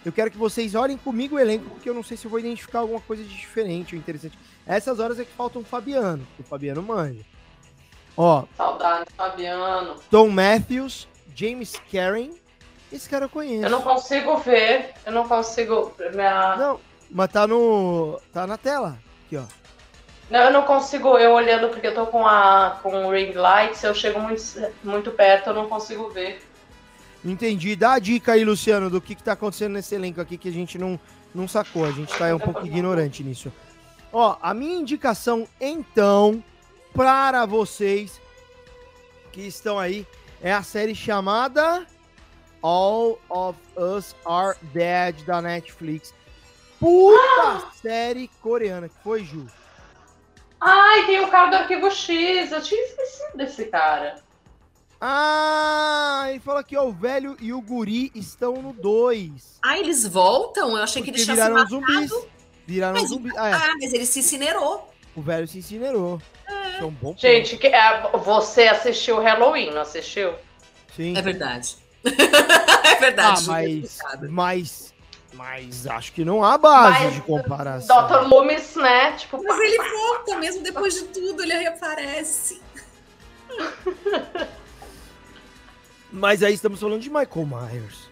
Eu 0.04 0.12
quero 0.12 0.30
que 0.30 0.36
vocês 0.36 0.74
olhem 0.74 0.96
comigo 0.96 1.36
o 1.36 1.38
elenco, 1.38 1.70
porque 1.70 1.88
eu 1.88 1.94
não 1.94 2.02
sei 2.02 2.16
se 2.16 2.24
eu 2.24 2.30
vou 2.30 2.40
identificar 2.40 2.80
alguma 2.80 3.00
coisa 3.00 3.22
de 3.22 3.28
diferente 3.28 3.94
ou 3.94 4.00
interessante. 4.00 4.36
Essas 4.66 4.98
horas 4.98 5.18
é 5.18 5.24
que 5.24 5.32
falta 5.32 5.58
um 5.58 5.64
Fabiano, 5.64 6.26
o 6.38 6.42
Fabiano 6.42 6.82
manja. 6.82 7.24
Ó, 8.16 8.44
Saudade, 8.56 9.10
Fabiano. 9.16 9.94
Tom 10.10 10.28
Matthews, 10.28 11.08
James 11.34 11.80
Karen. 11.90 12.30
Esse 12.92 13.08
cara 13.08 13.24
eu 13.24 13.28
conheço. 13.28 13.64
Eu 13.64 13.70
não 13.70 13.80
consigo 13.80 14.36
ver. 14.38 14.92
Eu 15.06 15.12
não 15.12 15.26
consigo. 15.26 15.94
Minha... 16.12 16.56
Não, 16.56 16.80
mas 17.10 17.32
tá 17.32 17.46
no. 17.46 18.20
tá 18.32 18.46
na 18.46 18.58
tela. 18.58 18.98
Aqui, 19.24 19.36
ó. 19.36 19.44
Não, 20.32 20.40
eu 20.40 20.50
não 20.50 20.62
consigo, 20.62 21.18
eu 21.18 21.32
olhando 21.32 21.68
porque 21.68 21.86
eu 21.86 21.94
tô 21.94 22.06
com 22.06 22.26
a 22.26 22.78
com 22.82 23.04
o 23.04 23.12
ring 23.12 23.32
light, 23.32 23.76
se 23.76 23.86
eu 23.86 23.94
chego 23.94 24.18
muito, 24.18 24.42
muito 24.82 25.10
perto, 25.10 25.50
eu 25.50 25.54
não 25.54 25.68
consigo 25.68 26.08
ver. 26.08 26.40
Entendi. 27.22 27.76
Dá 27.76 27.92
a 27.92 27.98
dica 27.98 28.32
aí, 28.32 28.42
Luciano, 28.42 28.88
do 28.88 28.98
que, 28.98 29.14
que 29.14 29.22
tá 29.22 29.32
acontecendo 29.32 29.74
nesse 29.74 29.94
elenco 29.94 30.22
aqui 30.22 30.38
que 30.38 30.48
a 30.48 30.52
gente 30.52 30.78
não, 30.78 30.98
não 31.34 31.46
sacou. 31.46 31.84
A 31.84 31.90
gente 31.90 32.16
tá 32.16 32.34
um 32.34 32.38
pouco 32.38 32.64
ignorante 32.64 33.22
nisso. 33.22 33.52
Ó, 34.10 34.38
a 34.40 34.54
minha 34.54 34.78
indicação, 34.78 35.46
então, 35.60 36.42
para 36.94 37.44
vocês 37.44 38.18
que 39.32 39.42
estão 39.42 39.78
aí, 39.78 40.06
é 40.40 40.50
a 40.50 40.62
série 40.62 40.94
chamada 40.94 41.86
All 42.62 43.20
of 43.28 43.58
Us 43.76 44.16
Are 44.24 44.56
Dead 44.72 45.26
da 45.26 45.42
Netflix. 45.42 46.14
Puta 46.80 47.66
série 47.82 48.30
coreana. 48.40 48.88
Que 48.88 48.96
foi, 49.04 49.24
Ju? 49.24 49.46
Ai, 50.64 51.06
tem 51.06 51.20
o 51.20 51.28
cara 51.28 51.50
do 51.50 51.56
Arquivo 51.56 51.90
X, 51.90 52.52
eu 52.52 52.62
tinha 52.62 52.80
esquecido 52.84 53.36
desse 53.36 53.64
cara. 53.64 54.16
Ah, 55.00 56.26
ele 56.30 56.38
fala 56.38 56.60
aqui, 56.60 56.76
ó, 56.76 56.84
o 56.86 56.92
velho 56.92 57.36
e 57.40 57.52
o 57.52 57.60
guri 57.60 58.12
estão 58.14 58.54
no 58.62 58.72
2. 58.72 59.58
Ah, 59.60 59.76
eles 59.76 60.06
voltam? 60.06 60.76
Eu 60.76 60.82
achei 60.84 61.02
que 61.02 61.10
Porque 61.10 61.22
eles 61.22 61.24
tinham 61.24 61.36
se 61.36 61.42
viraram 61.42 61.54
matado. 61.54 62.04
zumbis. 62.10 62.28
Viraram 62.64 63.00
Mas- 63.00 63.08
zumbis. 63.08 63.32
Ah, 63.36 63.48
é. 63.48 63.52
Ah, 63.52 63.74
mas 63.80 63.92
ele 63.92 64.06
se 64.06 64.20
incinerou. 64.20 64.92
O 65.16 65.20
velho 65.20 65.48
se 65.48 65.58
incinerou. 65.58 66.22
Isso 66.70 66.82
é 66.82 66.84
um 66.84 66.90
bom 66.90 67.14
Gente, 67.18 67.56
que, 67.56 67.66
é, 67.66 68.10
você 68.22 68.68
assistiu 68.68 69.20
Halloween, 69.20 69.72
não 69.72 69.82
assistiu? 69.82 70.34
Sim. 70.94 71.16
É 71.16 71.20
verdade. 71.22 71.76
é 72.06 72.10
Ah, 72.96 73.00
verdade. 73.00 73.46
mas, 73.48 73.70
Justificado. 73.80 74.30
mas, 74.30 74.91
mas 75.32 75.86
acho 75.86 76.12
que 76.12 76.24
não 76.24 76.44
há 76.44 76.58
base 76.58 77.04
Mas 77.04 77.14
de 77.14 77.20
comparação. 77.22 78.06
Dr. 78.06 78.28
Loomis, 78.28 78.76
né? 78.76 79.12
Tipo, 79.12 79.42
Mas 79.42 79.58
ele 79.58 79.78
volta, 79.78 80.38
mesmo 80.38 80.62
depois 80.62 80.94
de 80.94 81.04
tudo, 81.04 81.42
ele 81.42 81.54
reaparece. 81.54 82.60
Mas 86.10 86.42
aí 86.42 86.52
estamos 86.54 86.80
falando 86.80 87.00
de 87.00 87.08
Michael 87.08 87.46
Myers. 87.46 88.10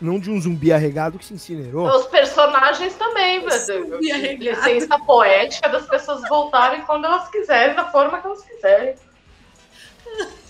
Não 0.00 0.18
de 0.18 0.30
um 0.30 0.40
zumbi 0.40 0.72
arregado 0.72 1.18
que 1.18 1.24
se 1.24 1.34
incinerou. 1.34 1.86
os 1.88 2.06
personagens 2.06 2.94
também, 2.94 3.40
meu 3.40 3.50
Zumbi 3.56 4.08
Deus. 4.08 4.12
arregado. 4.12 4.64
Licença 4.66 4.98
poética 4.98 5.68
das 5.68 5.86
pessoas 5.86 6.28
voltarem 6.28 6.80
quando 6.82 7.04
elas 7.04 7.28
quiserem, 7.28 7.76
da 7.76 7.88
forma 7.90 8.20
que 8.20 8.26
elas 8.26 8.42
quiserem. 8.42 8.96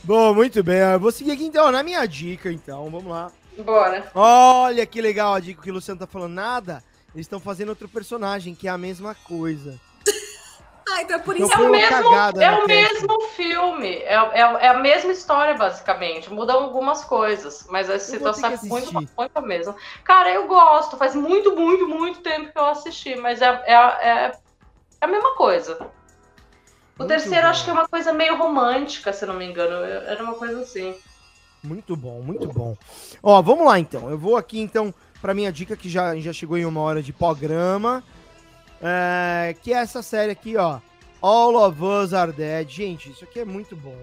Bom, 0.05 0.33
muito 0.33 0.63
bem. 0.65 0.79
Eu 0.79 0.99
vou 0.99 1.13
seguir 1.13 1.33
aqui 1.33 1.45
então 1.45 1.71
na 1.71 1.83
minha 1.83 2.07
dica, 2.07 2.51
então. 2.51 2.89
Vamos 2.89 3.13
lá. 3.13 3.31
Bora. 3.59 4.11
Olha 4.15 4.87
que 4.87 5.01
legal 5.01 5.35
a 5.35 5.41
dica 5.41 5.63
que 5.63 5.71
o 5.71 5.75
Luciano 5.75 6.01
tá 6.01 6.07
falando. 6.07 6.33
Nada. 6.33 6.83
Eles 7.15 7.27
estão 7.27 7.39
fazendo 7.39 7.69
outro 7.69 7.89
personagem, 7.89 8.55
que 8.55 8.67
é 8.67 8.71
a 8.71 8.79
mesma 8.79 9.15
coisa. 9.15 9.79
Ah, 10.91 11.03
então 11.03 11.17
é 11.17 11.19
por 11.19 11.35
Então 11.35 11.47
isso 11.47 11.55
É 11.55 11.57
foi 11.57 11.69
o 11.69 11.71
mesmo, 11.71 11.89
cagada 11.91 12.45
é 12.45 12.51
o 12.51 12.67
mesmo 12.67 13.21
filme, 13.35 13.89
é, 13.97 14.15
é, 14.15 14.41
é 14.41 14.69
a 14.69 14.79
mesma 14.79 15.13
história, 15.13 15.55
basicamente. 15.55 16.31
Mudam 16.31 16.65
algumas 16.65 17.05
coisas, 17.05 17.67
mas 17.71 17.89
a 17.89 17.99
situação 17.99 18.51
é 18.51 18.59
muito, 18.65 18.93
muito 18.93 19.11
a 19.35 19.41
mesma. 19.41 19.75
Cara, 20.05 20.31
eu 20.31 20.47
gosto, 20.47 20.97
faz 20.97 21.15
muito, 21.15 21.55
muito, 21.57 21.89
muito 21.89 22.21
tempo 22.21 22.53
que 22.53 22.59
eu 22.59 22.67
assisti, 22.67 23.15
mas 23.17 23.41
é, 23.41 23.63
é, 23.65 23.75
é, 23.75 24.33
é 25.01 25.05
a 25.05 25.07
mesma 25.07 25.35
coisa. 25.35 25.79
O 26.99 27.05
Muito 27.05 27.09
terceiro 27.09 27.43
bom. 27.45 27.49
acho 27.49 27.65
que 27.65 27.71
é 27.71 27.73
uma 27.73 27.89
coisa 27.89 28.13
meio 28.13 28.37
romântica, 28.37 29.13
se 29.13 29.25
não 29.25 29.35
me 29.35 29.47
engano. 29.47 29.83
Era 29.85 30.23
uma 30.23 30.35
coisa 30.35 30.61
assim. 30.61 30.95
Muito 31.63 31.95
bom, 31.95 32.21
muito 32.23 32.49
bom. 32.49 32.77
Ó, 33.23 33.41
vamos 33.41 33.67
lá 33.67 33.79
então. 33.79 34.11
Eu 34.11 34.19
vou 34.19 34.37
aqui 34.37 34.61
então 34.61 34.93
para 35.21 35.33
minha 35.33 35.53
dica 35.53 35.77
que 35.77 35.89
já, 35.89 36.17
já 36.17 36.33
chegou 36.33 36.59
em 36.59 36.65
uma 36.65 36.81
hora 36.81 37.01
de 37.01 37.13
programa, 37.13 38.03
é, 38.83 39.55
que 39.63 39.73
é 39.73 39.77
essa 39.77 40.03
série 40.03 40.33
aqui, 40.33 40.57
ó. 40.57 40.81
All 41.21 41.55
of 41.55 41.81
Us 41.81 42.13
Are 42.13 42.33
Dead. 42.33 42.69
Gente, 42.69 43.11
isso 43.11 43.23
aqui 43.23 43.39
é 43.39 43.45
muito 43.45 43.77
bom. 43.77 43.97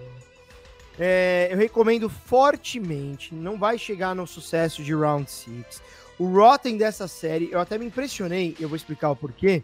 É, 0.98 1.48
eu 1.50 1.58
recomendo 1.58 2.08
fortemente. 2.08 3.34
Não 3.34 3.58
vai 3.58 3.76
chegar 3.76 4.14
no 4.14 4.26
sucesso 4.26 4.82
de 4.82 4.94
Round 4.94 5.30
6. 5.30 5.82
O 6.18 6.26
Rotten 6.26 6.78
dessa 6.78 7.06
série, 7.06 7.50
eu 7.52 7.60
até 7.60 7.76
me 7.76 7.84
impressionei. 7.84 8.56
Eu 8.58 8.68
vou 8.68 8.76
explicar 8.76 9.10
o 9.10 9.16
porquê. 9.16 9.62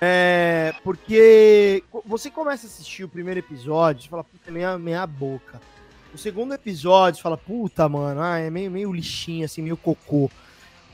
É, 0.00 0.74
porque 0.82 1.82
você 2.04 2.28
começa 2.30 2.66
a 2.66 2.68
assistir 2.68 3.04
o 3.04 3.08
primeiro 3.08 3.40
episódio, 3.40 4.02
você 4.02 4.08
fala, 4.08 4.24
puta, 4.24 4.50
meia, 4.50 4.76
meia 4.76 5.06
boca. 5.06 5.60
O 6.14 6.18
segundo 6.18 6.54
episódio, 6.54 7.20
fala, 7.20 7.36
puta, 7.36 7.88
mano, 7.88 8.22
ah, 8.22 8.38
é 8.38 8.48
meio, 8.48 8.70
meio 8.70 8.92
lixinho, 8.92 9.44
assim, 9.44 9.60
meio 9.60 9.76
cocô. 9.76 10.30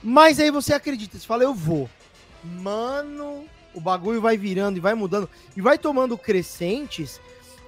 Mas 0.03 0.41
aí 0.41 0.51
você 0.51 0.73
acredita, 0.73 1.19
você 1.19 1.27
fala, 1.27 1.43
eu 1.43 1.53
vou. 1.53 1.91
Mano, 2.43 3.45
o 3.75 3.81
bagulho 3.81 4.19
vai 4.19 4.39
virando 4.39 4.79
e 4.79 4.81
vai 4.81 4.95
mudando. 4.95 5.29
E 5.55 5.61
vai 5.61 5.77
tomando 5.77 6.17
crescentes 6.17 7.21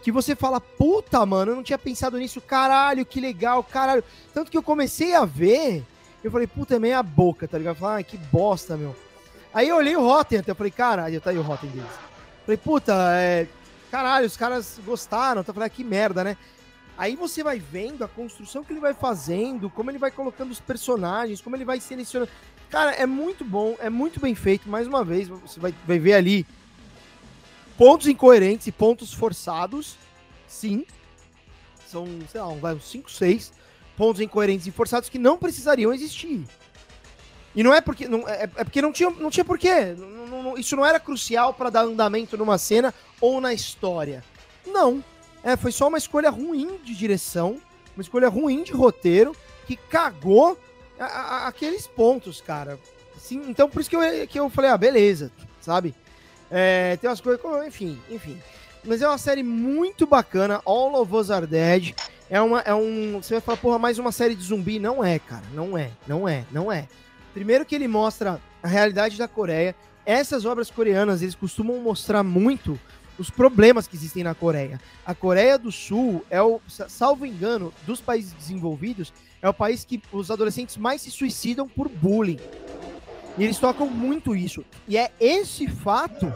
que 0.02 0.10
você 0.10 0.34
fala, 0.34 0.62
puta, 0.62 1.24
mano, 1.26 1.52
eu 1.52 1.56
não 1.56 1.62
tinha 1.62 1.76
pensado 1.76 2.18
nisso, 2.18 2.40
caralho, 2.40 3.04
que 3.04 3.20
legal, 3.20 3.62
caralho. 3.62 4.02
Tanto 4.32 4.50
que 4.50 4.56
eu 4.56 4.62
comecei 4.62 5.14
a 5.14 5.26
ver, 5.26 5.84
eu 6.24 6.30
falei, 6.30 6.46
puta, 6.46 6.76
é 6.76 6.78
meia 6.78 7.02
boca, 7.02 7.46
tá 7.46 7.58
ligado? 7.58 7.76
Eu 7.76 7.80
falei, 7.80 7.96
ai, 7.96 8.04
que 8.04 8.16
bosta, 8.16 8.78
meu. 8.78 8.96
Aí 9.52 9.68
eu 9.68 9.76
olhei 9.76 9.94
o 9.94 10.00
Rotten 10.00 10.38
até, 10.38 10.52
eu 10.52 10.56
falei, 10.56 10.72
caralho, 10.72 11.20
tá 11.20 11.28
aí 11.28 11.36
o 11.38 11.42
Rotten 11.42 11.68
deles. 11.68 11.90
Falei, 12.46 12.56
puta, 12.56 12.94
é. 13.14 13.46
Caralho, 13.90 14.26
os 14.26 14.38
caras 14.38 14.80
gostaram, 14.86 15.44
tá 15.44 15.52
falando, 15.52 15.66
ah, 15.66 15.70
que 15.70 15.84
merda, 15.84 16.24
né? 16.24 16.38
Aí 16.96 17.16
você 17.16 17.42
vai 17.42 17.58
vendo 17.58 18.04
a 18.04 18.08
construção 18.08 18.62
que 18.62 18.72
ele 18.72 18.80
vai 18.80 18.94
fazendo, 18.94 19.70
como 19.70 19.90
ele 19.90 19.98
vai 19.98 20.10
colocando 20.10 20.50
os 20.50 20.60
personagens, 20.60 21.40
como 21.40 21.56
ele 21.56 21.64
vai 21.64 21.80
selecionando. 21.80 22.30
Cara, 22.70 22.92
é 22.92 23.06
muito 23.06 23.44
bom, 23.44 23.76
é 23.78 23.90
muito 23.90 24.20
bem 24.20 24.34
feito. 24.34 24.68
Mais 24.68 24.86
uma 24.86 25.04
vez, 25.04 25.28
você 25.28 25.58
vai, 25.58 25.74
vai 25.86 25.98
ver 25.98 26.14
ali 26.14 26.46
pontos 27.76 28.06
incoerentes 28.06 28.66
e 28.66 28.72
pontos 28.72 29.12
forçados. 29.12 29.96
Sim. 30.46 30.84
São, 31.86 32.06
sei 32.30 32.40
lá, 32.40 32.48
uns 32.48 32.84
5, 32.90 33.10
6 33.10 33.52
pontos 33.96 34.20
incoerentes 34.20 34.66
e 34.66 34.70
forçados 34.70 35.08
que 35.08 35.18
não 35.18 35.36
precisariam 35.36 35.92
existir. 35.92 36.44
E 37.54 37.62
não 37.62 37.74
é 37.74 37.80
porque. 37.80 38.08
Não, 38.08 38.26
é, 38.26 38.44
é 38.44 38.64
porque 38.64 38.80
não 38.80 38.92
tinha, 38.92 39.10
não 39.10 39.30
tinha 39.30 39.44
porquê. 39.44 39.94
Não, 39.96 40.42
não- 40.42 40.58
isso 40.58 40.74
não 40.74 40.84
era 40.86 40.98
crucial 40.98 41.52
para 41.52 41.68
dar 41.70 41.82
andamento 41.82 42.36
numa 42.36 42.56
cena 42.56 42.94
ou 43.20 43.40
na 43.40 43.52
história. 43.52 44.24
Não. 44.66 45.04
É, 45.44 45.56
foi 45.56 45.72
só 45.72 45.88
uma 45.88 45.98
escolha 45.98 46.30
ruim 46.30 46.78
de 46.84 46.94
direção, 46.94 47.58
uma 47.96 48.02
escolha 48.02 48.28
ruim 48.28 48.62
de 48.62 48.72
roteiro, 48.72 49.34
que 49.66 49.76
cagou 49.76 50.58
a- 50.98 51.04
a- 51.04 51.46
aqueles 51.48 51.86
pontos, 51.86 52.40
cara. 52.40 52.78
Assim, 53.16 53.42
então, 53.48 53.68
por 53.68 53.80
isso 53.80 53.90
que 53.90 53.96
eu, 53.96 54.26
que 54.28 54.38
eu 54.40 54.48
falei, 54.50 54.70
ah, 54.70 54.76
beleza, 54.78 55.30
sabe? 55.60 55.94
É, 56.50 56.96
tem 56.96 57.08
umas 57.08 57.20
coisas, 57.20 57.40
enfim, 57.66 57.98
enfim. 58.10 58.38
Mas 58.84 59.00
é 59.00 59.08
uma 59.08 59.18
série 59.18 59.42
muito 59.42 60.06
bacana, 60.06 60.60
All 60.64 61.00
of 61.00 61.14
Us 61.14 61.30
Are 61.30 61.46
Dead. 61.46 61.94
É, 62.28 62.40
uma, 62.40 62.60
é 62.60 62.74
um. 62.74 63.20
Você 63.22 63.34
vai 63.34 63.40
falar, 63.40 63.58
porra, 63.58 63.78
mais 63.78 63.98
uma 63.98 64.10
série 64.10 64.34
de 64.34 64.42
zumbi? 64.42 64.78
Não 64.78 65.04
é, 65.04 65.18
cara. 65.18 65.44
Não 65.54 65.76
é, 65.78 65.90
não 66.06 66.28
é, 66.28 66.44
não 66.50 66.72
é. 66.72 66.88
Primeiro 67.32 67.64
que 67.64 67.74
ele 67.74 67.86
mostra 67.86 68.40
a 68.62 68.66
realidade 68.66 69.16
da 69.18 69.28
Coreia. 69.28 69.74
Essas 70.04 70.44
obras 70.44 70.70
coreanas, 70.70 71.22
eles 71.22 71.34
costumam 71.34 71.78
mostrar 71.78 72.22
muito 72.24 72.78
os 73.18 73.30
problemas 73.30 73.86
que 73.86 73.96
existem 73.96 74.24
na 74.24 74.34
Coreia. 74.34 74.80
A 75.04 75.14
Coreia 75.14 75.58
do 75.58 75.70
Sul 75.70 76.24
é 76.30 76.40
o, 76.42 76.60
sa- 76.68 76.88
salvo 76.88 77.26
engano, 77.26 77.72
dos 77.86 78.00
países 78.00 78.32
desenvolvidos, 78.32 79.12
é 79.40 79.48
o 79.48 79.54
país 79.54 79.84
que 79.84 80.02
os 80.12 80.30
adolescentes 80.30 80.76
mais 80.76 81.02
se 81.02 81.10
suicidam 81.10 81.68
por 81.68 81.88
bullying. 81.88 82.38
E 83.38 83.44
eles 83.44 83.58
tocam 83.58 83.88
muito 83.88 84.36
isso. 84.36 84.64
E 84.86 84.96
é 84.96 85.10
esse 85.18 85.66
fato, 85.66 86.32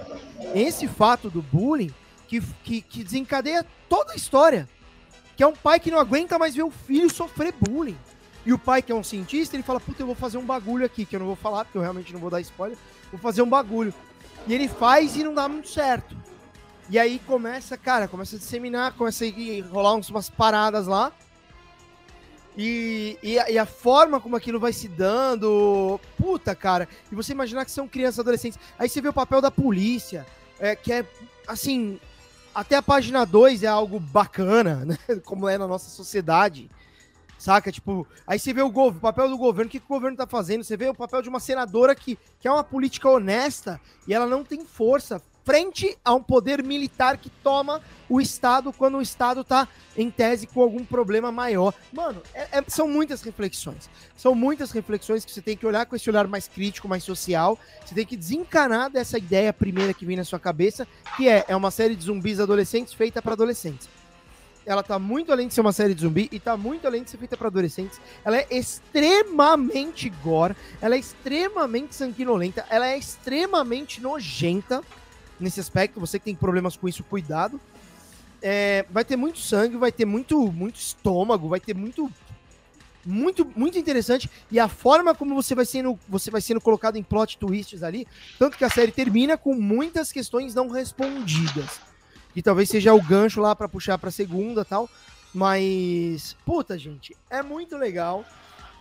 esse 0.55 0.89
fato 0.89 1.29
do 1.29 1.43
bullying, 1.43 1.93
que, 2.27 2.41
que, 2.65 2.81
que 2.81 3.05
desencadeia 3.05 3.65
toda 3.89 4.13
a 4.13 4.17
história. 4.17 4.69
Que 5.37 5.43
é 5.43 5.47
um 5.47 5.55
pai 5.55 5.79
que 5.79 5.91
não 5.91 5.99
aguenta 5.99 6.39
mais 6.39 6.55
ver 6.55 6.63
o 6.63 6.71
filho 6.71 7.13
sofrer 7.13 7.53
bullying. 7.61 7.97
E 8.47 8.53
o 8.53 8.59
pai, 8.59 8.81
que 8.81 8.91
é 8.91 8.95
um 8.95 9.03
cientista, 9.05 9.55
ele 9.57 9.63
fala: 9.63 9.79
Puta, 9.79 10.03
eu 10.03 10.07
vou 10.07 10.15
fazer 10.15 10.39
um 10.39 10.45
bagulho 10.45 10.87
aqui, 10.87 11.05
que 11.05 11.15
eu 11.15 11.21
não 11.21 11.27
vou 11.27 11.37
falar, 11.37 11.65
porque 11.65 11.77
eu 11.77 11.83
realmente 11.83 12.13
não 12.13 12.21
vou 12.21 12.31
dar 12.31 12.41
spoiler. 12.41 12.79
Vou 13.11 13.21
fazer 13.21 13.43
um 13.43 13.49
bagulho. 13.49 13.93
E 14.47 14.55
ele 14.55 14.67
faz 14.67 15.15
e 15.17 15.23
não 15.23 15.35
dá 15.35 15.47
muito 15.49 15.69
certo. 15.69 16.17
E 16.89 16.99
aí 16.99 17.19
começa, 17.19 17.77
cara, 17.77 18.07
começa 18.07 18.37
a 18.37 18.39
disseminar, 18.39 18.93
começa 18.95 19.25
a 19.25 19.69
rolar 19.73 19.95
uns- 19.95 20.09
umas 20.09 20.31
paradas 20.31 20.87
lá. 20.87 21.13
E, 22.57 23.19
e, 23.23 23.39
a, 23.39 23.51
e 23.51 23.59
a 23.59 23.67
forma 23.67 24.21
como 24.21 24.37
aquilo 24.37 24.59
vai 24.61 24.73
se 24.73 24.89
dando. 24.89 26.01
Puta, 26.17 26.55
cara. 26.55 26.89
E 27.11 27.15
você 27.15 27.33
imaginar 27.33 27.65
que 27.65 27.71
são 27.71 27.89
crianças 27.89 28.21
adolescentes. 28.21 28.59
Aí 28.79 28.89
você 28.89 29.01
vê 29.01 29.09
o 29.09 29.13
papel 29.13 29.41
da 29.41 29.51
polícia, 29.51 30.27
é, 30.59 30.75
que 30.75 30.93
é, 30.93 31.05
assim. 31.47 32.01
Até 32.55 32.77
a 32.77 32.83
página 32.83 33.27
2 33.27 33.65
é 33.65 33.67
algo 33.67 34.01
bacana, 34.01 34.83
né? 34.87 34.97
Como 35.25 35.47
é 35.47 35.59
na 35.59 35.67
nossa 35.67 35.91
sociedade. 35.91 36.71
Saca? 37.37 37.71
Tipo, 37.71 38.07
aí 38.27 38.39
você 38.39 38.55
vê 38.55 38.63
o, 38.63 38.69
o 38.69 38.95
papel 38.95 39.29
do 39.29 39.37
governo, 39.37 39.69
o 39.69 39.71
que, 39.71 39.79
que 39.79 39.85
o 39.85 39.95
governo 39.95 40.17
tá 40.17 40.27
fazendo? 40.27 40.65
Você 40.65 40.75
vê 40.75 40.89
o 40.89 40.95
papel 40.95 41.21
de 41.21 41.29
uma 41.29 41.39
senadora 41.41 41.95
que, 41.95 42.19
que 42.41 42.49
é 42.49 42.51
uma 42.51 42.65
política 42.65 43.11
honesta 43.11 43.79
e 44.09 44.15
ela 44.15 44.25
não 44.25 44.43
tem 44.43 44.65
força 44.65 45.21
frente 45.47 45.97
a 46.05 46.13
um 46.13 46.21
poder 46.21 46.61
militar 46.61 47.17
que 47.17 47.31
toma 47.31 47.81
o 48.09 48.21
Estado 48.21 48.73
quando 48.73 48.99
o 48.99 49.01
Estado 49.03 49.45
tá 49.45 49.69
em 49.97 50.11
tese 50.11 50.45
com 50.49 50.61
algum 50.61 50.85
problema 50.85 51.31
maior. 51.31 51.73
Mano, 51.93 52.21
é- 52.35 52.59
é- 52.59 52.65
são 52.67 52.89
muitas 52.89 53.23
reflexões. 53.23 53.89
São 54.17 54.35
muitas 54.35 54.73
reflexões 54.73 55.25
que 55.25 55.31
você 55.31 55.41
tem 55.41 55.57
que 55.57 55.65
olhar 55.65 55.87
com 55.87 55.95
esse 55.95 56.11
olhar 56.11 56.27
mais 56.27 56.49
crítico, 56.49 56.89
mais 56.89 57.05
social. 57.05 57.57
Você 57.85 57.95
tem 57.95 58.05
que 58.05 58.17
desencanar 58.17 58.91
dessa 58.91 59.19
ideia 59.19 59.53
primeira 59.53 59.95
que 59.95 60.05
vem 60.05 60.17
na 60.17 60.25
sua 60.25 60.41
cabeça, 60.41 60.87
que 61.17 61.29
é, 61.29 61.45
é 61.47 61.55
uma 61.55 61.71
série 61.71 61.95
de 61.95 62.03
zumbis 62.05 62.41
adolescentes 62.41 62.93
feita 62.93 63.23
para 63.23 63.35
adolescentes. 63.35 63.89
Ela 64.65 64.83
tá 64.83 64.99
muito 64.99 65.31
além 65.31 65.47
de 65.47 65.55
ser 65.55 65.61
uma 65.61 65.73
série 65.73 65.95
de 65.95 66.01
zumbi 66.03 66.29
e 66.33 66.41
tá 66.41 66.57
muito 66.57 66.89
além 66.89 67.05
de 67.05 67.11
ser 67.11 67.19
feita 67.19 67.37
para 67.37 67.47
adolescentes. 67.47 68.01
Ela 68.25 68.39
é 68.39 68.49
extremamente 68.51 70.09
gore, 70.25 70.57
ela 70.83 70.97
é 70.97 70.99
extremamente 70.99 71.95
sanguinolenta, 71.95 72.67
ela 72.69 72.89
é 72.89 72.99
extremamente 72.99 74.01
nojenta 74.01 74.83
nesse 75.39 75.61
aspecto. 75.61 76.01
Você 76.01 76.19
que 76.19 76.25
tem 76.25 76.35
problemas 76.35 76.77
com 76.77 76.89
isso, 76.89 77.05
cuidado. 77.05 77.61
É, 78.43 78.85
vai 78.91 79.05
ter 79.05 79.17
muito 79.17 79.39
sangue, 79.39 79.77
vai 79.77 79.91
ter 79.91 80.05
muito, 80.05 80.53
muito 80.53 80.77
estômago, 80.77 81.49
vai 81.49 81.59
ter 81.59 81.75
muito, 81.75 82.11
muito, 83.05 83.51
muito 83.57 83.79
interessante. 83.79 84.31
E 84.51 84.61
a 84.61 84.69
forma 84.69 85.15
como 85.15 85.35
você 85.35 85.55
vai 85.55 85.65
sendo, 85.65 85.99
você 86.09 86.31
vai 86.31 86.41
sendo 86.41 86.61
colocado 86.61 86.97
em 86.97 87.03
plot 87.03 87.39
twists 87.39 87.83
ali, 87.83 88.07
tanto 88.39 88.59
que 88.59 88.65
a 88.65 88.71
série 88.71 88.93
termina 88.93 89.37
com 89.37 89.55
muitas 89.55 90.13
questões 90.13 90.55
não 90.55 90.69
respondidas. 90.69 91.81
Que 92.35 92.43
talvez 92.43 92.69
seja 92.69 92.93
o 92.93 93.03
gancho 93.03 93.41
lá 93.41 93.57
pra 93.57 93.69
puxar 93.69 93.97
pra 93.97 94.11
segunda 94.11 94.65
tal. 94.65 94.89
Mas, 95.33 96.37
puta, 96.45 96.79
gente, 96.79 97.17
é 97.29 97.43
muito 97.43 97.77
legal. 97.77 98.25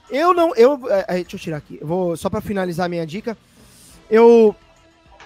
Eu 0.09 0.33
não. 0.33 0.55
Eu, 0.55 0.79
é, 0.89 1.05
é, 1.07 1.13
deixa 1.15 1.35
eu 1.35 1.39
tirar 1.39 1.57
aqui. 1.57 1.77
Eu 1.81 1.87
vou, 1.87 2.17
só 2.17 2.29
pra 2.29 2.41
finalizar 2.41 2.85
a 2.85 2.89
minha 2.89 3.05
dica. 3.05 3.37
Eu, 4.09 4.55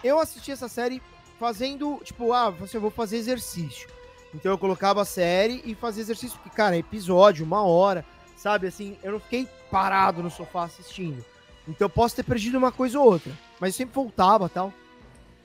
eu 0.04 0.20
assisti 0.20 0.52
essa 0.52 0.68
série 0.68 1.02
fazendo, 1.40 2.02
tipo, 2.04 2.34
ah, 2.34 2.50
você 2.50 2.78
vou 2.78 2.92
fazer 2.92 3.18
exercício. 3.18 3.88
Então 4.34 4.52
eu 4.52 4.58
colocava 4.58 5.02
a 5.02 5.06
série 5.06 5.62
e 5.66 5.74
fazia 5.74 6.04
exercício, 6.04 6.38
porque, 6.38 6.56
cara, 6.56 6.78
episódio, 6.78 7.46
uma 7.46 7.64
hora, 7.64 8.06
sabe? 8.36 8.68
Assim, 8.68 8.98
eu 9.02 9.14
não 9.14 9.20
fiquei 9.20 9.48
parado 9.72 10.22
no 10.22 10.30
sofá 10.30 10.66
assistindo. 10.66 11.24
Então 11.68 11.86
eu 11.86 11.90
posso 11.90 12.16
ter 12.16 12.24
perdido 12.24 12.58
uma 12.58 12.72
coisa 12.72 13.00
ou 13.00 13.06
outra, 13.06 13.32
mas 13.60 13.74
eu 13.74 13.78
sempre 13.78 13.96
voltava 13.96 14.50
tal. 14.50 14.74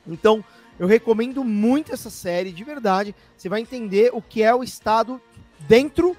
Então 0.07 0.45
eu 0.79 0.87
recomendo 0.87 1.45
muito 1.45 1.93
essa 1.93 2.11
série, 2.11 2.53
de 2.53 2.65
verdade. 2.65 3.15
Você 3.37 3.49
vai 3.49 3.61
entender 3.61 4.11
o 4.13 4.21
que 4.21 4.43
é 4.43 4.55
o 4.55 4.65
estado 4.65 5.21
dentro 5.61 6.17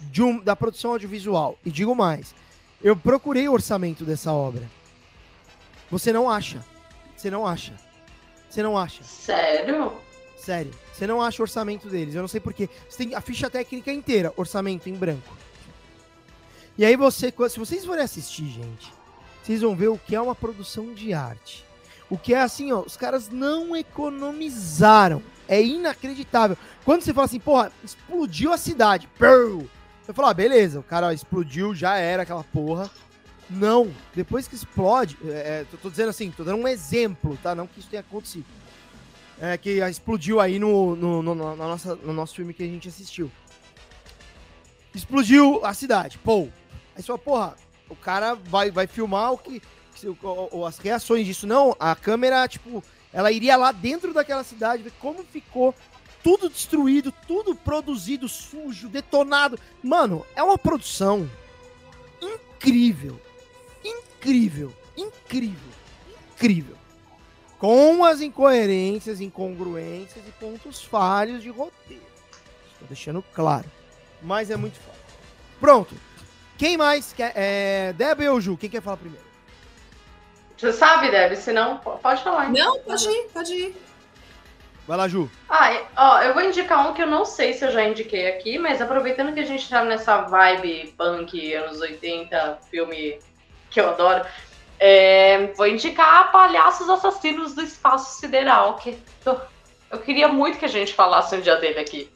de 0.00 0.22
um, 0.22 0.40
da 0.40 0.56
produção 0.56 0.92
audiovisual. 0.92 1.58
E 1.64 1.70
digo 1.70 1.94
mais, 1.94 2.34
eu 2.82 2.96
procurei 2.96 3.48
o 3.48 3.52
orçamento 3.52 4.04
dessa 4.04 4.32
obra. 4.32 4.68
Você 5.90 6.12
não 6.12 6.28
acha. 6.28 6.62
Você 7.16 7.30
não 7.30 7.46
acha. 7.46 7.85
Você 8.56 8.62
não 8.62 8.78
acha. 8.78 9.04
Sério? 9.04 9.92
Sério. 10.34 10.72
Você 10.90 11.06
não 11.06 11.20
acha 11.20 11.42
o 11.42 11.44
orçamento 11.44 11.90
deles. 11.90 12.14
Eu 12.14 12.22
não 12.22 12.28
sei 12.28 12.40
porquê. 12.40 12.70
Você 12.88 13.04
tem 13.04 13.14
a 13.14 13.20
ficha 13.20 13.50
técnica 13.50 13.92
inteira, 13.92 14.32
orçamento 14.34 14.88
em 14.88 14.94
branco. 14.94 15.36
E 16.78 16.82
aí 16.82 16.96
você, 16.96 17.30
se 17.50 17.58
vocês 17.58 17.84
forem 17.84 18.02
assistir, 18.02 18.46
gente, 18.46 18.90
vocês 19.42 19.60
vão 19.60 19.76
ver 19.76 19.88
o 19.88 19.98
que 19.98 20.16
é 20.16 20.20
uma 20.22 20.34
produção 20.34 20.94
de 20.94 21.12
arte. 21.12 21.66
O 22.08 22.16
que 22.16 22.32
é 22.32 22.40
assim, 22.40 22.72
ó, 22.72 22.80
os 22.80 22.96
caras 22.96 23.28
não 23.28 23.76
economizaram. 23.76 25.22
É 25.46 25.62
inacreditável. 25.62 26.56
Quando 26.82 27.02
você 27.02 27.12
fala 27.12 27.26
assim, 27.26 27.40
porra, 27.40 27.70
explodiu 27.84 28.54
a 28.54 28.56
cidade. 28.56 29.06
Pearl. 29.18 29.64
Você 30.02 30.14
fala, 30.14 30.30
ah, 30.30 30.34
beleza, 30.34 30.80
o 30.80 30.82
cara 30.82 31.12
explodiu, 31.12 31.74
já 31.74 31.98
era 31.98 32.22
aquela 32.22 32.44
porra. 32.44 32.90
Não, 33.48 33.94
depois 34.14 34.48
que 34.48 34.54
explode, 34.56 35.16
é, 35.24 35.60
é, 35.60 35.66
tô, 35.70 35.76
tô 35.76 35.90
dizendo 35.90 36.08
assim, 36.10 36.30
tô 36.32 36.42
dando 36.42 36.58
um 36.62 36.66
exemplo, 36.68 37.38
tá? 37.42 37.54
Não 37.54 37.66
que 37.66 37.78
isso 37.78 37.88
tenha 37.88 38.00
acontecido. 38.00 38.44
É 39.40 39.56
que 39.56 39.78
explodiu 39.88 40.40
aí 40.40 40.58
no, 40.58 40.96
no, 40.96 41.22
no, 41.22 41.34
no, 41.34 41.56
nossa, 41.56 41.94
no 41.94 42.12
nosso 42.12 42.34
filme 42.34 42.52
que 42.54 42.62
a 42.62 42.66
gente 42.66 42.88
assistiu. 42.88 43.30
Explodiu 44.94 45.64
a 45.64 45.74
cidade, 45.74 46.18
pô. 46.18 46.48
Aí 46.96 47.02
fala, 47.02 47.18
porra, 47.18 47.56
o 47.88 47.94
cara 47.94 48.34
vai, 48.34 48.70
vai 48.70 48.86
filmar 48.86 49.32
o 49.32 49.38
que. 49.38 49.62
o- 50.04 50.58
o- 50.58 50.66
as 50.66 50.78
reações 50.78 51.26
disso. 51.26 51.46
Não, 51.46 51.76
a 51.78 51.94
câmera, 51.94 52.48
tipo, 52.48 52.82
ela 53.12 53.30
iria 53.30 53.56
lá 53.56 53.72
dentro 53.72 54.12
daquela 54.14 54.42
cidade, 54.42 54.82
ver 54.82 54.92
como 54.98 55.22
ficou 55.22 55.74
tudo 56.22 56.48
destruído, 56.48 57.12
tudo 57.28 57.54
produzido, 57.54 58.28
sujo, 58.28 58.88
detonado. 58.88 59.58
Mano, 59.82 60.24
é 60.34 60.42
uma 60.42 60.58
produção 60.58 61.30
incrível. 62.20 63.20
Incrível. 64.26 64.72
Incrível. 64.96 65.70
Incrível. 66.34 66.76
Com 67.60 68.04
as 68.04 68.20
incoerências, 68.20 69.20
incongruências 69.20 70.26
e 70.26 70.32
pontos 70.32 70.82
falhos 70.82 71.42
de 71.42 71.48
roteiro. 71.48 72.02
Estou 72.72 72.88
deixando 72.88 73.24
claro. 73.32 73.70
Mas 74.20 74.50
é 74.50 74.56
muito 74.56 74.78
foda. 74.80 74.98
Pronto. 75.60 75.94
Quem 76.58 76.76
mais 76.76 77.12
quer? 77.12 77.32
É... 77.36 77.92
Débora 77.92 78.32
ou 78.32 78.40
Ju? 78.40 78.56
Quem 78.56 78.68
quer 78.68 78.82
falar 78.82 78.96
primeiro? 78.96 79.24
Você 80.56 80.72
sabe, 80.72 81.10
Deb? 81.10 81.36
Se 81.36 81.52
não, 81.52 81.78
pode 81.78 82.24
falar. 82.24 82.50
então. 82.50 82.64
Não, 82.64 82.80
pode 82.80 83.08
ir, 83.08 83.28
pode 83.32 83.52
ir. 83.52 83.76
Vai 84.86 84.96
lá, 84.96 85.06
Ju. 85.06 85.30
Ah, 85.48 85.82
ó, 85.96 86.22
eu 86.22 86.34
vou 86.34 86.42
indicar 86.42 86.88
um 86.88 86.94
que 86.94 87.02
eu 87.02 87.06
não 87.06 87.24
sei 87.24 87.52
se 87.52 87.64
eu 87.64 87.70
já 87.70 87.84
indiquei 87.84 88.28
aqui, 88.28 88.58
mas 88.58 88.80
aproveitando 88.80 89.34
que 89.34 89.40
a 89.40 89.46
gente 89.46 89.68
tá 89.68 89.84
nessa 89.84 90.22
vibe 90.22 90.94
punk, 90.96 91.54
anos 91.54 91.80
80, 91.80 92.58
filme 92.70 93.18
que 93.76 93.80
eu 93.80 93.90
adoro, 93.90 94.24
é, 94.80 95.52
vou 95.54 95.66
indicar 95.66 96.32
Palhaços 96.32 96.88
Assassinos 96.88 97.54
do 97.54 97.62
Espaço 97.62 98.18
Sideral, 98.18 98.76
que 98.76 98.98
eu, 99.24 99.38
eu 99.90 99.98
queria 99.98 100.28
muito 100.28 100.58
que 100.58 100.64
a 100.64 100.68
gente 100.68 100.94
falasse 100.94 101.36
um 101.36 101.40
dia 101.42 101.56
dele 101.56 101.78
aqui. 101.78 102.10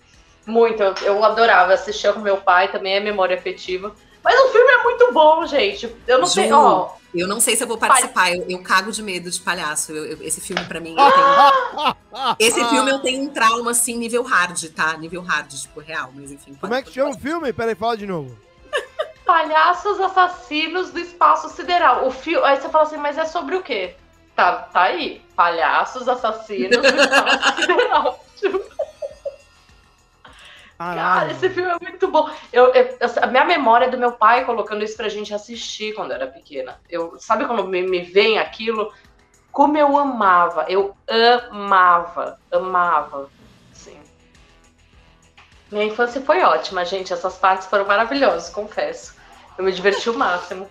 Muito, 0.46 0.82
eu, 0.82 0.94
eu 1.02 1.22
adorava 1.22 1.74
assistir 1.74 2.10
com 2.14 2.20
meu 2.20 2.38
pai, 2.38 2.68
também 2.72 2.94
é 2.94 3.00
memória 3.00 3.36
afetiva. 3.36 3.94
Mas 4.24 4.34
o 4.40 4.48
filme 4.48 4.70
é 4.70 4.82
muito 4.82 5.12
bom, 5.12 5.46
gente. 5.46 5.94
Eu 6.06 6.18
não 6.18 6.26
sei, 6.26 6.50
ó. 6.52 6.88
Eu 7.14 7.28
não 7.28 7.40
sei 7.40 7.56
se 7.56 7.62
eu 7.64 7.68
vou 7.68 7.76
participar, 7.76 8.32
eu, 8.34 8.46
eu 8.48 8.62
cago 8.62 8.90
de 8.90 9.02
medo 9.02 9.30
de 9.30 9.40
palhaço. 9.40 9.92
Eu- 9.92 10.06
eu- 10.12 10.22
esse 10.22 10.40
filme, 10.40 10.64
pra 10.64 10.80
mim, 10.80 10.94
eu 10.98 11.12
tenho- 11.12 11.96
esse 12.38 12.64
filme 12.70 12.90
eu 12.90 12.98
tenho 13.00 13.22
um 13.22 13.28
trauma, 13.28 13.70
assim, 13.72 13.98
nível 13.98 14.22
hard, 14.22 14.62
tá? 14.74 14.96
Nível 14.96 15.20
hard, 15.22 15.50
tipo, 15.52 15.80
real, 15.80 16.10
mas 16.14 16.30
enfim. 16.32 16.54
Como 16.58 16.72
é 16.74 16.80
que 16.82 16.90
chama 16.90 17.10
o 17.10 17.18
filme? 17.18 17.52
Peraí, 17.52 17.74
fala 17.74 17.96
de 17.98 18.06
novo. 18.06 18.36
Palhaços 19.30 20.00
Assassinos 20.00 20.90
do 20.90 20.98
Espaço 20.98 21.48
Sideral. 21.50 22.04
O 22.04 22.10
filme. 22.10 22.44
Aí 22.44 22.56
você 22.60 22.68
fala 22.68 22.82
assim, 22.82 22.96
mas 22.96 23.16
é 23.16 23.24
sobre 23.24 23.54
o 23.54 23.62
quê? 23.62 23.94
Tá, 24.34 24.52
tá 24.72 24.82
aí. 24.82 25.24
Palhaços 25.36 26.08
Assassinos 26.08 26.78
do 26.78 26.86
Espaço 27.00 27.54
Sideral. 27.62 28.24
Tipo, 28.36 28.58
Cara, 30.76 30.96
Caralho. 30.96 31.30
esse 31.30 31.48
filme 31.50 31.70
é 31.70 31.76
muito 31.80 32.08
bom. 32.08 32.28
Eu, 32.52 32.72
eu- 32.74 32.98
a 33.22 33.26
minha 33.28 33.44
memória 33.44 33.84
é 33.86 33.90
do 33.90 33.98
meu 33.98 34.10
pai 34.12 34.44
colocando 34.44 34.82
isso 34.82 34.96
pra 34.96 35.08
gente 35.08 35.32
assistir 35.32 35.94
quando 35.94 36.10
eu 36.10 36.16
era 36.16 36.26
pequena. 36.26 36.80
Eu, 36.88 37.16
sabe 37.20 37.44
quando 37.46 37.62
me, 37.68 37.82
me 37.82 38.00
vem 38.00 38.36
aquilo? 38.38 38.92
Como 39.52 39.78
eu 39.78 39.96
amava. 39.96 40.64
Eu 40.68 40.96
amava. 41.50 42.36
Amava. 42.50 43.30
Sim. 43.74 44.00
Minha 45.70 45.84
infância 45.84 46.20
foi 46.20 46.40
ótima, 46.42 46.84
gente. 46.84 47.12
Essas 47.12 47.36
partes 47.36 47.68
foram 47.68 47.84
maravilhosas, 47.86 48.48
confesso. 48.48 49.19
Eu 49.60 49.64
me 49.64 49.72
diverti 49.72 50.08
o 50.08 50.14
máximo. 50.14 50.66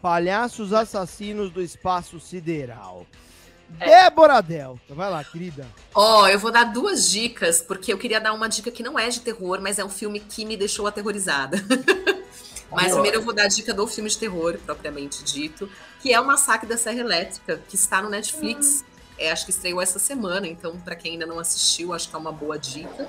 Palhaços 0.00 0.72
Assassinos 0.72 1.50
do 1.50 1.60
Espaço 1.60 2.18
Sideral. 2.18 3.06
É. 3.78 4.04
Débora 4.04 4.40
Delta. 4.40 4.94
Vai 4.94 5.10
lá, 5.10 5.22
querida. 5.22 5.66
Ó, 5.94 6.26
eu 6.26 6.38
vou 6.38 6.50
dar 6.50 6.64
duas 6.64 7.10
dicas, 7.10 7.60
porque 7.60 7.92
eu 7.92 7.98
queria 7.98 8.18
dar 8.18 8.32
uma 8.32 8.48
dica 8.48 8.70
que 8.70 8.82
não 8.82 8.98
é 8.98 9.10
de 9.10 9.20
terror, 9.20 9.60
mas 9.60 9.78
é 9.78 9.84
um 9.84 9.90
filme 9.90 10.18
que 10.18 10.46
me 10.46 10.56
deixou 10.56 10.86
aterrorizada. 10.86 11.58
mas 12.72 12.90
primeiro 12.90 13.18
eu 13.18 13.22
vou 13.22 13.34
dar 13.34 13.44
a 13.44 13.48
dica 13.48 13.74
do 13.74 13.86
filme 13.86 14.08
de 14.08 14.16
terror, 14.16 14.58
propriamente 14.64 15.22
dito, 15.22 15.68
que 16.00 16.10
é 16.10 16.18
o 16.18 16.26
Massacre 16.26 16.66
da 16.66 16.78
Serra 16.78 17.00
Elétrica, 17.00 17.60
que 17.68 17.74
está 17.74 18.00
no 18.00 18.08
Netflix. 18.08 18.82
É, 19.18 19.30
acho 19.30 19.44
que 19.44 19.50
estreou 19.50 19.82
essa 19.82 19.98
semana, 19.98 20.48
então, 20.48 20.80
para 20.80 20.96
quem 20.96 21.12
ainda 21.12 21.26
não 21.26 21.38
assistiu, 21.38 21.92
acho 21.92 22.08
que 22.08 22.16
é 22.16 22.18
uma 22.18 22.32
boa 22.32 22.58
dica. 22.58 23.06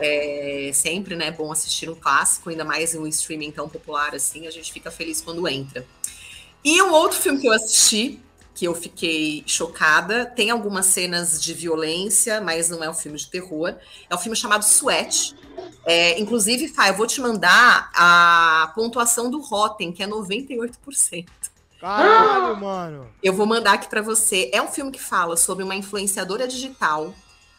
É 0.00 0.70
sempre, 0.74 1.16
né, 1.16 1.30
bom 1.30 1.50
assistir 1.50 1.88
um 1.88 1.94
clássico, 1.94 2.50
ainda 2.50 2.64
mais 2.64 2.94
em 2.94 2.98
um 2.98 3.06
streaming 3.06 3.50
tão 3.50 3.68
popular 3.68 4.14
assim, 4.14 4.46
a 4.46 4.50
gente 4.50 4.72
fica 4.72 4.90
feliz 4.90 5.20
quando 5.22 5.48
entra. 5.48 5.86
E 6.62 6.82
um 6.82 6.92
outro 6.92 7.18
filme 7.18 7.40
que 7.40 7.46
eu 7.46 7.52
assisti, 7.52 8.20
que 8.56 8.66
eu 8.66 8.74
fiquei 8.74 9.44
chocada. 9.46 10.24
Tem 10.24 10.50
algumas 10.50 10.86
cenas 10.86 11.40
de 11.40 11.52
violência, 11.52 12.40
mas 12.40 12.70
não 12.70 12.82
é 12.82 12.88
um 12.88 12.94
filme 12.94 13.18
de 13.18 13.28
terror. 13.30 13.76
É 14.08 14.14
um 14.14 14.18
filme 14.18 14.34
chamado 14.34 14.62
Sweat. 14.62 15.36
É, 15.84 16.18
inclusive, 16.18 16.66
Fá, 16.68 16.88
eu 16.88 16.94
vou 16.94 17.06
te 17.06 17.20
mandar 17.20 17.90
a 17.94 18.72
pontuação 18.74 19.30
do 19.30 19.40
Rotten, 19.40 19.92
que 19.92 20.02
é 20.02 20.08
98%. 20.08 21.26
Caralho, 21.78 22.56
mano. 22.56 23.06
Eu 23.22 23.34
vou 23.34 23.46
mandar 23.46 23.74
aqui 23.74 23.88
pra 23.88 24.00
você. 24.00 24.50
É 24.52 24.60
um 24.60 24.68
filme 24.68 24.90
que 24.90 25.00
fala 25.00 25.36
sobre 25.36 25.62
uma 25.62 25.76
influenciadora 25.76 26.48
digital. 26.48 27.14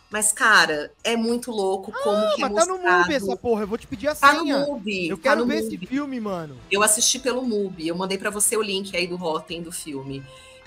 Mas, 0.10 0.32
cara, 0.32 0.92
é 1.04 1.18
muito 1.18 1.52
louco 1.52 1.92
como 2.04 2.36
que 2.36 2.42
é 2.44 2.48
Mas 2.50 2.54
tá 2.54 2.66
no 2.66 2.74
mostrado. 2.78 3.00
MUBI 3.02 3.14
essa 3.16 3.36
porra. 3.36 3.64
Eu 3.64 3.68
vou 3.68 3.78
te 3.78 3.86
pedir 3.88 4.08
a 4.08 4.16
Tá 4.16 4.34
no 4.34 4.40
senha. 4.42 4.60
MUBI. 4.66 5.10
Eu 5.10 5.18
tá 5.18 5.24
quero 5.24 5.42
no 5.42 5.48
ver 5.48 5.62
MUBI. 5.64 5.76
esse 5.76 5.86
filme, 5.86 6.20
mano. 6.20 6.58
Eu 6.72 6.82
assisti 6.82 7.20
pelo 7.20 7.42
MUBI. 7.42 7.90
Eu 7.90 7.96
mandei 7.96 8.18
pra 8.18 8.30
você 8.30 8.56
o 8.56 8.62
link 8.62 8.96
aí 8.96 9.06
do 9.06 9.18
Rotten 9.18 9.62
do 9.62 9.72
filme. 9.72 10.24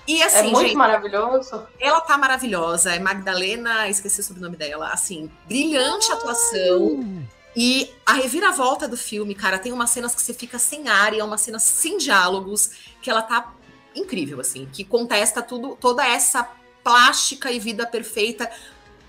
E 0.07 0.21
É 0.21 0.25
assim, 0.25 0.51
muito 0.51 0.61
gente, 0.67 0.75
maravilhoso. 0.75 1.63
ela 1.79 2.01
tá 2.01 2.17
maravilhosa. 2.17 2.93
É 2.93 2.99
Magdalena, 2.99 3.87
esqueci 3.89 4.19
o 4.21 4.23
sobrenome 4.23 4.57
dela. 4.57 4.89
Assim, 4.89 5.29
brilhante 5.47 6.11
atuação. 6.11 7.23
E 7.55 7.91
a 8.05 8.13
reviravolta 8.13 8.87
do 8.87 8.95
filme, 8.95 9.33
cara, 9.35 9.57
tem 9.59 9.71
umas 9.71 9.89
cenas 9.89 10.13
que 10.15 10.21
você 10.21 10.33
fica 10.33 10.57
sem 10.59 10.87
ar 10.87 11.13
e 11.13 11.19
é 11.19 11.23
uma 11.23 11.37
cena 11.37 11.59
sem 11.59 11.97
diálogos, 11.97 12.71
que 13.01 13.09
ela 13.09 13.21
tá 13.21 13.53
incrível, 13.93 14.39
assim, 14.39 14.69
que 14.71 14.85
contesta 14.85 15.41
tudo, 15.41 15.75
toda 15.75 16.05
essa 16.05 16.47
plástica 16.81 17.51
e 17.51 17.59
vida 17.59 17.85
perfeita 17.85 18.49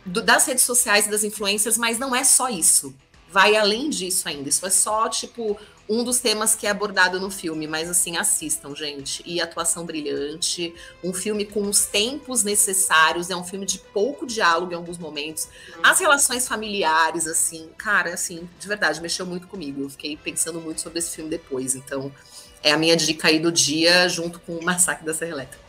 do- 0.05 0.23
das 0.23 0.47
redes 0.47 0.65
sociais 0.65 1.07
e 1.07 1.11
das 1.11 1.25
influencers, 1.25 1.77
mas 1.79 1.99
não 1.99 2.15
é 2.15 2.25
só 2.25 2.49
isso. 2.49 2.95
Vai 3.31 3.57
além 3.57 3.89
disso 3.89 4.29
ainda. 4.29 4.49
Isso 4.49 4.67
é 4.67 4.69
só, 4.71 5.09
tipo, 5.09 5.59
um 5.89 6.05
dos 6.05 6.19
temas 6.19 6.55
que 6.55 6.67
é 6.67 6.71
abordado 6.71 7.19
no 7.19 7.31
filme, 7.31 7.67
mas 7.67 7.89
assim, 7.89 8.19
assistam, 8.19 8.75
gente. 8.77 9.23
E 9.25 9.41
atuação 9.41 9.87
brilhante, 9.87 10.75
um 11.03 11.15
filme 11.15 11.47
com 11.47 11.63
os 11.63 11.87
tempos 11.87 12.43
necessários, 12.45 13.31
é 13.31 13.37
um 13.37 13.43
filme 13.43 13.65
de 13.65 13.79
pouco 13.79 14.27
diálogo 14.27 14.73
em 14.73 14.75
alguns 14.77 14.99
momentos. 14.99 15.49
As 15.83 15.99
relações 15.99 16.47
familiares, 16.47 17.27
assim, 17.27 17.71
cara, 17.79 18.13
assim, 18.13 18.47
de 18.61 18.69
verdade, 18.69 19.01
mexeu 19.01 19.25
muito 19.25 19.47
comigo. 19.49 19.83
Eu 19.83 19.89
fiquei 19.91 20.15
pensando 20.15 20.61
muito 20.61 20.83
sobre 20.83 20.99
esse 20.99 21.15
filme 21.17 21.31
depois. 21.31 21.75
Então, 21.75 22.13
é 22.63 22.71
a 22.71 22.77
minha 22.77 22.97
dica 22.99 23.29
aí 23.29 23.41
do 23.41 23.51
dia, 23.51 24.11
junto 24.11 24.39
com 24.41 24.57
o 24.57 24.63
Massacre 24.63 25.07
da 25.07 25.15
Serra 25.15 25.31
Elétrica. 25.33 25.63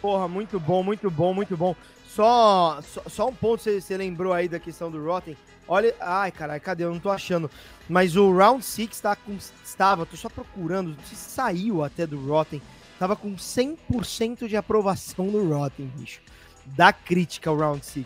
Porra, 0.00 0.26
muito 0.28 0.58
bom, 0.58 0.82
muito 0.82 1.10
bom, 1.10 1.34
muito 1.34 1.56
bom. 1.56 1.76
Só, 2.18 2.80
só, 2.82 3.02
só 3.08 3.28
um 3.28 3.32
ponto, 3.32 3.62
você, 3.62 3.80
você 3.80 3.96
lembrou 3.96 4.32
aí 4.32 4.48
da 4.48 4.58
questão 4.58 4.90
do 4.90 5.00
Rotten. 5.04 5.36
Olha, 5.68 5.94
ai, 6.00 6.32
caralho, 6.32 6.60
cadê? 6.60 6.82
Eu 6.82 6.90
não 6.92 6.98
tô 6.98 7.10
achando. 7.10 7.48
Mas 7.88 8.16
o 8.16 8.36
Round 8.36 8.64
6 8.64 8.98
tá 9.00 9.14
com, 9.14 9.36
estava, 9.64 10.04
tô 10.04 10.16
só 10.16 10.28
procurando, 10.28 10.96
se 11.04 11.14
saiu 11.14 11.84
até 11.84 12.08
do 12.08 12.18
Rotten. 12.26 12.60
Tava 12.98 13.14
com 13.14 13.36
100% 13.36 14.48
de 14.48 14.56
aprovação 14.56 15.26
no 15.26 15.54
Rotten, 15.56 15.86
bicho. 15.94 16.20
Da 16.66 16.92
crítica, 16.92 17.52
o 17.52 17.56
Round 17.56 17.86
6. 17.86 18.04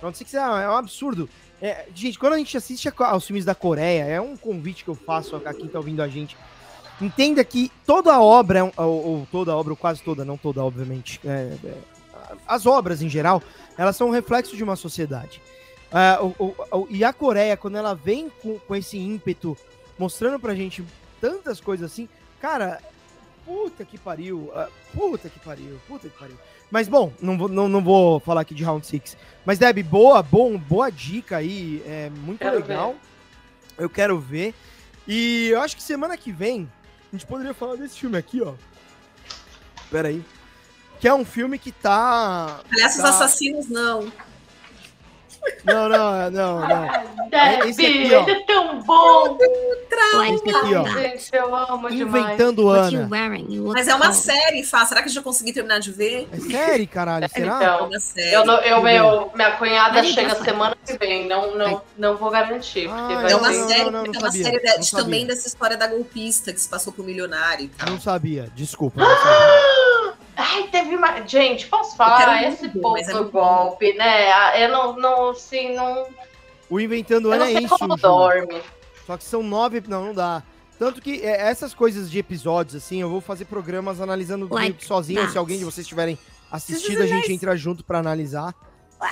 Round 0.00 0.16
6 0.16 0.32
é, 0.32 0.38
é 0.38 0.68
um 0.70 0.76
absurdo. 0.78 1.28
É, 1.60 1.84
gente, 1.94 2.18
quando 2.18 2.32
a 2.32 2.38
gente 2.38 2.56
assiste 2.56 2.88
a- 2.88 2.94
aos 3.00 3.26
filmes 3.26 3.44
da 3.44 3.54
Coreia, 3.54 4.04
é 4.04 4.18
um 4.18 4.34
convite 4.34 4.82
que 4.82 4.88
eu 4.88 4.94
faço 4.94 5.36
a 5.36 5.52
quem 5.52 5.68
tá 5.68 5.78
ouvindo 5.78 6.00
a 6.00 6.08
gente. 6.08 6.38
Entenda 7.02 7.44
que 7.44 7.70
toda 7.84 8.18
obra, 8.18 8.60
é 8.60 8.80
ou, 8.80 9.06
ou 9.06 9.28
toda 9.30 9.54
obra, 9.54 9.74
ou 9.74 9.76
quase 9.76 10.02
toda, 10.02 10.24
não 10.24 10.38
toda, 10.38 10.64
obviamente, 10.64 11.20
é, 11.22 11.54
é, 11.62 11.74
as 12.46 12.66
obras 12.66 13.02
em 13.02 13.08
geral, 13.08 13.42
elas 13.76 13.96
são 13.96 14.08
um 14.08 14.12
reflexo 14.12 14.56
de 14.56 14.62
uma 14.64 14.76
sociedade. 14.76 15.40
Ah, 15.90 16.18
o- 16.22 16.34
o- 16.38 16.78
o- 16.78 16.86
e 16.90 17.04
a 17.04 17.12
Coreia, 17.12 17.56
quando 17.56 17.76
ela 17.76 17.94
vem 17.94 18.30
com, 18.42 18.58
com 18.58 18.74
esse 18.76 18.98
ímpeto, 18.98 19.56
mostrando 19.98 20.38
pra 20.38 20.54
gente 20.54 20.82
tantas 21.20 21.60
coisas 21.60 21.90
assim, 21.92 22.08
cara, 22.40 22.80
puta 23.44 23.84
que 23.84 23.98
pariu, 23.98 24.50
ah, 24.54 24.68
puta 24.94 25.28
que 25.28 25.38
pariu, 25.38 25.78
puta 25.86 26.08
que 26.08 26.18
pariu. 26.18 26.36
Mas 26.70 26.88
bom, 26.88 27.12
não 27.20 27.36
vou, 27.36 27.48
não, 27.48 27.68
não 27.68 27.84
vou 27.84 28.18
falar 28.20 28.40
aqui 28.40 28.54
de 28.54 28.64
Round 28.64 28.86
6. 28.86 29.16
Mas 29.44 29.58
Deb, 29.58 29.82
boa, 29.82 30.22
bom, 30.22 30.56
boa 30.56 30.90
dica 30.90 31.36
aí, 31.36 31.82
é 31.86 32.08
muito 32.08 32.38
Quero 32.38 32.56
legal. 32.56 32.94
Eu 33.76 33.90
quero 33.90 34.18
ver. 34.18 34.54
E 35.06 35.48
eu 35.48 35.60
acho 35.60 35.76
que 35.76 35.82
semana 35.82 36.16
que 36.16 36.32
vem 36.32 36.70
a 37.12 37.16
gente 37.16 37.26
poderia 37.26 37.52
falar 37.52 37.76
desse 37.76 37.98
filme 37.98 38.16
aqui, 38.16 38.40
ó. 38.40 38.54
Pera 39.90 40.08
aí. 40.08 40.24
Que 41.02 41.08
é 41.08 41.12
um 41.12 41.24
filme 41.24 41.58
que 41.58 41.72
tá. 41.72 42.60
Aliás, 42.72 42.94
os 42.94 43.02
tá- 43.02 43.08
assassinos 43.08 43.68
não. 43.68 44.10
Não, 45.64 45.88
não, 45.88 46.30
não, 46.30 46.60
não. 46.60 47.28
Deve, 47.28 47.70
esse 47.70 47.84
aqui, 47.84 48.14
ó. 48.14 48.22
ele 48.22 48.30
é 48.30 48.46
tão 48.46 48.80
bom. 48.82 49.36
Esse 49.40 50.56
aqui, 50.56 50.74
ó. 50.76 50.84
Gente, 50.86 51.28
eu 51.32 51.56
amo 51.56 51.90
demais. 51.90 52.24
Inventando 52.24 52.62
you 52.62 52.68
Ana. 52.70 53.08
Mas 53.72 53.88
é 53.88 53.94
uma 53.96 54.12
série, 54.12 54.62
Fá. 54.62 54.86
Será 54.86 55.02
que 55.02 55.08
eu 55.08 55.12
já 55.12 55.20
consegui 55.20 55.52
terminar 55.52 55.80
de 55.80 55.90
ver? 55.90 56.28
É 56.30 56.38
série, 56.38 56.86
caralho, 56.86 57.28
será? 57.28 57.54
É 57.60 57.64
Então, 57.64 57.86
uma 57.88 57.98
série. 57.98 58.32
eu, 58.34 58.44
eu, 58.44 58.82
meu, 58.84 59.32
minha 59.34 59.50
cunhada 59.56 59.94
Mas 59.94 60.06
chega 60.12 60.36
semana 60.36 60.76
que 60.86 60.96
vem, 60.96 61.26
não, 61.26 61.56
não, 61.56 61.82
não 61.98 62.16
vou 62.16 62.30
garantir, 62.30 62.88
porque 62.88 63.12
Ah, 63.12 63.22
vai 63.22 63.32
É 63.32 63.36
uma 63.36 63.52
ser... 63.52 63.58
não, 63.58 63.68
série, 63.68 63.84
não, 63.84 63.90
não 63.90 63.98
é 64.04 64.08
uma 64.10 64.20
sabia, 64.20 64.44
série 64.44 64.78
de- 64.78 64.90
também 64.92 65.26
dessa 65.26 65.48
história 65.48 65.76
da 65.76 65.88
golpista 65.88 66.52
que 66.52 66.60
se 66.60 66.68
passou 66.68 66.92
pro 66.92 67.02
milionário 67.02 67.64
e 67.64 67.68
tal. 67.68 67.90
Não 67.90 68.00
sabia, 68.00 68.48
desculpa. 68.54 69.00
não 69.00 69.08
sabia. 69.08 69.82
Ai, 70.36 70.68
teve 70.68 70.96
mais. 70.96 71.30
Gente, 71.30 71.66
posso 71.66 71.96
falar? 71.96 72.42
Esse 72.48 72.66
é 72.66 72.68
do 72.68 72.80
muito 72.80 73.30
golpe, 73.30 73.92
né? 73.94 74.32
Ah, 74.32 74.58
Eu 74.58 74.70
não, 74.70 74.96
não, 74.96 75.30
assim, 75.30 75.74
não. 75.74 76.06
O 76.70 76.80
Inventando 76.80 77.30
Ana 77.30 77.50
é 77.50 77.60
isso, 77.62 77.86
dorme. 78.00 78.62
Só 79.06 79.16
que 79.16 79.24
são 79.24 79.42
nove. 79.42 79.82
Não, 79.86 80.06
não 80.06 80.14
dá. 80.14 80.42
Tanto 80.78 81.00
que 81.00 81.20
é, 81.22 81.48
essas 81.48 81.74
coisas 81.74 82.10
de 82.10 82.18
episódios, 82.18 82.74
assim, 82.74 83.00
eu 83.00 83.08
vou 83.08 83.20
fazer 83.20 83.44
programas 83.44 84.00
analisando 84.00 84.48
Like 84.50 84.84
sozinho. 84.84 85.28
Se 85.28 85.38
alguém 85.38 85.58
de 85.58 85.64
vocês 85.64 85.86
tiverem 85.86 86.18
assistido, 86.50 87.02
a 87.02 87.06
gente 87.06 87.32
entra 87.32 87.56
junto 87.56 87.84
pra 87.84 87.98
analisar. 87.98 88.54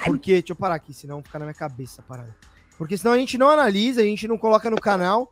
Porque, 0.04 0.32
deixa 0.32 0.52
eu 0.52 0.56
parar 0.56 0.76
aqui, 0.76 0.94
senão 0.94 1.22
fica 1.22 1.38
na 1.38 1.44
minha 1.44 1.54
cabeça 1.54 2.02
parada. 2.02 2.34
Porque 2.78 2.96
senão 2.96 3.12
a 3.12 3.18
gente 3.18 3.36
não 3.36 3.50
analisa, 3.50 4.00
a 4.00 4.04
gente 4.04 4.26
não 4.26 4.38
coloca 4.38 4.70
no 4.70 4.80
canal. 4.80 5.30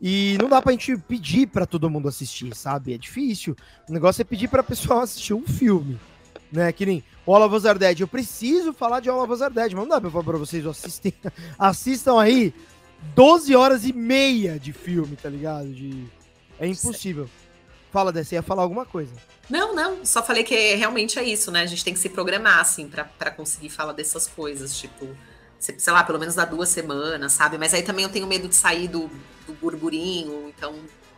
E 0.00 0.36
não 0.40 0.48
dá 0.48 0.60
pra 0.60 0.72
gente 0.72 0.96
pedir 0.96 1.46
pra 1.46 1.66
todo 1.66 1.88
mundo 1.88 2.08
assistir, 2.08 2.54
sabe? 2.54 2.94
É 2.94 2.98
difícil. 2.98 3.56
O 3.88 3.92
negócio 3.92 4.20
é 4.20 4.24
pedir 4.24 4.48
pra 4.48 4.62
pessoa 4.62 5.02
assistir 5.04 5.34
um 5.34 5.46
filme. 5.46 5.98
Né? 6.52 6.72
Que 6.72 6.86
nem 6.86 7.04
All 7.26 7.42
of 7.42 7.54
Us 7.54 7.64
Are 7.64 7.78
Dead. 7.78 8.00
Eu 8.00 8.08
preciso 8.08 8.72
falar 8.72 9.00
de 9.00 9.08
All 9.08 9.22
of 9.22 9.32
Us 9.32 9.42
Are 9.42 9.52
Dead, 9.52 9.72
mas 9.72 9.82
não 9.82 9.88
dá 9.88 10.00
pra 10.00 10.10
falar 10.10 10.24
pra 10.24 10.38
vocês 10.38 10.66
assistem, 10.66 11.14
assistam 11.58 12.20
aí 12.20 12.54
12 13.14 13.54
horas 13.54 13.84
e 13.84 13.92
meia 13.92 14.58
de 14.58 14.72
filme, 14.72 15.16
tá 15.16 15.28
ligado? 15.28 15.72
De... 15.72 16.04
É 16.58 16.66
impossível. 16.66 17.28
Fala, 17.90 18.12
você 18.12 18.34
ia 18.34 18.42
falar 18.42 18.62
alguma 18.62 18.84
coisa. 18.84 19.12
Não, 19.48 19.74
não, 19.74 20.04
só 20.04 20.22
falei 20.22 20.42
que 20.42 20.74
realmente 20.74 21.18
é 21.18 21.22
isso, 21.22 21.50
né? 21.50 21.62
A 21.62 21.66
gente 21.66 21.84
tem 21.84 21.94
que 21.94 22.00
se 22.00 22.08
programar, 22.08 22.58
assim, 22.58 22.88
pra, 22.88 23.04
pra 23.04 23.30
conseguir 23.30 23.68
falar 23.68 23.92
dessas 23.92 24.26
coisas, 24.26 24.76
tipo, 24.76 25.08
sei 25.78 25.92
lá, 25.92 26.04
pelo 26.04 26.18
menos 26.18 26.34
dá 26.34 26.44
duas 26.44 26.68
semanas, 26.68 27.32
sabe? 27.32 27.56
Mas 27.56 27.72
aí 27.72 27.82
também 27.82 28.04
eu 28.04 28.10
tenho 28.10 28.26
medo 28.26 28.48
de 28.48 28.54
sair 28.54 28.88
do, 28.88 29.10
do 29.46 29.54
burburinho, 29.54 30.48
então, 30.48 30.74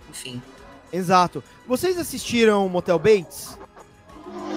enfim. 0.09 0.41
Exato. 0.93 1.43
Vocês 1.67 1.99
assistiram 1.99 2.69
Motel 2.69 2.99
Bates? 2.99 3.59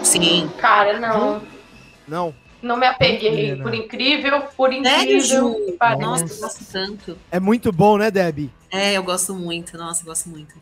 Sim. 0.03 0.49
Cara, 0.59 0.99
não. 0.99 1.41
Não. 2.07 2.35
Não 2.61 2.77
me 2.77 2.85
apeguei. 2.85 3.51
Pena. 3.51 3.63
Por 3.63 3.73
incrível, 3.73 4.41
por 4.55 4.69
Sério, 4.71 5.17
incrível. 5.17 5.21
Ju? 5.21 5.77
Nossa, 5.99 6.25
eu 6.25 6.39
gosto 6.39 6.65
tanto. 6.71 7.17
É 7.31 7.39
muito 7.39 7.71
bom, 7.71 7.97
né, 7.97 8.11
Debbie? 8.11 8.51
É, 8.69 8.93
eu 8.93 9.03
gosto 9.03 9.33
muito, 9.33 9.77
nossa, 9.77 10.01
eu 10.01 10.05
gosto 10.05 10.29
muito. 10.29 10.53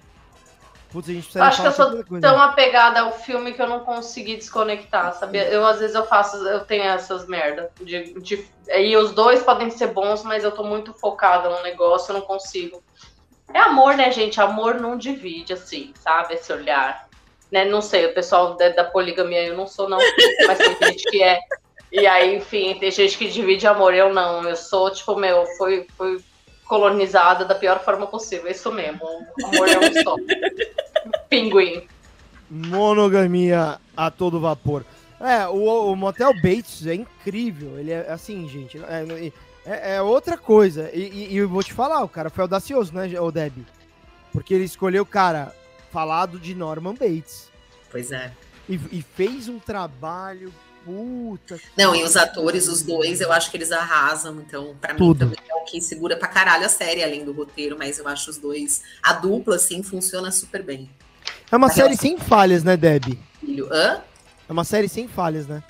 Putz, 0.90 1.10
a 1.10 1.14
gente 1.14 1.24
precisa 1.24 1.44
acho 1.44 1.62
que 1.62 1.68
eu 1.68 1.72
sou 1.72 2.04
coisa. 2.06 2.28
tão 2.28 2.42
apegada 2.42 3.02
ao 3.02 3.12
filme 3.12 3.54
que 3.54 3.62
eu 3.62 3.68
não 3.68 3.82
consegui 3.82 4.38
desconectar, 4.38 5.14
sabia? 5.14 5.46
Eu, 5.50 5.66
às 5.66 5.80
vezes, 5.80 5.96
eu 5.96 6.06
faço, 6.06 6.38
eu 6.48 6.62
tenho 6.62 6.84
essas 6.84 7.28
merda. 7.28 7.70
De, 7.82 8.14
de, 8.22 8.48
e 8.70 8.96
os 8.96 9.12
dois 9.12 9.44
podem 9.44 9.70
ser 9.70 9.88
bons, 9.88 10.24
mas 10.24 10.44
eu 10.44 10.52
tô 10.52 10.64
muito 10.64 10.94
focada 10.94 11.50
no 11.50 11.62
negócio, 11.62 12.12
eu 12.12 12.20
não 12.20 12.26
consigo. 12.26 12.82
É 13.54 13.60
amor, 13.60 13.96
né, 13.96 14.12
gente? 14.12 14.40
Amor 14.40 14.76
não 14.76 14.98
divide, 14.98 15.54
assim, 15.54 15.94
sabe? 16.00 16.36
Esse 16.36 16.54
olhar. 16.54 17.08
Né? 17.52 17.66
Não 17.66 17.82
sei, 17.82 18.06
o 18.06 18.14
pessoal 18.14 18.56
da, 18.56 18.70
da 18.70 18.84
poligamia 18.84 19.44
eu 19.44 19.58
não 19.58 19.68
sou, 19.68 19.90
não. 19.90 20.00
Mas 20.48 20.58
tem 20.58 20.90
gente 20.90 21.04
que 21.10 21.22
é. 21.22 21.40
E 21.92 22.06
aí, 22.06 22.36
enfim, 22.36 22.78
tem 22.78 22.92
gente 22.92 23.18
que 23.18 23.30
divide 23.30 23.66
amor, 23.66 23.94
eu 23.94 24.14
não. 24.14 24.48
Eu 24.48 24.56
sou, 24.56 24.92
tipo, 24.92 25.16
meu, 25.16 25.46
fui, 25.58 25.88
fui 25.98 26.22
colonizada 26.68 27.46
da 27.46 27.56
pior 27.56 27.84
forma 27.84 28.08
possível. 28.08 28.48
É 28.48 28.52
isso 28.52 28.72
mesmo. 28.72 29.00
O 29.04 29.46
amor 29.48 29.70
é 29.70 29.80
um 29.80 30.04
só. 30.04 30.16
Pinguim. 31.30 31.88
Monogamia 32.50 33.80
a 33.96 34.12
todo 34.12 34.40
vapor. 34.40 34.86
É, 35.20 35.48
o, 35.48 35.92
o 35.92 35.96
Motel 35.96 36.34
Bates 36.36 36.86
é 36.86 36.94
incrível. 36.96 37.78
Ele 37.80 37.92
é 37.92 38.10
assim, 38.12 38.48
gente. 38.48 38.78
É, 38.78 39.32
é- 39.66 39.96
é 39.96 40.02
outra 40.02 40.38
coisa. 40.38 40.90
E, 40.94 41.00
e- 41.02 41.34
e 41.34 41.38
eu 41.38 41.50
vou 41.50 41.64
te 41.64 41.74
falar, 41.74 42.04
o 42.04 42.10
cara 42.10 42.30
foi 42.30 42.44
audacioso, 42.44 42.94
né, 42.94 43.20
o 43.20 43.32
Deb? 43.32 43.66
Porque 44.32 44.54
ele 44.54 44.64
escolheu, 44.66 45.06
cara, 45.06 45.54
falado 45.92 46.40
de 46.40 46.54
Norman 46.54 46.94
Bates. 46.94 47.50
Pois 47.90 48.12
é. 48.12 48.32
E, 48.70 48.76
e 48.92 49.02
fez 49.02 49.48
um 49.50 49.60
trabalho. 49.60 50.54
Puta. 50.88 51.60
Não, 51.78 51.94
e 51.94 52.02
os 52.02 52.16
atores, 52.16 52.70
os 52.70 52.82
dois, 52.82 53.20
eu 53.20 53.30
acho 53.34 53.52
que 53.52 53.58
eles 53.58 53.74
arrasam. 53.74 54.40
Então, 54.40 54.74
pra 54.80 54.94
mim, 54.94 55.14
também 55.14 55.38
é 55.50 55.54
o 55.56 55.66
que 55.66 55.82
segura 55.82 56.16
pra 56.16 56.30
caralho 56.30 56.66
a 56.66 56.70
série, 56.70 57.04
além 57.04 57.26
do 57.26 57.34
roteiro. 57.34 57.76
Mas 57.78 58.00
eu 58.00 58.08
acho 58.08 58.30
os 58.30 58.38
dois. 58.38 58.82
A 59.04 59.12
dupla, 59.12 59.58
assim, 59.58 59.84
funciona 59.84 60.32
super 60.32 60.64
bem. 60.64 60.90
É 61.52 61.56
uma 61.58 61.68
série 61.70 61.94
eu- 61.94 61.98
sem 61.98 62.18
falhas, 62.18 62.64
né, 62.64 62.78
Deb? 62.78 63.20
Filho, 63.42 63.68
hã? 63.70 64.02
É 64.48 64.52
uma 64.54 64.64
série 64.64 64.88
sem 64.88 65.10
falhas, 65.10 65.46
né? 65.46 65.62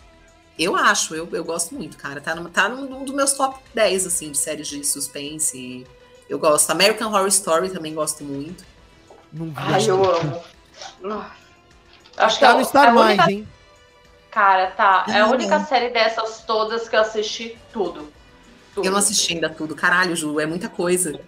Eu 0.60 0.76
acho, 0.76 1.15
eu, 1.15 1.27
eu 1.31 1.44
gosto 1.44 1.73
muito, 1.73 1.98
cara. 1.98 2.22
Tá, 2.22 2.35
num, 2.35 2.45
tá 2.49 2.69
num, 2.69 2.88
num 2.88 3.03
dos 3.03 3.14
meus 3.15 3.34
top 3.34 3.60
10, 3.73 4.06
assim, 4.06 4.31
de 4.31 4.38
séries 4.38 4.68
de 4.68 4.84
suspense. 4.85 5.85
Eu 6.30 6.38
gosto. 6.38 6.69
American 6.69 7.10
Horror 7.11 7.27
Story 7.27 7.69
também 7.72 7.94
gosto 7.95 8.23
muito. 8.23 8.64
Não 9.34 9.48
vi. 9.48 9.53
Ai, 9.56 9.89
eu 9.89 10.03
amo. 10.15 10.44
Nossa. 11.02 11.31
Acho 12.18 12.39
Tá 12.39 12.48
que 12.49 12.53
no 12.56 12.61
é 12.61 12.64
Star 12.64 12.88
a 12.89 12.91
única, 12.91 13.15
Mais, 13.18 13.30
hein? 13.30 13.48
Cara, 14.31 14.67
tá. 14.67 15.05
É 15.09 15.19
a 15.19 15.27
única 15.27 15.59
série 15.61 15.89
dessas 15.89 16.43
todas 16.45 16.87
que 16.87 16.95
eu 16.95 17.01
assisti 17.01 17.57
tudo. 17.71 18.11
Tudo. 18.75 18.85
Eu 18.85 18.91
não 18.91 18.99
assisti 18.99 19.33
ainda 19.33 19.49
tudo. 19.49 19.75
Caralho, 19.75 20.15
Ju, 20.15 20.39
é 20.39 20.45
muita 20.45 20.69
coisa. 20.69 21.19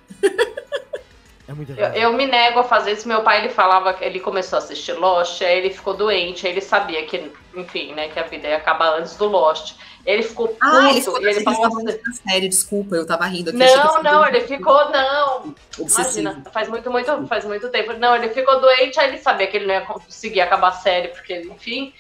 É 1.48 1.54
muita 1.54 1.74
Eu, 1.74 1.88
eu 1.94 2.14
me 2.14 2.28
nego 2.28 2.60
a 2.60 2.64
fazer 2.64 2.92
isso. 2.92 3.08
Meu 3.08 3.24
pai, 3.24 3.40
ele 3.40 3.50
falava 3.50 3.92
que 3.94 4.06
ele 4.06 4.20
começou 4.20 4.58
a 4.58 4.62
assistir 4.62 4.94
Lost, 4.94 5.42
aí 5.42 5.58
ele 5.58 5.72
ficou 5.72 5.96
doente, 5.96 6.46
aí 6.46 6.54
ele 6.54 6.62
sabia 6.62 7.04
que, 7.08 7.32
enfim, 7.56 7.94
né, 7.94 8.08
que 8.10 8.20
a 8.20 8.24
vida 8.24 8.48
ia 8.48 8.58
acabar 8.58 9.00
antes 9.00 9.16
do 9.16 9.26
Lost. 9.26 9.74
Ele 10.06 10.22
ficou 10.22 10.50
puto, 10.50 10.60
Ah, 10.62 10.92
ele 10.92 11.02
ficou 11.02 11.22
e 11.22 11.26
ele 11.26 11.44
falou 11.44 11.66
assim, 11.66 12.14
série, 12.28 12.48
desculpa, 12.48 12.96
eu 12.96 13.06
tava 13.06 13.26
rindo 13.26 13.50
aqui. 13.50 13.58
não, 13.58 13.98
eu 13.98 14.04
não, 14.04 14.28
ele 14.28 14.42
ficou, 14.42 14.92
não, 14.92 15.56
obsessivo. 15.80 16.20
Imagina, 16.20 16.52
faz 16.52 16.70
muito, 16.70 16.92
muito, 16.92 17.28
faz 17.28 17.46
muito 17.46 17.68
tempo. 17.70 17.94
Não, 17.94 18.16
ele 18.16 18.30
ficou 18.30 18.62
doente, 18.62 19.00
aí 19.00 19.10
ele 19.10 19.18
sabia 19.18 19.48
que 19.48 19.58
ele 19.58 19.66
não 19.66 19.74
ia 19.74 19.82
conseguir 19.82 20.42
acabar 20.42 20.70
a 20.70 20.74
série, 20.74 21.08
porque, 21.10 21.42
enfim. 21.42 21.94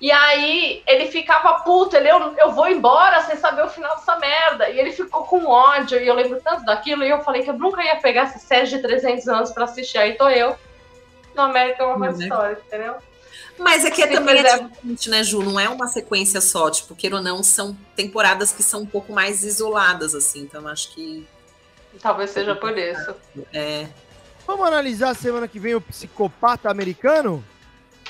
E 0.00 0.10
aí 0.10 0.82
ele 0.86 1.10
ficava 1.10 1.60
puto, 1.60 1.94
ele, 1.94 2.10
eu, 2.10 2.34
eu 2.38 2.52
vou 2.52 2.66
embora 2.68 3.22
sem 3.24 3.36
saber 3.36 3.62
o 3.64 3.68
final 3.68 3.94
dessa 3.96 4.16
merda. 4.18 4.70
E 4.70 4.78
ele 4.78 4.92
ficou 4.92 5.24
com 5.24 5.44
ódio, 5.46 6.00
e 6.00 6.06
eu 6.06 6.14
lembro 6.14 6.40
tanto 6.40 6.64
daquilo, 6.64 7.04
e 7.04 7.10
eu 7.10 7.20
falei 7.22 7.42
que 7.42 7.50
eu 7.50 7.58
nunca 7.58 7.84
ia 7.84 7.96
pegar 7.96 8.22
essa 8.22 8.38
série 8.38 8.66
de 8.66 8.78
300 8.80 9.28
anos 9.28 9.50
pra 9.50 9.64
assistir. 9.64 9.98
Aí 9.98 10.14
tô 10.14 10.28
eu, 10.30 10.56
no 11.34 11.42
American 11.42 11.90
Horror 11.90 12.14
Uhum. 12.14 12.20
Story, 12.22 12.56
entendeu? 12.66 12.94
Mas 13.58 13.84
é 13.84 13.90
que 13.90 14.00
Se 14.06 14.08
também 14.14 14.38
é 14.38 14.42
fizer- 14.42 14.68
diferente, 14.68 15.10
né, 15.10 15.22
Ju? 15.22 15.42
Não 15.42 15.60
é 15.60 15.68
uma 15.68 15.86
sequência 15.86 16.40
só, 16.40 16.70
tipo, 16.70 16.94
queira 16.96 17.16
ou 17.16 17.22
não, 17.22 17.42
são 17.42 17.76
temporadas 17.94 18.52
que 18.52 18.62
são 18.62 18.80
um 18.80 18.86
pouco 18.86 19.12
mais 19.12 19.44
isoladas, 19.44 20.14
assim. 20.14 20.40
Então 20.40 20.66
acho 20.66 20.92
que 20.94 21.28
Talvez 22.00 22.30
seja 22.30 22.54
por 22.56 22.76
isso. 22.78 23.14
é. 23.52 23.86
Vamos 24.46 24.66
analisar 24.66 25.14
semana 25.14 25.46
que 25.46 25.58
vem 25.60 25.74
o 25.74 25.80
psicopata 25.80 26.70
americano? 26.70 27.44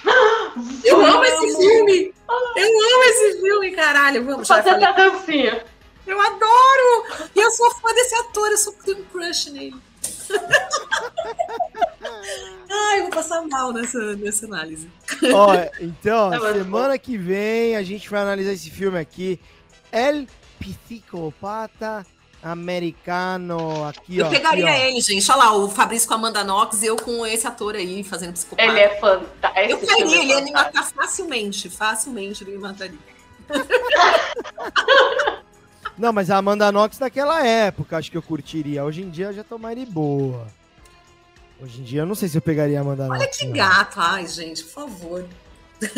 Eu 0.84 1.04
amo 1.04 1.24
esse 1.24 1.56
filme! 1.56 2.14
Eu 2.56 2.66
amo 2.66 3.04
esse 3.04 3.40
filme, 3.40 3.70
caralho. 3.72 4.24
Vamos, 4.24 4.48
Fazer 4.48 4.70
até 4.70 4.86
a 4.86 4.92
dancinha. 4.92 5.64
Eu 6.06 6.20
adoro! 6.20 7.28
E 7.34 7.40
eu 7.40 7.50
sou 7.50 7.70
fã 7.76 7.92
desse 7.94 8.14
ator, 8.16 8.50
eu 8.50 8.58
sou 8.58 8.74
um 8.88 9.04
crush 9.04 9.50
nele. 9.50 9.76
Ai, 12.70 12.98
eu 12.98 13.02
vou 13.02 13.10
passar 13.10 13.42
mal 13.42 13.72
nessa, 13.72 14.16
nessa 14.16 14.46
análise. 14.46 14.88
Ó, 15.32 15.54
então, 15.80 16.30
bom. 16.30 16.52
semana 16.52 16.98
que 16.98 17.16
vem 17.16 17.76
a 17.76 17.82
gente 17.82 18.08
vai 18.08 18.22
analisar 18.22 18.52
esse 18.52 18.70
filme 18.70 18.98
aqui. 18.98 19.40
El 19.92 20.26
Psicopata 20.58 22.06
Americano. 22.42 23.84
Aqui, 23.86 24.18
eu 24.18 24.26
ó. 24.26 24.30
pegaria 24.30 24.68
aqui, 24.70 24.80
ó. 24.80 24.84
ele, 24.86 25.00
gente. 25.00 25.30
Olha 25.30 25.38
lá, 25.44 25.56
o 25.56 25.68
Fabrício 25.68 26.08
com 26.08 26.14
a 26.14 26.16
Amanda 26.16 26.42
Knox 26.44 26.82
e 26.82 26.86
eu 26.86 26.96
com 26.96 27.26
esse 27.26 27.46
ator 27.46 27.74
aí 27.74 28.02
fazendo 28.02 28.32
psicopata. 28.32 28.68
Ele 28.68 28.80
é 28.80 28.98
fantástico. 29.00 29.60
Eu 29.70 29.76
Esse 29.78 29.86
filme 29.86 30.02
faria, 30.02 30.16
é 30.16 30.22
ele 30.22 30.32
ia 30.32 30.40
me 30.42 30.50
matar 30.52 30.84
facilmente, 30.90 31.68
facilmente 31.68 32.42
ele 32.44 32.52
me 32.52 32.58
mataria. 32.58 32.98
Não, 35.98 36.12
mas 36.12 36.30
a 36.30 36.36
Amanda 36.38 36.70
Knox 36.72 36.98
naquela 36.98 37.44
época 37.46 37.98
acho 37.98 38.10
que 38.10 38.16
eu 38.16 38.22
curtiria. 38.22 38.84
Hoje 38.84 39.02
em 39.02 39.10
dia 39.10 39.26
eu 39.26 39.32
já 39.34 39.44
tô 39.44 39.58
mais 39.58 39.76
de 39.78 39.84
boa. 39.84 40.46
Hoje 41.60 41.80
em 41.80 41.84
dia 41.84 42.00
eu 42.02 42.06
não 42.06 42.14
sei 42.14 42.26
se 42.28 42.38
eu 42.38 42.42
pegaria 42.42 42.78
a 42.78 42.80
Amanda 42.80 43.06
Olha 43.06 43.18
Knox. 43.24 43.36
que 43.36 43.44
não. 43.46 43.52
gato, 43.52 44.00
ai, 44.00 44.26
gente, 44.26 44.64
por 44.64 44.72
favor. 44.72 45.26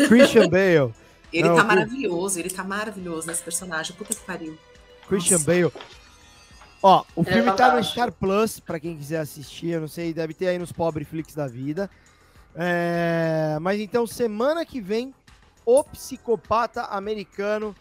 Christian 0.09 0.49
Bale. 0.49 0.93
Ele 1.31 1.47
Não, 1.47 1.55
tá 1.55 1.61
eu- 1.61 1.65
maravilhoso, 1.67 2.37
ele 2.39 2.49
tá 2.49 2.63
maravilhoso 2.65 3.27
nesse 3.27 3.41
personagem. 3.41 3.95
Puta 3.95 4.13
que 4.13 4.21
pariu. 4.21 4.57
Christian 5.07 5.37
Nossa. 5.37 5.49
Bale. 5.51 5.71
Ó, 6.85 7.05
o 7.15 7.21
é 7.21 7.23
filme 7.23 7.51
tá 7.53 7.73
no. 7.73 7.81
Star 7.81 8.11
Plus, 8.11 8.59
pra 8.59 8.77
quem 8.77 8.97
quiser 8.97 9.19
assistir. 9.19 9.69
Eu 9.69 9.81
não 9.81 9.87
sei, 9.87 10.13
deve 10.13 10.33
ter 10.33 10.49
aí 10.49 10.59
nos 10.59 10.73
pobre 10.73 11.05
flix 11.05 11.33
da 11.33 11.47
vida. 11.47 11.89
É, 12.53 13.57
mas 13.61 13.79
então, 13.79 14.05
semana 14.05 14.65
que 14.65 14.81
vem, 14.81 15.13
O 15.65 15.81
Psicopata 15.85 16.81
Americano. 16.83 17.73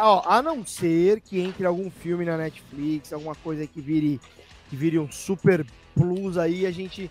Ó, 0.00 0.22
a 0.26 0.42
não 0.42 0.66
ser 0.66 1.20
que 1.20 1.40
entre 1.40 1.64
algum 1.64 1.88
filme 1.88 2.24
na 2.24 2.36
Netflix, 2.36 3.12
alguma 3.12 3.34
coisa 3.36 3.66
que 3.66 3.80
vire, 3.80 4.20
que 4.68 4.76
vire 4.76 4.98
um 4.98 5.10
super 5.10 5.64
plus 5.94 6.36
aí, 6.36 6.66
a 6.66 6.70
gente, 6.70 7.10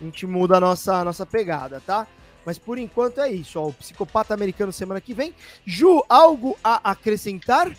a 0.00 0.04
gente 0.04 0.26
muda 0.26 0.56
a 0.56 0.60
nossa, 0.60 0.96
a 0.96 1.04
nossa 1.04 1.24
pegada, 1.24 1.80
tá? 1.84 2.06
Mas 2.44 2.58
por 2.58 2.76
enquanto 2.76 3.20
é 3.20 3.30
isso, 3.30 3.58
ó. 3.58 3.68
O 3.68 3.72
Psicopata 3.72 4.34
Americano 4.34 4.72
semana 4.72 5.00
que 5.00 5.14
vem. 5.14 5.32
Ju, 5.64 6.04
algo 6.08 6.56
a 6.62 6.90
acrescentar? 6.90 7.72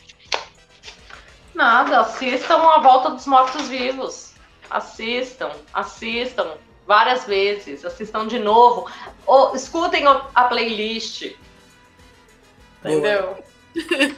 Nada, 1.54 2.00
assistam 2.02 2.58
a 2.58 2.80
Volta 2.80 3.12
dos 3.12 3.26
Mortos-Vivos. 3.28 4.32
Assistam, 4.70 5.52
assistam 5.74 6.54
várias 6.88 7.26
vezes, 7.26 7.86
assistam 7.86 8.28
de 8.28 8.40
novo. 8.40 8.90
Ou 9.26 9.56
escutem 9.56 10.06
a 10.08 10.44
playlist. 10.46 11.34
Entendeu? 12.84 13.38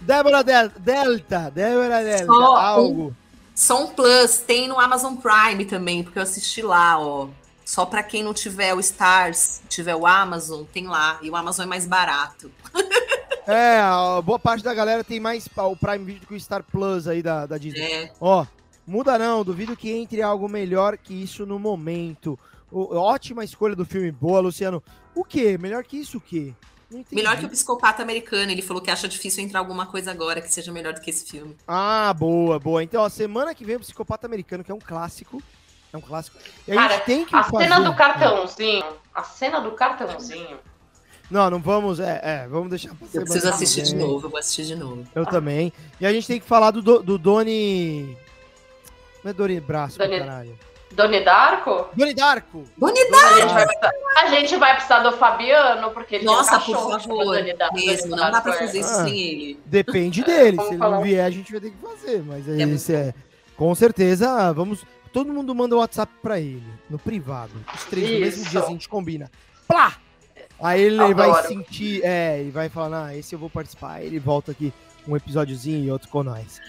Débora 0.00 0.42
Del- 0.42 0.72
Delta, 0.78 1.50
Débora 1.50 2.02
Delta, 2.02 2.26
Só 2.26 2.32
um- 2.52 2.56
algo. 2.56 3.16
Som 3.54 3.88
Plus 3.88 4.38
tem 4.38 4.66
no 4.66 4.80
Amazon 4.80 5.14
Prime 5.16 5.64
também, 5.66 6.02
porque 6.02 6.18
eu 6.18 6.22
assisti 6.22 6.62
lá, 6.62 6.98
ó. 6.98 7.28
Só 7.64 7.84
pra 7.86 8.02
quem 8.02 8.22
não 8.24 8.34
tiver 8.34 8.74
o 8.74 8.80
Stars, 8.80 9.62
tiver 9.68 9.94
o 9.94 10.06
Amazon, 10.06 10.64
tem 10.64 10.88
lá. 10.88 11.18
E 11.22 11.30
o 11.30 11.36
Amazon 11.36 11.64
é 11.66 11.68
mais 11.68 11.86
barato. 11.86 12.50
É, 13.46 13.78
a 13.80 14.20
boa 14.22 14.38
parte 14.38 14.62
da 14.62 14.72
galera 14.72 15.02
tem 15.02 15.18
mais 15.18 15.48
o 15.56 15.76
Prime 15.76 16.04
Video 16.04 16.26
que 16.28 16.34
o 16.34 16.40
Star 16.40 16.62
Plus 16.62 17.08
aí 17.08 17.22
da, 17.22 17.46
da 17.46 17.58
Disney. 17.58 17.82
É. 17.82 18.12
Ó, 18.20 18.46
muda 18.86 19.18
não, 19.18 19.42
duvido 19.44 19.76
que 19.76 19.90
entre 19.90 20.22
algo 20.22 20.48
melhor 20.48 20.96
que 20.96 21.12
isso 21.22 21.44
no 21.44 21.58
momento. 21.58 22.38
O- 22.70 22.96
ótima 22.96 23.44
escolha 23.44 23.74
do 23.74 23.84
filme, 23.84 24.10
boa, 24.12 24.40
Luciano. 24.40 24.82
O 25.14 25.24
quê? 25.24 25.58
Melhor 25.58 25.82
que 25.84 25.96
isso 25.98 26.18
o 26.18 26.20
quê? 26.20 26.54
Melhor 27.10 27.36
que 27.38 27.46
o 27.46 27.48
Psicopata 27.48 28.02
Americano. 28.02 28.52
Ele 28.52 28.62
falou 28.62 28.82
que 28.82 28.90
acha 28.90 29.08
difícil 29.08 29.42
entrar 29.42 29.58
alguma 29.60 29.86
coisa 29.86 30.10
agora 30.10 30.40
que 30.40 30.52
seja 30.52 30.70
melhor 30.70 30.92
do 30.92 31.00
que 31.00 31.10
esse 31.10 31.24
filme. 31.28 31.56
Ah, 31.66 32.14
boa, 32.16 32.58
boa. 32.58 32.82
Então, 32.82 33.02
ó, 33.02 33.08
semana 33.08 33.54
que 33.54 33.64
vem 33.64 33.76
o 33.76 33.80
Psicopata 33.80 34.26
Americano, 34.26 34.62
que 34.62 34.70
é 34.70 34.74
um 34.74 34.78
clássico. 34.78 35.42
É 35.92 35.96
um 35.96 36.00
clássico. 36.02 36.36
E 36.68 36.72
a 36.72 36.74
Cara, 36.74 36.94
gente 36.94 37.04
tem 37.04 37.24
que 37.24 37.34
A 37.34 37.42
fazer... 37.44 37.64
cena 37.64 37.80
do 37.80 37.94
cartãozinho. 37.96 38.84
A 39.14 39.22
cena 39.24 39.60
do 39.60 39.72
cartãozinho. 39.72 40.58
Não, 41.32 41.48
não 41.50 41.58
vamos, 41.60 41.98
é, 41.98 42.20
é 42.22 42.46
vamos 42.48 42.68
deixar 42.68 42.90
pra 42.94 43.06
Eu 43.14 43.22
preciso 43.22 43.48
assistir 43.48 43.82
de 43.82 43.96
vem. 43.96 44.06
novo, 44.06 44.26
eu 44.26 44.30
vou 44.30 44.38
assistir 44.38 44.64
de 44.66 44.76
novo. 44.76 45.04
Eu 45.14 45.24
também. 45.24 45.72
E 45.98 46.04
a 46.06 46.12
gente 46.12 46.26
tem 46.26 46.38
que 46.38 46.46
falar 46.46 46.70
do, 46.70 46.82
do, 46.82 47.02
do 47.02 47.16
Doni... 47.18 48.16
Não 49.24 49.30
é 49.30 49.34
Doni 49.34 49.58
Brasco, 49.60 49.98
Doni- 49.98 50.18
caralho. 50.18 50.58
Doni 50.90 51.24
Darko? 51.24 51.86
Doni 51.96 52.12
Darko! 52.12 52.64
Bonidade! 52.76 53.40
A 53.40 53.40
gente, 53.40 53.54
vai 53.54 53.64
precisar, 53.66 53.92
a 54.16 54.26
gente 54.26 54.56
vai 54.56 54.74
precisar 54.74 54.98
do 54.98 55.12
Fabiano, 55.12 55.90
porque 55.92 56.16
ele 56.16 56.24
Nossa, 56.26 56.58
tem 56.60 56.74
um 56.74 56.78
por 56.78 57.00
favor. 57.00 57.24
Doni 57.24 57.54
Dar- 57.54 57.68
Doni 57.70 57.86
Mesmo, 57.86 58.10
não 58.10 58.16
dá 58.18 58.30
Darko, 58.30 58.42
pra 58.42 58.54
é. 58.56 58.58
fazer 58.58 58.80
isso 58.80 58.90
Ah. 58.90 59.04
sem 59.04 59.18
ele. 59.18 59.60
Depende 59.64 60.22
dele. 60.22 60.60
Se 60.60 60.68
ele 60.68 60.76
falar. 60.76 60.96
não 60.96 61.02
vier, 61.02 61.24
a 61.24 61.30
gente 61.30 61.50
vai 61.50 61.60
ter 61.62 61.70
que 61.70 61.78
fazer. 61.78 62.22
Mas 62.26 62.46
é, 62.46 62.60
É 62.62 62.66
isso 62.66 62.92
é. 62.92 63.14
Com 63.56 63.74
certeza, 63.74 64.52
vamos. 64.52 64.84
Todo 65.14 65.32
mundo 65.32 65.54
manda 65.54 65.74
o 65.74 65.78
WhatsApp 65.78 66.12
pra 66.20 66.38
ele, 66.38 66.62
no 66.90 66.98
privado. 66.98 67.52
Os 67.74 67.84
três 67.84 68.10
no 68.10 68.20
mesmo 68.20 68.42
Isso. 68.42 68.50
dia, 68.50 68.60
a 68.62 68.66
gente 68.66 68.86
combina. 68.86 69.30
Plá! 69.66 69.94
Aí 70.62 70.80
ele 70.80 71.00
Adoro. 71.00 71.16
vai 71.32 71.42
sentir, 71.48 72.02
é, 72.04 72.42
e 72.42 72.50
vai 72.50 72.68
falar, 72.68 73.06
ah, 73.06 73.16
esse 73.16 73.34
eu 73.34 73.38
vou 73.38 73.50
participar. 73.50 73.94
Aí 73.94 74.06
ele 74.06 74.18
volta 74.20 74.52
aqui 74.52 74.72
um 75.06 75.16
episódiozinho 75.16 75.84
e 75.84 75.90
outro 75.90 76.08
com 76.08 76.22
nós. 76.22 76.60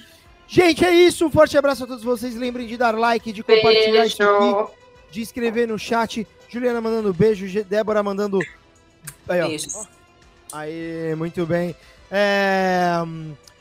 Gente, 0.48 0.84
é 0.84 0.91
isso. 0.91 1.26
Um 1.26 1.32
forte 1.32 1.57
abraço 1.57 1.84
a 1.84 1.88
todos 1.88 2.03
vocês. 2.03 2.36
Lembrem 2.36 2.68
de 2.68 2.76
dar 2.76 2.98
like, 2.98 3.32
de 3.32 3.44
compartilhar 3.44 4.06
isso 4.06 4.22
aqui, 4.24 4.40
Beijo. 4.53 4.70
de 5.11 5.22
escrever 5.22 5.68
no 5.68 5.78
chat. 5.78 6.28
Juliana 6.49 6.82
mandando 6.82 7.14
beijo, 7.14 7.45
Débora 7.64 8.02
mandando. 8.03 8.40
Aí, 9.28 9.41
ó. 9.41 9.48
Beijos. 9.48 9.88
Aí, 10.52 11.15
muito 11.15 11.45
bem. 11.45 11.76
É, 12.11 12.94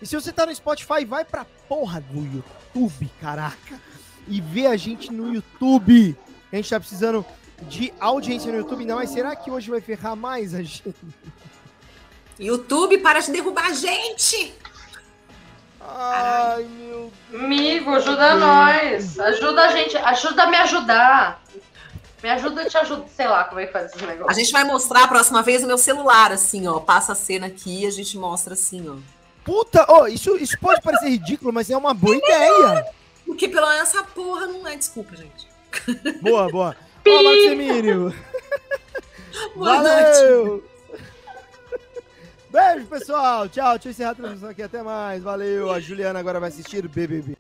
E 0.01 0.07
se 0.07 0.15
você 0.15 0.33
tá 0.33 0.45
no 0.45 0.55
Spotify, 0.55 1.05
vai 1.07 1.25
pra 1.25 1.47
porra 1.69 2.01
do 2.01 2.19
YouTube, 2.21 3.11
caraca. 3.21 3.81
E 4.29 4.41
vê 4.41 4.67
a 4.67 4.77
gente 4.77 5.11
no 5.13 5.33
YouTube. 5.33 6.17
A 6.53 6.57
gente 6.57 6.69
tá 6.69 6.79
precisando 6.79 7.25
de 7.69 7.93
audiência 8.01 8.51
no 8.51 8.59
YouTube, 8.59 8.81
ainda 8.81 8.95
mais. 8.97 9.11
Será 9.11 9.35
que 9.35 9.51
hoje 9.51 9.71
vai 9.71 9.81
ferrar 9.81 10.17
mais 10.17 10.55
a 10.55 10.63
gente? 10.63 10.95
YouTube, 12.39 12.99
para 12.99 13.21
de 13.21 13.31
derrubar 13.31 13.67
a 13.67 13.75
gente! 13.75 14.55
Ai, 15.81 16.65
meu 16.65 17.13
Amigo, 17.35 17.91
ajuda 17.91 18.37
nós. 18.37 19.19
Ajuda 19.19 19.63
a 19.63 19.69
gente. 19.69 19.97
Ajuda 19.97 20.45
a 20.45 20.47
me 20.47 20.57
ajudar. 20.57 21.43
Me 22.23 22.31
ajuda 22.31 22.63
a 22.63 22.69
te 22.69 22.79
ajudar. 22.79 23.09
Sei 23.09 23.27
lá 23.27 23.45
como 23.45 23.61
é 23.61 23.67
que 23.67 23.73
faz 23.73 23.93
esse 23.93 24.03
A 24.03 24.07
negócio. 24.07 24.35
gente 24.35 24.53
vai 24.53 24.65
mostrar 24.65 25.05
a 25.05 25.09
próxima 25.09 25.43
vez 25.43 25.65
o 25.65 25.67
meu 25.67 25.77
celular, 25.79 26.31
assim, 26.31 26.67
ó. 26.69 26.79
Passa 26.79 27.13
a 27.13 27.17
cena 27.17 27.49
aqui 27.49 27.83
e 27.83 27.87
a 27.87 27.91
gente 27.91 28.17
mostra 28.17 28.55
assim, 28.55 28.89
ó. 28.89 28.97
Puta, 29.45 29.85
oh, 29.89 30.07
isso, 30.07 30.37
isso 30.37 30.57
pode 30.61 30.81
parecer 30.83 31.09
ridículo, 31.09 31.53
mas 31.53 31.69
é 31.69 31.77
uma 31.77 31.93
boa 31.93 32.15
ideia. 32.17 32.87
Porque 33.27 33.49
pelo 33.49 33.69
menos 33.69 33.89
essa 33.89 34.05
porra 34.05 34.47
não 34.47 34.67
é 34.67 34.77
desculpa, 34.77 35.17
gente. 35.17 35.49
Boa, 36.21 36.49
boa. 36.49 36.77
Ó, 37.07 37.23
Marcos 37.23 37.45
Emílio. 37.45 38.15
Boa 39.57 39.83
noite. 39.83 39.95
Valeu! 39.95 40.65
Beijo, 42.51 42.87
pessoal. 42.87 43.49
Tchau. 43.49 43.73
Deixa 43.73 43.89
eu 43.89 43.91
encerrar 43.91 44.11
a 44.11 44.15
transmissão 44.15 44.51
aqui. 44.51 44.63
Até 44.63 44.83
mais. 44.83 45.23
Valeu. 45.23 45.73
A 45.73 45.81
Juliana 45.81 46.19
agora 46.19 46.39
vai 46.39 46.51
assistir 46.51 46.87
BBB. 46.87 47.37